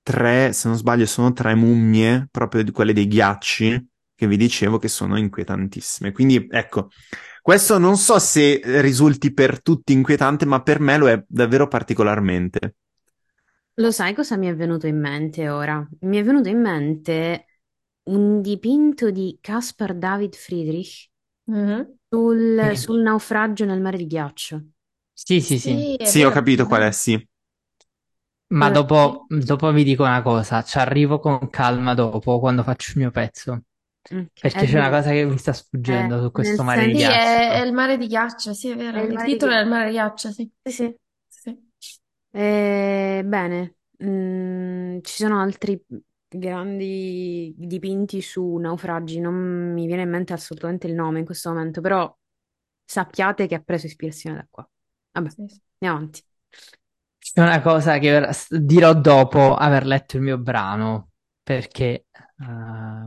tre, 0.03 0.53
se 0.53 0.67
non 0.67 0.77
sbaglio, 0.77 1.05
sono 1.05 1.33
tre 1.33 1.55
mummie, 1.55 2.27
proprio 2.31 2.63
di 2.63 2.71
quelle 2.71 2.93
dei 2.93 3.07
ghiacci, 3.07 3.87
che 4.15 4.27
vi 4.27 4.37
dicevo 4.37 4.77
che 4.77 4.87
sono 4.87 5.17
inquietantissime. 5.17 6.11
Quindi 6.11 6.47
ecco, 6.49 6.89
questo 7.41 7.77
non 7.77 7.97
so 7.97 8.19
se 8.19 8.61
risulti 8.81 9.33
per 9.33 9.61
tutti 9.61 9.93
inquietante, 9.93 10.45
ma 10.45 10.61
per 10.61 10.79
me 10.79 10.97
lo 10.97 11.09
è 11.09 11.23
davvero 11.27 11.67
particolarmente. 11.67 12.75
Lo 13.75 13.91
sai 13.91 14.13
cosa 14.13 14.37
mi 14.37 14.47
è 14.47 14.55
venuto 14.55 14.87
in 14.87 14.99
mente 14.99 15.49
ora? 15.49 15.85
Mi 16.01 16.17
è 16.17 16.23
venuto 16.23 16.49
in 16.49 16.59
mente 16.61 17.45
un 18.03 18.41
dipinto 18.41 19.11
di 19.11 19.37
Caspar 19.41 19.95
David 19.95 20.35
Friedrich 20.35 21.09
Mhm. 21.47 21.97
sul, 22.09 22.71
sul 22.75 23.01
naufragio 23.01 23.65
nel 23.65 23.81
mare 23.81 23.97
di 23.97 24.05
ghiaccio. 24.07 24.63
Sì, 25.13 25.41
sì, 25.41 25.59
sì. 25.59 25.87
Sì, 25.87 25.95
è 25.95 26.11
Sì, 26.11 26.23
ho 26.23 26.29
vero, 26.29 26.31
capito 26.31 26.65
qual 26.65 26.81
è, 26.83 26.91
sì. 26.91 27.27
Ma 28.51 28.69
Eh, 28.69 28.69
dopo, 28.69 29.25
dopo 29.29 29.71
vi 29.71 29.83
dico 29.83 30.03
una 30.03 30.21
cosa, 30.21 30.61
ci 30.63 30.77
arrivo 30.77 31.19
con 31.19 31.49
calma 31.49 31.93
dopo, 31.93 32.39
quando 32.39 32.63
faccio 32.63 32.91
il 32.91 32.97
mio 32.99 33.11
pezzo. 33.11 33.63
ok. 34.11 34.39
Perché 34.39 34.65
Eh, 34.65 34.67
c'è 34.67 34.77
una 34.79 34.89
cosa 34.89 35.11
che 35.11 35.25
mi 35.25 35.37
sta 35.37 35.53
eh, 35.87 36.07
sfuggendo 36.07 36.21
su 36.21 36.31
nel 36.35 36.59
questo 36.59 36.63
mare 36.63 36.85
di 36.87 36.95
senso... 36.95 37.19
Sì, 37.19 37.41
è, 37.41 37.51
è 37.61 37.61
ghiaccio. 37.61 37.65
il 37.65 37.73
mare 37.73 37.97
di 37.97 38.07
ghiaccio, 38.07 38.53
sì, 38.53 38.69
è 38.69 38.75
È 38.89 38.99
vero. 38.99 39.03
il 39.03 39.09
Il 39.09 39.11
mare 39.11 39.29
di 39.31 39.37
titolo 39.37 39.51
è 39.53 39.59
ghiaccio. 39.59 39.61
il 39.61 39.67
mare 39.67 39.85
di 39.87 39.91
ghiaccio, 39.91 40.31
sì. 40.31 40.51
Sì, 40.63 40.71
sì. 40.71 40.97
Sì. 41.27 41.61
Eh, 42.31 43.23
bene, 43.25 43.75
Mm, 44.03 44.97
ci 45.01 45.13
sono 45.21 45.39
altri 45.39 45.79
grandi 46.27 47.53
dipinti 47.55 48.19
su 48.23 48.55
naufragi, 48.57 49.19
non 49.19 49.35
mi 49.73 49.85
viene 49.85 50.01
in 50.01 50.09
mente 50.09 50.33
assolutamente 50.33 50.87
il 50.87 50.95
nome 50.95 51.19
in 51.19 51.25
questo 51.25 51.49
momento, 51.51 51.81
però 51.81 52.11
sappiate 52.83 53.45
che 53.45 53.53
ha 53.55 53.61
preso 53.61 53.85
ispirazione 53.85 54.37
da 54.37 54.47
qua. 54.49 54.67
Vabbè, 55.11 55.29
Sì, 55.29 55.47
sì. 55.47 55.61
andiamo 55.79 55.97
avanti. 56.03 56.23
C'è 57.33 57.41
una 57.41 57.61
cosa 57.61 57.97
che 57.97 58.15
ora 58.15 58.29
dirò 58.49 58.93
dopo 58.93 59.55
aver 59.55 59.85
letto 59.85 60.17
il 60.17 60.23
mio 60.23 60.37
brano, 60.37 61.11
perché 61.41 62.05
eh, 62.13 62.45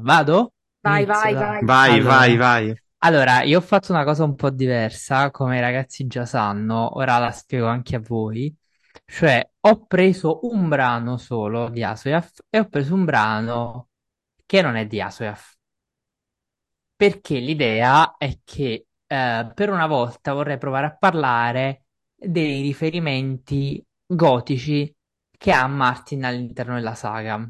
vado? 0.01 0.55
Vai, 0.80 1.05
Inizio, 1.05 1.30
vai, 1.30 1.34
dai. 1.34 1.44
vai. 1.44 1.62
Vai, 1.66 2.01
Allora, 2.01 2.16
vai, 2.16 2.36
vai. 2.36 2.74
allora, 2.98 3.42
io 3.42 3.59
ho 3.59 3.60
fatto 3.62 3.92
una 3.92 4.05
cosa 4.05 4.24
un 4.24 4.34
po' 4.34 4.51
diversa, 4.51 5.30
come 5.30 5.59
i 5.59 5.60
ragazzi 5.60 6.06
già 6.06 6.24
sanno, 6.26 6.96
ora 6.96 7.18
la 7.18 7.30
spiego 7.32 7.66
anche 7.66 7.96
a 7.96 8.01
voi. 8.01 8.55
Cioè, 9.05 9.46
ho 9.60 9.86
preso 9.86 10.40
un 10.46 10.68
brano 10.68 11.16
solo 11.18 11.68
di 11.70 11.82
Asoyaf 11.82 12.40
e 12.48 12.59
ho 12.60 12.68
preso 12.68 12.94
un 12.94 13.05
brano 13.05 13.88
che 14.46 14.62
non 14.62 14.76
è 14.76 14.86
di 14.86 15.01
Asoyaf. 15.01 15.55
Perché 16.96 17.38
l'idea 17.38 18.16
è 18.16 18.38
che 18.44 18.86
eh, 19.06 19.51
per 19.55 19.70
una 19.70 19.86
volta 19.86 20.32
vorrei 20.32 20.59
provare 20.59 20.86
a 20.86 20.96
parlare 20.96 21.86
dei 22.14 22.62
riferimenti 22.62 23.84
gotici 24.06 24.94
che 25.36 25.52
ha 25.52 25.66
Martin 25.66 26.24
all'interno 26.24 26.74
della 26.74 26.94
saga. 26.94 27.48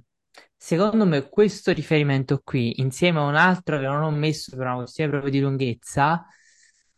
Secondo 0.57 1.05
me 1.07 1.29
questo 1.29 1.73
riferimento 1.73 2.41
qui, 2.43 2.81
insieme 2.81 3.19
a 3.21 3.25
un 3.25 3.37
altro 3.37 3.79
che 3.79 3.85
non 3.87 4.03
ho 4.03 4.11
messo 4.11 4.57
per 4.57 4.67
una 4.67 4.77
questione 4.77 5.11
proprio 5.11 5.31
di 5.31 5.41
lunghezza, 5.41 6.27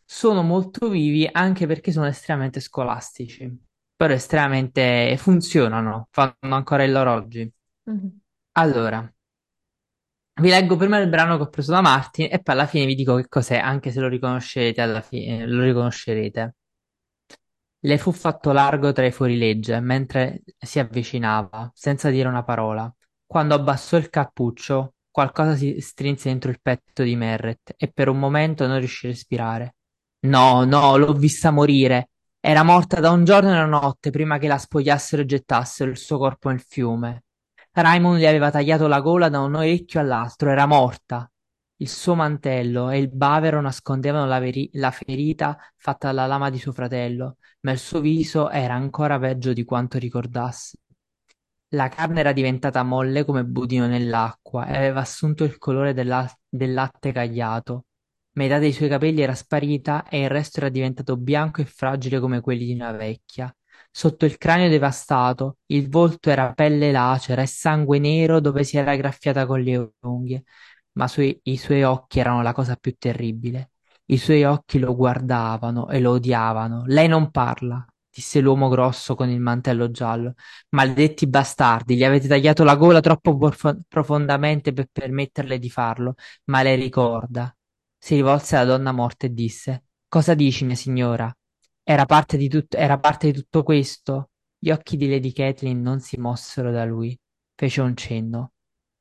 sono 0.05 0.43
molto 0.43 0.89
vivi 0.89 1.29
anche 1.31 1.67
perché 1.67 1.91
sono 1.93 2.07
estremamente 2.07 2.61
scolastici, 2.61 3.51
però 3.95 4.15
estremamente 4.15 5.17
funzionano, 5.19 6.09
fanno 6.11 6.37
ancora 6.55 6.85
il 6.85 6.93
loro 6.93 7.13
oggi. 7.13 7.51
Mhm. 7.87 8.21
Allora, 8.53 9.11
vi 10.41 10.49
leggo 10.49 10.77
prima 10.77 10.99
il 10.99 11.09
brano 11.09 11.37
che 11.37 11.43
ho 11.45 11.49
preso 11.49 11.73
da 11.73 11.81
Martin 11.83 12.29
e 12.31 12.41
poi 12.43 12.55
alla 12.55 12.67
fine 12.67 12.87
vi 12.87 12.95
dico 12.95 13.17
che 13.17 13.29
cos'è, 13.29 13.57
anche 13.59 13.91
se 13.91 14.01
lo 14.01 14.09
riconoscerete 14.09 14.81
alla 14.81 15.01
fine, 15.01 15.47
lo 15.47 15.63
riconoscerete. 15.63 16.55
Le 17.87 17.99
fu 17.99 18.11
fatto 18.11 18.51
largo 18.51 18.91
tra 18.91 19.07
i 19.07 19.13
fuorilegge 19.13 19.79
mentre 19.79 20.43
si 20.59 20.81
avvicinava, 20.81 21.71
senza 21.73 22.11
dire 22.11 22.27
una 22.27 22.43
parola. 22.43 22.93
Quando 23.25 23.55
abbassò 23.55 23.97
il 23.97 24.11
cappuccio, 24.11 24.95
qualcosa 25.09 25.55
si 25.55 25.81
strinse 25.81 26.29
dentro 26.29 26.51
il 26.51 26.59
petto 26.61 27.05
di 27.05 27.15
Merret 27.15 27.75
e 27.77 27.87
per 27.87 28.09
un 28.09 28.19
momento 28.19 28.67
non 28.67 28.81
riuscì 28.81 29.07
a 29.07 29.11
respirare. 29.11 29.77
No, 30.27 30.65
no, 30.65 30.97
l'ho 30.97 31.13
vista 31.13 31.53
morire. 31.53 32.09
Era 32.41 32.65
morta 32.65 32.99
da 32.99 33.13
un 33.13 33.23
giorno 33.23 33.51
e 33.51 33.53
una 33.53 33.67
notte 33.67 34.11
prima 34.11 34.39
che 34.39 34.49
la 34.49 34.59
spogliassero 34.59 35.23
e 35.23 35.27
gettassero 35.27 35.89
il 35.89 35.97
suo 35.97 36.19
corpo 36.19 36.49
nel 36.49 36.65
fiume. 36.67 37.23
Raymond 37.71 38.19
le 38.19 38.27
aveva 38.27 38.51
tagliato 38.51 38.89
la 38.89 38.99
gola 38.99 39.29
da 39.29 39.39
un 39.39 39.55
orecchio 39.55 40.01
all'altro, 40.01 40.51
era 40.51 40.67
morta. 40.67 41.31
Il 41.79 41.89
suo 41.89 42.15
mantello 42.15 42.91
e 42.91 42.99
il 42.99 43.09
bavero 43.11 43.61
nascondevano 43.61 44.27
la, 44.27 44.39
veri- 44.39 44.69
la 44.75 44.91
ferita 44.91 45.59
fatta 45.77 46.09
dalla 46.09 46.27
lama 46.27 46.51
di 46.51 46.59
suo 46.59 46.73
fratello 46.73 47.37
ma 47.61 47.73
il 47.73 47.79
suo 47.79 48.01
viso 48.01 48.49
era 48.51 48.75
ancora 48.75 49.19
peggio 49.19 49.53
di 49.53 49.65
quanto 49.65 49.99
ricordassi. 49.99 50.77
La 51.71 51.89
carne 51.89 52.21
era 52.21 52.33
diventata 52.33 52.83
molle 52.83 53.25
come 53.25 53.45
budino 53.45 53.87
nell'acqua 53.87 54.67
e 54.67 54.77
aveva 54.77 55.01
assunto 55.01 55.45
il 55.45 55.59
colore 55.59 55.95
della- 55.95 56.31
del 56.49 56.73
latte 56.75 57.13
cagliato. 57.13 57.87
Metà 58.33 58.59
dei 58.59 58.73
suoi 58.73 58.89
capelli 58.89 59.23
era 59.23 59.35
sparita 59.35 60.07
e 60.09 60.23
il 60.23 60.29
resto 60.31 60.61
era 60.61 60.69
diventato 60.69 61.17
bianco 61.17 61.61
e 61.63 61.65
fragile 61.65 62.21
come 62.21 62.41
quelli 62.41 62.67
di 62.67 62.75
una 62.75 62.93
vecchia. 62.93 63.55
Sotto 63.91 64.25
il 64.27 64.37
cranio 64.39 64.69
devastato, 64.69 65.59
il 65.67 65.89
volto 65.89 66.31
era 66.31 66.53
pelle 66.53 66.93
lacera 66.93 67.43
e 67.43 67.47
sangue 67.47 67.99
nero 67.99 68.41
dove 68.41 68.63
si 68.65 68.77
era 68.77 68.95
graffiata 68.97 69.47
con 69.47 69.61
le 69.63 69.93
unghie, 70.01 70.45
ma 70.97 71.09
sui- 71.09 71.39
i 71.45 71.57
suoi 71.57 71.83
occhi 71.83 72.19
erano 72.21 72.43
la 72.43 72.53
cosa 72.53 72.77
più 72.77 72.95
terribile. 72.99 73.73
I 74.07 74.19
suoi 74.19 74.45
occhi 74.45 74.79
lo 74.79 74.95
guardavano 74.95 75.89
e 75.89 76.01
lo 76.01 76.13
odiavano. 76.13 76.85
Lei 76.87 77.09
non 77.09 77.31
parla, 77.31 77.85
disse 78.11 78.41
l'uomo 78.41 78.69
grosso 78.69 79.15
con 79.15 79.29
il 79.29 79.41
mantello 79.41 79.91
giallo. 79.91 80.35
Maledetti 80.71 81.27
bastardi, 81.27 81.97
gli 81.97 82.05
avete 82.05 82.29
tagliato 82.29 82.65
la 82.65 82.77
gola 82.77 83.01
troppo 83.01 83.37
profo- 83.37 83.79
profondamente 83.89 84.73
per 84.73 84.89
permetterle 84.93 85.59
di 85.59 85.71
farlo, 85.71 86.15
ma 86.45 86.63
lei 86.63 86.77
ricorda. 86.81 87.55
Si 87.99 88.15
rivolse 88.15 88.57
alla 88.57 88.65
donna 88.77 88.93
morta 88.93 89.27
e 89.27 89.33
disse: 89.35 89.85
Cosa 90.09 90.35
dici, 90.35 90.65
mia 90.65 90.77
signora? 90.77 91.35
Era 91.83 92.05
parte 92.07 92.37
di 92.37 92.49
tut- 92.49 92.75
era 92.75 92.99
parte 92.99 93.31
di 93.31 93.33
tutto 93.39 93.63
questo? 93.63 94.31
Gli 94.59 94.71
occhi 94.71 94.97
di 94.97 95.09
Lady 95.09 95.33
Catelyn 95.33 95.81
non 95.81 96.01
si 96.01 96.17
mossero 96.19 96.71
da 96.71 96.85
lui. 96.85 97.19
Fece 97.55 97.81
un 97.81 97.97
cenno. 97.97 98.53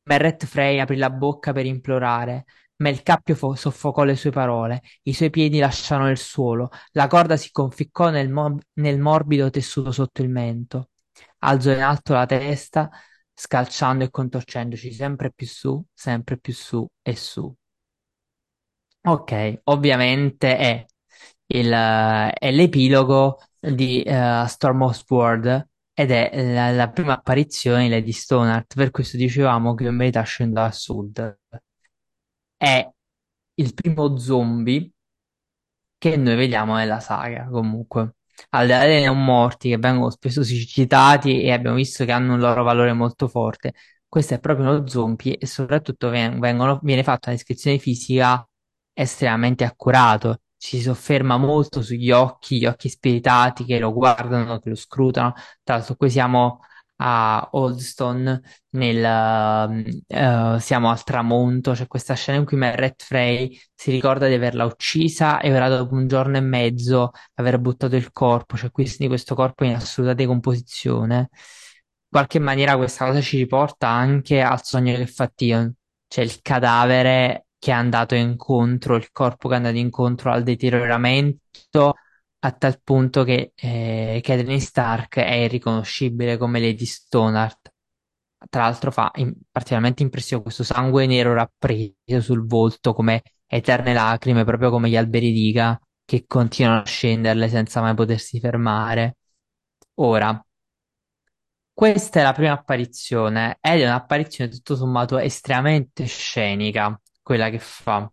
Merret 0.06 0.46
Frey 0.46 0.80
aprì 0.80 0.98
la 0.98 1.10
bocca 1.10 1.52
per 1.54 1.66
implorare, 1.66 2.46
ma 2.78 2.90
il 2.90 3.02
cappio 3.04 3.36
fo- 3.36 3.56
soffocò 3.56 4.04
le 4.04 4.16
sue 4.16 4.32
parole. 4.32 4.82
I 5.04 5.14
suoi 5.14 5.30
piedi 5.30 5.60
lasciarono 5.60 6.10
il 6.10 6.18
suolo. 6.18 6.70
La 6.92 7.08
corda 7.08 7.38
si 7.38 7.52
conficcò 7.52 8.10
nel, 8.10 8.30
mo- 8.30 8.58
nel 8.74 9.00
morbido 9.00 9.50
tessuto 9.50 9.92
sotto 9.92 10.22
il 10.22 10.30
mento. 10.30 10.90
Alzò 11.40 11.72
in 11.72 11.82
alto 11.82 12.14
la 12.14 12.26
testa, 12.26 12.90
scalciando 13.34 14.04
e 14.04 14.10
contorcendoci 14.10 14.92
sempre 14.94 15.32
più 15.32 15.48
su, 15.48 15.84
sempre 15.94 16.38
più 16.38 16.54
su 16.54 16.86
e 17.02 17.16
su. 17.16 17.54
Ok, 19.08 19.60
ovviamente 19.66 20.58
è, 20.58 20.86
il, 21.48 21.72
è 21.72 22.52
l'epilogo 22.52 23.38
di 23.60 24.02
eh, 24.02 24.46
Storm 24.48 24.82
of 24.82 24.96
Sword 24.96 25.68
ed 25.96 26.12
è 26.12 26.54
la, 26.54 26.72
la 26.72 26.90
prima 26.92 27.14
apparizione 27.14 27.86
di 27.86 27.90
Lady 27.90 28.12
Stoneheart, 28.12 28.76
per 28.76 28.92
questo 28.92 29.18
dicevamo 29.18 29.74
che 29.76 29.86
in 29.86 29.98
verità 29.98 30.22
scende 30.24 30.60
a 30.60 30.72
sud. 30.72 31.40
È 32.58 32.92
il 33.56 33.74
primo 33.74 34.18
zombie 34.18 34.92
che 35.98 36.18
noi 36.18 36.36
vediamo 36.36 36.76
nella 36.76 37.00
saga, 37.00 37.48
comunque. 37.50 38.16
Al 38.50 38.66
di 38.66 38.72
là 38.72 38.80
dei 38.86 39.06
non 39.06 39.24
morti 39.24 39.70
che 39.70 39.78
vengono 39.78 40.10
spesso 40.10 40.44
citati 40.44 41.42
e 41.42 41.52
abbiamo 41.52 41.78
visto 41.78 42.04
che 42.06 42.12
hanno 42.12 42.34
un 42.34 42.40
loro 42.40 42.64
valore 42.64 42.94
molto 42.94 43.28
forte, 43.28 43.74
questo 44.08 44.34
è 44.36 44.40
proprio 44.40 44.70
uno 44.70 44.88
zombie 44.88 45.38
e 45.38 45.46
soprattutto 45.46 46.10
ven- 46.10 46.40
vengono- 46.40 46.80
viene 46.84 47.04
fatta 47.04 47.30
una 47.30 47.38
descrizione 47.38 47.78
fisica 47.80 48.48
estremamente 48.94 49.64
accurato. 49.64 50.42
Si 50.58 50.82
sofferma 50.82 51.38
molto 51.38 51.82
sugli 51.82 52.12
occhi, 52.12 52.60
gli 52.60 52.66
occhi 52.66 52.90
spiritati 52.90 53.66
che 53.66 53.80
lo 53.80 53.94
guardano, 53.94 54.60
che 54.60 54.70
lo 54.70 54.76
scrutano. 54.76 55.34
Tra 55.64 55.76
l'altro, 55.76 55.96
qui 55.96 56.10
siamo 56.10 56.60
a 56.98 57.50
Oldstone, 57.52 58.42
nel, 58.70 59.04
eh, 60.08 60.58
siamo 60.60 60.90
al 60.90 61.04
tramonto. 61.04 61.72
C'è 61.74 61.88
questa 61.88 62.14
scena 62.16 62.38
in 62.40 62.46
cui 62.46 62.58
Meret 62.58 63.04
Frey 63.04 63.60
si 63.74 63.92
ricorda 63.92 64.28
di 64.28 64.34
averla 64.34 64.66
uccisa 64.66 65.40
e 65.40 65.54
ora, 65.54 65.70
dopo 65.70 65.94
un 65.96 66.08
giorno 66.08 66.38
e 66.38 66.42
mezzo, 66.42 67.12
aver 67.36 67.60
buttato 67.60 67.96
il 67.96 68.12
corpo. 68.12 68.58
Cioè, 68.58 68.72
quindi 68.72 69.08
questo 69.08 69.36
corpo 69.36 69.64
in 69.66 69.76
assoluta 69.76 70.14
decomposizione. 70.14 71.18
In 71.18 71.28
qualche 72.10 72.40
maniera, 72.40 72.78
questa 72.78 73.06
cosa 73.06 73.22
ci 73.22 73.38
riporta 73.38 73.88
anche 73.90 74.42
al 74.42 74.64
sogno 74.64 74.96
che 74.96 75.06
fa 75.08 75.28
Tion 75.34 75.74
c'è 76.08 76.22
il 76.22 76.40
cadavere 76.42 77.45
che 77.66 77.72
è 77.72 77.74
andato 77.74 78.14
incontro, 78.14 78.96
il 78.96 79.12
corpo 79.12 79.48
che 79.48 79.56
è 79.56 79.58
andato 79.58 79.78
incontro 79.78 80.32
al 80.32 80.44
deterioramento 80.44 81.96
a 82.40 82.52
tal 82.52 82.80
punto 82.84 83.24
che 83.24 83.54
eh, 83.56 84.20
Catelyn 84.22 84.62
Stark 84.62 85.18
è 85.18 85.34
irriconoscibile 85.34 86.38
come 86.38 86.60
Lady 86.60 86.86
Stoneheart. 86.86 87.74
Tra 88.52 88.62
l'altro 88.62 88.92
fa 88.92 89.12
in- 89.16 89.34
particolarmente 89.52 90.04
impressione 90.04 90.44
questo 90.44 90.64
sangue 90.64 91.08
nero 91.08 91.34
rappreso 91.34 92.22
sul 92.22 92.46
volto 92.46 92.94
come 92.94 93.24
eterne 93.48 93.94
lacrime, 93.94 94.44
proprio 94.44 94.70
come 94.70 94.88
gli 94.88 94.96
alberi 94.96 95.32
d'Iga 95.32 95.80
che 96.06 96.26
continuano 96.28 96.82
a 96.82 96.86
scenderle 96.86 97.50
senza 97.50 97.82
mai 97.82 97.96
potersi 97.96 98.40
fermare. 98.40 99.18
Ora, 99.96 100.40
questa 101.74 102.20
è 102.20 102.24
la 102.24 102.34
prima 102.34 102.54
apparizione 102.54 103.58
ed 103.60 103.82
è 103.82 103.86
un'apparizione 103.86 104.52
tutto 104.52 104.76
sommato 104.76 105.18
estremamente 105.18 106.06
scenica, 106.06 107.00
quella 107.26 107.50
che 107.50 107.58
fa. 107.58 108.08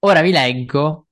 Ora 0.00 0.20
vi 0.20 0.32
leggo 0.32 1.06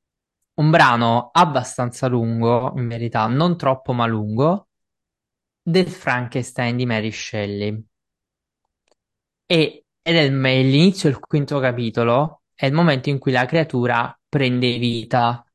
un 0.55 0.70
brano 0.70 1.31
abbastanza 1.32 2.09
lungo, 2.09 2.73
in 2.77 2.89
verità, 2.89 3.28
non 3.28 3.57
troppo 3.57 3.93
ma 3.93 4.05
lungo, 4.07 4.69
del 5.62 5.89
Frankenstein 5.89 6.77
di 6.77 6.86
Mary 6.86 7.12
Shelley. 7.12 7.85
E, 9.47 9.85
ed 10.03 10.16
è 10.16 10.28
l'inizio 10.28 11.09
del 11.09 11.20
quinto 11.20 11.61
capitolo, 11.61 12.43
è 12.53 12.66
il 12.66 12.73
momento 12.73 13.11
in 13.11 13.19
cui 13.19 13.31
la 13.31 13.47
creatura 13.47 14.19
prende 14.28 14.77
vita, 14.78 15.47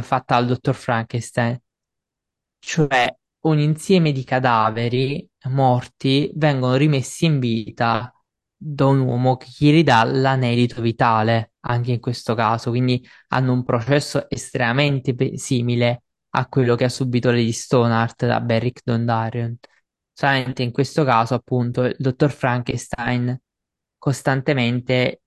fatta 0.00 0.36
dal 0.36 0.46
dottor 0.46 0.74
Frankenstein. 0.74 1.60
Cioè, 2.58 3.14
un 3.40 3.58
insieme 3.58 4.12
di 4.12 4.24
cadaveri 4.24 5.28
morti 5.48 6.30
vengono 6.34 6.76
rimessi 6.76 7.26
in 7.26 7.38
vita 7.38 8.15
da 8.56 8.86
un 8.86 9.00
uomo 9.00 9.36
che 9.36 9.48
gli 9.56 9.70
ridà 9.70 10.02
l'anelito 10.04 10.80
vitale, 10.80 11.52
anche 11.60 11.92
in 11.92 12.00
questo 12.00 12.34
caso, 12.34 12.70
quindi 12.70 13.06
hanno 13.28 13.52
un 13.52 13.64
processo 13.64 14.28
estremamente 14.30 15.14
pe- 15.14 15.38
simile 15.38 16.02
a 16.30 16.46
quello 16.48 16.74
che 16.74 16.84
ha 16.84 16.88
subito 16.88 17.30
Lady 17.30 17.52
Stoneheart 17.52 18.26
da 18.26 18.40
Beric 18.40 18.80
Dondarrion. 18.84 19.56
Solamente 20.12 20.62
in 20.62 20.72
questo 20.72 21.04
caso, 21.04 21.34
appunto, 21.34 21.84
il 21.84 21.94
dottor 21.98 22.30
Frankenstein 22.30 23.38
costantemente 23.98 25.20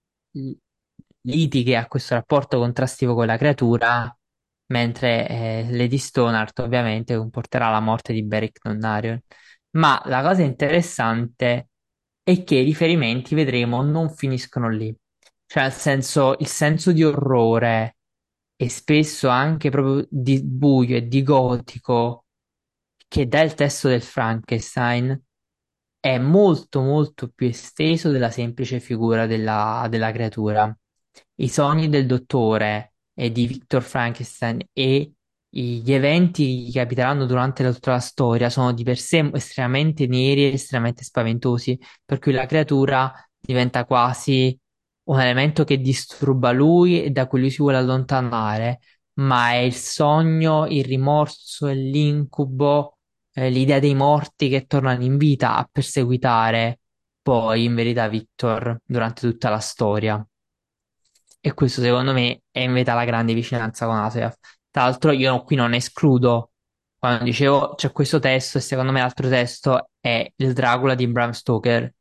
litiga 1.22 1.80
a 1.82 1.88
questo 1.88 2.16
rapporto 2.16 2.58
contrattivo 2.60 3.14
con 3.14 3.26
la 3.26 3.38
creatura 3.38 4.14
mentre 4.68 5.28
eh, 5.28 5.68
Lady 5.72 5.98
Stoneheart 5.98 6.60
ovviamente 6.60 7.18
comporterà 7.18 7.70
la 7.72 7.80
morte 7.80 8.14
di 8.14 8.24
Beric 8.24 8.60
Dondarrion. 8.62 9.20
Ma 9.72 10.02
la 10.06 10.22
cosa 10.22 10.44
interessante 10.44 11.69
è 12.32 12.44
che 12.44 12.56
i 12.56 12.64
riferimenti, 12.64 13.36
vedremo, 13.36 13.82
non 13.82 14.10
finiscono 14.14 14.70
lì. 14.70 14.96
Cioè, 15.46 15.64
nel 15.64 15.72
senso, 15.72 16.36
il 16.40 16.48
senso 16.48 16.92
di 16.92 17.04
orrore 17.04 17.98
e 18.56 18.70
spesso 18.70 19.30
anche 19.30 19.70
proprio 19.70 20.06
di 20.10 20.44
buio 20.44 20.98
e 20.98 21.08
di 21.08 21.24
gotico 21.24 22.26
che 23.08 23.28
dà 23.28 23.42
il 23.42 23.56
testo 23.56 23.88
del 23.88 24.04
Frankenstein 24.04 25.20
è 26.00 26.18
molto 26.20 26.82
molto 26.82 27.30
più 27.30 27.48
esteso 27.48 28.12
della 28.12 28.30
semplice 28.30 28.80
figura 28.80 29.26
della, 29.26 29.88
della 29.90 30.12
creatura. 30.12 30.78
I 31.36 31.50
sogni 31.50 31.90
del 31.90 32.06
dottore 32.06 32.94
e 33.14 33.32
di 33.32 33.48
Victor 33.48 33.82
Frankenstein 33.82 34.62
e 34.72 35.14
gli 35.50 35.92
eventi 35.92 36.70
che 36.72 36.80
capiteranno 36.80 37.26
durante 37.26 37.64
tutta 37.72 37.92
la 37.92 38.00
storia 38.00 38.50
sono 38.50 38.72
di 38.74 38.84
per 38.84 38.98
sé 38.98 39.30
estremamente 39.34 40.08
neri 40.08 40.46
e 40.46 40.54
estremamente 40.54 41.04
spaventosi, 41.04 41.80
per 42.06 42.20
cui 42.20 42.32
la 42.32 42.46
creatura 42.46 43.12
diventa 43.40 43.86
quasi 43.86 44.58
un 45.06 45.20
elemento 45.20 45.64
che 45.64 45.80
disturba 45.80 46.52
lui 46.52 47.04
e 47.04 47.10
da 47.10 47.28
cui 47.28 47.40
lui 47.40 47.50
si 47.50 47.58
vuole 47.58 47.78
allontanare, 47.78 48.80
ma 49.14 49.52
è 49.54 49.58
il 49.58 49.74
sogno, 49.74 50.68
il 50.68 50.84
rimorso 50.86 51.68
l'incubo 51.68 53.00
eh, 53.34 53.50
l'idea 53.50 53.80
dei 53.80 53.96
morti 53.96 54.50
che 54.50 54.66
tornano 54.66 55.04
in 55.04 55.18
vita 55.18 55.56
a 55.56 55.68
perseguitare 55.72 56.80
poi 57.22 57.66
in 57.66 57.76
verità 57.76 58.08
Victor 58.08 58.80
durante 58.86 59.22
tutta 59.30 59.50
la 59.50 59.60
storia. 59.60 60.26
E 61.42 61.54
questo 61.54 61.82
secondo 61.82 62.12
me 62.14 62.42
è 62.52 62.60
in 62.60 62.74
verità 62.74 62.94
la 62.94 63.06
grande 63.06 63.34
vicinanza 63.34 63.86
con 63.86 63.96
Aseaf. 63.96 64.36
Tra 64.72 64.84
l'altro 64.84 65.12
io 65.12 65.44
qui 65.44 65.56
non 65.56 65.74
escludo, 65.74 66.52
quando 66.98 67.24
dicevo 67.24 67.76
c'è 67.76 67.92
questo 67.92 68.20
testo 68.20 68.58
e 68.58 68.62
secondo 68.62 68.92
me 68.92 69.00
l'altro 69.00 69.30
testo 69.30 69.90
è 70.00 70.32
il 70.36 70.54
Dracula 70.54 70.96
di 70.96 71.08
Bram 71.08 71.32
Stoker. 71.32 71.94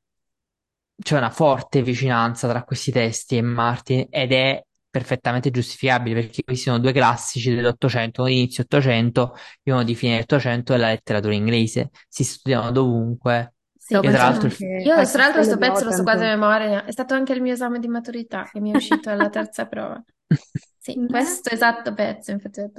C'è 1.00 1.16
una 1.16 1.30
forte 1.30 1.82
vicinanza 1.82 2.48
tra 2.48 2.64
questi 2.64 2.90
testi 2.90 3.36
e 3.36 3.42
Martin 3.42 4.06
ed 4.10 4.32
è 4.32 4.62
perfettamente 4.90 5.50
giustificabile 5.50 6.20
perché 6.22 6.42
questi 6.42 6.64
sono 6.64 6.78
due 6.78 6.92
classici 6.92 7.54
dell'Ottocento, 7.54 8.22
uno 8.22 8.30
di 8.30 8.38
inizio 8.38 8.64
Ottocento 8.64 9.34
e 9.62 9.70
uno 9.72 9.84
di 9.84 9.94
fine 9.94 10.18
Ottocento 10.18 10.72
della 10.72 10.88
letteratura 10.88 11.34
inglese. 11.34 11.90
Si 12.08 12.24
studiano 12.24 12.72
dovunque. 12.72 13.54
Sì, 13.76 13.94
E 13.94 14.00
tra 14.00 14.10
l'altro 14.10 14.48
anche 14.48 14.64
Io 14.84 14.94
tra 15.06 15.22
l'altro 15.22 15.40
questo 15.40 15.56
pezzo 15.56 15.84
lo 15.84 15.92
so 15.92 16.02
quasi 16.02 16.24
a 16.24 16.28
memoria, 16.28 16.84
è 16.84 16.90
stato 16.90 17.14
anche 17.14 17.32
il 17.32 17.40
mio 17.40 17.52
esame 17.52 17.78
di 17.78 17.88
maturità 17.88 18.42
che 18.50 18.60
mi 18.60 18.72
è 18.72 18.76
uscito 18.76 19.08
alla 19.08 19.30
terza 19.30 19.66
prova. 19.66 20.02
Sì, 20.88 20.98
Eh? 20.98 21.06
questo 21.06 21.50
esatto 21.50 21.92
pezzo, 21.94 22.30
infatti. 22.30 22.60
Eh 22.60 22.78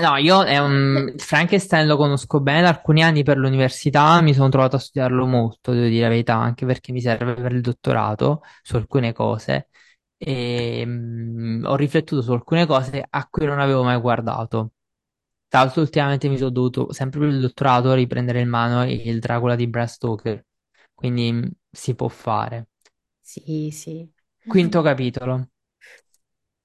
No, 0.00 0.16
io 0.18 0.44
è 0.44 0.56
un... 0.58 1.14
Frankenstein 1.16 1.86
lo 1.88 1.96
conosco 1.96 2.40
bene 2.40 2.62
da 2.62 2.68
alcuni 2.68 3.02
anni 3.02 3.24
per 3.24 3.36
l'università, 3.38 4.20
mi 4.20 4.32
sono 4.34 4.48
trovato 4.48 4.76
a 4.76 4.78
studiarlo 4.78 5.26
molto, 5.26 5.72
devo 5.72 5.86
dire 5.88 6.02
la 6.02 6.08
verità, 6.10 6.34
anche 6.36 6.64
perché 6.64 6.92
mi 6.92 7.00
serve 7.00 7.34
per 7.34 7.52
il 7.52 7.60
dottorato 7.60 8.42
su 8.62 8.76
alcune 8.76 9.12
cose 9.12 9.68
e 10.16 10.84
mm, 10.86 11.64
ho 11.64 11.74
riflettuto 11.74 12.22
su 12.22 12.30
alcune 12.32 12.66
cose 12.66 13.04
a 13.08 13.26
cui 13.28 13.46
non 13.46 13.58
avevo 13.58 13.82
mai 13.82 13.98
guardato. 14.00 14.72
Tra 15.48 15.60
l'altro 15.62 15.80
ultimamente 15.80 16.28
mi 16.28 16.36
sono 16.38 16.50
dovuto, 16.50 16.92
sempre 16.92 17.18
per 17.20 17.28
il 17.30 17.40
dottorato, 17.40 17.92
riprendere 17.94 18.40
in 18.40 18.48
mano 18.48 18.84
il 18.88 19.18
Dracula 19.18 19.56
di 19.56 19.66
Bram 19.66 19.86
Stoker, 19.86 20.44
quindi 20.94 21.32
mm, 21.32 21.42
si 21.70 21.94
può 21.96 22.06
fare. 22.08 22.68
Sì, 23.22 23.70
sì. 23.72 24.12
Quinto 24.46 24.82
capitolo. 24.82 25.48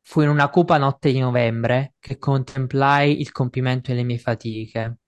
Fu 0.08 0.22
in 0.22 0.30
una 0.30 0.50
cupa 0.50 0.78
notte 0.78 1.12
di 1.12 1.20
novembre 1.20 1.96
che 2.00 2.18
contemplai 2.18 3.20
il 3.20 3.32
compimento 3.32 3.92
delle 3.92 4.04
mie 4.04 4.18
fatiche. 4.20 5.00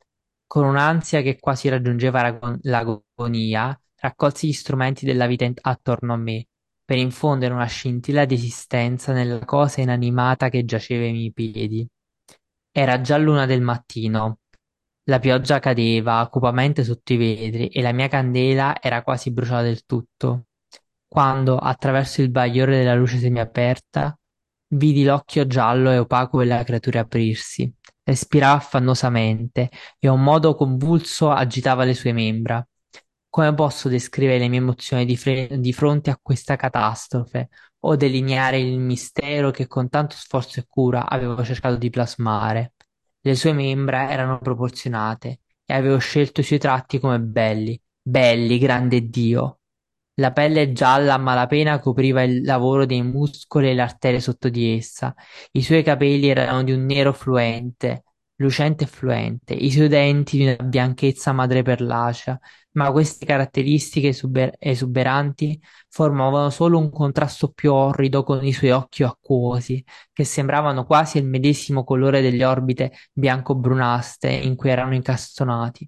Con 0.46 0.66
un'ansia 0.66 1.22
che 1.22 1.40
quasi 1.40 1.70
raggiungeva 1.70 2.22
l'agon- 2.24 2.60
l'agonia, 2.64 3.80
raccolsi 3.98 4.48
gli 4.48 4.54
strumenti 4.54 5.06
della 5.06 5.28
vita 5.28 5.46
in- 5.46 5.54
attorno 5.62 6.14
a 6.14 6.18
me, 6.18 6.48
per 6.84 6.98
infondere 6.98 7.54
una 7.54 7.66
scintilla 7.68 8.26
di 8.26 8.34
esistenza 8.34 9.14
nella 9.14 9.46
cosa 9.46 9.82
inanimata 9.82 10.50
che 10.50 10.66
giaceva 10.66 11.04
ai 11.06 11.12
miei 11.12 11.32
piedi. 11.32 11.88
Era 12.72 13.00
già 13.02 13.18
l'una 13.18 13.46
del 13.46 13.62
mattino. 13.62 14.40
La 15.04 15.20
pioggia 15.20 15.60
cadeva 15.60 16.28
cupamente 16.30 16.84
sotto 16.84 17.14
i 17.14 17.18
vetri 17.18 17.68
e 17.68 17.82
la 17.82 17.92
mia 17.92 18.08
candela 18.08 18.82
era 18.82 19.04
quasi 19.04 19.32
bruciata 19.32 19.62
del 19.62 19.86
tutto, 19.86 20.48
quando, 21.08 21.58
attraverso 21.58 22.22
il 22.22 22.30
bagliore 22.32 22.78
della 22.78 22.96
luce 22.96 23.18
semiaperta, 23.18 24.18
vidi 24.70 25.04
l'occhio 25.04 25.48
giallo 25.48 25.92
e 25.92 25.98
opaco 25.98 26.40
della 26.40 26.64
creatura 26.64 27.02
aprirsi. 27.02 27.72
Respirava 28.04 28.56
affannosamente 28.58 29.70
e 30.00 30.08
a 30.08 30.12
un 30.14 30.24
modo 30.24 30.56
convulso 30.56 31.30
agitava 31.32 31.84
le 31.84 31.94
sue 31.94 32.14
membra. 32.14 32.66
Come 33.30 33.54
posso 33.54 33.90
descrivere 33.90 34.40
le 34.40 34.48
mie 34.48 34.60
emozioni 34.60 35.06
di, 35.06 35.18
fre- 35.18 35.60
di 35.60 35.74
fronte 35.74 36.10
a 36.10 36.20
questa 36.22 36.56
catastrofe 36.56 37.50
o 37.80 37.96
delineare 37.96 38.60
il 38.60 38.80
mistero 38.80 39.52
che 39.52 39.68
con 39.68 39.90
tanto 39.90 40.16
sforzo 40.16 40.60
e 40.60 40.66
cura 40.68 41.08
avevo 41.08 41.44
cercato 41.44 41.76
di 41.76 41.90
plasmare? 41.90 42.74
Le 43.22 43.36
sue 43.36 43.54
membra 43.54 44.10
erano 44.10 44.40
proporzionate 44.40 45.42
e 45.66 45.74
avevo 45.74 45.98
scelto 45.98 46.42
i 46.42 46.44
suoi 46.44 46.60
tratti 46.60 47.00
come 47.00 47.20
belli, 47.20 47.80
belli, 48.02 48.58
grande 48.58 49.08
Dio. 49.10 49.57
La 50.20 50.32
pelle 50.32 50.72
gialla 50.74 51.14
a 51.16 51.18
malapena 51.18 51.80
copriva 51.80 52.24
il 52.24 52.42
lavoro 52.44 52.86
dei 52.86 53.02
muscoli 53.04 53.70
e 53.70 53.74
le 53.76 53.82
arterie 53.82 54.20
sotto 54.20 54.50
di 54.50 54.76
essa. 54.76 55.14
I 55.52 55.62
suoi 55.62 55.84
capelli 55.84 56.28
erano 56.28 56.64
di 56.64 56.72
un 56.72 56.86
nero 56.86 57.14
fluente, 57.14 58.04
lucente 58.38 58.86
e 58.86 58.88
fluente, 58.88 59.54
i 59.54 59.72
suoi 59.72 59.88
denti 59.88 60.38
di 60.38 60.44
una 60.46 60.56
bianchezza 60.56 61.34
madreperlacea, 61.34 62.40
ma 62.72 62.92
queste 62.92 63.26
caratteristiche 63.28 64.08
esuber- 64.10 64.56
esuberanti 64.60 65.60
formavano 65.90 66.50
solo 66.50 66.80
un 66.80 66.90
contrasto 66.92 67.52
più 67.52 67.72
orrido 67.74 68.24
con 68.24 68.44
i 68.44 68.54
suoi 68.54 68.72
occhi 68.72 69.04
acquosi, 69.04 69.84
che 70.14 70.24
sembravano 70.24 70.86
quasi 70.86 71.20
il 71.20 71.26
medesimo 71.26 71.84
colore 71.84 72.22
delle 72.22 72.44
orbite 72.46 72.92
bianco-brunaste 73.14 74.30
in 74.30 74.56
cui 74.56 74.70
erano 74.72 74.96
incastonati. 74.96 75.88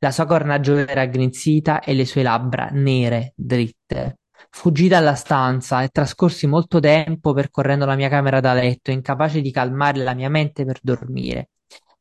La 0.00 0.10
sua 0.10 0.26
cornagione 0.26 0.86
era 0.86 1.02
aggrinzita 1.02 1.80
e 1.80 1.94
le 1.94 2.04
sue 2.06 2.22
labbra 2.22 2.68
nere, 2.72 3.32
dritte. 3.36 4.18
Fuggii 4.50 4.88
dalla 4.88 5.14
stanza 5.14 5.82
e 5.82 5.88
trascorsi 5.88 6.46
molto 6.46 6.80
tempo 6.80 7.32
percorrendo 7.32 7.84
la 7.84 7.96
mia 7.96 8.08
camera 8.08 8.40
da 8.40 8.54
letto, 8.54 8.90
incapace 8.90 9.40
di 9.40 9.50
calmare 9.50 9.98
la 10.02 10.14
mia 10.14 10.28
mente 10.28 10.64
per 10.64 10.78
dormire. 10.82 11.50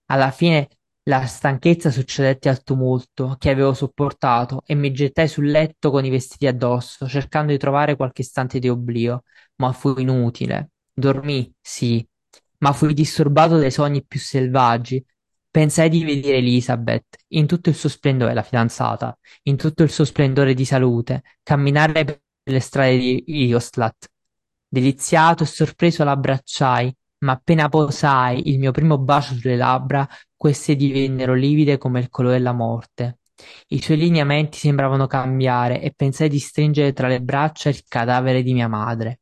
Alla 0.07 0.31
fine 0.31 0.67
la 1.03 1.25
stanchezza 1.25 1.89
succedette 1.89 2.49
al 2.49 2.63
tumulto 2.63 3.35
che 3.39 3.49
avevo 3.49 3.73
sopportato 3.73 4.61
e 4.65 4.75
mi 4.75 4.91
gettai 4.91 5.27
sul 5.27 5.49
letto 5.49 5.89
con 5.89 6.05
i 6.05 6.09
vestiti 6.09 6.47
addosso, 6.47 7.07
cercando 7.07 7.51
di 7.51 7.57
trovare 7.57 7.95
qualche 7.95 8.21
istante 8.21 8.59
di 8.59 8.69
oblio, 8.69 9.23
ma 9.55 9.71
fu 9.71 9.93
inutile. 9.97 10.71
Dormii, 10.93 11.53
sì, 11.61 12.05
ma 12.59 12.73
fui 12.73 12.93
disturbato 12.93 13.57
dai 13.57 13.71
sogni 13.71 14.03
più 14.05 14.19
selvaggi. 14.19 15.03
Pensai 15.49 15.90
di 15.90 16.03
vedere 16.03 16.38
Elizabeth 16.38 17.18
in 17.30 17.48
tutto 17.48 17.69
il 17.69 17.76
suo 17.76 17.90
splendore, 17.90 18.34
la 18.34 18.44
fidanzata, 18.44 19.18
in 19.44 19.57
tutto 19.57 19.84
il 19.84 19.90
suo 19.90 20.03
splendore 20.03 20.53
di 20.53 20.65
salute, 20.65 21.24
camminare 21.41 22.03
per 22.03 22.22
le 22.44 22.60
strade 22.60 22.98
di 22.98 23.24
Ioslat. 23.26 24.10
Deliziato 24.68 25.44
e 25.44 25.48
sorpreso 25.48 26.03
l'abbracciai, 26.03 26.95
ma 27.19 27.32
appena 27.34 27.69
posai 27.69 28.49
il 28.49 28.60
mio 28.60 28.72
primo 28.72 28.98
bacio 28.99 29.34
sulle 29.34 29.56
labbra, 29.56 30.07
queste 30.36 30.76
divennero 30.76 31.34
livide 31.34 31.78
come 31.78 31.99
il 31.99 32.10
colore 32.10 32.38
della 32.38 32.53
morte. 32.53 33.19
I 33.68 33.82
suoi 33.82 33.98
lineamenti 33.98 34.57
sembravano 34.57 35.07
cambiare 35.07 35.82
e 35.82 35.94
pensai 35.95 36.30
di 36.30 36.40
stringere 36.40 36.94
tra 36.94 37.07
le 37.07 37.22
braccia 37.22 37.69
il 37.69 37.84
cadavere 37.88 38.44
di 38.44 38.53
mia 38.53 38.68
madre. 38.68 39.22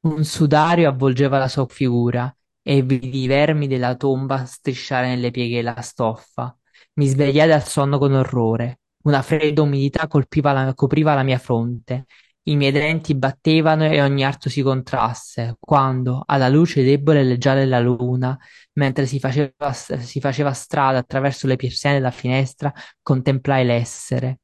Un 0.00 0.24
sudario 0.24 0.88
avvolgeva 0.88 1.38
la 1.38 1.48
sua 1.48 1.66
figura 1.66 2.32
e 2.68 2.82
vidi 2.82 3.22
i 3.22 3.26
vermi 3.28 3.68
della 3.68 3.94
tomba 3.94 4.44
strisciare 4.44 5.06
nelle 5.06 5.30
pieghe 5.30 5.56
della 5.62 5.80
stoffa. 5.82 6.52
Mi 6.94 7.06
svegliai 7.06 7.46
dal 7.46 7.64
sonno 7.64 7.96
con 7.96 8.12
orrore. 8.12 8.80
Una 9.04 9.22
fredda 9.22 9.62
umidità 9.62 10.08
la- 10.52 10.74
copriva 10.74 11.14
la 11.14 11.22
mia 11.22 11.38
fronte. 11.38 12.06
I 12.48 12.56
miei 12.56 12.72
denti 12.72 13.14
battevano 13.14 13.84
e 13.84 14.02
ogni 14.02 14.24
arto 14.24 14.48
si 14.48 14.62
contrasse, 14.62 15.56
quando, 15.60 16.24
alla 16.26 16.48
luce 16.48 16.82
debole 16.82 17.20
e 17.20 17.24
leggiadra 17.24 17.60
della 17.60 17.78
luna, 17.78 18.36
mentre 18.72 19.06
si 19.06 19.20
faceva, 19.20 19.72
si 19.72 20.18
faceva 20.18 20.52
strada 20.52 20.98
attraverso 20.98 21.46
le 21.46 21.54
persiane 21.54 21.96
della 21.96 22.10
finestra, 22.10 22.72
contemplai 23.00 23.64
l'essere. 23.64 24.40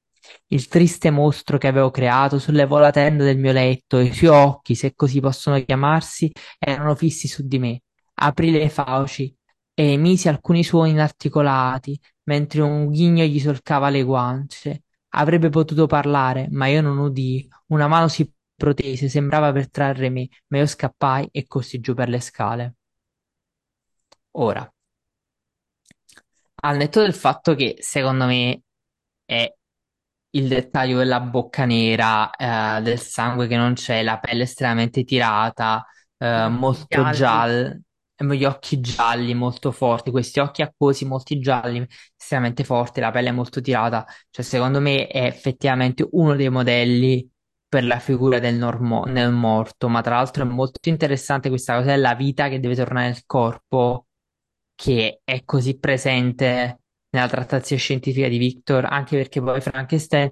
Il 0.46 0.68
triste 0.68 1.10
mostro 1.10 1.58
che 1.58 1.66
avevo 1.66 1.90
creato 1.90 2.38
sollevò 2.38 2.78
la 2.78 2.92
tenda 2.92 3.24
del 3.24 3.38
mio 3.38 3.52
letto 3.52 3.98
e 3.98 4.04
i 4.04 4.12
suoi 4.14 4.30
occhi, 4.30 4.76
se 4.76 4.94
così 4.94 5.18
possono 5.18 5.60
chiamarsi, 5.64 6.30
erano 6.60 6.94
fissi 6.94 7.26
su 7.26 7.46
di 7.46 7.58
me. 7.58 7.82
Aprì 8.24 8.52
le 8.52 8.68
fauci 8.68 9.36
e 9.74 9.92
emisi 9.92 10.28
alcuni 10.28 10.62
suoni 10.62 10.90
inarticolati, 10.90 11.98
mentre 12.24 12.60
un 12.62 12.88
ghigno 12.88 13.24
gli 13.24 13.40
solcava 13.40 13.88
le 13.88 14.02
guance. 14.04 14.84
Avrebbe 15.14 15.48
potuto 15.48 15.86
parlare, 15.86 16.48
ma 16.50 16.66
io 16.68 16.82
non 16.82 16.98
udii. 16.98 17.48
Una 17.68 17.88
mano 17.88 18.06
si 18.08 18.30
protese, 18.54 19.08
sembrava 19.08 19.50
per 19.52 19.70
trarre 19.70 20.08
me, 20.08 20.28
ma 20.48 20.58
io 20.58 20.66
scappai 20.66 21.28
e 21.32 21.46
corsi 21.46 21.80
giù 21.80 21.94
per 21.94 22.08
le 22.08 22.20
scale. 22.20 22.74
Ora, 24.32 24.72
al 26.64 26.76
netto 26.76 27.00
del 27.00 27.14
fatto 27.14 27.54
che 27.54 27.76
secondo 27.80 28.26
me 28.26 28.62
è 29.24 29.52
il 30.34 30.48
dettaglio 30.48 30.98
della 30.98 31.20
bocca 31.20 31.64
nera, 31.64 32.30
eh, 32.30 32.82
del 32.82 33.00
sangue 33.00 33.48
che 33.48 33.56
non 33.56 33.74
c'è, 33.74 34.02
la 34.02 34.18
pelle 34.18 34.44
estremamente 34.44 35.04
tirata, 35.04 35.84
eh, 36.16 36.48
molto 36.48 37.10
gialla, 37.10 37.76
gli 38.16 38.44
occhi 38.44 38.80
gialli 38.80 39.34
molto 39.34 39.72
forti, 39.72 40.10
questi 40.10 40.38
occhi 40.40 40.62
acquosi 40.62 41.04
molto 41.04 41.38
gialli, 41.38 41.84
estremamente 42.16 42.64
forti, 42.64 43.00
la 43.00 43.10
pelle 43.10 43.32
molto 43.32 43.60
tirata. 43.60 44.06
Cioè, 44.30 44.44
secondo 44.44 44.80
me 44.80 45.06
è 45.08 45.24
effettivamente 45.24 46.06
uno 46.12 46.34
dei 46.36 46.48
modelli 46.48 47.28
per 47.68 47.84
la 47.84 47.98
figura 47.98 48.38
del, 48.38 48.54
normo- 48.54 49.04
nel 49.04 49.32
morto, 49.32 49.88
ma 49.88 50.02
tra 50.02 50.16
l'altro 50.16 50.44
è 50.44 50.46
molto 50.46 50.88
interessante 50.88 51.48
questa 51.48 51.74
cosa 51.76 51.88
della 51.90 52.14
vita 52.14 52.48
che 52.48 52.60
deve 52.60 52.74
tornare 52.76 53.06
nel 53.08 53.22
corpo, 53.26 54.06
che 54.74 55.20
è 55.24 55.44
così 55.44 55.78
presente 55.78 56.80
nella 57.10 57.28
trattazione 57.28 57.80
scientifica 57.80 58.28
di 58.28 58.38
Victor, 58.38 58.84
anche 58.84 59.16
perché 59.16 59.40
poi 59.40 59.60
Frankenstein, 59.60 60.30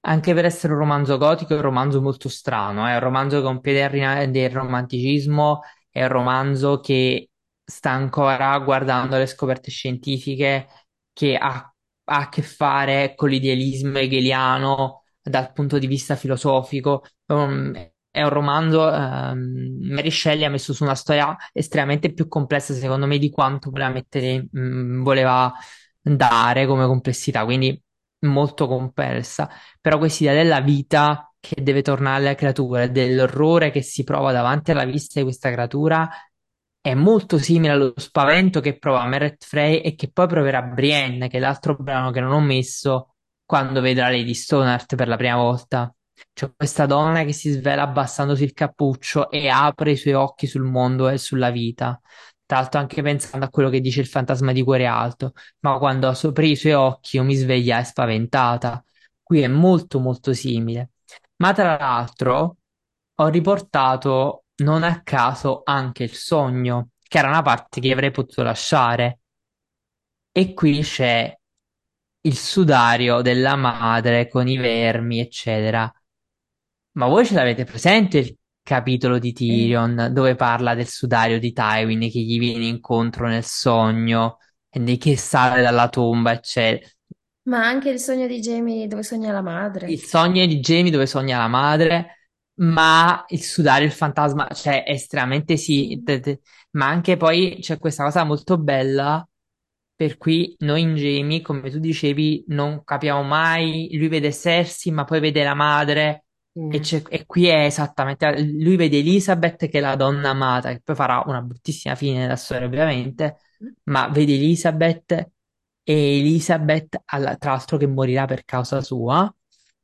anche 0.00 0.34
per 0.34 0.44
essere 0.44 0.72
un 0.72 0.78
romanzo 0.80 1.16
gotico, 1.18 1.52
è 1.54 1.56
un 1.56 1.62
romanzo 1.62 2.00
molto 2.00 2.28
strano, 2.28 2.86
è 2.86 2.94
un 2.94 3.00
romanzo 3.00 3.46
un 3.46 3.60
piede 3.60 4.30
del 4.30 4.50
romanticismo, 4.50 5.60
è 5.98 6.02
un 6.02 6.08
romanzo 6.08 6.80
che 6.80 7.30
sta 7.64 7.90
ancora 7.90 8.56
guardando 8.60 9.16
le 9.16 9.26
scoperte 9.26 9.70
scientifiche, 9.70 10.66
che 11.12 11.36
ha, 11.36 11.48
ha 12.04 12.16
a 12.18 12.28
che 12.28 12.42
fare 12.42 13.14
con 13.14 13.28
l'idealismo 13.28 13.98
hegeliano 13.98 15.02
dal 15.22 15.52
punto 15.52 15.78
di 15.78 15.86
vista 15.86 16.16
filosofico. 16.16 17.04
Um, 17.26 17.72
è 18.10 18.22
un 18.22 18.28
romanzo, 18.30 18.92
ehm, 18.92 19.78
Mary 19.92 20.10
Shelley 20.10 20.44
ha 20.44 20.50
messo 20.50 20.72
su 20.72 20.82
una 20.84 20.94
storia 20.94 21.36
estremamente 21.52 22.12
più 22.12 22.26
complessa, 22.28 22.72
secondo 22.74 23.06
me, 23.06 23.18
di 23.18 23.30
quanto 23.30 23.70
voleva 23.70 23.90
mettere, 23.90 24.48
mh, 24.50 25.02
voleva 25.02 25.52
dare 26.00 26.66
come 26.66 26.86
complessità, 26.86 27.44
quindi 27.44 27.80
molto 28.20 28.66
complessa. 28.66 29.48
Però 29.80 29.98
questa 29.98 30.24
idea 30.24 30.34
della 30.42 30.60
vita 30.60 31.27
che 31.54 31.62
deve 31.62 31.82
tornare 31.82 32.18
alla 32.18 32.34
creatura, 32.34 32.82
e 32.82 32.90
dell'orrore 32.90 33.70
che 33.70 33.82
si 33.82 34.04
prova 34.04 34.32
davanti 34.32 34.70
alla 34.70 34.84
vista 34.84 35.18
di 35.18 35.24
questa 35.24 35.50
creatura, 35.50 36.08
è 36.80 36.94
molto 36.94 37.38
simile 37.38 37.72
allo 37.72 37.92
spavento 37.96 38.60
che 38.60 38.78
prova 38.78 39.04
Meret 39.06 39.44
Frey 39.44 39.78
e 39.78 39.94
che 39.94 40.10
poi 40.10 40.26
proverà 40.26 40.62
Brienne, 40.62 41.28
che 41.28 41.38
è 41.38 41.40
l'altro 41.40 41.74
brano 41.76 42.10
che 42.10 42.20
non 42.20 42.32
ho 42.32 42.40
messo 42.40 43.14
quando 43.44 43.80
vedrà 43.80 44.10
Lady 44.10 44.34
Stoneheart 44.34 44.94
per 44.94 45.08
la 45.08 45.16
prima 45.16 45.36
volta. 45.36 45.92
C'è 46.32 46.52
questa 46.54 46.86
donna 46.86 47.24
che 47.24 47.32
si 47.32 47.50
svela 47.50 47.82
abbassandosi 47.82 48.44
il 48.44 48.52
cappuccio 48.52 49.30
e 49.30 49.48
apre 49.48 49.92
i 49.92 49.96
suoi 49.96 50.14
occhi 50.14 50.46
sul 50.46 50.62
mondo 50.62 51.08
e 51.08 51.18
sulla 51.18 51.50
vita. 51.50 52.00
Tra 52.44 52.58
l'altro, 52.60 52.80
anche 52.80 53.02
pensando 53.02 53.44
a 53.46 53.50
quello 53.50 53.68
che 53.70 53.80
dice 53.80 54.00
il 54.00 54.06
fantasma 54.06 54.52
di 54.52 54.62
Cuore 54.62 54.86
Alto, 54.86 55.32
ma 55.60 55.78
quando 55.78 56.08
aprì 56.08 56.50
i 56.50 56.56
suoi 56.56 56.72
occhi 56.72 57.16
io 57.16 57.24
mi 57.24 57.34
svegliai 57.34 57.84
spaventata. 57.84 58.82
Qui 59.22 59.40
è 59.42 59.48
molto 59.48 60.00
molto 60.00 60.32
simile. 60.32 60.90
Ma 61.40 61.52
tra 61.52 61.76
l'altro 61.78 62.56
ho 63.14 63.28
riportato 63.28 64.44
non 64.56 64.82
a 64.82 65.02
caso 65.02 65.62
anche 65.64 66.04
il 66.04 66.14
sogno, 66.14 66.90
che 67.02 67.18
era 67.18 67.28
una 67.28 67.42
parte 67.42 67.80
che 67.80 67.92
avrei 67.92 68.10
potuto 68.10 68.42
lasciare. 68.42 69.20
E 70.32 70.54
qui 70.54 70.80
c'è 70.82 71.36
il 72.22 72.36
sudario 72.36 73.22
della 73.22 73.56
madre 73.56 74.28
con 74.28 74.48
i 74.48 74.56
vermi, 74.56 75.20
eccetera. 75.20 75.90
Ma 76.92 77.06
voi 77.06 77.24
ce 77.24 77.34
l'avete 77.34 77.64
presente 77.64 78.18
il 78.18 78.36
capitolo 78.62 79.18
di 79.18 79.32
Tyrion 79.32 80.10
dove 80.12 80.34
parla 80.34 80.74
del 80.74 80.88
sudario 80.88 81.38
di 81.38 81.52
Tywin 81.52 82.00
che 82.10 82.20
gli 82.20 82.38
viene 82.38 82.66
incontro 82.66 83.28
nel 83.28 83.44
sogno 83.44 84.38
e 84.68 84.96
che 84.98 85.16
sale 85.16 85.62
dalla 85.62 85.88
tomba, 85.88 86.32
eccetera. 86.32 86.88
Ma 87.48 87.66
anche 87.66 87.88
il 87.90 87.98
sogno 87.98 88.26
di 88.26 88.40
Jamie 88.40 88.86
dove 88.86 89.02
sogna 89.02 89.32
la 89.32 89.40
madre. 89.40 89.88
Il 89.88 90.00
sogno 90.00 90.44
di 90.46 90.60
Jamie 90.60 90.90
dove 90.90 91.06
sogna 91.06 91.38
la 91.38 91.48
madre, 91.48 92.30
ma 92.60 93.24
il 93.28 93.42
sudario, 93.42 93.86
il 93.86 93.92
fantasma, 93.92 94.48
cioè 94.52 94.84
estremamente 94.86 95.56
sì, 95.56 96.02
ma 96.72 96.86
anche 96.88 97.16
poi 97.16 97.58
c'è 97.60 97.78
questa 97.78 98.04
cosa 98.04 98.24
molto 98.24 98.58
bella 98.58 99.26
per 99.94 100.16
cui 100.18 100.54
noi 100.60 100.82
in 100.82 100.94
Jamie, 100.94 101.40
come 101.40 101.70
tu 101.70 101.78
dicevi, 101.78 102.44
non 102.48 102.84
capiamo 102.84 103.22
mai, 103.22 103.88
lui 103.96 104.08
vede 104.08 104.32
Cersei, 104.32 104.92
ma 104.92 105.04
poi 105.04 105.18
vede 105.20 105.42
la 105.42 105.54
madre 105.54 106.24
e, 106.68 106.78
Sì. 106.78 106.80
c'è- 106.80 107.02
e 107.08 107.24
qui 107.26 107.46
è 107.46 107.64
esattamente, 107.64 108.40
lui 108.42 108.76
vede 108.76 108.98
Elizabeth 108.98 109.68
che 109.68 109.78
è 109.78 109.80
la 109.80 109.96
donna 109.96 110.30
amata, 110.30 110.70
che 110.72 110.80
poi 110.84 110.94
farà 110.94 111.22
una 111.26 111.40
bruttissima 111.42 111.94
fine 111.96 112.18
nella 112.20 112.36
storia 112.36 112.66
ovviamente, 112.66 113.38
ma 113.84 114.08
vede 114.08 114.34
Elizabeth 114.34 115.30
e 115.88 116.18
Elizabeth, 116.18 117.00
tra 117.06 117.50
l'altro 117.50 117.78
che 117.78 117.86
morirà 117.86 118.26
per 118.26 118.44
causa 118.44 118.82
sua, 118.82 119.34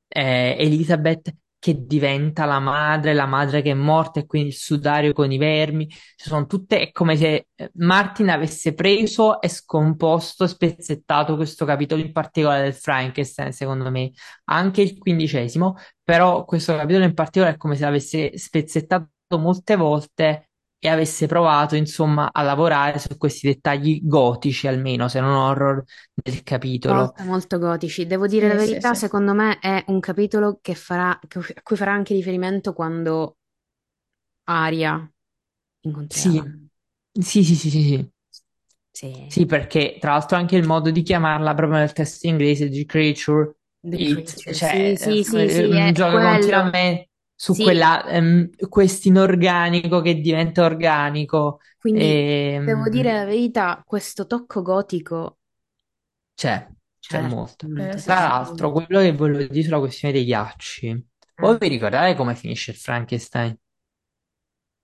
eh, 0.06 0.54
Elizabeth 0.58 1.34
che 1.58 1.86
diventa 1.86 2.44
la 2.44 2.60
madre, 2.60 3.14
la 3.14 3.24
madre 3.24 3.62
che 3.62 3.70
è 3.70 3.74
morta 3.74 4.20
e 4.20 4.26
quindi 4.26 4.50
il 4.50 4.54
sudario 4.54 5.14
con 5.14 5.32
i 5.32 5.38
vermi, 5.38 5.88
ci 5.88 6.28
sono 6.28 6.44
tutte, 6.44 6.78
è 6.78 6.92
come 6.92 7.16
se 7.16 7.46
eh, 7.54 7.70
Martin 7.76 8.28
avesse 8.28 8.74
preso 8.74 9.40
e 9.40 9.48
scomposto, 9.48 10.46
spezzettato 10.46 11.36
questo 11.36 11.64
capitolo 11.64 12.02
in 12.02 12.12
particolare 12.12 12.64
del 12.64 12.74
Frankenstein, 12.74 13.52
secondo 13.52 13.90
me, 13.90 14.10
anche 14.44 14.82
il 14.82 14.98
quindicesimo, 14.98 15.76
però 16.02 16.44
questo 16.44 16.76
capitolo 16.76 17.04
in 17.06 17.14
particolare 17.14 17.54
è 17.54 17.58
come 17.58 17.76
se 17.76 17.84
l'avesse 17.84 18.36
spezzettato 18.36 19.08
molte 19.38 19.76
volte 19.76 20.50
e 20.84 20.88
avesse 20.90 21.26
provato, 21.26 21.76
insomma, 21.76 22.30
a 22.30 22.42
lavorare 22.42 22.98
su 22.98 23.16
questi 23.16 23.46
dettagli 23.46 24.00
gotici, 24.02 24.66
almeno, 24.68 25.08
se 25.08 25.18
non 25.20 25.32
horror, 25.34 25.82
del 26.12 26.42
capitolo. 26.42 27.14
Molto, 27.14 27.24
molto 27.24 27.58
gotici. 27.58 28.06
Devo 28.06 28.26
dire 28.26 28.46
Sì, 28.46 28.48
la 28.48 28.54
sì, 28.58 28.80
verità, 28.80 28.94
sì. 28.94 28.94
secondo 28.94 29.34
me 29.34 29.58
è 29.58 29.84
un 29.88 30.00
capitolo 30.00 30.58
che 30.62 30.74
farà, 30.74 31.18
che- 31.28 31.38
a 31.40 31.62
cui 31.62 31.76
farà 31.76 31.92
anche 31.92 32.14
riferimento 32.14 32.72
quando 32.72 33.36
Aria 34.46 34.94
incontrerà. 35.82 36.32
Sì, 36.32 36.58
sì, 37.12 37.44
sì, 37.44 37.54
sì, 37.54 37.70
sì, 37.70 37.82
sì. 37.82 38.12
Sì. 38.92 39.12
Sì, 39.26 39.46
perché 39.46 39.96
tra 40.00 40.12
l'altro 40.12 40.36
anche 40.36 40.56
il 40.56 40.66
modo 40.66 40.90
di 40.90 41.02
chiamarla 41.02 41.54
proprio 41.54 41.78
nel 41.78 41.92
testo 41.92 42.26
inglese 42.28 42.68
di 42.68 42.84
creature, 42.84 43.56
The 43.84 43.98
it, 43.98 44.34
Creature. 44.34 44.52
cioè, 44.52 44.92
Sì, 44.96 44.96
sì, 44.96 45.22
sì, 45.24 45.48
eh, 45.48 45.48
sì, 45.48 45.76
è 45.76 45.92
gioca 45.92 46.20
quello. 46.20 46.28
continuamente 46.28 47.10
su 47.34 47.54
Sì. 47.54 47.62
quella, 47.62 48.06
ehm, 48.08 48.50
questo 48.68 49.08
inorganico 49.08 50.00
che 50.00 50.20
diventa 50.20 50.64
organico. 50.64 51.60
Quindi 51.78 52.22
ehm, 52.58 52.64
devo 52.64 52.88
dire 52.88 53.12
la 53.12 53.24
verità, 53.24 53.82
questo 53.86 54.26
tocco 54.26 54.62
gotico 54.62 55.38
c'è, 56.34 56.68
c'è 57.06 57.20
c'è. 57.20 57.28
molto. 57.28 57.66
Eh, 57.76 58.00
Tra 58.02 58.14
l'altro, 58.20 58.72
quello 58.72 59.00
che 59.00 59.12
volevo 59.12 59.46
dire 59.52 59.62
sulla 59.64 59.78
questione 59.78 60.14
dei 60.14 60.24
ghiacci, 60.24 61.06
voi 61.36 61.56
Eh. 61.56 61.58
vi 61.58 61.68
ricordate 61.68 62.14
come 62.16 62.34
finisce 62.34 62.70
il 62.72 62.76
Frankenstein? 62.76 63.56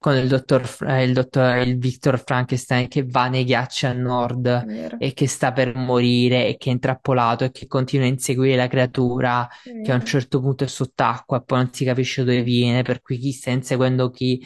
Con 0.01 0.17
il 0.17 0.29
dottor, 0.29 0.67
Fra- 0.67 1.03
il 1.03 1.13
dottor, 1.13 1.59
il 1.59 1.79
Victor 1.79 2.23
Frankenstein 2.25 2.89
che 2.89 3.05
va 3.07 3.29
nei 3.29 3.45
ghiacci 3.45 3.85
a 3.87 3.93
nord 3.93 4.47
Vero, 4.67 4.97
e 4.99 5.13
che 5.13 5.29
sta 5.29 5.53
per 5.53 5.77
morire 5.77 6.47
e 6.49 6.57
che 6.57 6.71
è 6.71 6.73
intrappolato 6.73 7.45
e 7.45 7.51
che 7.51 7.67
continua 7.67 8.07
a 8.07 8.09
inseguire 8.09 8.57
la 8.57 8.67
creatura 8.67 9.47
che 9.83 9.93
a 9.93 9.97
un 9.97 10.05
certo 10.05 10.41
punto 10.41 10.65
è 10.65 10.67
sott'acqua 10.67 11.39
e 11.39 11.45
poi 11.45 11.59
non 11.59 11.73
si 11.73 11.85
capisce 11.85 12.25
dove 12.25 12.43
viene, 12.43 12.83
per 12.83 13.03
cui 13.03 13.19
chi 13.19 13.33
sta 13.33 13.51
inseguendo 13.51 14.11
chi 14.11 14.43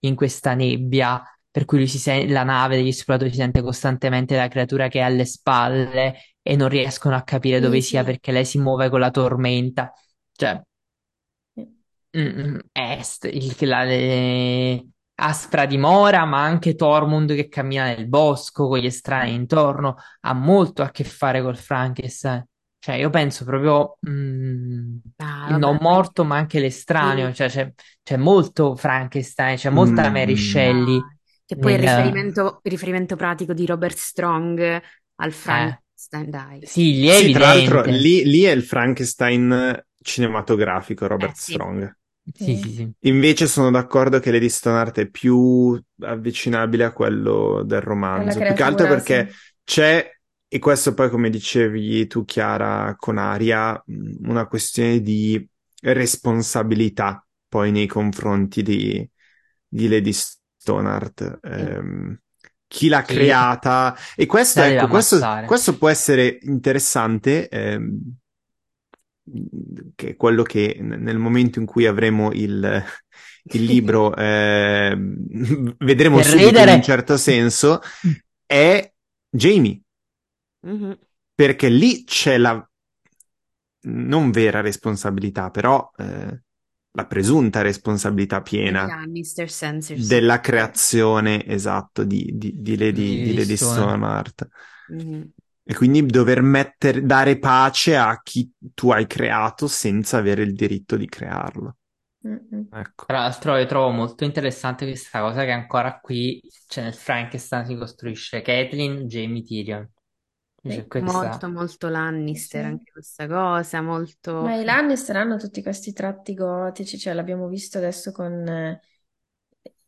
in 0.00 0.14
questa 0.14 0.54
nebbia, 0.54 1.22
per 1.50 1.64
cui 1.64 1.78
lui 1.78 1.86
si 1.88 1.98
sen- 1.98 2.30
la 2.32 2.42
nave 2.44 2.76
degli 2.76 2.88
esploratori 2.88 3.30
si 3.30 3.36
sente 3.38 3.62
costantemente 3.62 4.36
la 4.36 4.48
creatura 4.48 4.88
che 4.88 5.00
è 5.00 5.02
alle 5.02 5.24
spalle 5.24 6.14
e 6.42 6.56
non 6.56 6.68
riescono 6.68 7.16
a 7.16 7.22
capire 7.22 7.60
Sì, 7.60 7.62
dove 7.62 7.80
sia 7.80 8.00
sì. 8.00 8.04
perché 8.04 8.32
lei 8.32 8.44
si 8.44 8.58
muove 8.58 8.88
con 8.90 9.00
la 9.00 9.10
tormenta. 9.10 9.92
Cioè, 10.32 10.60
Sì. 10.62 10.64
Mm, 12.16 12.58
è 12.72 13.00
st- 13.02 13.24
il- 13.32 13.56
la, 13.68 13.84
le- 13.84 14.84
Aspra 15.22 15.66
dimora, 15.66 16.24
ma 16.24 16.42
anche 16.42 16.74
Tormund 16.74 17.34
che 17.34 17.48
cammina 17.48 17.84
nel 17.84 18.08
bosco 18.08 18.68
con 18.68 18.78
gli 18.78 18.86
estranei 18.86 19.34
intorno, 19.34 19.96
ha 20.20 20.32
molto 20.32 20.82
a 20.82 20.90
che 20.90 21.04
fare 21.04 21.42
col 21.42 21.58
Frankenstein. 21.58 22.42
Cioè, 22.78 22.94
io 22.94 23.10
penso 23.10 23.44
proprio 23.44 23.98
mm, 24.08 24.96
Ah, 25.18 25.58
il 25.58 25.58
non 25.58 25.76
vabbè, 25.78 25.78
morto, 25.80 26.24
ma 26.24 26.36
anche 26.36 26.58
l'estraneo. 26.60 27.32
sì. 27.32 27.34
Cioè, 27.34 27.48
c'è 27.50 27.72
c'è 28.02 28.16
molto 28.16 28.74
Frankenstein, 28.76 29.56
c'è 29.58 29.68
molta 29.70 30.08
Mary 30.10 30.36
Mm. 30.36 30.36
Shelley 30.36 31.06
Dai. 31.06 31.18
Che 31.44 31.56
poi 31.58 31.72
il 31.74 31.78
nel... 31.78 31.80
riferimento, 31.80 32.60
il 32.62 32.70
riferimento 32.70 33.16
pratico 33.16 33.52
di 33.52 33.66
Robert 33.66 33.96
Strong 33.96 34.80
al 35.16 35.32
Eh, 35.44 35.78
Frankenstein, 35.98 36.30
dai. 36.30 36.62
sì, 36.62 36.94
lì 37.00 37.08
è 37.08 37.14
Sì, 37.14 37.30
tra 37.30 37.46
l'altro 37.48 37.84
evidente. 37.84 37.86
lì, 37.86 38.24
lì 38.24 38.42
è 38.44 38.50
il 38.52 38.62
Frankenstein 38.62 39.84
cinematografico, 40.02 41.06
Eh 41.18 41.30
Robert 41.30 41.34
sì. 41.34 41.64
Strong. 41.64 41.96
Sì, 42.34 42.56
Sì. 42.56 42.72
sì. 42.72 42.92
Invece 43.04 43.46
sono 43.46 43.70
d'accordo 43.70 44.18
che 44.20 44.30
Lady 44.30 44.48
Stoneheart 44.48 44.98
è 45.00 45.08
più 45.08 45.80
avvicinabile 46.00 46.84
a 46.84 46.92
quello 46.92 47.62
del 47.64 47.80
romanzo, 47.80 48.42
più 48.42 48.54
che 48.54 48.62
altro 48.62 48.86
creatura, 48.86 48.94
perché 48.94 49.28
sì. 49.28 49.34
c'è, 49.64 50.10
e 50.46 50.58
questo 50.58 50.92
poi 50.94 51.08
come 51.08 51.30
dicevi 51.30 52.06
tu 52.06 52.24
Chiara 52.24 52.94
con 52.98 53.16
Aria, 53.18 53.82
una 54.24 54.46
questione 54.46 55.00
di 55.00 55.46
responsabilità 55.82 57.24
poi 57.48 57.70
nei 57.70 57.86
confronti 57.86 58.62
di, 58.62 59.08
di 59.66 59.88
Lady 59.88 60.12
Stoneheart. 60.12 61.38
Sì. 61.42 61.62
Ehm, 61.74 62.18
chi 62.66 62.88
l'ha 62.88 63.02
Sì, 63.02 63.14
creata, 63.14 63.96
e 64.14 64.26
questo, 64.26 64.62
ecco, 64.62 64.86
questo, 64.88 65.18
questo 65.44 65.76
può 65.76 65.88
essere 65.88 66.38
interessante, 66.42 67.48
ehm, 67.48 67.98
che 69.94 70.10
è 70.10 70.16
quello 70.16 70.42
che 70.42 70.76
nel 70.80 71.18
momento 71.18 71.58
in 71.58 71.66
cui 71.66 71.86
avremo 71.86 72.32
il, 72.32 72.82
il 73.52 73.64
libro 73.64 74.14
eh, 74.16 74.96
vedremo 75.78 76.16
Per 76.16 76.24
subito 76.24 76.58
in 76.60 76.68
un 76.68 76.82
certo 76.82 77.16
senso, 77.16 77.80
è 78.46 78.92
Jamie, 79.28 79.80
Mhm. 80.62 80.98
perché 81.34 81.68
lì 81.70 82.04
c'è 82.04 82.36
la 82.36 82.62
non 83.82 84.30
vera 84.30 84.60
responsabilità, 84.60 85.50
però 85.50 85.90
eh, 85.96 86.42
la 86.92 87.06
presunta 87.06 87.62
responsabilità 87.62 88.42
piena 88.42 88.86
della 90.06 90.40
creazione, 90.40 91.44
esatto, 91.46 92.04
di, 92.04 92.30
di, 92.34 92.54
di 92.60 92.76
Lady, 92.76 93.22
di 93.22 93.22
di 93.22 93.34
Lady 93.34 93.56
Stone. 93.56 93.72
Stoneheart. 93.74 94.48
E 95.70 95.74
quindi 95.76 96.04
dover 96.04 96.42
mettere, 96.42 97.00
dare 97.06 97.38
pace 97.38 97.96
a 97.96 98.20
chi 98.24 98.50
tu 98.74 98.90
hai 98.90 99.06
creato 99.06 99.68
senza 99.68 100.16
avere 100.16 100.42
il 100.42 100.52
diritto 100.52 100.96
di 100.96 101.06
crearlo. 101.06 101.76
Ecco. 102.72 103.04
Tra 103.06 103.20
l'altro 103.20 103.56
io 103.56 103.66
trovo 103.66 103.90
molto 103.90 104.24
interessante 104.24 104.84
questa 104.84 105.20
cosa 105.20 105.44
che 105.44 105.52
ancora 105.52 106.00
qui, 106.00 106.42
cioè 106.66 106.82
nel 106.82 106.94
Frankenstein 106.94 107.66
si 107.66 107.76
costruisce 107.76 108.42
Catelyn, 108.42 109.06
Jamie, 109.06 109.42
Tyrion. 109.44 109.88
Questa... 110.60 110.98
Molto, 110.98 111.48
molto 111.48 111.88
Lannister 111.88 112.62
Sì. 112.62 112.66
anche 112.66 112.90
questa 112.90 113.28
cosa, 113.28 113.80
molto... 113.80 114.40
Ma 114.42 114.56
i 114.56 114.64
Lannister 114.64 115.16
hanno 115.16 115.36
tutti 115.36 115.62
questi 115.62 115.92
tratti 115.92 116.34
gotici, 116.34 116.98
cioè 116.98 117.14
l'abbiamo 117.14 117.46
visto 117.46 117.78
adesso 117.78 118.10
con 118.10 118.32
eh, 118.46 118.80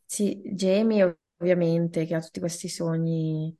sì, 0.05 0.41
Jamie 0.45 1.03
ov- 1.03 1.17
ovviamente, 1.39 2.05
che 2.05 2.15
ha 2.15 2.21
tutti 2.21 2.39
questi 2.39 2.69
sogni, 2.69 3.53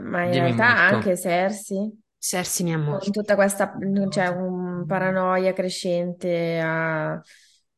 ma 0.00 0.24
in 0.24 0.30
Jamie 0.30 0.54
realtà 0.54 0.74
molto. 0.76 0.94
anche 0.96 1.16
Cersei, 1.16 2.02
Cersei 2.18 2.72
ha 2.72 2.78
con 2.78 2.78
molti. 2.78 3.10
tutta 3.12 3.34
questa, 3.34 3.76
cioè, 4.10 4.28
un 4.28 4.84
paranoia 4.86 5.52
crescente, 5.52 6.60
a, 6.60 7.20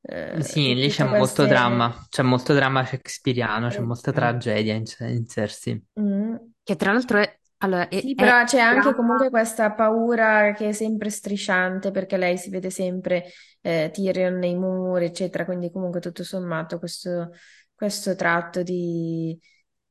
eh, 0.02 0.42
Sì, 0.42 0.74
lì 0.74 0.88
c'è 0.90 1.04
tutte 1.04 1.04
molto 1.04 1.44
queste... 1.44 1.46
dramma, 1.46 2.06
c'è 2.08 2.22
molto 2.22 2.52
dramma 2.54 2.84
shakespeariano, 2.84 3.68
c'è 3.68 3.80
eh, 3.80 3.82
molta 3.82 4.12
Mm. 4.12 4.14
tragedia 4.14 4.74
in, 4.74 4.84
in 5.00 5.26
Cersei. 5.26 5.82
mm. 6.00 6.36
Che 6.62 6.76
tra 6.76 6.92
l'altro 6.92 7.18
è... 7.18 7.38
Allora, 7.58 7.88
è, 7.88 7.96
Sì, 7.98 8.14
è 8.14 8.14
però 8.14 8.44
c'è 8.44 8.58
anche 8.60 8.92
dramma... 8.92 8.94
comunque 8.94 9.30
questa 9.30 9.72
paura 9.72 10.52
che 10.52 10.68
è 10.68 10.72
sempre 10.72 11.08
strisciante 11.10 11.90
perché 11.90 12.16
lei 12.18 12.36
si 12.36 12.50
vede 12.50 12.68
sempre 12.70 13.24
eh, 13.62 13.90
Tyrion 13.92 14.34
nei 14.38 14.54
muri, 14.54 15.06
eccetera, 15.06 15.44
quindi 15.46 15.70
comunque 15.70 16.00
tutto 16.00 16.22
sommato 16.22 16.78
questo, 16.78 17.30
questo 17.74 18.14
tratto 18.14 18.62
di, 18.62 19.38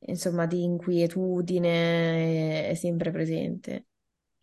insomma, 0.07 0.45
di 0.45 0.63
inquietudine 0.63 2.69
è, 2.69 2.73
sempre 2.75 3.11
presente. 3.11 3.85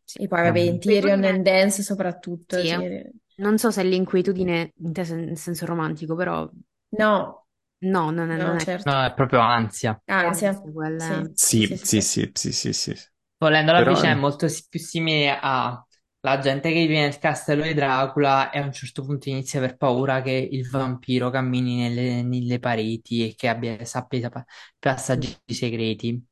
Sì. 0.05 0.19
E 0.19 0.29
poi 0.29 0.43
vabbè, 0.43 0.59
in 0.61 0.79
Tyrion 0.79 1.25
and 1.25 1.43
Dance 1.43 1.83
soprattutto. 1.83 2.65
Sì, 2.65 2.81
è- 2.81 2.85
Tyrion- 2.85 3.11
non 3.37 3.59
so 3.59 3.71
se 3.71 3.83
l'inquietudine 3.83 4.73
in 4.79 4.93
senso 5.37 5.67
romantico, 5.67 6.15
però 6.15 6.49
No, 6.91 7.47
no, 7.81 8.11
non 8.11 8.31
è, 8.31 8.37
no, 8.37 8.39
non 8.39 8.59
è 8.59 8.65
certo. 8.65 8.85
No, 8.85 9.05
è 9.05 9.15
proprio 9.15 9.41
ansia. 9.41 10.01
Ansia. 10.07 10.53
quella 10.73 10.97
Sì, 10.97 11.31
Sì, 11.35 11.67
sì, 11.67 11.67
sì, 11.67 11.77
sì, 11.83 11.87
sì. 11.87 12.01
sì, 12.01 12.31
sì, 12.35 12.53
sì, 12.53 12.73
sì. 12.73 12.95
Volendo 13.39 13.73
la 13.73 13.81
Però 13.81 13.83
vicenda 13.83 14.19
è 14.19 14.21
molto 14.21 14.47
più 14.69 14.79
simile 14.81 15.39
a 15.41 15.87
la 16.23 16.39
gente 16.39 16.71
che 16.73 16.87
vive 16.87 17.01
nel 17.01 17.19
castello 17.19 17.63
di 17.65 17.75
Dracula 17.75 18.51
e 18.51 18.59
a 18.61 18.65
un 18.65 18.73
certo 18.73 19.05
punto 19.05 19.29
inizia 19.29 19.61
per 19.61 19.77
paura 19.77 20.23
che 20.23 20.31
il 20.33 20.69
vampiro 20.69 21.31
cammini 21.31 21.79
nelle, 21.83 22.23
nelle 22.23 22.59
pareti 22.61 23.29
e 23.29 23.35
che 23.35 23.49
abbia, 23.49 23.85
sappia 23.85 24.31
pa- 24.31 24.45
passaggi 24.79 25.37
segreti. 25.47 26.25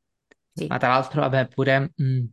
Sì. 0.55 0.71
Ma 0.71 0.77
tra 0.77 0.89
l'altro, 0.89 1.21
vabbè, 1.21 1.47
pure 1.49 1.93
mh, 1.95 2.25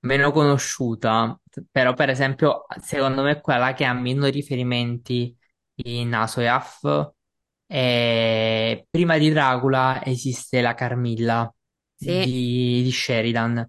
meno 0.00 0.30
conosciuta, 0.32 1.38
però 1.70 1.94
per 1.94 2.08
esempio, 2.10 2.64
secondo 2.80 3.22
me 3.22 3.40
quella 3.40 3.72
che 3.74 3.84
ha 3.84 3.92
meno 3.92 4.26
riferimenti 4.26 5.36
in 5.84 6.14
Asoyaf 6.14 7.12
è 7.66 8.84
prima 8.90 9.18
di 9.18 9.30
Dracula 9.30 10.02
esiste 10.04 10.60
la 10.60 10.74
Carmilla 10.74 11.52
Sì. 11.96 12.12
di, 12.22 12.82
di 12.82 12.90
Sheridan, 12.92 13.68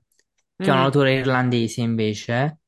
che 0.59 0.69
è 0.71 0.73
un 0.73 0.79
Mm. 0.79 0.83
autore 0.83 1.15
irlandese 1.15 1.81
invece, 1.81 2.60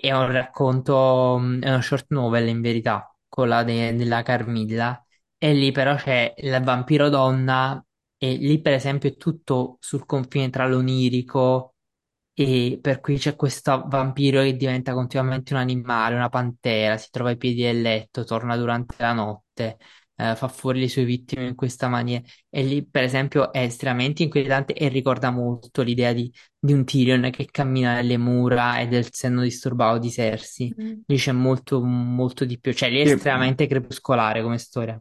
è 0.00 0.12
un 0.12 0.30
racconto, 0.32 1.38
mh, 1.38 1.60
è 1.62 1.68
uno 1.70 1.80
short 1.82 2.06
novel 2.10 2.48
in 2.48 2.60
verità, 2.60 3.14
quella 3.28 3.62
de- 3.64 3.94
della 3.94 4.22
Carmilla, 4.22 5.04
e 5.38 5.52
lì 5.54 5.72
però 5.72 5.94
c'è 5.96 6.34
il 6.36 6.60
vampiro 6.62 7.08
donna, 7.08 7.82
e 8.18 8.34
lì 8.36 8.60
per 8.60 8.72
esempio 8.74 9.08
è 9.10 9.16
tutto 9.16 9.76
sul 9.80 10.06
confine 10.06 10.48
tra 10.50 10.66
l'onirico 10.66 11.74
e 12.34 12.78
per 12.82 13.00
cui 13.00 13.18
c'è 13.18 13.34
questo 13.36 13.84
vampiro 13.86 14.42
che 14.42 14.56
diventa 14.56 14.92
continuamente 14.94 15.54
un 15.54 15.60
animale, 15.60 16.14
una 16.16 16.28
pantera, 16.28 16.96
si 16.98 17.08
trova 17.10 17.30
ai 17.30 17.36
piedi 17.38 17.62
del 17.62 17.80
letto, 17.80 18.24
torna 18.24 18.56
durante 18.56 18.94
la 18.98 19.12
notte, 19.14 19.78
eh, 20.16 20.34
fa 20.36 20.48
fuori 20.48 20.80
le 20.80 20.88
sue 20.88 21.04
vittime 21.04 21.46
in 21.46 21.54
questa 21.54 21.88
maniera. 21.88 22.22
E 22.48 22.62
lì, 22.62 22.86
per 22.86 23.02
esempio, 23.02 23.52
è 23.52 23.60
estremamente 23.62 24.22
inquietante 24.22 24.74
e 24.74 24.88
ricorda 24.88 25.30
molto 25.30 25.82
l'idea 25.82 26.12
di, 26.12 26.32
di 26.58 26.72
un 26.72 26.84
Tyrion 26.84 27.30
che 27.30 27.46
cammina 27.50 27.94
nelle 27.94 28.16
mura 28.18 28.78
e 28.80 28.88
del 28.88 29.08
senno 29.12 29.42
disturbato 29.42 29.98
di 29.98 30.10
Cersei. 30.10 30.74
Mm. 30.80 30.92
Lì 31.06 31.16
c'è 31.16 31.32
molto, 31.32 31.82
molto 31.82 32.44
di 32.44 32.58
più, 32.58 32.72
cioè 32.72 32.90
lì 32.90 32.98
è 32.98 33.02
estremamente 33.02 33.66
crepuscolare 33.66 34.42
come 34.42 34.58
storia. 34.58 35.00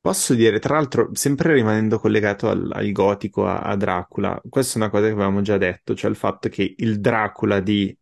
Posso 0.00 0.34
dire, 0.34 0.58
tra 0.58 0.74
l'altro, 0.74 1.10
sempre 1.14 1.52
rimanendo 1.52 1.98
collegato 1.98 2.48
al, 2.48 2.70
al 2.72 2.92
gotico, 2.92 3.46
a, 3.46 3.58
a 3.60 3.76
Dracula, 3.76 4.40
questa 4.48 4.74
è 4.74 4.82
una 4.82 4.90
cosa 4.90 5.06
che 5.06 5.12
avevamo 5.12 5.42
già 5.42 5.58
detto, 5.58 5.94
cioè 5.94 6.08
il 6.10 6.16
fatto 6.16 6.48
che 6.48 6.74
il 6.78 7.00
Dracula 7.00 7.60
di 7.60 7.96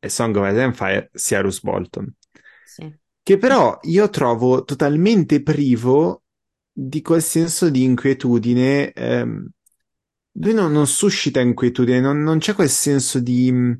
A 0.00 0.08
Song 0.08 0.34
of 0.36 0.48
Ice 0.50 0.62
and 0.62 0.74
Fire 0.74 1.10
sia 1.12 1.40
Bruce 1.40 1.60
Bolton, 1.62 2.14
Sì. 2.64 2.99
Che 3.30 3.38
però 3.38 3.78
io 3.82 4.10
trovo 4.10 4.64
totalmente 4.64 5.40
privo 5.40 6.24
di 6.72 7.00
quel 7.00 7.22
senso 7.22 7.70
di 7.70 7.84
inquietudine. 7.84 8.92
ehm, 8.92 9.48
lui 10.32 10.52
non, 10.54 10.72
non 10.72 10.86
suscita 10.88 11.40
inquietudine, 11.40 12.00
non, 12.00 12.22
non 12.22 12.38
c'è 12.38 12.54
quel 12.54 12.68
senso 12.70 13.20
di, 13.20 13.52
mh, 13.52 13.78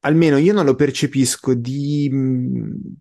almeno 0.00 0.38
io 0.38 0.52
non 0.52 0.64
lo 0.64 0.74
percepisco, 0.74 1.54
di 1.54 2.08
mh, 2.10 2.96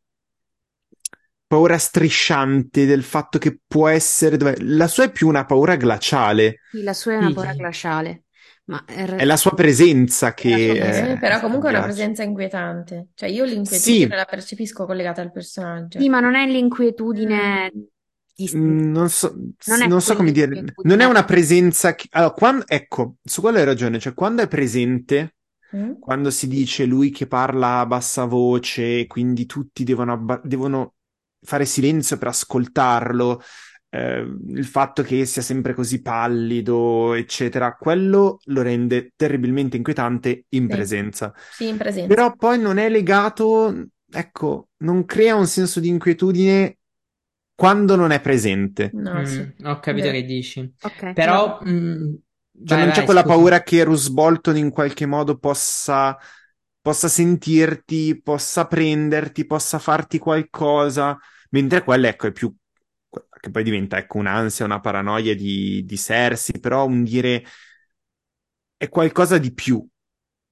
paura 1.47 1.77
strisciante 1.77 2.85
del 2.85 3.03
fatto 3.03 3.38
che 3.38 3.59
può 3.65 3.88
essere... 3.88 4.38
La 4.64 4.88
sua 4.88 5.05
è 5.05 5.11
più 5.11 5.27
una 5.27 5.45
paura 5.45 5.76
glaciale, 5.76 6.59
Sì, 6.69 6.81
la 6.84 6.93
sua 6.93 7.14
è 7.14 7.18
una 7.18 7.31
paura 7.31 7.53
glaciale, 7.53 8.26
ma 8.69 8.84
in 8.88 9.06
è 9.15 9.26
la 9.26 9.38
sua 9.38 9.53
presenza 9.53 10.34
che... 10.34 10.49
È 10.49 10.49
la 10.49 10.57
sua 10.60 10.76
Sì, 10.76 10.77
presenza. 10.77 11.14
eh, 11.14 11.18
però 11.18 11.39
comunque 11.41 11.68
è 11.69 11.72
una 11.72 11.81
piace. 11.81 11.84
presenza 11.84 12.23
inquietante. 12.23 13.10
Cioè 13.15 13.30
io 13.30 13.44
l'inquietudine 13.44 14.15
Sì, 14.15 14.15
la 14.15 14.26
percepisco 14.26 14.85
collegata 14.85 15.22
al 15.22 15.31
personaggio. 15.31 15.99
Sì, 15.99 16.10
ma 16.10 16.19
non 16.19 16.35
è 16.35 16.45
l'inquietudine 16.48 17.72
Ti- 18.35 18.56
Mm, 18.56 18.91
Non 18.91 19.10
so, 19.10 19.35
non 19.65 19.81
è 19.81 19.88
non 19.88 20.02
so 20.02 20.15
come 20.15 20.31
dire, 20.31 20.64
non 20.84 20.99
è 21.02 21.06
una 21.06 21.26
presenza 21.26 21.95
che... 21.95 22.07
allora, 22.11 22.31
quando- 22.34 22.65
ecco, 22.68 23.15
su 23.23 23.41
quello 23.41 23.57
hai 23.57 23.65
ragione, 23.65 23.99
cioè 23.99 24.14
quando 24.14 24.41
è 24.41 24.48
presente, 24.48 25.35
Mm? 25.73 25.98
quando 25.98 26.30
si 26.31 26.48
dice 26.48 26.85
lui 26.85 27.10
che 27.10 27.27
parla 27.27 27.80
a 27.80 27.85
bassa 27.85 28.26
voce, 28.26 29.06
quindi 29.07 29.45
tutti 29.45 29.84
devono, 29.84 30.14
abba- 30.14 30.41
devono 30.44 30.95
fare 31.41 31.65
silenzio 31.65 32.18
per 32.18 32.30
ascoltarlo, 32.30 33.41
eh, 33.89 34.19
il 34.49 34.65
fatto 34.65 35.03
che 35.03 35.26
sia 35.26 35.41
sempre 35.41 35.73
così 35.73 36.01
pallido, 36.01 37.14
eccetera, 37.14 37.76
quello 37.76 38.39
lo 38.45 38.61
rende 38.61 39.14
terribilmente 39.15 39.77
inquietante 39.77 40.45
in 40.49 40.68
Sì. 40.68 40.69
presenza. 40.69 41.34
Sì, 41.47 41.68
in 41.68 41.77
presenza. 41.77 42.05
Però 42.05 42.35
poi 42.35 42.59
non 42.59 42.77
è 42.77 42.89
legato, 42.89 43.88
ecco, 44.09 44.69
non 44.77 45.05
crea 45.05 45.35
un 45.35 45.47
senso 45.47 45.80
di 45.80 45.88
inquietudine 45.89 46.77
quando 47.55 47.95
non 47.95 48.11
è 48.11 48.22
presente. 48.22 48.97
No, 49.03 49.14
Mm, 49.19 49.26
sì. 49.26 49.53
ho 49.65 49.80
capito 49.80 50.09
Vero. 50.09 50.11
che 50.11 50.23
dici. 50.23 50.73
Ok. 50.81 51.03
Però, 51.14 51.59
mm, 51.65 52.15
Cioè, 52.64 52.77
vai, 52.77 52.77
non 52.77 52.89
c'è 52.91 53.03
vai, 53.03 53.05
quella 53.05 53.23
scusa. 53.23 53.26
paura 53.26 53.64
che 53.64 53.84
Roose 53.84 54.09
Bolton 54.11 54.57
in 54.57 54.69
qualche 54.72 55.05
modo 55.05 55.38
possa, 55.38 56.18
possa 56.81 57.07
sentirti, 57.07 58.19
possa 58.22 58.65
prenderti, 58.68 59.45
possa 59.45 59.80
farti 59.80 60.18
qualcosa, 60.19 61.18
mentre 61.51 61.84
quella, 61.84 62.09
ecco, 62.09 62.27
è 62.27 62.31
più, 62.31 62.53
che 63.39 63.51
poi 63.51 63.64
diventa, 63.64 63.97
ecco, 63.97 64.18
un'ansia, 64.18 64.65
una 64.65 64.80
paranoia 64.80 65.35
di, 65.35 65.84
di 65.85 65.97
Cersei, 65.97 66.59
però 66.59 66.85
un 66.85 67.03
dire 67.03 67.43
è 68.76 68.89
qualcosa 68.89 69.38
di 69.38 69.53
più 69.53 69.85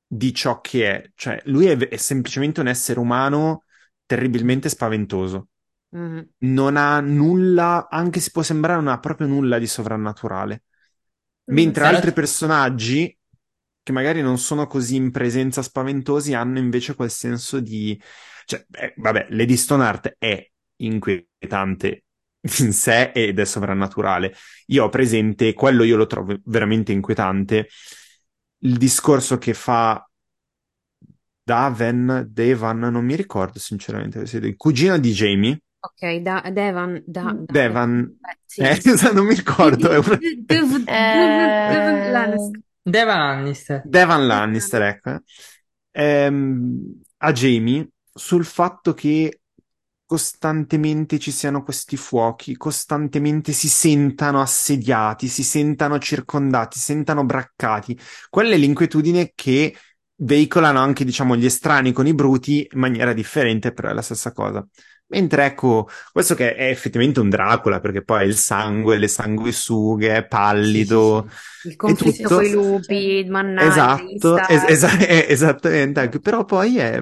di 0.07 0.33
ciò 0.33 0.61
che 0.61 0.91
è. 0.91 1.11
Cioè, 1.15 1.41
lui 1.45 1.67
è, 1.67 1.77
è 1.77 1.97
semplicemente 1.97 2.59
un 2.59 2.67
essere 2.67 2.99
umano 2.99 3.63
terribilmente 4.05 4.69
spaventoso. 4.69 5.49
Mhm. 5.89 6.29
Non 6.39 6.77
ha 6.77 6.99
nulla, 6.99 7.87
anche 7.89 8.19
se 8.19 8.31
può 8.31 8.41
sembrare, 8.41 8.81
non 8.81 8.91
ha 8.91 8.99
proprio 8.99 9.27
nulla 9.27 9.59
di 9.59 9.67
sovrannaturale. 9.67 10.63
Mentre 11.45 11.83
Però- 11.83 11.95
altri 11.95 12.11
personaggi, 12.13 13.17
che 13.83 13.91
magari 13.91 14.21
non 14.21 14.39
sono 14.39 14.65
così 14.65 14.95
in 14.95 15.11
presenza 15.11 15.61
spaventosi, 15.61 16.33
hanno 16.33 16.57
invece 16.59 16.95
quel 16.95 17.11
senso 17.11 17.59
di... 17.59 17.99
Cioè, 18.45 18.65
eh, 18.71 18.93
vabbè, 18.97 19.27
Lady 19.29 19.55
Stoneheart 19.55 20.15
è 20.17 20.51
inquietante 20.77 22.04
in 22.59 22.73
sé 22.73 23.11
ed 23.13 23.39
è 23.39 23.45
sovrannaturale. 23.45 24.33
Io 24.67 24.85
ho 24.85 24.89
presente, 24.89 25.53
quello 25.53 25.83
io 25.83 25.97
lo 25.97 26.05
trovo 26.07 26.35
veramente 26.45 26.91
inquietante, 26.91 27.67
il 28.59 28.77
discorso 28.77 29.37
che 29.37 29.53
fa 29.53 30.07
Daven, 31.43 32.25
Devan, 32.31 32.79
non 32.79 33.05
mi 33.05 33.15
ricordo 33.15 33.59
sinceramente, 33.59 34.55
cugino 34.55 34.97
di 34.97 35.11
Jamie, 35.11 35.59
Ok, 35.81 36.01
da, 36.23 36.41
Devan, 36.51 37.03
da, 37.05 37.31
da- 37.37 37.53
Devan, 37.53 38.17
eh, 38.23 38.37
sì. 38.45 38.61
eh, 38.63 38.79
non 39.13 39.25
mi 39.25 39.35
ricordo, 39.35 39.89
è 39.91 39.97
una- 39.97 40.17
Dev- 40.47 40.89
Dev- 40.89 40.89
Eh, 40.89 42.09
Lannister. 42.11 42.61
Devan 42.81 43.19
Lannister. 43.43 43.81
Devan 43.83 44.25
Lannister, 44.27 44.81
ecco, 44.81 45.09
eh. 45.11 45.21
Ehm, 45.91 47.01
a 47.17 47.31
Jamie 47.31 47.87
sul 48.13 48.45
fatto 48.45 48.93
che 48.93 49.41
costantemente 50.05 51.19
ci 51.19 51.31
siano 51.31 51.63
questi 51.63 51.97
fuochi, 51.97 52.55
costantemente 52.55 53.51
si 53.51 53.67
sentano 53.67 54.41
assediati, 54.41 55.27
si 55.27 55.43
sentano 55.43 55.97
circondati, 55.99 56.77
si 56.77 56.85
sentano 56.85 57.25
braccati. 57.25 57.97
Quella 58.29 58.53
è 58.53 58.57
l'inquietudine 58.57 59.31
che 59.35 59.75
veicolano 60.17 60.79
anche, 60.79 61.03
diciamo, 61.03 61.35
gli 61.35 61.45
estranei 61.45 61.91
con 61.91 62.07
i 62.07 62.13
bruti 62.13 62.67
in 62.71 62.79
maniera 62.79 63.13
differente, 63.13 63.73
però 63.73 63.89
è 63.89 63.93
la 63.93 64.01
stessa 64.01 64.31
cosa. 64.31 64.65
Mentre 65.07 65.45
ecco, 65.45 65.87
questo 66.11 66.33
che 66.33 66.55
è 66.55 66.69
effettivamente 66.69 67.19
un 67.19 67.29
Dracula, 67.29 67.79
perché 67.79 68.03
poi 68.03 68.21
è 68.21 68.25
il 68.25 68.35
sangue, 68.35 68.97
le 68.97 69.07
sanguisughe, 69.07 70.15
è 70.15 70.25
pallido. 70.25 71.29
Il 71.63 71.75
conflitto 71.75 72.35
con 72.35 72.43
i 72.43 72.51
lupi, 72.51 73.25
mannaggia, 73.27 73.97
Esatto, 74.01 74.37
es- 74.47 74.83
eh, 74.83 75.25
esattamente, 75.29 75.99
anche, 75.99 76.19
però 76.19 76.43
poi 76.43 76.77
è, 76.77 76.99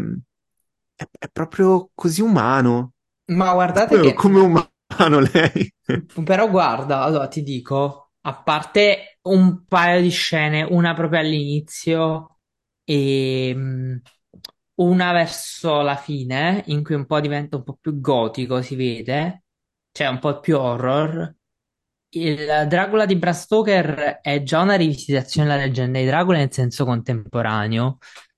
è, 0.95 1.07
è 1.17 1.27
proprio 1.31 1.91
così 1.93 2.21
umano, 2.21 2.92
Ma 3.25 3.53
guardate 3.53 3.95
come, 3.95 4.09
che... 4.09 4.13
come 4.13 4.39
umano 4.39 5.19
lei. 5.31 5.73
Però 6.23 6.49
guarda, 6.49 7.01
allora 7.01 7.27
ti 7.27 7.41
dico, 7.43 8.11
a 8.21 8.35
parte 8.41 9.19
un 9.23 9.65
paio 9.65 10.01
di 10.01 10.09
scene, 10.09 10.63
una 10.63 10.93
proprio 10.93 11.19
all'inizio 11.19 12.39
e 12.83 13.53
mm, 13.55 13.95
una 14.75 15.11
verso 15.11 15.81
la 15.81 15.95
fine, 15.95 16.63
in 16.67 16.83
cui 16.83 16.95
un 16.95 17.05
po' 17.05 17.19
diventa 17.19 17.57
un 17.57 17.63
po' 17.63 17.77
più 17.79 17.99
gotico, 17.99 18.61
si 18.61 18.75
vede, 18.75 19.43
cioè 19.91 20.07
un 20.07 20.19
po' 20.19 20.39
più 20.39 20.57
horror. 20.57 21.35
Il 22.15 22.65
Dracula 22.67 23.05
di 23.05 23.15
Bram 23.15 23.33
Stoker 23.33 24.19
è 24.21 24.43
già 24.43 24.61
una 24.61 24.75
rivisitazione 24.75 25.47
della 25.49 25.61
leggenda 25.61 25.97
di 25.99 26.05
Dracula 26.05 26.37
nel 26.37 26.53
senso 26.53 26.85
contemporaneo, 26.85 27.97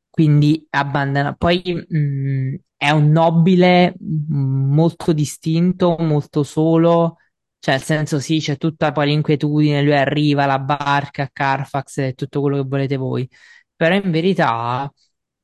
quindi 0.10 0.66
abbandona. 0.70 1.34
Poi 1.36 1.62
mh, 1.88 2.56
è 2.78 2.90
un 2.92 3.10
nobile 3.12 3.94
mh, 3.98 4.36
molto 4.74 5.14
distinto, 5.14 5.96
molto 6.00 6.44
solo, 6.44 7.18
cioè 7.60 7.76
nel 7.76 7.84
senso 7.84 8.20
sì, 8.20 8.40
c'è 8.40 8.58
tutta 8.58 8.92
poi 8.92 9.08
l'inquietudine, 9.08 9.82
lui 9.82 9.96
arriva, 9.96 10.46
la 10.46 10.60
barca, 10.60 11.30
Carfax 11.32 11.98
e 12.00 12.14
tutto 12.14 12.42
quello 12.42 12.58
che 12.62 12.68
volete 12.68 12.96
voi, 12.98 13.30
però 13.76 13.96
in 13.96 14.12
verità 14.12 14.92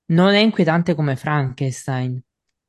non 0.08 0.34
è 0.34 0.40
inquietante 0.40 0.96
come 0.96 1.16
Frankenstein. 1.16 2.22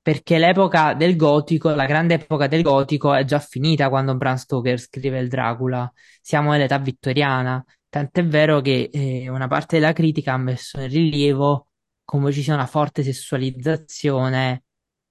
Perché 0.03 0.39
l'epoca 0.39 0.95
del 0.95 1.15
gotico, 1.17 1.71
la 1.71 1.87
grande 1.87 2.15
epoca 2.15 2.49
del 2.49 2.63
gotico 2.63 3.15
è 3.15 3.25
già 3.25 3.39
finita 3.39 3.89
quando 3.89 4.17
Bram 4.17 4.35
Stoker 4.35 4.77
scrive 4.79 5.21
il 5.21 5.29
Dracula. 5.29 5.91
Siamo 6.21 6.51
nell'età 6.51 6.79
vittoriana. 6.79 7.65
Tant'è 7.89 8.25
vero 8.27 8.61
che 8.61 8.91
eh, 8.93 9.29
una 9.29 9.47
parte 9.47 9.79
della 9.79 9.93
critica 9.93 10.33
ha 10.33 10.39
messo 10.39 10.81
in 10.81 10.89
rilievo 10.89 11.69
come 12.13 12.31
ci 12.33 12.43
sia 12.43 12.53
una 12.55 12.67
forte 12.67 13.03
sessualizzazione 13.03 14.65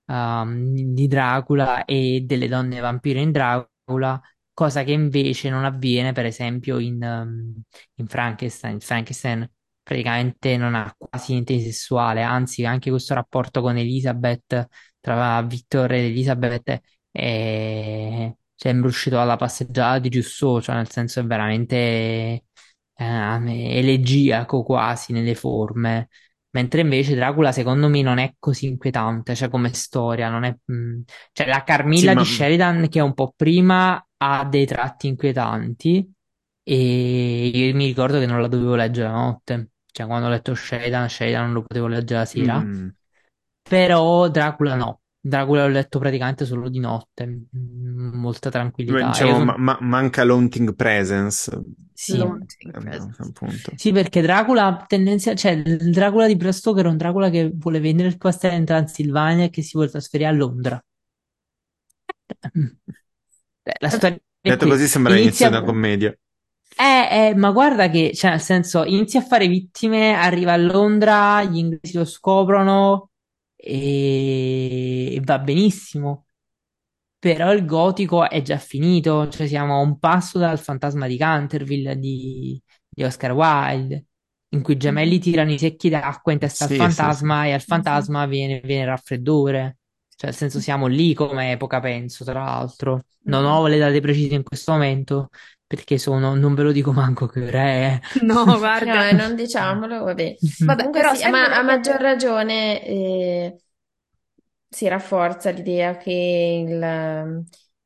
ehm, 0.05 0.93
di 0.93 1.07
Dracula 1.07 1.83
e 1.85 2.21
delle 2.25 2.47
donne 2.47 2.79
vampiro 2.79 3.19
in 3.19 3.31
Dracula, 3.31 4.21
cosa 4.53 4.83
che 4.83 4.91
invece 4.91 5.49
non 5.49 5.65
avviene, 5.65 6.11
per 6.13 6.25
esempio, 6.25 6.77
in, 6.77 7.01
ehm, 7.01 7.61
in 7.95 8.07
Frankenstein. 8.07 8.79
Frankenstein 8.79 9.49
praticamente 9.81 10.57
non 10.57 10.75
ha 10.75 10.93
quasi 10.95 11.31
niente 11.33 11.53
di 11.55 11.61
sessuale, 11.63 12.21
anzi, 12.21 12.65
anche 12.65 12.91
questo 12.91 13.13
rapporto 13.15 13.61
con 13.61 13.77
Elizabeth, 13.77 14.67
tra 14.99 15.41
Victor 15.41 15.91
ed 15.93 16.03
Elizabeth, 16.05 16.81
è 17.11 18.31
sembra 18.55 18.89
uscito 18.89 19.15
dalla 19.15 19.37
passeggiata 19.37 19.97
di 19.97 20.09
Rousseau, 20.11 20.61
cioè 20.61 20.75
nel 20.75 20.87
senso 20.91 21.19
è 21.19 21.23
veramente 21.25 21.75
eh, 21.75 22.45
elegiaco 22.95 24.63
quasi 24.63 25.13
nelle 25.13 25.33
forme. 25.35 26.09
Mentre 26.51 26.81
invece 26.81 27.15
Dracula, 27.15 27.51
secondo 27.51 27.87
me, 27.87 28.01
non 28.01 28.17
è 28.17 28.35
così 28.39 28.65
inquietante, 28.67 29.35
cioè 29.35 29.49
come 29.49 29.71
storia, 29.73 30.29
non 30.29 30.43
è... 30.43 30.55
mh, 30.65 31.01
Cioè 31.31 31.47
la 31.47 31.63
Carmilla 31.63 32.11
Sì, 32.11 32.15
ma- 32.15 32.21
di 32.21 32.25
Sheridan, 32.25 32.89
che 32.89 32.99
è 32.99 33.01
un 33.01 33.13
po' 33.13 33.33
prima, 33.35 34.05
ha 34.17 34.45
dei 34.45 34.65
tratti 34.65 35.07
inquietanti 35.07 36.11
e 36.63 37.47
io 37.47 37.73
mi 37.75 37.85
ricordo 37.85 38.19
che 38.19 38.25
non 38.25 38.41
la 38.41 38.47
dovevo 38.47 38.75
leggere 38.75 39.07
la 39.07 39.13
notte. 39.13 39.69
Cioè, 39.91 40.05
quando 40.07 40.27
ho 40.27 40.29
letto 40.29 40.53
Sheridan, 40.55 41.09
Sheridan 41.09 41.45
non 41.45 41.53
lo 41.53 41.63
potevo 41.63 41.87
leggere 41.87 42.19
la 42.19 42.25
sera. 42.25 42.59
Mm. 42.59 42.87
Però 43.61 44.27
Dracula 44.29 44.75
no. 44.75 45.01
Dracula 45.23 45.65
l'ho 45.65 45.71
letto 45.71 45.99
praticamente 45.99 46.45
solo 46.45 46.67
di 46.69 46.79
notte. 46.79 47.25
mm, 47.25 48.15
Molta 48.15 48.49
tranquillità. 48.49 49.07
Diciamo, 49.09 49.35
son- 49.35 49.45
ma- 49.45 49.55
ma- 49.57 49.77
manca 49.81 50.23
l'haunting 50.23 50.73
presence, 50.75 51.49
Sì. 52.01 52.19
Sì, 53.75 53.91
perché 53.91 54.21
Dracula 54.21 54.85
tendenza, 54.87 55.35
cioè 55.35 55.51
il 55.51 55.91
Dracula 55.91 56.25
di 56.25 56.35
Bram 56.35 56.49
Stoker 56.49 56.85
è 56.85 56.87
un 56.87 56.97
Dracula 56.97 57.29
che 57.29 57.51
vuole 57.53 57.79
vendere 57.79 58.07
il 58.07 58.17
castello 58.17 58.55
in 58.55 58.65
Transilvania 58.65 59.45
e 59.45 59.49
che 59.51 59.61
si 59.61 59.71
vuole 59.73 59.91
trasferire 59.91 60.29
a 60.29 60.33
Londra. 60.33 60.83
Eh, 63.63 63.75
La 63.79 63.89
storia 63.89 64.19
Detto 64.41 64.65
così 64.65 64.87
sembra 64.87 65.13
l'inizio 65.13 65.47
di 65.47 65.55
una 65.55 65.63
commedia. 65.63 66.09
Eh, 66.75 67.27
eh, 67.29 67.35
ma 67.35 67.51
guarda 67.51 67.87
che, 67.91 68.11
cioè, 68.15 68.31
nel 68.31 68.41
senso, 68.41 68.83
inizia 68.85 69.19
a 69.19 69.23
fare 69.23 69.47
vittime, 69.47 70.15
arriva 70.15 70.53
a 70.53 70.57
Londra, 70.57 71.43
gli 71.43 71.57
inglesi 71.57 71.95
lo 71.95 72.05
scoprono 72.05 73.11
e, 73.55 75.13
e 75.13 75.21
va 75.23 75.37
benissimo. 75.37 76.25
Però 77.21 77.53
il 77.53 77.65
gotico 77.65 78.27
è 78.27 78.41
già 78.41 78.57
finito, 78.57 79.27
cioè 79.29 79.45
siamo 79.47 79.75
a 79.75 79.79
un 79.81 79.99
passo 79.99 80.39
dal 80.39 80.57
fantasma 80.57 81.05
di 81.05 81.17
Canterville 81.17 81.95
di, 81.97 82.59
di 82.89 83.03
Oscar 83.03 83.31
Wilde, 83.33 84.05
in 84.49 84.63
cui 84.63 84.73
i 84.73 84.77
gemelli 84.77 85.19
tirano 85.19 85.51
i 85.51 85.59
secchi 85.59 85.89
d'acqua 85.89 86.31
in 86.31 86.39
testa 86.39 86.65
Sì, 86.65 86.65
al 86.65 86.71
sì, 86.89 87.11
fantasma 87.11 87.45
e 87.45 87.51
al 87.53 87.61
fantasma 87.61 88.25
viene, 88.25 88.59
viene 88.61 88.85
raffreddore. 88.85 89.77
Cioè, 90.15 90.29
nel 90.31 90.35
senso, 90.39 90.59
siamo 90.59 90.87
lì 90.87 91.13
come 91.13 91.51
epoca, 91.51 91.79
penso, 91.79 92.23
tra 92.23 92.43
l'altro. 92.43 93.01
Non 93.25 93.45
ho 93.45 93.67
le 93.67 93.77
date 93.77 93.99
precise 94.01 94.33
in 94.35 94.43
questo 94.43 94.71
momento, 94.71 95.29
perché 95.67 95.99
sono, 95.99 96.33
non 96.35 96.55
ve 96.55 96.63
lo 96.63 96.71
dico 96.71 96.91
manco 96.91 97.27
che 97.27 97.41
ora 97.45 97.61
è. 97.63 97.99
No, 98.21 98.45
No, 98.45 98.57
guarda. 98.59 99.09
eh, 99.09 99.13
non 99.13 99.35
diciamolo, 99.35 100.03
vabbè. 100.03 100.35
Vabbè, 100.65 100.83
Comunque 100.83 100.89
però 100.89 101.13
sì, 101.15 101.27
ma 101.29 101.55
a 101.57 101.61
maggior 101.63 101.99
ragione 101.99 102.83
eh, 102.85 103.57
si 104.71 104.87
rafforza 104.87 105.49
l'idea 105.51 105.97
che 105.97 106.11
il, 106.67 106.81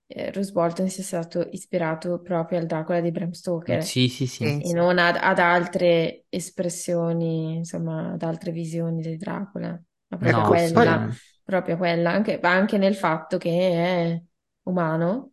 eh, 0.08 0.32
Bruce 0.32 0.52
Bolton 0.52 0.90
sia 0.90 1.04
stato 1.04 1.48
ispirato 1.52 2.20
proprio 2.22 2.60
al 2.60 2.66
Dracula 2.68 3.02
di 3.02 3.12
Bram 3.12 3.32
Stoker 3.32 3.80
Sì, 3.82 4.10
sì, 4.10 4.28
sì. 4.28 4.48
Sì, 4.52 4.62
e 4.62 4.72
sì. 4.72 4.74
non 4.74 4.98
ad, 5.00 5.16
ad 5.20 5.40
altre 5.40 6.26
espressioni, 6.30 7.56
insomma, 7.56 8.12
ad 8.14 8.22
altre 8.24 8.52
visioni 8.52 9.02
di 9.02 9.18
Dracula, 9.18 9.70
ma 10.08 10.18
proprio 10.18 10.44
No, 10.44 10.44
Ecco, 10.44 10.58
poi 10.72 10.72
quella, 10.72 11.10
proprio 11.44 11.78
quella, 11.78 12.12
anche, 12.12 12.40
ma 12.42 12.52
anche 12.52 12.78
nel 12.78 12.96
fatto 12.96 13.38
che 13.38 13.50
è 13.72 14.24
umano. 14.64 15.32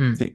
Mm. 0.00 0.12
sì. 0.14 0.32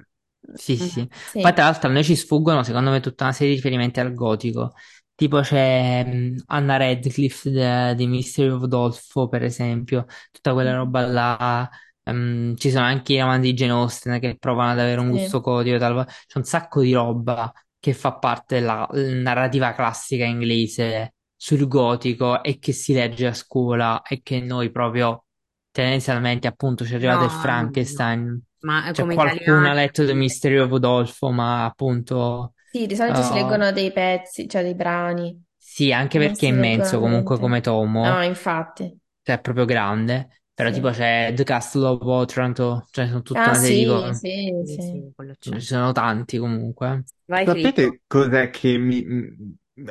Sì, 0.53 0.77
Mm. 0.81 0.89
sì. 0.89 1.07
Sì, 1.23 1.39
Poi 1.39 1.53
tra 1.53 1.65
l'altro 1.65 1.89
a 1.89 1.91
noi 1.93 2.03
ci 2.03 2.15
sfuggono 2.15 2.63
secondo 2.63 2.89
me 2.91 2.99
tutta 3.01 3.25
una 3.25 3.33
serie 3.33 3.49
di 3.49 3.55
riferimenti 3.57 3.99
al 3.99 4.13
gotico. 4.13 4.73
Tipo 5.19 5.41
c'è 5.41 6.03
mh, 6.05 6.43
Anna 6.47 6.77
Radcliffe 6.77 7.49
de- 7.51 7.93
di 7.95 8.07
Mystery 8.07 8.49
of 8.49 8.61
Udolpho, 8.61 9.27
per 9.27 9.43
esempio, 9.43 10.05
tutta 10.31 10.53
quella 10.53 10.73
roba 10.75 11.05
là. 11.05 11.69
Ehm, 12.03 12.55
ci 12.55 12.71
sono 12.71 12.85
anche 12.85 13.13
i 13.13 13.19
romanzi 13.19 13.49
di 13.49 13.53
Jane 13.53 13.71
Austen 13.73 14.19
che 14.19 14.37
provano 14.39 14.71
ad 14.71 14.79
avere 14.79 15.01
un 15.01 15.09
sì, 15.09 15.09
gusto 15.09 15.41
gotico, 15.41 15.77
talvolta- 15.77 16.11
c'è 16.25 16.37
un 16.37 16.45
sacco 16.45 16.81
di 16.81 16.93
roba 16.93 17.51
che 17.79 17.93
fa 17.93 18.13
parte 18.17 18.55
della 18.59 18.87
narrativa 18.93 19.73
classica 19.73 20.23
inglese 20.25 21.15
sul 21.35 21.67
gotico 21.67 22.41
e 22.43 22.57
che 22.59 22.71
si 22.73 22.93
legge 22.93 23.27
a 23.27 23.33
scuola 23.33 24.01
e 24.01 24.21
che 24.23 24.39
noi 24.39 24.71
proprio 24.71 25.25
tendenzialmente 25.71 26.47
appunto 26.47 26.85
ci 26.85 26.93
è 26.93 26.95
arrivato 26.95 27.23
il 27.25 27.29
No, 27.29 27.51
no, 27.53 27.77
no. 27.87 28.05
Frankenstein. 28.09 28.41
Ma 28.61 28.91
Cioè, 28.91 29.05
come 29.05 29.13
qualcuno 29.13 29.67
ha 29.69 29.73
italiani, 29.73 29.73
letto 29.73 30.05
The 30.05 30.13
Mystery 30.13 30.57
of 30.57 30.71
Udolpho, 30.71 31.29
ma 31.31 31.65
appunto, 31.65 32.53
sì, 32.71 32.85
di 32.85 32.95
solito 32.95 33.21
si 33.21 33.31
uh, 33.31 33.33
leggono 33.33 33.71
dei 33.71 33.91
pezzi, 33.91 34.47
cioè 34.47 34.61
dei 34.63 34.75
brani, 34.75 35.43
sì, 35.57 35.91
anche 35.91 36.17
non 36.17 36.27
perché 36.27 36.47
è 36.47 36.49
si 36.49 36.55
leggono 36.55 36.57
immenso 36.57 36.99
comunque 36.99 37.37
come 37.39 37.61
niente. 37.61 37.69
No, 37.99 38.21
tomo, 38.21 38.23
infatti, 38.23 38.97
cioè 39.23 39.37
è 39.37 39.41
proprio 39.41 39.65
grande, 39.65 40.41
però 40.53 40.71
tipo 40.71 40.91
sì. 40.93 40.99
c'è 40.99 41.33
The 41.35 41.43
Castle 41.43 41.85
of 41.87 42.01
Otranto, 42.01 42.87
cioè 42.91 43.07
sono 43.07 43.21
tutta 43.21 43.41
Ah, 43.41 43.49
una 43.51 43.59
serie 43.59 43.77
di 43.77 43.85
sì, 43.85 43.85
cose, 43.85 44.13
sì, 44.13 44.61
sì, 44.63 44.81
sì. 44.81 44.81
sì, 44.81 45.11
quello 45.15 45.33
c'è. 45.39 45.59
ci 45.59 45.65
sono 45.65 45.91
tanti 45.91 46.37
comunque. 46.37 47.03
Vai, 47.25 47.47
Filippo. 47.47 47.81
Sapete 47.81 48.01
cos'è 48.07 48.49
che 48.49 48.77
mi... 48.77 49.05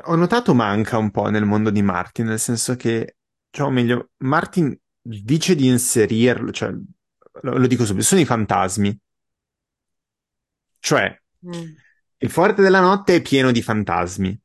ho 0.04 0.14
notato 0.14 0.54
manca 0.54 0.98
un 0.98 1.10
po' 1.10 1.28
nel 1.30 1.44
mondo 1.44 1.70
di 1.70 1.82
Martin, 1.82 2.26
nel 2.26 2.38
senso 2.38 2.76
che, 2.76 3.16
cioè, 3.50 3.66
o 3.66 3.70
meglio, 3.70 4.10
Martin 4.18 4.76
dice 5.00 5.54
di 5.54 5.66
inserirlo, 5.68 6.50
cioè, 6.52 6.70
lo, 6.70 7.56
lo 7.58 7.66
dico 7.66 7.84
subito, 7.84 8.04
sono 8.04 8.20
i 8.20 8.24
fantasmi. 8.24 8.98
Cioè, 10.80 11.20
Mm. 11.42 11.78
Il 12.18 12.30
Forte 12.30 12.62
della 12.62 12.80
Notte 12.80 13.16
è 13.16 13.22
pieno 13.22 13.50
di 13.52 13.62
fantasmi, 13.62 14.38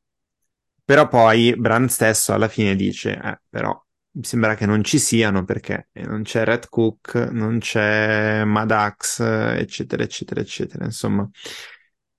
però 0.84 1.08
poi 1.08 1.54
Bran 1.56 1.88
stesso 1.88 2.32
alla 2.32 2.48
fine 2.48 2.76
dice, 2.76 3.18
eh, 3.22 3.40
però 3.48 3.80
mi 4.16 4.24
sembra 4.24 4.54
che 4.54 4.66
non 4.66 4.84
ci 4.84 4.98
siano 4.98 5.44
perché 5.44 5.88
non 5.94 6.22
c'è 6.22 6.44
Red 6.44 6.68
Cook, 6.68 7.14
non 7.32 7.58
c'è 7.58 8.44
Madax, 8.44 9.20
eccetera, 9.20 10.02
eccetera, 10.04 10.40
eccetera, 10.40 10.84
insomma. 10.84 11.28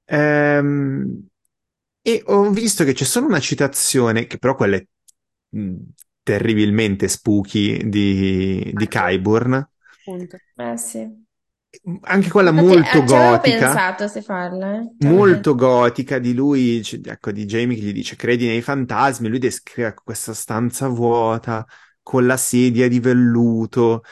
Ehm, 0.05 1.27
e 2.01 2.21
ho 2.27 2.49
visto 2.51 2.83
che 2.83 2.93
c'è 2.93 3.03
solo 3.05 3.27
una 3.27 3.39
citazione, 3.39 4.27
che 4.27 4.37
però 4.37 4.55
quella 4.55 4.75
è 4.77 4.85
mh, 5.49 5.75
terribilmente 6.23 7.07
spooky, 7.07 7.87
di, 7.89 8.71
di 8.73 8.87
Qyburn, 8.87 9.69
punto. 10.03 10.37
Eh 10.55 10.77
sì. 10.77 11.24
Anche 12.01 12.29
quella 12.29 12.51
Infatti, 12.51 12.73
molto 12.73 13.03
eh, 13.05 13.05
gotica. 13.05 13.39
pensato 13.39 14.07
se 14.07 14.21
farla, 14.23 14.79
eh. 14.79 14.89
Molto 14.97 15.55
gotica 15.55 16.19
di 16.19 16.33
lui, 16.33 16.81
ecco, 17.03 17.31
di 17.31 17.45
Jamie 17.45 17.75
che 17.75 17.83
gli 17.83 17.91
dice 17.93 18.15
credi 18.15 18.47
nei 18.47 18.61
fantasmi, 18.61 19.27
lui 19.27 19.39
descrive 19.39 19.93
questa 19.93 20.33
stanza 20.33 20.87
vuota 20.87 21.65
con 22.01 22.25
la 22.25 22.37
sedia 22.37 22.87
di 22.87 22.99
velluto 23.01 24.03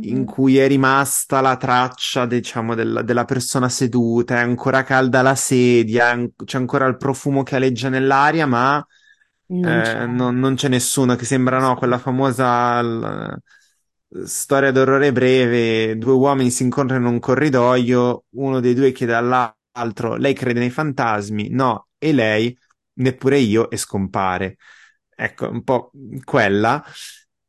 in 0.00 0.24
Mhm. 0.24 0.26
cui 0.26 0.58
è 0.58 0.66
rimasta 0.66 1.40
la 1.40 1.56
traccia, 1.56 2.26
diciamo, 2.26 2.74
della, 2.74 3.02
della 3.02 3.24
persona 3.24 3.68
seduta, 3.68 4.36
è 4.36 4.40
ancora 4.40 4.82
calda 4.82 5.22
la 5.22 5.36
sedia, 5.36 6.18
c'è 6.44 6.58
ancora 6.58 6.86
il 6.86 6.96
profumo 6.96 7.44
che 7.44 7.54
aleggia 7.56 7.88
nell'aria, 7.88 8.44
ma 8.46 8.84
Non 9.48 9.80
c'è. 9.82 10.00
eh, 10.00 10.06
non, 10.06 10.38
non 10.38 10.54
c'è 10.56 10.68
nessuno 10.68 11.14
che 11.16 11.24
sembra, 11.24 11.58
no, 11.60 11.76
quella 11.76 11.98
famosa 11.98 12.82
l- 12.82 13.36
storia 14.24 14.70
d'orrore 14.70 15.12
breve, 15.12 15.96
due 15.96 16.12
uomini 16.12 16.50
si 16.50 16.62
incontrano 16.62 17.08
in 17.08 17.14
un 17.14 17.20
corridoio, 17.20 18.24
uno 18.30 18.60
dei 18.60 18.74
due 18.74 18.92
chiede 18.92 19.14
all'altro, 19.14 20.16
lei 20.16 20.34
crede 20.34 20.60
nei 20.60 20.70
fantasmi? 20.70 21.48
No, 21.50 21.88
e 21.98 22.12
lei, 22.12 22.56
neppure 22.94 23.38
io, 23.38 23.70
e 23.70 23.76
scompare. 23.76 24.56
Ecco, 25.14 25.50
un 25.50 25.62
po' 25.62 25.90
quella. 26.24 26.84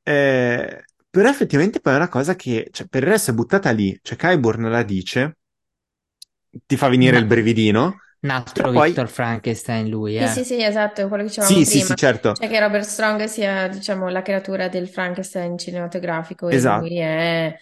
Eh, 0.03 0.83
però 1.09 1.29
effettivamente 1.29 1.79
poi 1.79 1.93
è 1.93 1.95
una 1.97 2.09
cosa 2.09 2.35
che, 2.35 2.69
cioè, 2.71 2.87
per 2.87 3.03
il 3.03 3.09
resto 3.09 3.31
è 3.31 3.33
buttata 3.33 3.71
lì, 3.71 3.97
cioè 4.01 4.17
Qyburn 4.17 4.69
la 4.69 4.83
dice, 4.83 5.37
ti 6.65 6.77
fa 6.77 6.87
venire 6.87 7.17
il 7.17 7.23
Un, 7.23 7.27
brividino, 7.27 7.97
un 8.23 8.29
altro 8.31 8.71
poi... 8.71 8.91
Victor 8.91 9.07
Frankenstein 9.09 9.87
lui, 9.89 10.17
Sì, 10.17 10.27
sì, 10.27 10.43
eh. 10.43 10.45
sì, 10.45 10.61
esatto, 10.63 11.01
è 11.01 11.07
quello 11.07 11.23
che 11.23 11.29
dicevamo 11.29 11.61
Sì, 11.61 11.65
sì, 11.65 11.81
sì, 11.81 11.95
prima. 11.95 11.95
certo, 11.95 12.33
Cioè 12.33 12.47
che 12.47 12.59
Robert 12.59 12.85
Strong 12.85 13.23
sia, 13.25 13.67
diciamo, 13.67 14.09
la 14.09 14.21
creatura 14.21 14.67
del 14.69 14.87
Frankenstein 14.87 15.57
cinematografico 15.57 16.49
e 16.49 16.57
esatto. 16.57 16.71
lui 16.71 16.97
è 16.99 17.55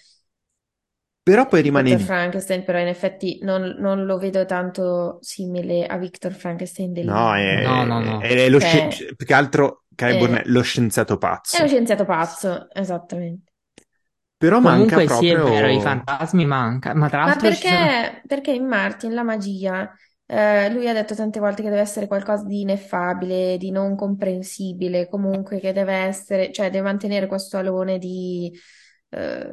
Però 1.24 1.48
poi 1.48 1.62
rimane 1.64 1.96
lì. 1.96 2.06
Frankenstein, 2.06 2.64
però 2.64 2.80
in 2.80 2.88
effetti 2.88 3.40
non, 3.44 3.76
non 3.80 4.06
lo 4.06 4.18
vedo 4.18 4.46
tanto 4.46 5.20
simile 5.22 5.86
a 5.86 5.98
Victor 5.98 6.34
Frankenstein 6.34 6.94
del 6.94 7.10
No, 7.10 7.14
libro. 7.14 7.54
No, 7.56 7.84
no, 7.86 8.00
è, 8.00 8.02
no. 8.02 8.34
è 8.46 8.50
lo 8.50 8.60
sci- 8.60 8.88
Cioè, 8.90 9.16
più 9.16 9.26
che 9.26 9.34
altro 9.34 9.86
Qyburn 9.96 10.36
è 10.36 10.42
è, 10.42 10.46
lo 10.46 10.62
scienziato 10.62 11.18
è 11.50 11.60
lo 11.60 11.68
pazzo. 11.68 11.68
scienziato 11.68 12.04
pazzo, 12.06 12.70
esattamente. 12.74 13.54
Però 14.38 14.60
manca 14.60 15.00
Comunque 15.00 15.08
sì, 15.08 15.30
è 15.30 15.38
vero, 15.40 15.68
i 15.70 15.80
proprio... 15.80 15.80
fantasmi 15.80 16.46
manca, 16.46 16.94
ma 16.94 17.08
tra 17.10 17.20
Ma 17.24 17.36
l'altro 17.36 17.52
sono... 17.52 17.90
perché, 17.90 18.24
perché 18.26 18.52
in 18.52 18.66
Martin 18.68 19.14
la 19.14 19.24
magia, 19.24 19.94
eh, 20.32 20.70
lui 20.72 20.88
ha 20.88 20.94
detto 20.94 21.16
tante 21.16 21.40
volte 21.40 21.62
che 21.62 21.70
deve 21.70 21.82
essere 21.82 22.08
qualcosa 22.08 22.46
di 22.46 22.62
ineffabile, 22.62 23.58
di 23.58 23.72
non 23.72 23.96
comprensibile, 23.96 25.10
comunque 25.10 25.60
che 25.60 25.74
deve 25.74 25.94
essere, 25.94 26.52
cioè 26.54 26.70
deve 26.70 26.84
mantenere 26.86 27.28
questo 27.28 27.58
alone 27.58 27.98
di 27.98 28.52
eh, 29.10 29.48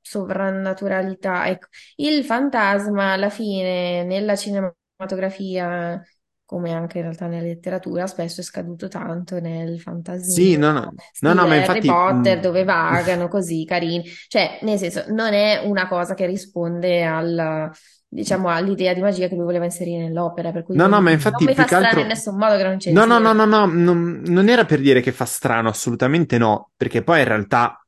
sovrannaturalità. 0.00 1.46
Ecco, 1.48 1.68
il 1.96 2.24
fantasma 2.24 3.12
alla 3.12 3.28
fine 3.30 4.04
nella 4.04 4.36
cinematografia, 4.36 6.02
come 6.44 6.72
anche 6.72 6.98
in 6.98 7.04
realtà 7.04 7.26
nella 7.26 7.46
letteratura, 7.46 8.06
spesso 8.06 8.40
è 8.40 8.44
scaduto 8.44 8.88
tanto 8.88 9.38
nel 9.40 9.80
Sì, 10.20 10.56
fantasmino. 10.56 10.56
no, 10.56 10.72
no, 10.72 10.92
no, 11.20 11.34
no, 11.34 11.46
Stile 11.46 11.46
ma 11.46 11.56
Harry 11.56 11.82
infatti... 11.82 11.84
Potter, 11.84 12.40
mh, 12.40 12.40
dove 12.40 12.64
vagano 12.64 13.28
così 13.28 13.64
carini. 13.64 14.04
Cioè, 14.28 14.60
nel 14.62 14.78
senso, 14.78 15.04
non 15.08 15.32
è 15.34 15.62
una 15.64 15.88
cosa 15.88 16.14
che 16.14 16.26
risponde 16.26 17.04
al, 17.04 17.70
diciamo, 18.08 18.48
all'idea 18.48 18.94
di 18.94 19.00
magia 19.00 19.28
che 19.28 19.34
lui 19.34 19.44
voleva 19.44 19.64
inserire 19.64 20.02
nell'opera, 20.02 20.52
per 20.52 20.62
cui 20.62 20.76
No, 20.76 20.84
no, 20.84 20.88
non, 20.88 21.02
ma 21.02 21.10
non 21.10 21.12
infatti 21.12 21.44
mi 21.44 21.54
più 21.54 21.62
fa 21.62 21.68
che 21.68 21.74
strano 21.74 22.00
in 22.00 22.06
altro... 22.06 22.08
nessun 22.14 22.36
modo 22.36 22.56
che 22.56 22.62
non 22.62 22.76
ne 22.80 22.92
No, 22.92 23.04
no, 23.04 23.18
no, 23.18 23.32
no, 23.32 23.44
no, 23.44 23.66
non, 23.66 24.22
non 24.26 24.48
era 24.48 24.64
per 24.64 24.80
dire 24.80 25.00
che 25.00 25.12
fa 25.12 25.24
strano, 25.24 25.68
assolutamente 25.68 26.38
no, 26.38 26.70
perché 26.76 27.02
poi 27.02 27.20
in 27.20 27.26
realtà 27.26 27.84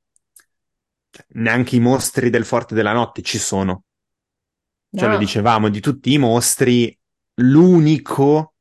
cioè, 1.11 1.25
neanche 1.31 1.77
i 1.77 1.81
mostri 1.81 2.31
del 2.31 2.45
Forte 2.45 2.75
della 2.75 2.93
Notte 2.93 3.23
ci 3.23 3.39
sono. 3.39 3.85
Cioè, 4.91 5.07
lo 5.07 5.13
No, 5.13 5.19
dicevamo, 5.19 5.69
di 5.69 5.81
tutti 5.81 6.13
i 6.13 6.19
mostri, 6.19 6.97
l'unico 7.37 8.55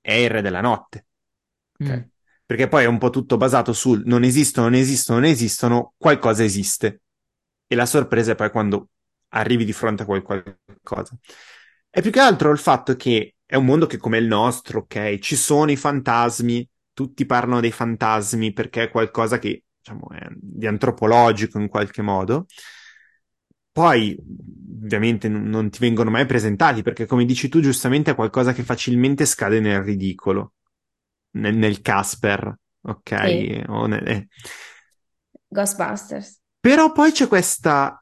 è 0.00 0.12
il 0.12 0.30
Re 0.30 0.42
della 0.42 0.60
Notte. 0.60 1.06
Ok? 1.78 1.90
Mm. 1.90 2.00
Perché 2.44 2.68
poi 2.68 2.84
è 2.84 2.86
un 2.86 2.98
po' 2.98 3.10
tutto 3.10 3.36
basato 3.36 3.72
sul 3.72 4.02
non 4.04 4.24
esistono, 4.24 4.68
non 4.68 4.78
esistono, 4.78 5.20
non 5.20 5.28
esistono, 5.28 5.94
qualcosa 5.96 6.44
esiste. 6.44 7.00
E 7.66 7.74
la 7.74 7.86
sorpresa 7.86 8.32
è 8.32 8.34
poi 8.34 8.50
quando 8.50 8.88
arrivi 9.32 9.64
di 9.64 9.72
fronte 9.72 10.02
a 10.02 10.06
quel 10.06 10.22
qualcosa. 10.22 11.16
E 11.90 12.00
più 12.00 12.10
che 12.10 12.20
altro 12.20 12.50
il 12.50 12.58
fatto 12.58 12.96
che 12.96 13.36
è 13.44 13.56
un 13.56 13.64
mondo 13.66 13.86
che 13.86 13.98
come 13.98 14.18
il 14.18 14.26
nostro, 14.26 14.80
ok, 14.80 15.18
ci 15.18 15.36
sono 15.36 15.70
i 15.70 15.76
fantasmi, 15.76 16.66
tutti 16.94 17.26
parlano 17.26 17.60
dei 17.60 17.72
fantasmi 17.72 18.52
perché 18.52 18.84
è 18.84 18.90
qualcosa 18.90 19.38
che, 19.38 19.64
diciamo, 19.78 20.08
è 20.10 20.26
di 20.30 20.66
antropologico 20.66 21.58
in 21.58 21.68
qualche 21.68 22.02
modo. 22.02 22.46
Poi, 23.72 24.14
ovviamente, 24.82 25.28
non 25.28 25.70
ti 25.70 25.78
vengono 25.78 26.10
mai 26.10 26.26
presentati 26.26 26.82
perché, 26.82 27.06
come 27.06 27.24
dici 27.24 27.48
tu, 27.48 27.60
giustamente 27.60 28.10
è 28.10 28.14
qualcosa 28.14 28.52
che 28.52 28.62
facilmente 28.62 29.24
scade 29.24 29.60
nel 29.60 29.82
ridicolo, 29.82 30.54
nel, 31.32 31.56
nel 31.56 31.80
Casper, 31.80 32.54
ok? 32.82 33.12
sì, 33.20 33.52
O 33.68 33.86
nel- 33.86 34.06
eh. 34.08 34.28
Ghostbusters. 35.54 36.40
Però 36.60 36.92
poi 36.92 37.12
c'è 37.12 37.26
questa 37.28 38.01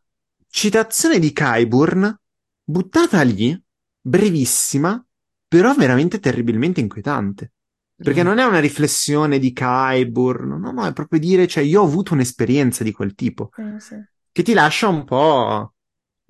citazione 0.51 1.19
di 1.19 1.33
Qyburn 1.33 2.15
buttata 2.63 3.23
lì, 3.23 3.59
brevissima, 4.01 5.03
però 5.49 5.75
veramente 5.75 6.19
terribilmente 6.21 6.81
inquietante. 6.81 7.53
Perché 8.01 8.23
Mm. 8.23 8.25
non 8.25 8.39
è 8.39 8.45
una 8.45 8.61
riflessione 8.61 9.39
di 9.39 9.53
Qyburn, 9.53 10.59
no, 10.61 10.71
no, 10.73 10.87
è 10.87 10.93
proprio 10.93 11.19
dire, 11.21 11.47
cioè, 11.47 11.63
io 11.65 11.83
ho 11.83 11.85
avuto 11.85 12.15
un'esperienza 12.15 12.83
di 12.85 12.93
quel 12.93 13.15
tipo, 13.15 13.51
Sì, 13.57 13.63
sì. 13.81 13.97
che 14.33 14.43
ti 14.43 14.53
lascia 14.55 14.89
un 14.89 15.05
po', 15.05 15.75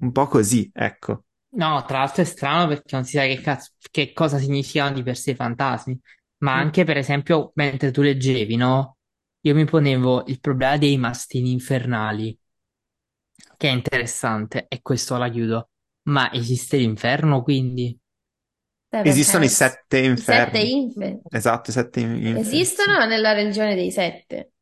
un 0.03 0.13
po' 0.13 0.27
così, 0.27 0.71
ecco. 0.73 1.25
No, 1.53 1.85
tra 1.85 1.99
l'altro 1.99 2.23
è 2.23 2.25
strano 2.25 2.69
perché 2.69 2.95
non 2.95 3.05
si 3.05 3.17
sa 3.17 3.23
che, 3.25 3.41
cazzo- 3.41 3.73
che 3.91 4.13
cosa 4.13 4.39
significano 4.39 4.95
di 4.95 5.03
per 5.03 5.17
sé 5.17 5.33
i 5.33 5.35
fantasmi, 5.35 5.99
ma 6.39 6.55
Mm. 6.55 6.59
anche 6.59 6.85
per 6.85 6.97
esempio 6.97 7.51
mentre 7.57 7.91
tu 7.91 8.03
leggevi, 8.03 8.55
no? 8.57 8.99
Io 9.43 9.55
mi 9.55 9.65
ponevo 9.65 10.25
il 10.27 10.39
problema 10.41 10.77
dei 10.77 10.97
mastini 10.97 11.51
infernali. 11.53 12.39
Che 13.57 13.69
è 13.69 13.73
interessante, 13.73 14.67
e 14.69 14.81
questo 14.83 15.17
la 15.17 15.29
chiudo. 15.31 15.71
Ma 16.05 16.33
esiste 16.33 16.77
l'inferno, 16.79 17.43
quindi? 17.43 17.99
Eh, 18.91 19.05
perché 19.05 19.23
Esistono 19.23 19.45
i 19.45 19.49
sette 19.49 19.99
i 20.15 20.23
sette 20.23 20.59
inferni. 20.59 20.77
inferni 20.77 21.23
Esatto, 21.29 21.71
i 21.71 21.73
sette 21.73 22.01
in- 22.01 22.27
inferni. 22.27 22.73
sì. 22.75 22.91
esistono 22.91 23.05
nella 23.07 23.33
religione 23.33 23.75
dei 23.75 23.91
sette. 23.91 24.53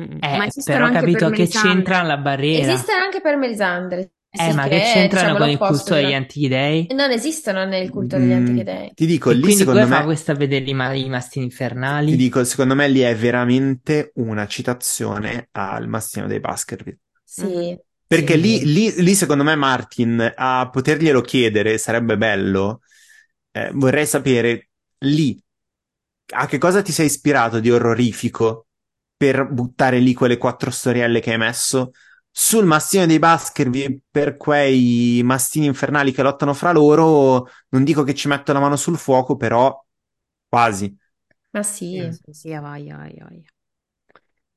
Mm, 0.00 0.18
Eh, 0.18 0.36
Ma 0.36 0.46
esistono 0.46 0.84
però 0.84 0.86
ho 0.86 0.88
anche 0.88 1.08
per 1.08 1.24
capito 1.24 1.30
che 1.30 1.46
Melisandre. 1.46 1.48
c'entra 1.48 2.02
la 2.02 2.16
barriera. 2.16 2.76
Esiste 2.76 2.92
anche 2.92 3.20
per 3.20 3.36
Melisandre, 3.36 4.12
Eh, 4.36 4.50
sì, 4.50 4.52
ma 4.52 4.68
che 4.68 4.68
che 4.68 5.04
è, 5.04 5.08
c'entrano 5.08 5.08
diciamo, 5.08 5.36
con 5.36 5.48
il 5.48 5.60
l'opposto 5.60 5.62
culto 5.62 5.94
degli 5.94 6.12
antichi 6.12 6.48
dei? 6.48 6.94
Non 6.94 7.10
esistono 7.10 7.64
nel 7.64 7.90
culto 7.90 8.18
degli 8.18 8.32
antichi 8.32 8.62
Mm, 8.62 8.64
dei. 8.64 8.94
ti 8.94 9.06
dico, 9.06 9.30
E 9.30 9.38
lì 9.38 9.40
quindi 9.40 9.64
secondo 9.64 9.86
come 9.86 9.86
fa 9.86 10.02
me, 10.02 10.04
questa 10.04 10.32
a 10.32 10.34
vedere 10.36 10.64
i, 10.70 10.74
ma- 10.74 10.94
i 10.94 11.08
mastini 11.08 11.46
ti 12.04 12.16
infernali? 12.16 12.16
dico, 12.16 12.44
secondo 12.44 12.74
me 12.74 12.88
lì 12.88 13.00
è 13.00 13.14
veramente 13.16 14.12
una 14.16 14.46
citazione 14.46 15.48
al 15.52 15.88
Mastino 15.88 16.26
dei 16.26 16.40
Baskerville. 16.40 16.98
Sì, 17.24 17.78
Perché 18.06 18.34
sì. 18.34 18.40
lì, 18.40 18.64
lì, 18.64 19.02
lì, 19.02 19.14
secondo 19.14 19.44
me, 19.44 19.54
Martin, 19.56 20.32
a 20.36 20.68
poterglielo 20.70 21.20
chiedere 21.20 21.78
sarebbe 21.78 22.16
bello. 22.16 22.80
Eh, 23.50 23.70
vorrei 23.74 24.06
sapere 24.06 24.70
lì 24.98 25.40
a 26.34 26.46
che 26.46 26.58
cosa 26.58 26.82
ti 26.82 26.92
sei 26.92 27.06
ispirato 27.06 27.60
di 27.60 27.70
orrorifico 27.70 28.66
per 29.16 29.46
buttare 29.52 29.98
lì 29.98 30.14
quelle 30.14 30.38
quattro 30.38 30.70
storielle 30.70 31.20
che 31.20 31.32
hai 31.32 31.38
messo 31.38 31.92
sul 32.30 32.64
mastino 32.64 33.06
dei 33.06 33.18
Baskerville 33.20 34.00
per 34.10 34.36
quei 34.36 35.20
mastini 35.22 35.66
infernali 35.66 36.10
che 36.12 36.22
lottano 36.22 36.52
fra 36.54 36.72
loro. 36.72 37.48
Non 37.70 37.84
dico 37.84 38.02
che 38.02 38.14
ci 38.14 38.26
metto 38.28 38.52
la 38.52 38.58
mano 38.60 38.76
sul 38.76 38.98
fuoco, 38.98 39.36
però 39.36 39.80
quasi. 40.48 40.96
Ma 41.52 41.62
sì, 41.62 42.10
Sì, 42.12 42.32
sì, 42.32 42.50
vai, 42.50 42.88
vai, 42.90 43.14
vai. 43.18 43.44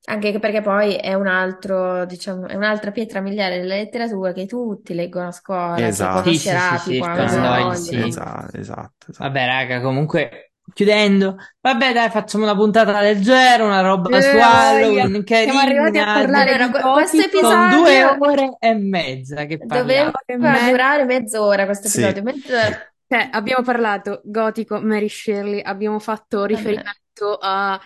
Anche 0.08 0.32
che- 0.32 0.38
perché 0.38 0.60
poi 0.62 0.94
è 0.96 1.14
un 1.14 1.26
altro, 1.26 2.04
diciamo, 2.06 2.46
è 2.48 2.54
un'altra 2.54 2.90
pietra 2.90 3.20
miliare 3.20 3.58
della 3.60 3.74
letteratura 3.76 4.32
che 4.32 4.46
tutti 4.46 4.94
leggono 4.94 5.28
a 5.28 5.32
scuola, 5.32 5.76
si 5.76 5.82
Esatto. 5.84 6.32
Sì, 6.32 6.38
sì, 6.38 6.48
conoscerà 6.50 6.78
sì, 6.78 6.92
sì, 6.94 6.98
Conan 6.98 7.40
Doyle, 7.42 7.56
memoria. 7.56 7.74
sì. 7.74 7.96
Esatto, 7.96 8.56
esatto, 8.58 9.06
esatto. 9.10 9.24
Vabbè, 9.24 9.46
raga, 9.46 9.80
comunque, 9.80 10.52
chiudendo. 10.72 11.36
Vabbè, 11.60 11.92
dai, 11.92 12.10
facciamo 12.10 12.44
una 12.44 12.54
puntata 12.54 13.00
leggera, 13.00 13.64
una 13.64 13.80
roba 13.80 14.16
Eh, 14.16 14.22
su. 14.22 14.36
Halloween, 14.38 15.24
Siamo 15.26 15.58
arrivati 15.60 15.98
a 15.98 16.04
carina, 16.04 16.12
parlare 16.12 16.56
di 16.66 16.70
que- 16.70 16.80
questo 16.82 17.16
con 17.40 17.68
due 17.68 17.98
episodio 17.98 18.16
ore 18.20 18.56
e 18.60 18.74
mezza 18.74 19.44
che 19.44 19.58
parliamo. 19.58 19.82
doveva 19.82 20.22
e 20.26 20.36
mezza. 20.36 20.70
durare 20.70 21.04
mezz'ora 21.04 21.64
questo 21.64 21.88
Sì. 21.88 22.02
episodio, 22.02 22.22
mezz'ora. 22.22 22.92
Cioè, 23.10 23.28
abbiamo 23.32 23.62
parlato 23.64 24.20
gotico, 24.24 24.80
Mary 24.80 25.08
Shelley, 25.08 25.62
abbiamo 25.62 25.98
fatto 25.98 26.44
riferimento 26.44 27.38
a 27.40 27.80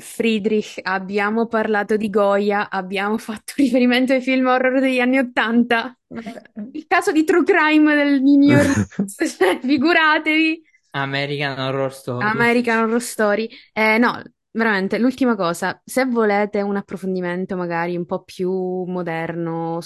Friedrich, 0.00 0.78
abbiamo 0.82 1.46
parlato 1.46 1.96
di 1.96 2.08
Goya, 2.10 2.70
abbiamo 2.70 3.18
fatto 3.18 3.54
riferimento 3.56 4.12
ai 4.12 4.20
film 4.20 4.46
horror 4.46 4.80
degli 4.80 5.00
anni 5.00 5.18
Ottanta. 5.18 5.96
Il 6.72 6.86
caso 6.86 7.12
di 7.12 7.24
True 7.24 7.44
Crime 7.44 7.94
del 7.94 8.22
New 8.22 8.40
York, 8.40 9.04
cioè, 9.36 9.58
figuratevi. 9.60 10.62
American 10.92 11.58
Horror 11.58 11.92
Story. 11.92 12.24
American 12.24 12.84
Horror 12.84 13.02
Story. 13.02 13.48
Eh, 13.72 13.98
no, 13.98 14.22
veramente, 14.52 14.98
l'ultima 14.98 15.34
cosa, 15.34 15.80
se 15.84 16.04
volete 16.04 16.62
un 16.62 16.76
approfondimento 16.76 17.56
magari 17.56 17.96
un 17.96 18.06
po' 18.06 18.22
più 18.22 18.50
moderno, 18.84 19.80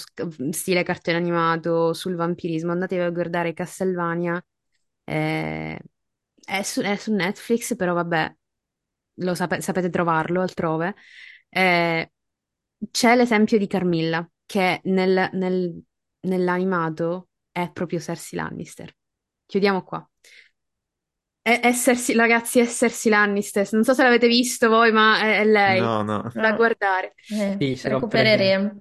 stile 0.51 0.83
cartone 0.83 1.17
animato 1.17 1.93
sul 1.93 2.15
vampirismo, 2.15 2.71
andatevi 2.71 3.01
a 3.01 3.09
guardare 3.09 3.53
Castlevania. 3.53 4.43
Eh, 5.03 5.79
è 6.45 6.61
su, 6.63 6.81
è 6.81 6.95
su 6.95 7.13
Netflix, 7.13 7.75
però 7.75 7.93
vabbè, 7.93 8.35
lo 9.19 9.35
sape- 9.35 9.61
sapete 9.61 9.89
trovarlo 9.89 10.41
altrove. 10.41 10.95
Eh, 11.49 12.11
c'è 12.91 13.15
l'esempio 13.15 13.57
di 13.57 13.67
Carmilla, 13.67 14.27
che 14.45 14.81
nel- 14.85 15.29
nel- 15.33 15.81
nell'animato 16.21 17.29
è 17.51 17.69
proprio 17.71 17.99
Cersei 17.99 18.37
Lannister. 18.39 18.93
Chiudiamo 19.45 19.83
qua. 19.83 20.07
È, 21.41 21.59
è 21.61 21.73
Cersei- 21.73 22.15
ragazzi, 22.15 22.59
è 22.59 22.67
Cersei 22.67 23.11
Lannister. 23.11 23.67
Non 23.71 23.83
so 23.83 23.93
se 23.93 24.03
l'avete 24.03 24.27
visto 24.27 24.69
voi, 24.69 24.91
ma 24.91 25.19
è, 25.21 25.39
è 25.39 25.45
lei. 25.45 25.79
No, 25.79 26.01
no. 26.03 26.29
Da 26.33 26.49
No. 26.49 26.55
guardare. 26.55 27.13
Eh, 27.29 27.55
Sì, 27.75 27.87
recupereremo. 27.87 28.79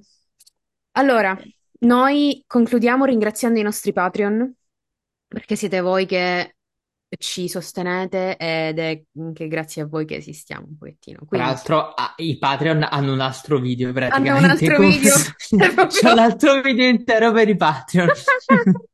Allora, 0.93 1.39
noi 1.81 2.43
concludiamo 2.47 3.05
ringraziando 3.05 3.59
i 3.59 3.63
nostri 3.63 3.93
Patreon, 3.93 4.53
perché 5.29 5.57
siete 5.57 5.81
voi 5.81 6.07
che 6.07 6.57
ci 7.17 7.49
sostenete 7.49 8.37
ed 8.37 8.79
è 8.79 9.03
anche 9.19 9.49
grazie 9.49 9.83
a 9.83 9.87
voi 9.87 10.05
che 10.05 10.17
esistiamo 10.17 10.67
un 10.69 10.77
pochettino. 10.77 11.19
Tra 11.19 11.27
Quindi, 11.27 11.47
l'altro, 11.47 11.89
ah, 11.95 12.13
i 12.17 12.37
Patreon 12.39 12.87
hanno 12.91 13.13
un 13.13 13.21
altro 13.21 13.59
video 13.61 13.89
Hanno 13.89 13.99
un 13.99 14.09
praticamente. 14.09 14.47
altro 14.51 14.77
con- 14.77 14.89
video. 14.89 15.15
Proprio- 15.75 15.87
C'è 15.87 16.11
un 16.13 16.19
altro 16.19 16.61
video 16.61 16.87
intero 16.87 17.33
per 17.33 17.49
i 17.49 17.57
Patreon. 17.57 18.09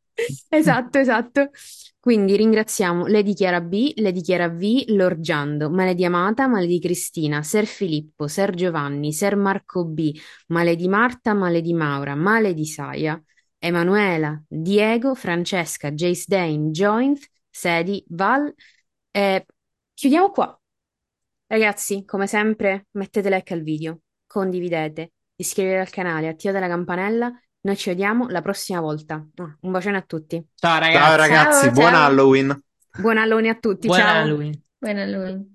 Esatto, 0.49 0.99
esatto. 0.99 1.51
Quindi 1.99 2.36
ringraziamo 2.36 3.07
Lady 3.07 3.32
Chiara 3.35 3.61
B, 3.61 3.95
Lady 3.97 4.20
Chiara 4.20 4.49
V, 4.49 4.85
Lorgiando, 4.89 5.70
Maledi 5.70 6.05
Amata, 6.05 6.47
Maledi 6.47 6.78
Cristina, 6.78 7.43
Ser 7.43 7.66
Filippo, 7.66 8.28
Ser 8.28 8.55
Giovanni, 8.55 9.12
Ser 9.12 9.35
Marco 9.36 9.85
B, 9.86 10.12
Maledi 10.49 10.86
Marta, 10.86 11.35
Maledi 11.35 11.73
Maura, 11.73 12.15
Maledi 12.15 12.65
Saia, 12.66 13.20
Emanuela, 13.59 14.41
Diego, 14.47 15.15
Francesca, 15.15 15.91
Jace 15.91 16.24
Dane, 16.28 16.70
Jointh, 16.70 17.24
Sedi, 17.56 18.05
Val. 18.09 18.52
Eh, 19.12 19.47
chiudiamo 19.94 20.31
qua. 20.31 20.60
Ragazzi, 21.47 22.05
come 22.05 22.26
sempre, 22.26 22.86
mettete 22.93 23.31
like 23.31 23.55
al 23.55 23.62
video, 23.62 24.01
condividete, 24.26 25.12
iscrivetevi 25.36 25.81
al 25.81 25.90
canale, 25.90 26.26
attivate 26.28 26.59
la 26.59 26.66
campanella. 26.66 27.32
Noi 27.60 27.76
ci 27.76 27.90
vediamo 27.90 28.26
la 28.28 28.43
prossima 28.43 28.81
volta. 28.81 29.24
Ah, 29.36 29.56
Un 29.60 29.70
bacione 29.70 29.98
a 29.98 30.02
tutti. 30.02 30.44
Ciao 30.55 30.81
Ciao 30.81 30.81
ragazzi, 30.81 31.16
ragazzi, 31.16 31.64
Ciao, 31.66 31.72
buon 31.72 31.93
ciao. 31.93 32.05
Halloween. 32.05 32.62
Buon 32.98 33.16
Halloween 33.18 33.51
a 33.51 33.55
tutti. 33.55 33.86
buon 33.86 33.98
Ciao. 34.01 34.09
Halloween. 34.09 34.62
Buona 34.76 35.06
lui. 35.06 35.53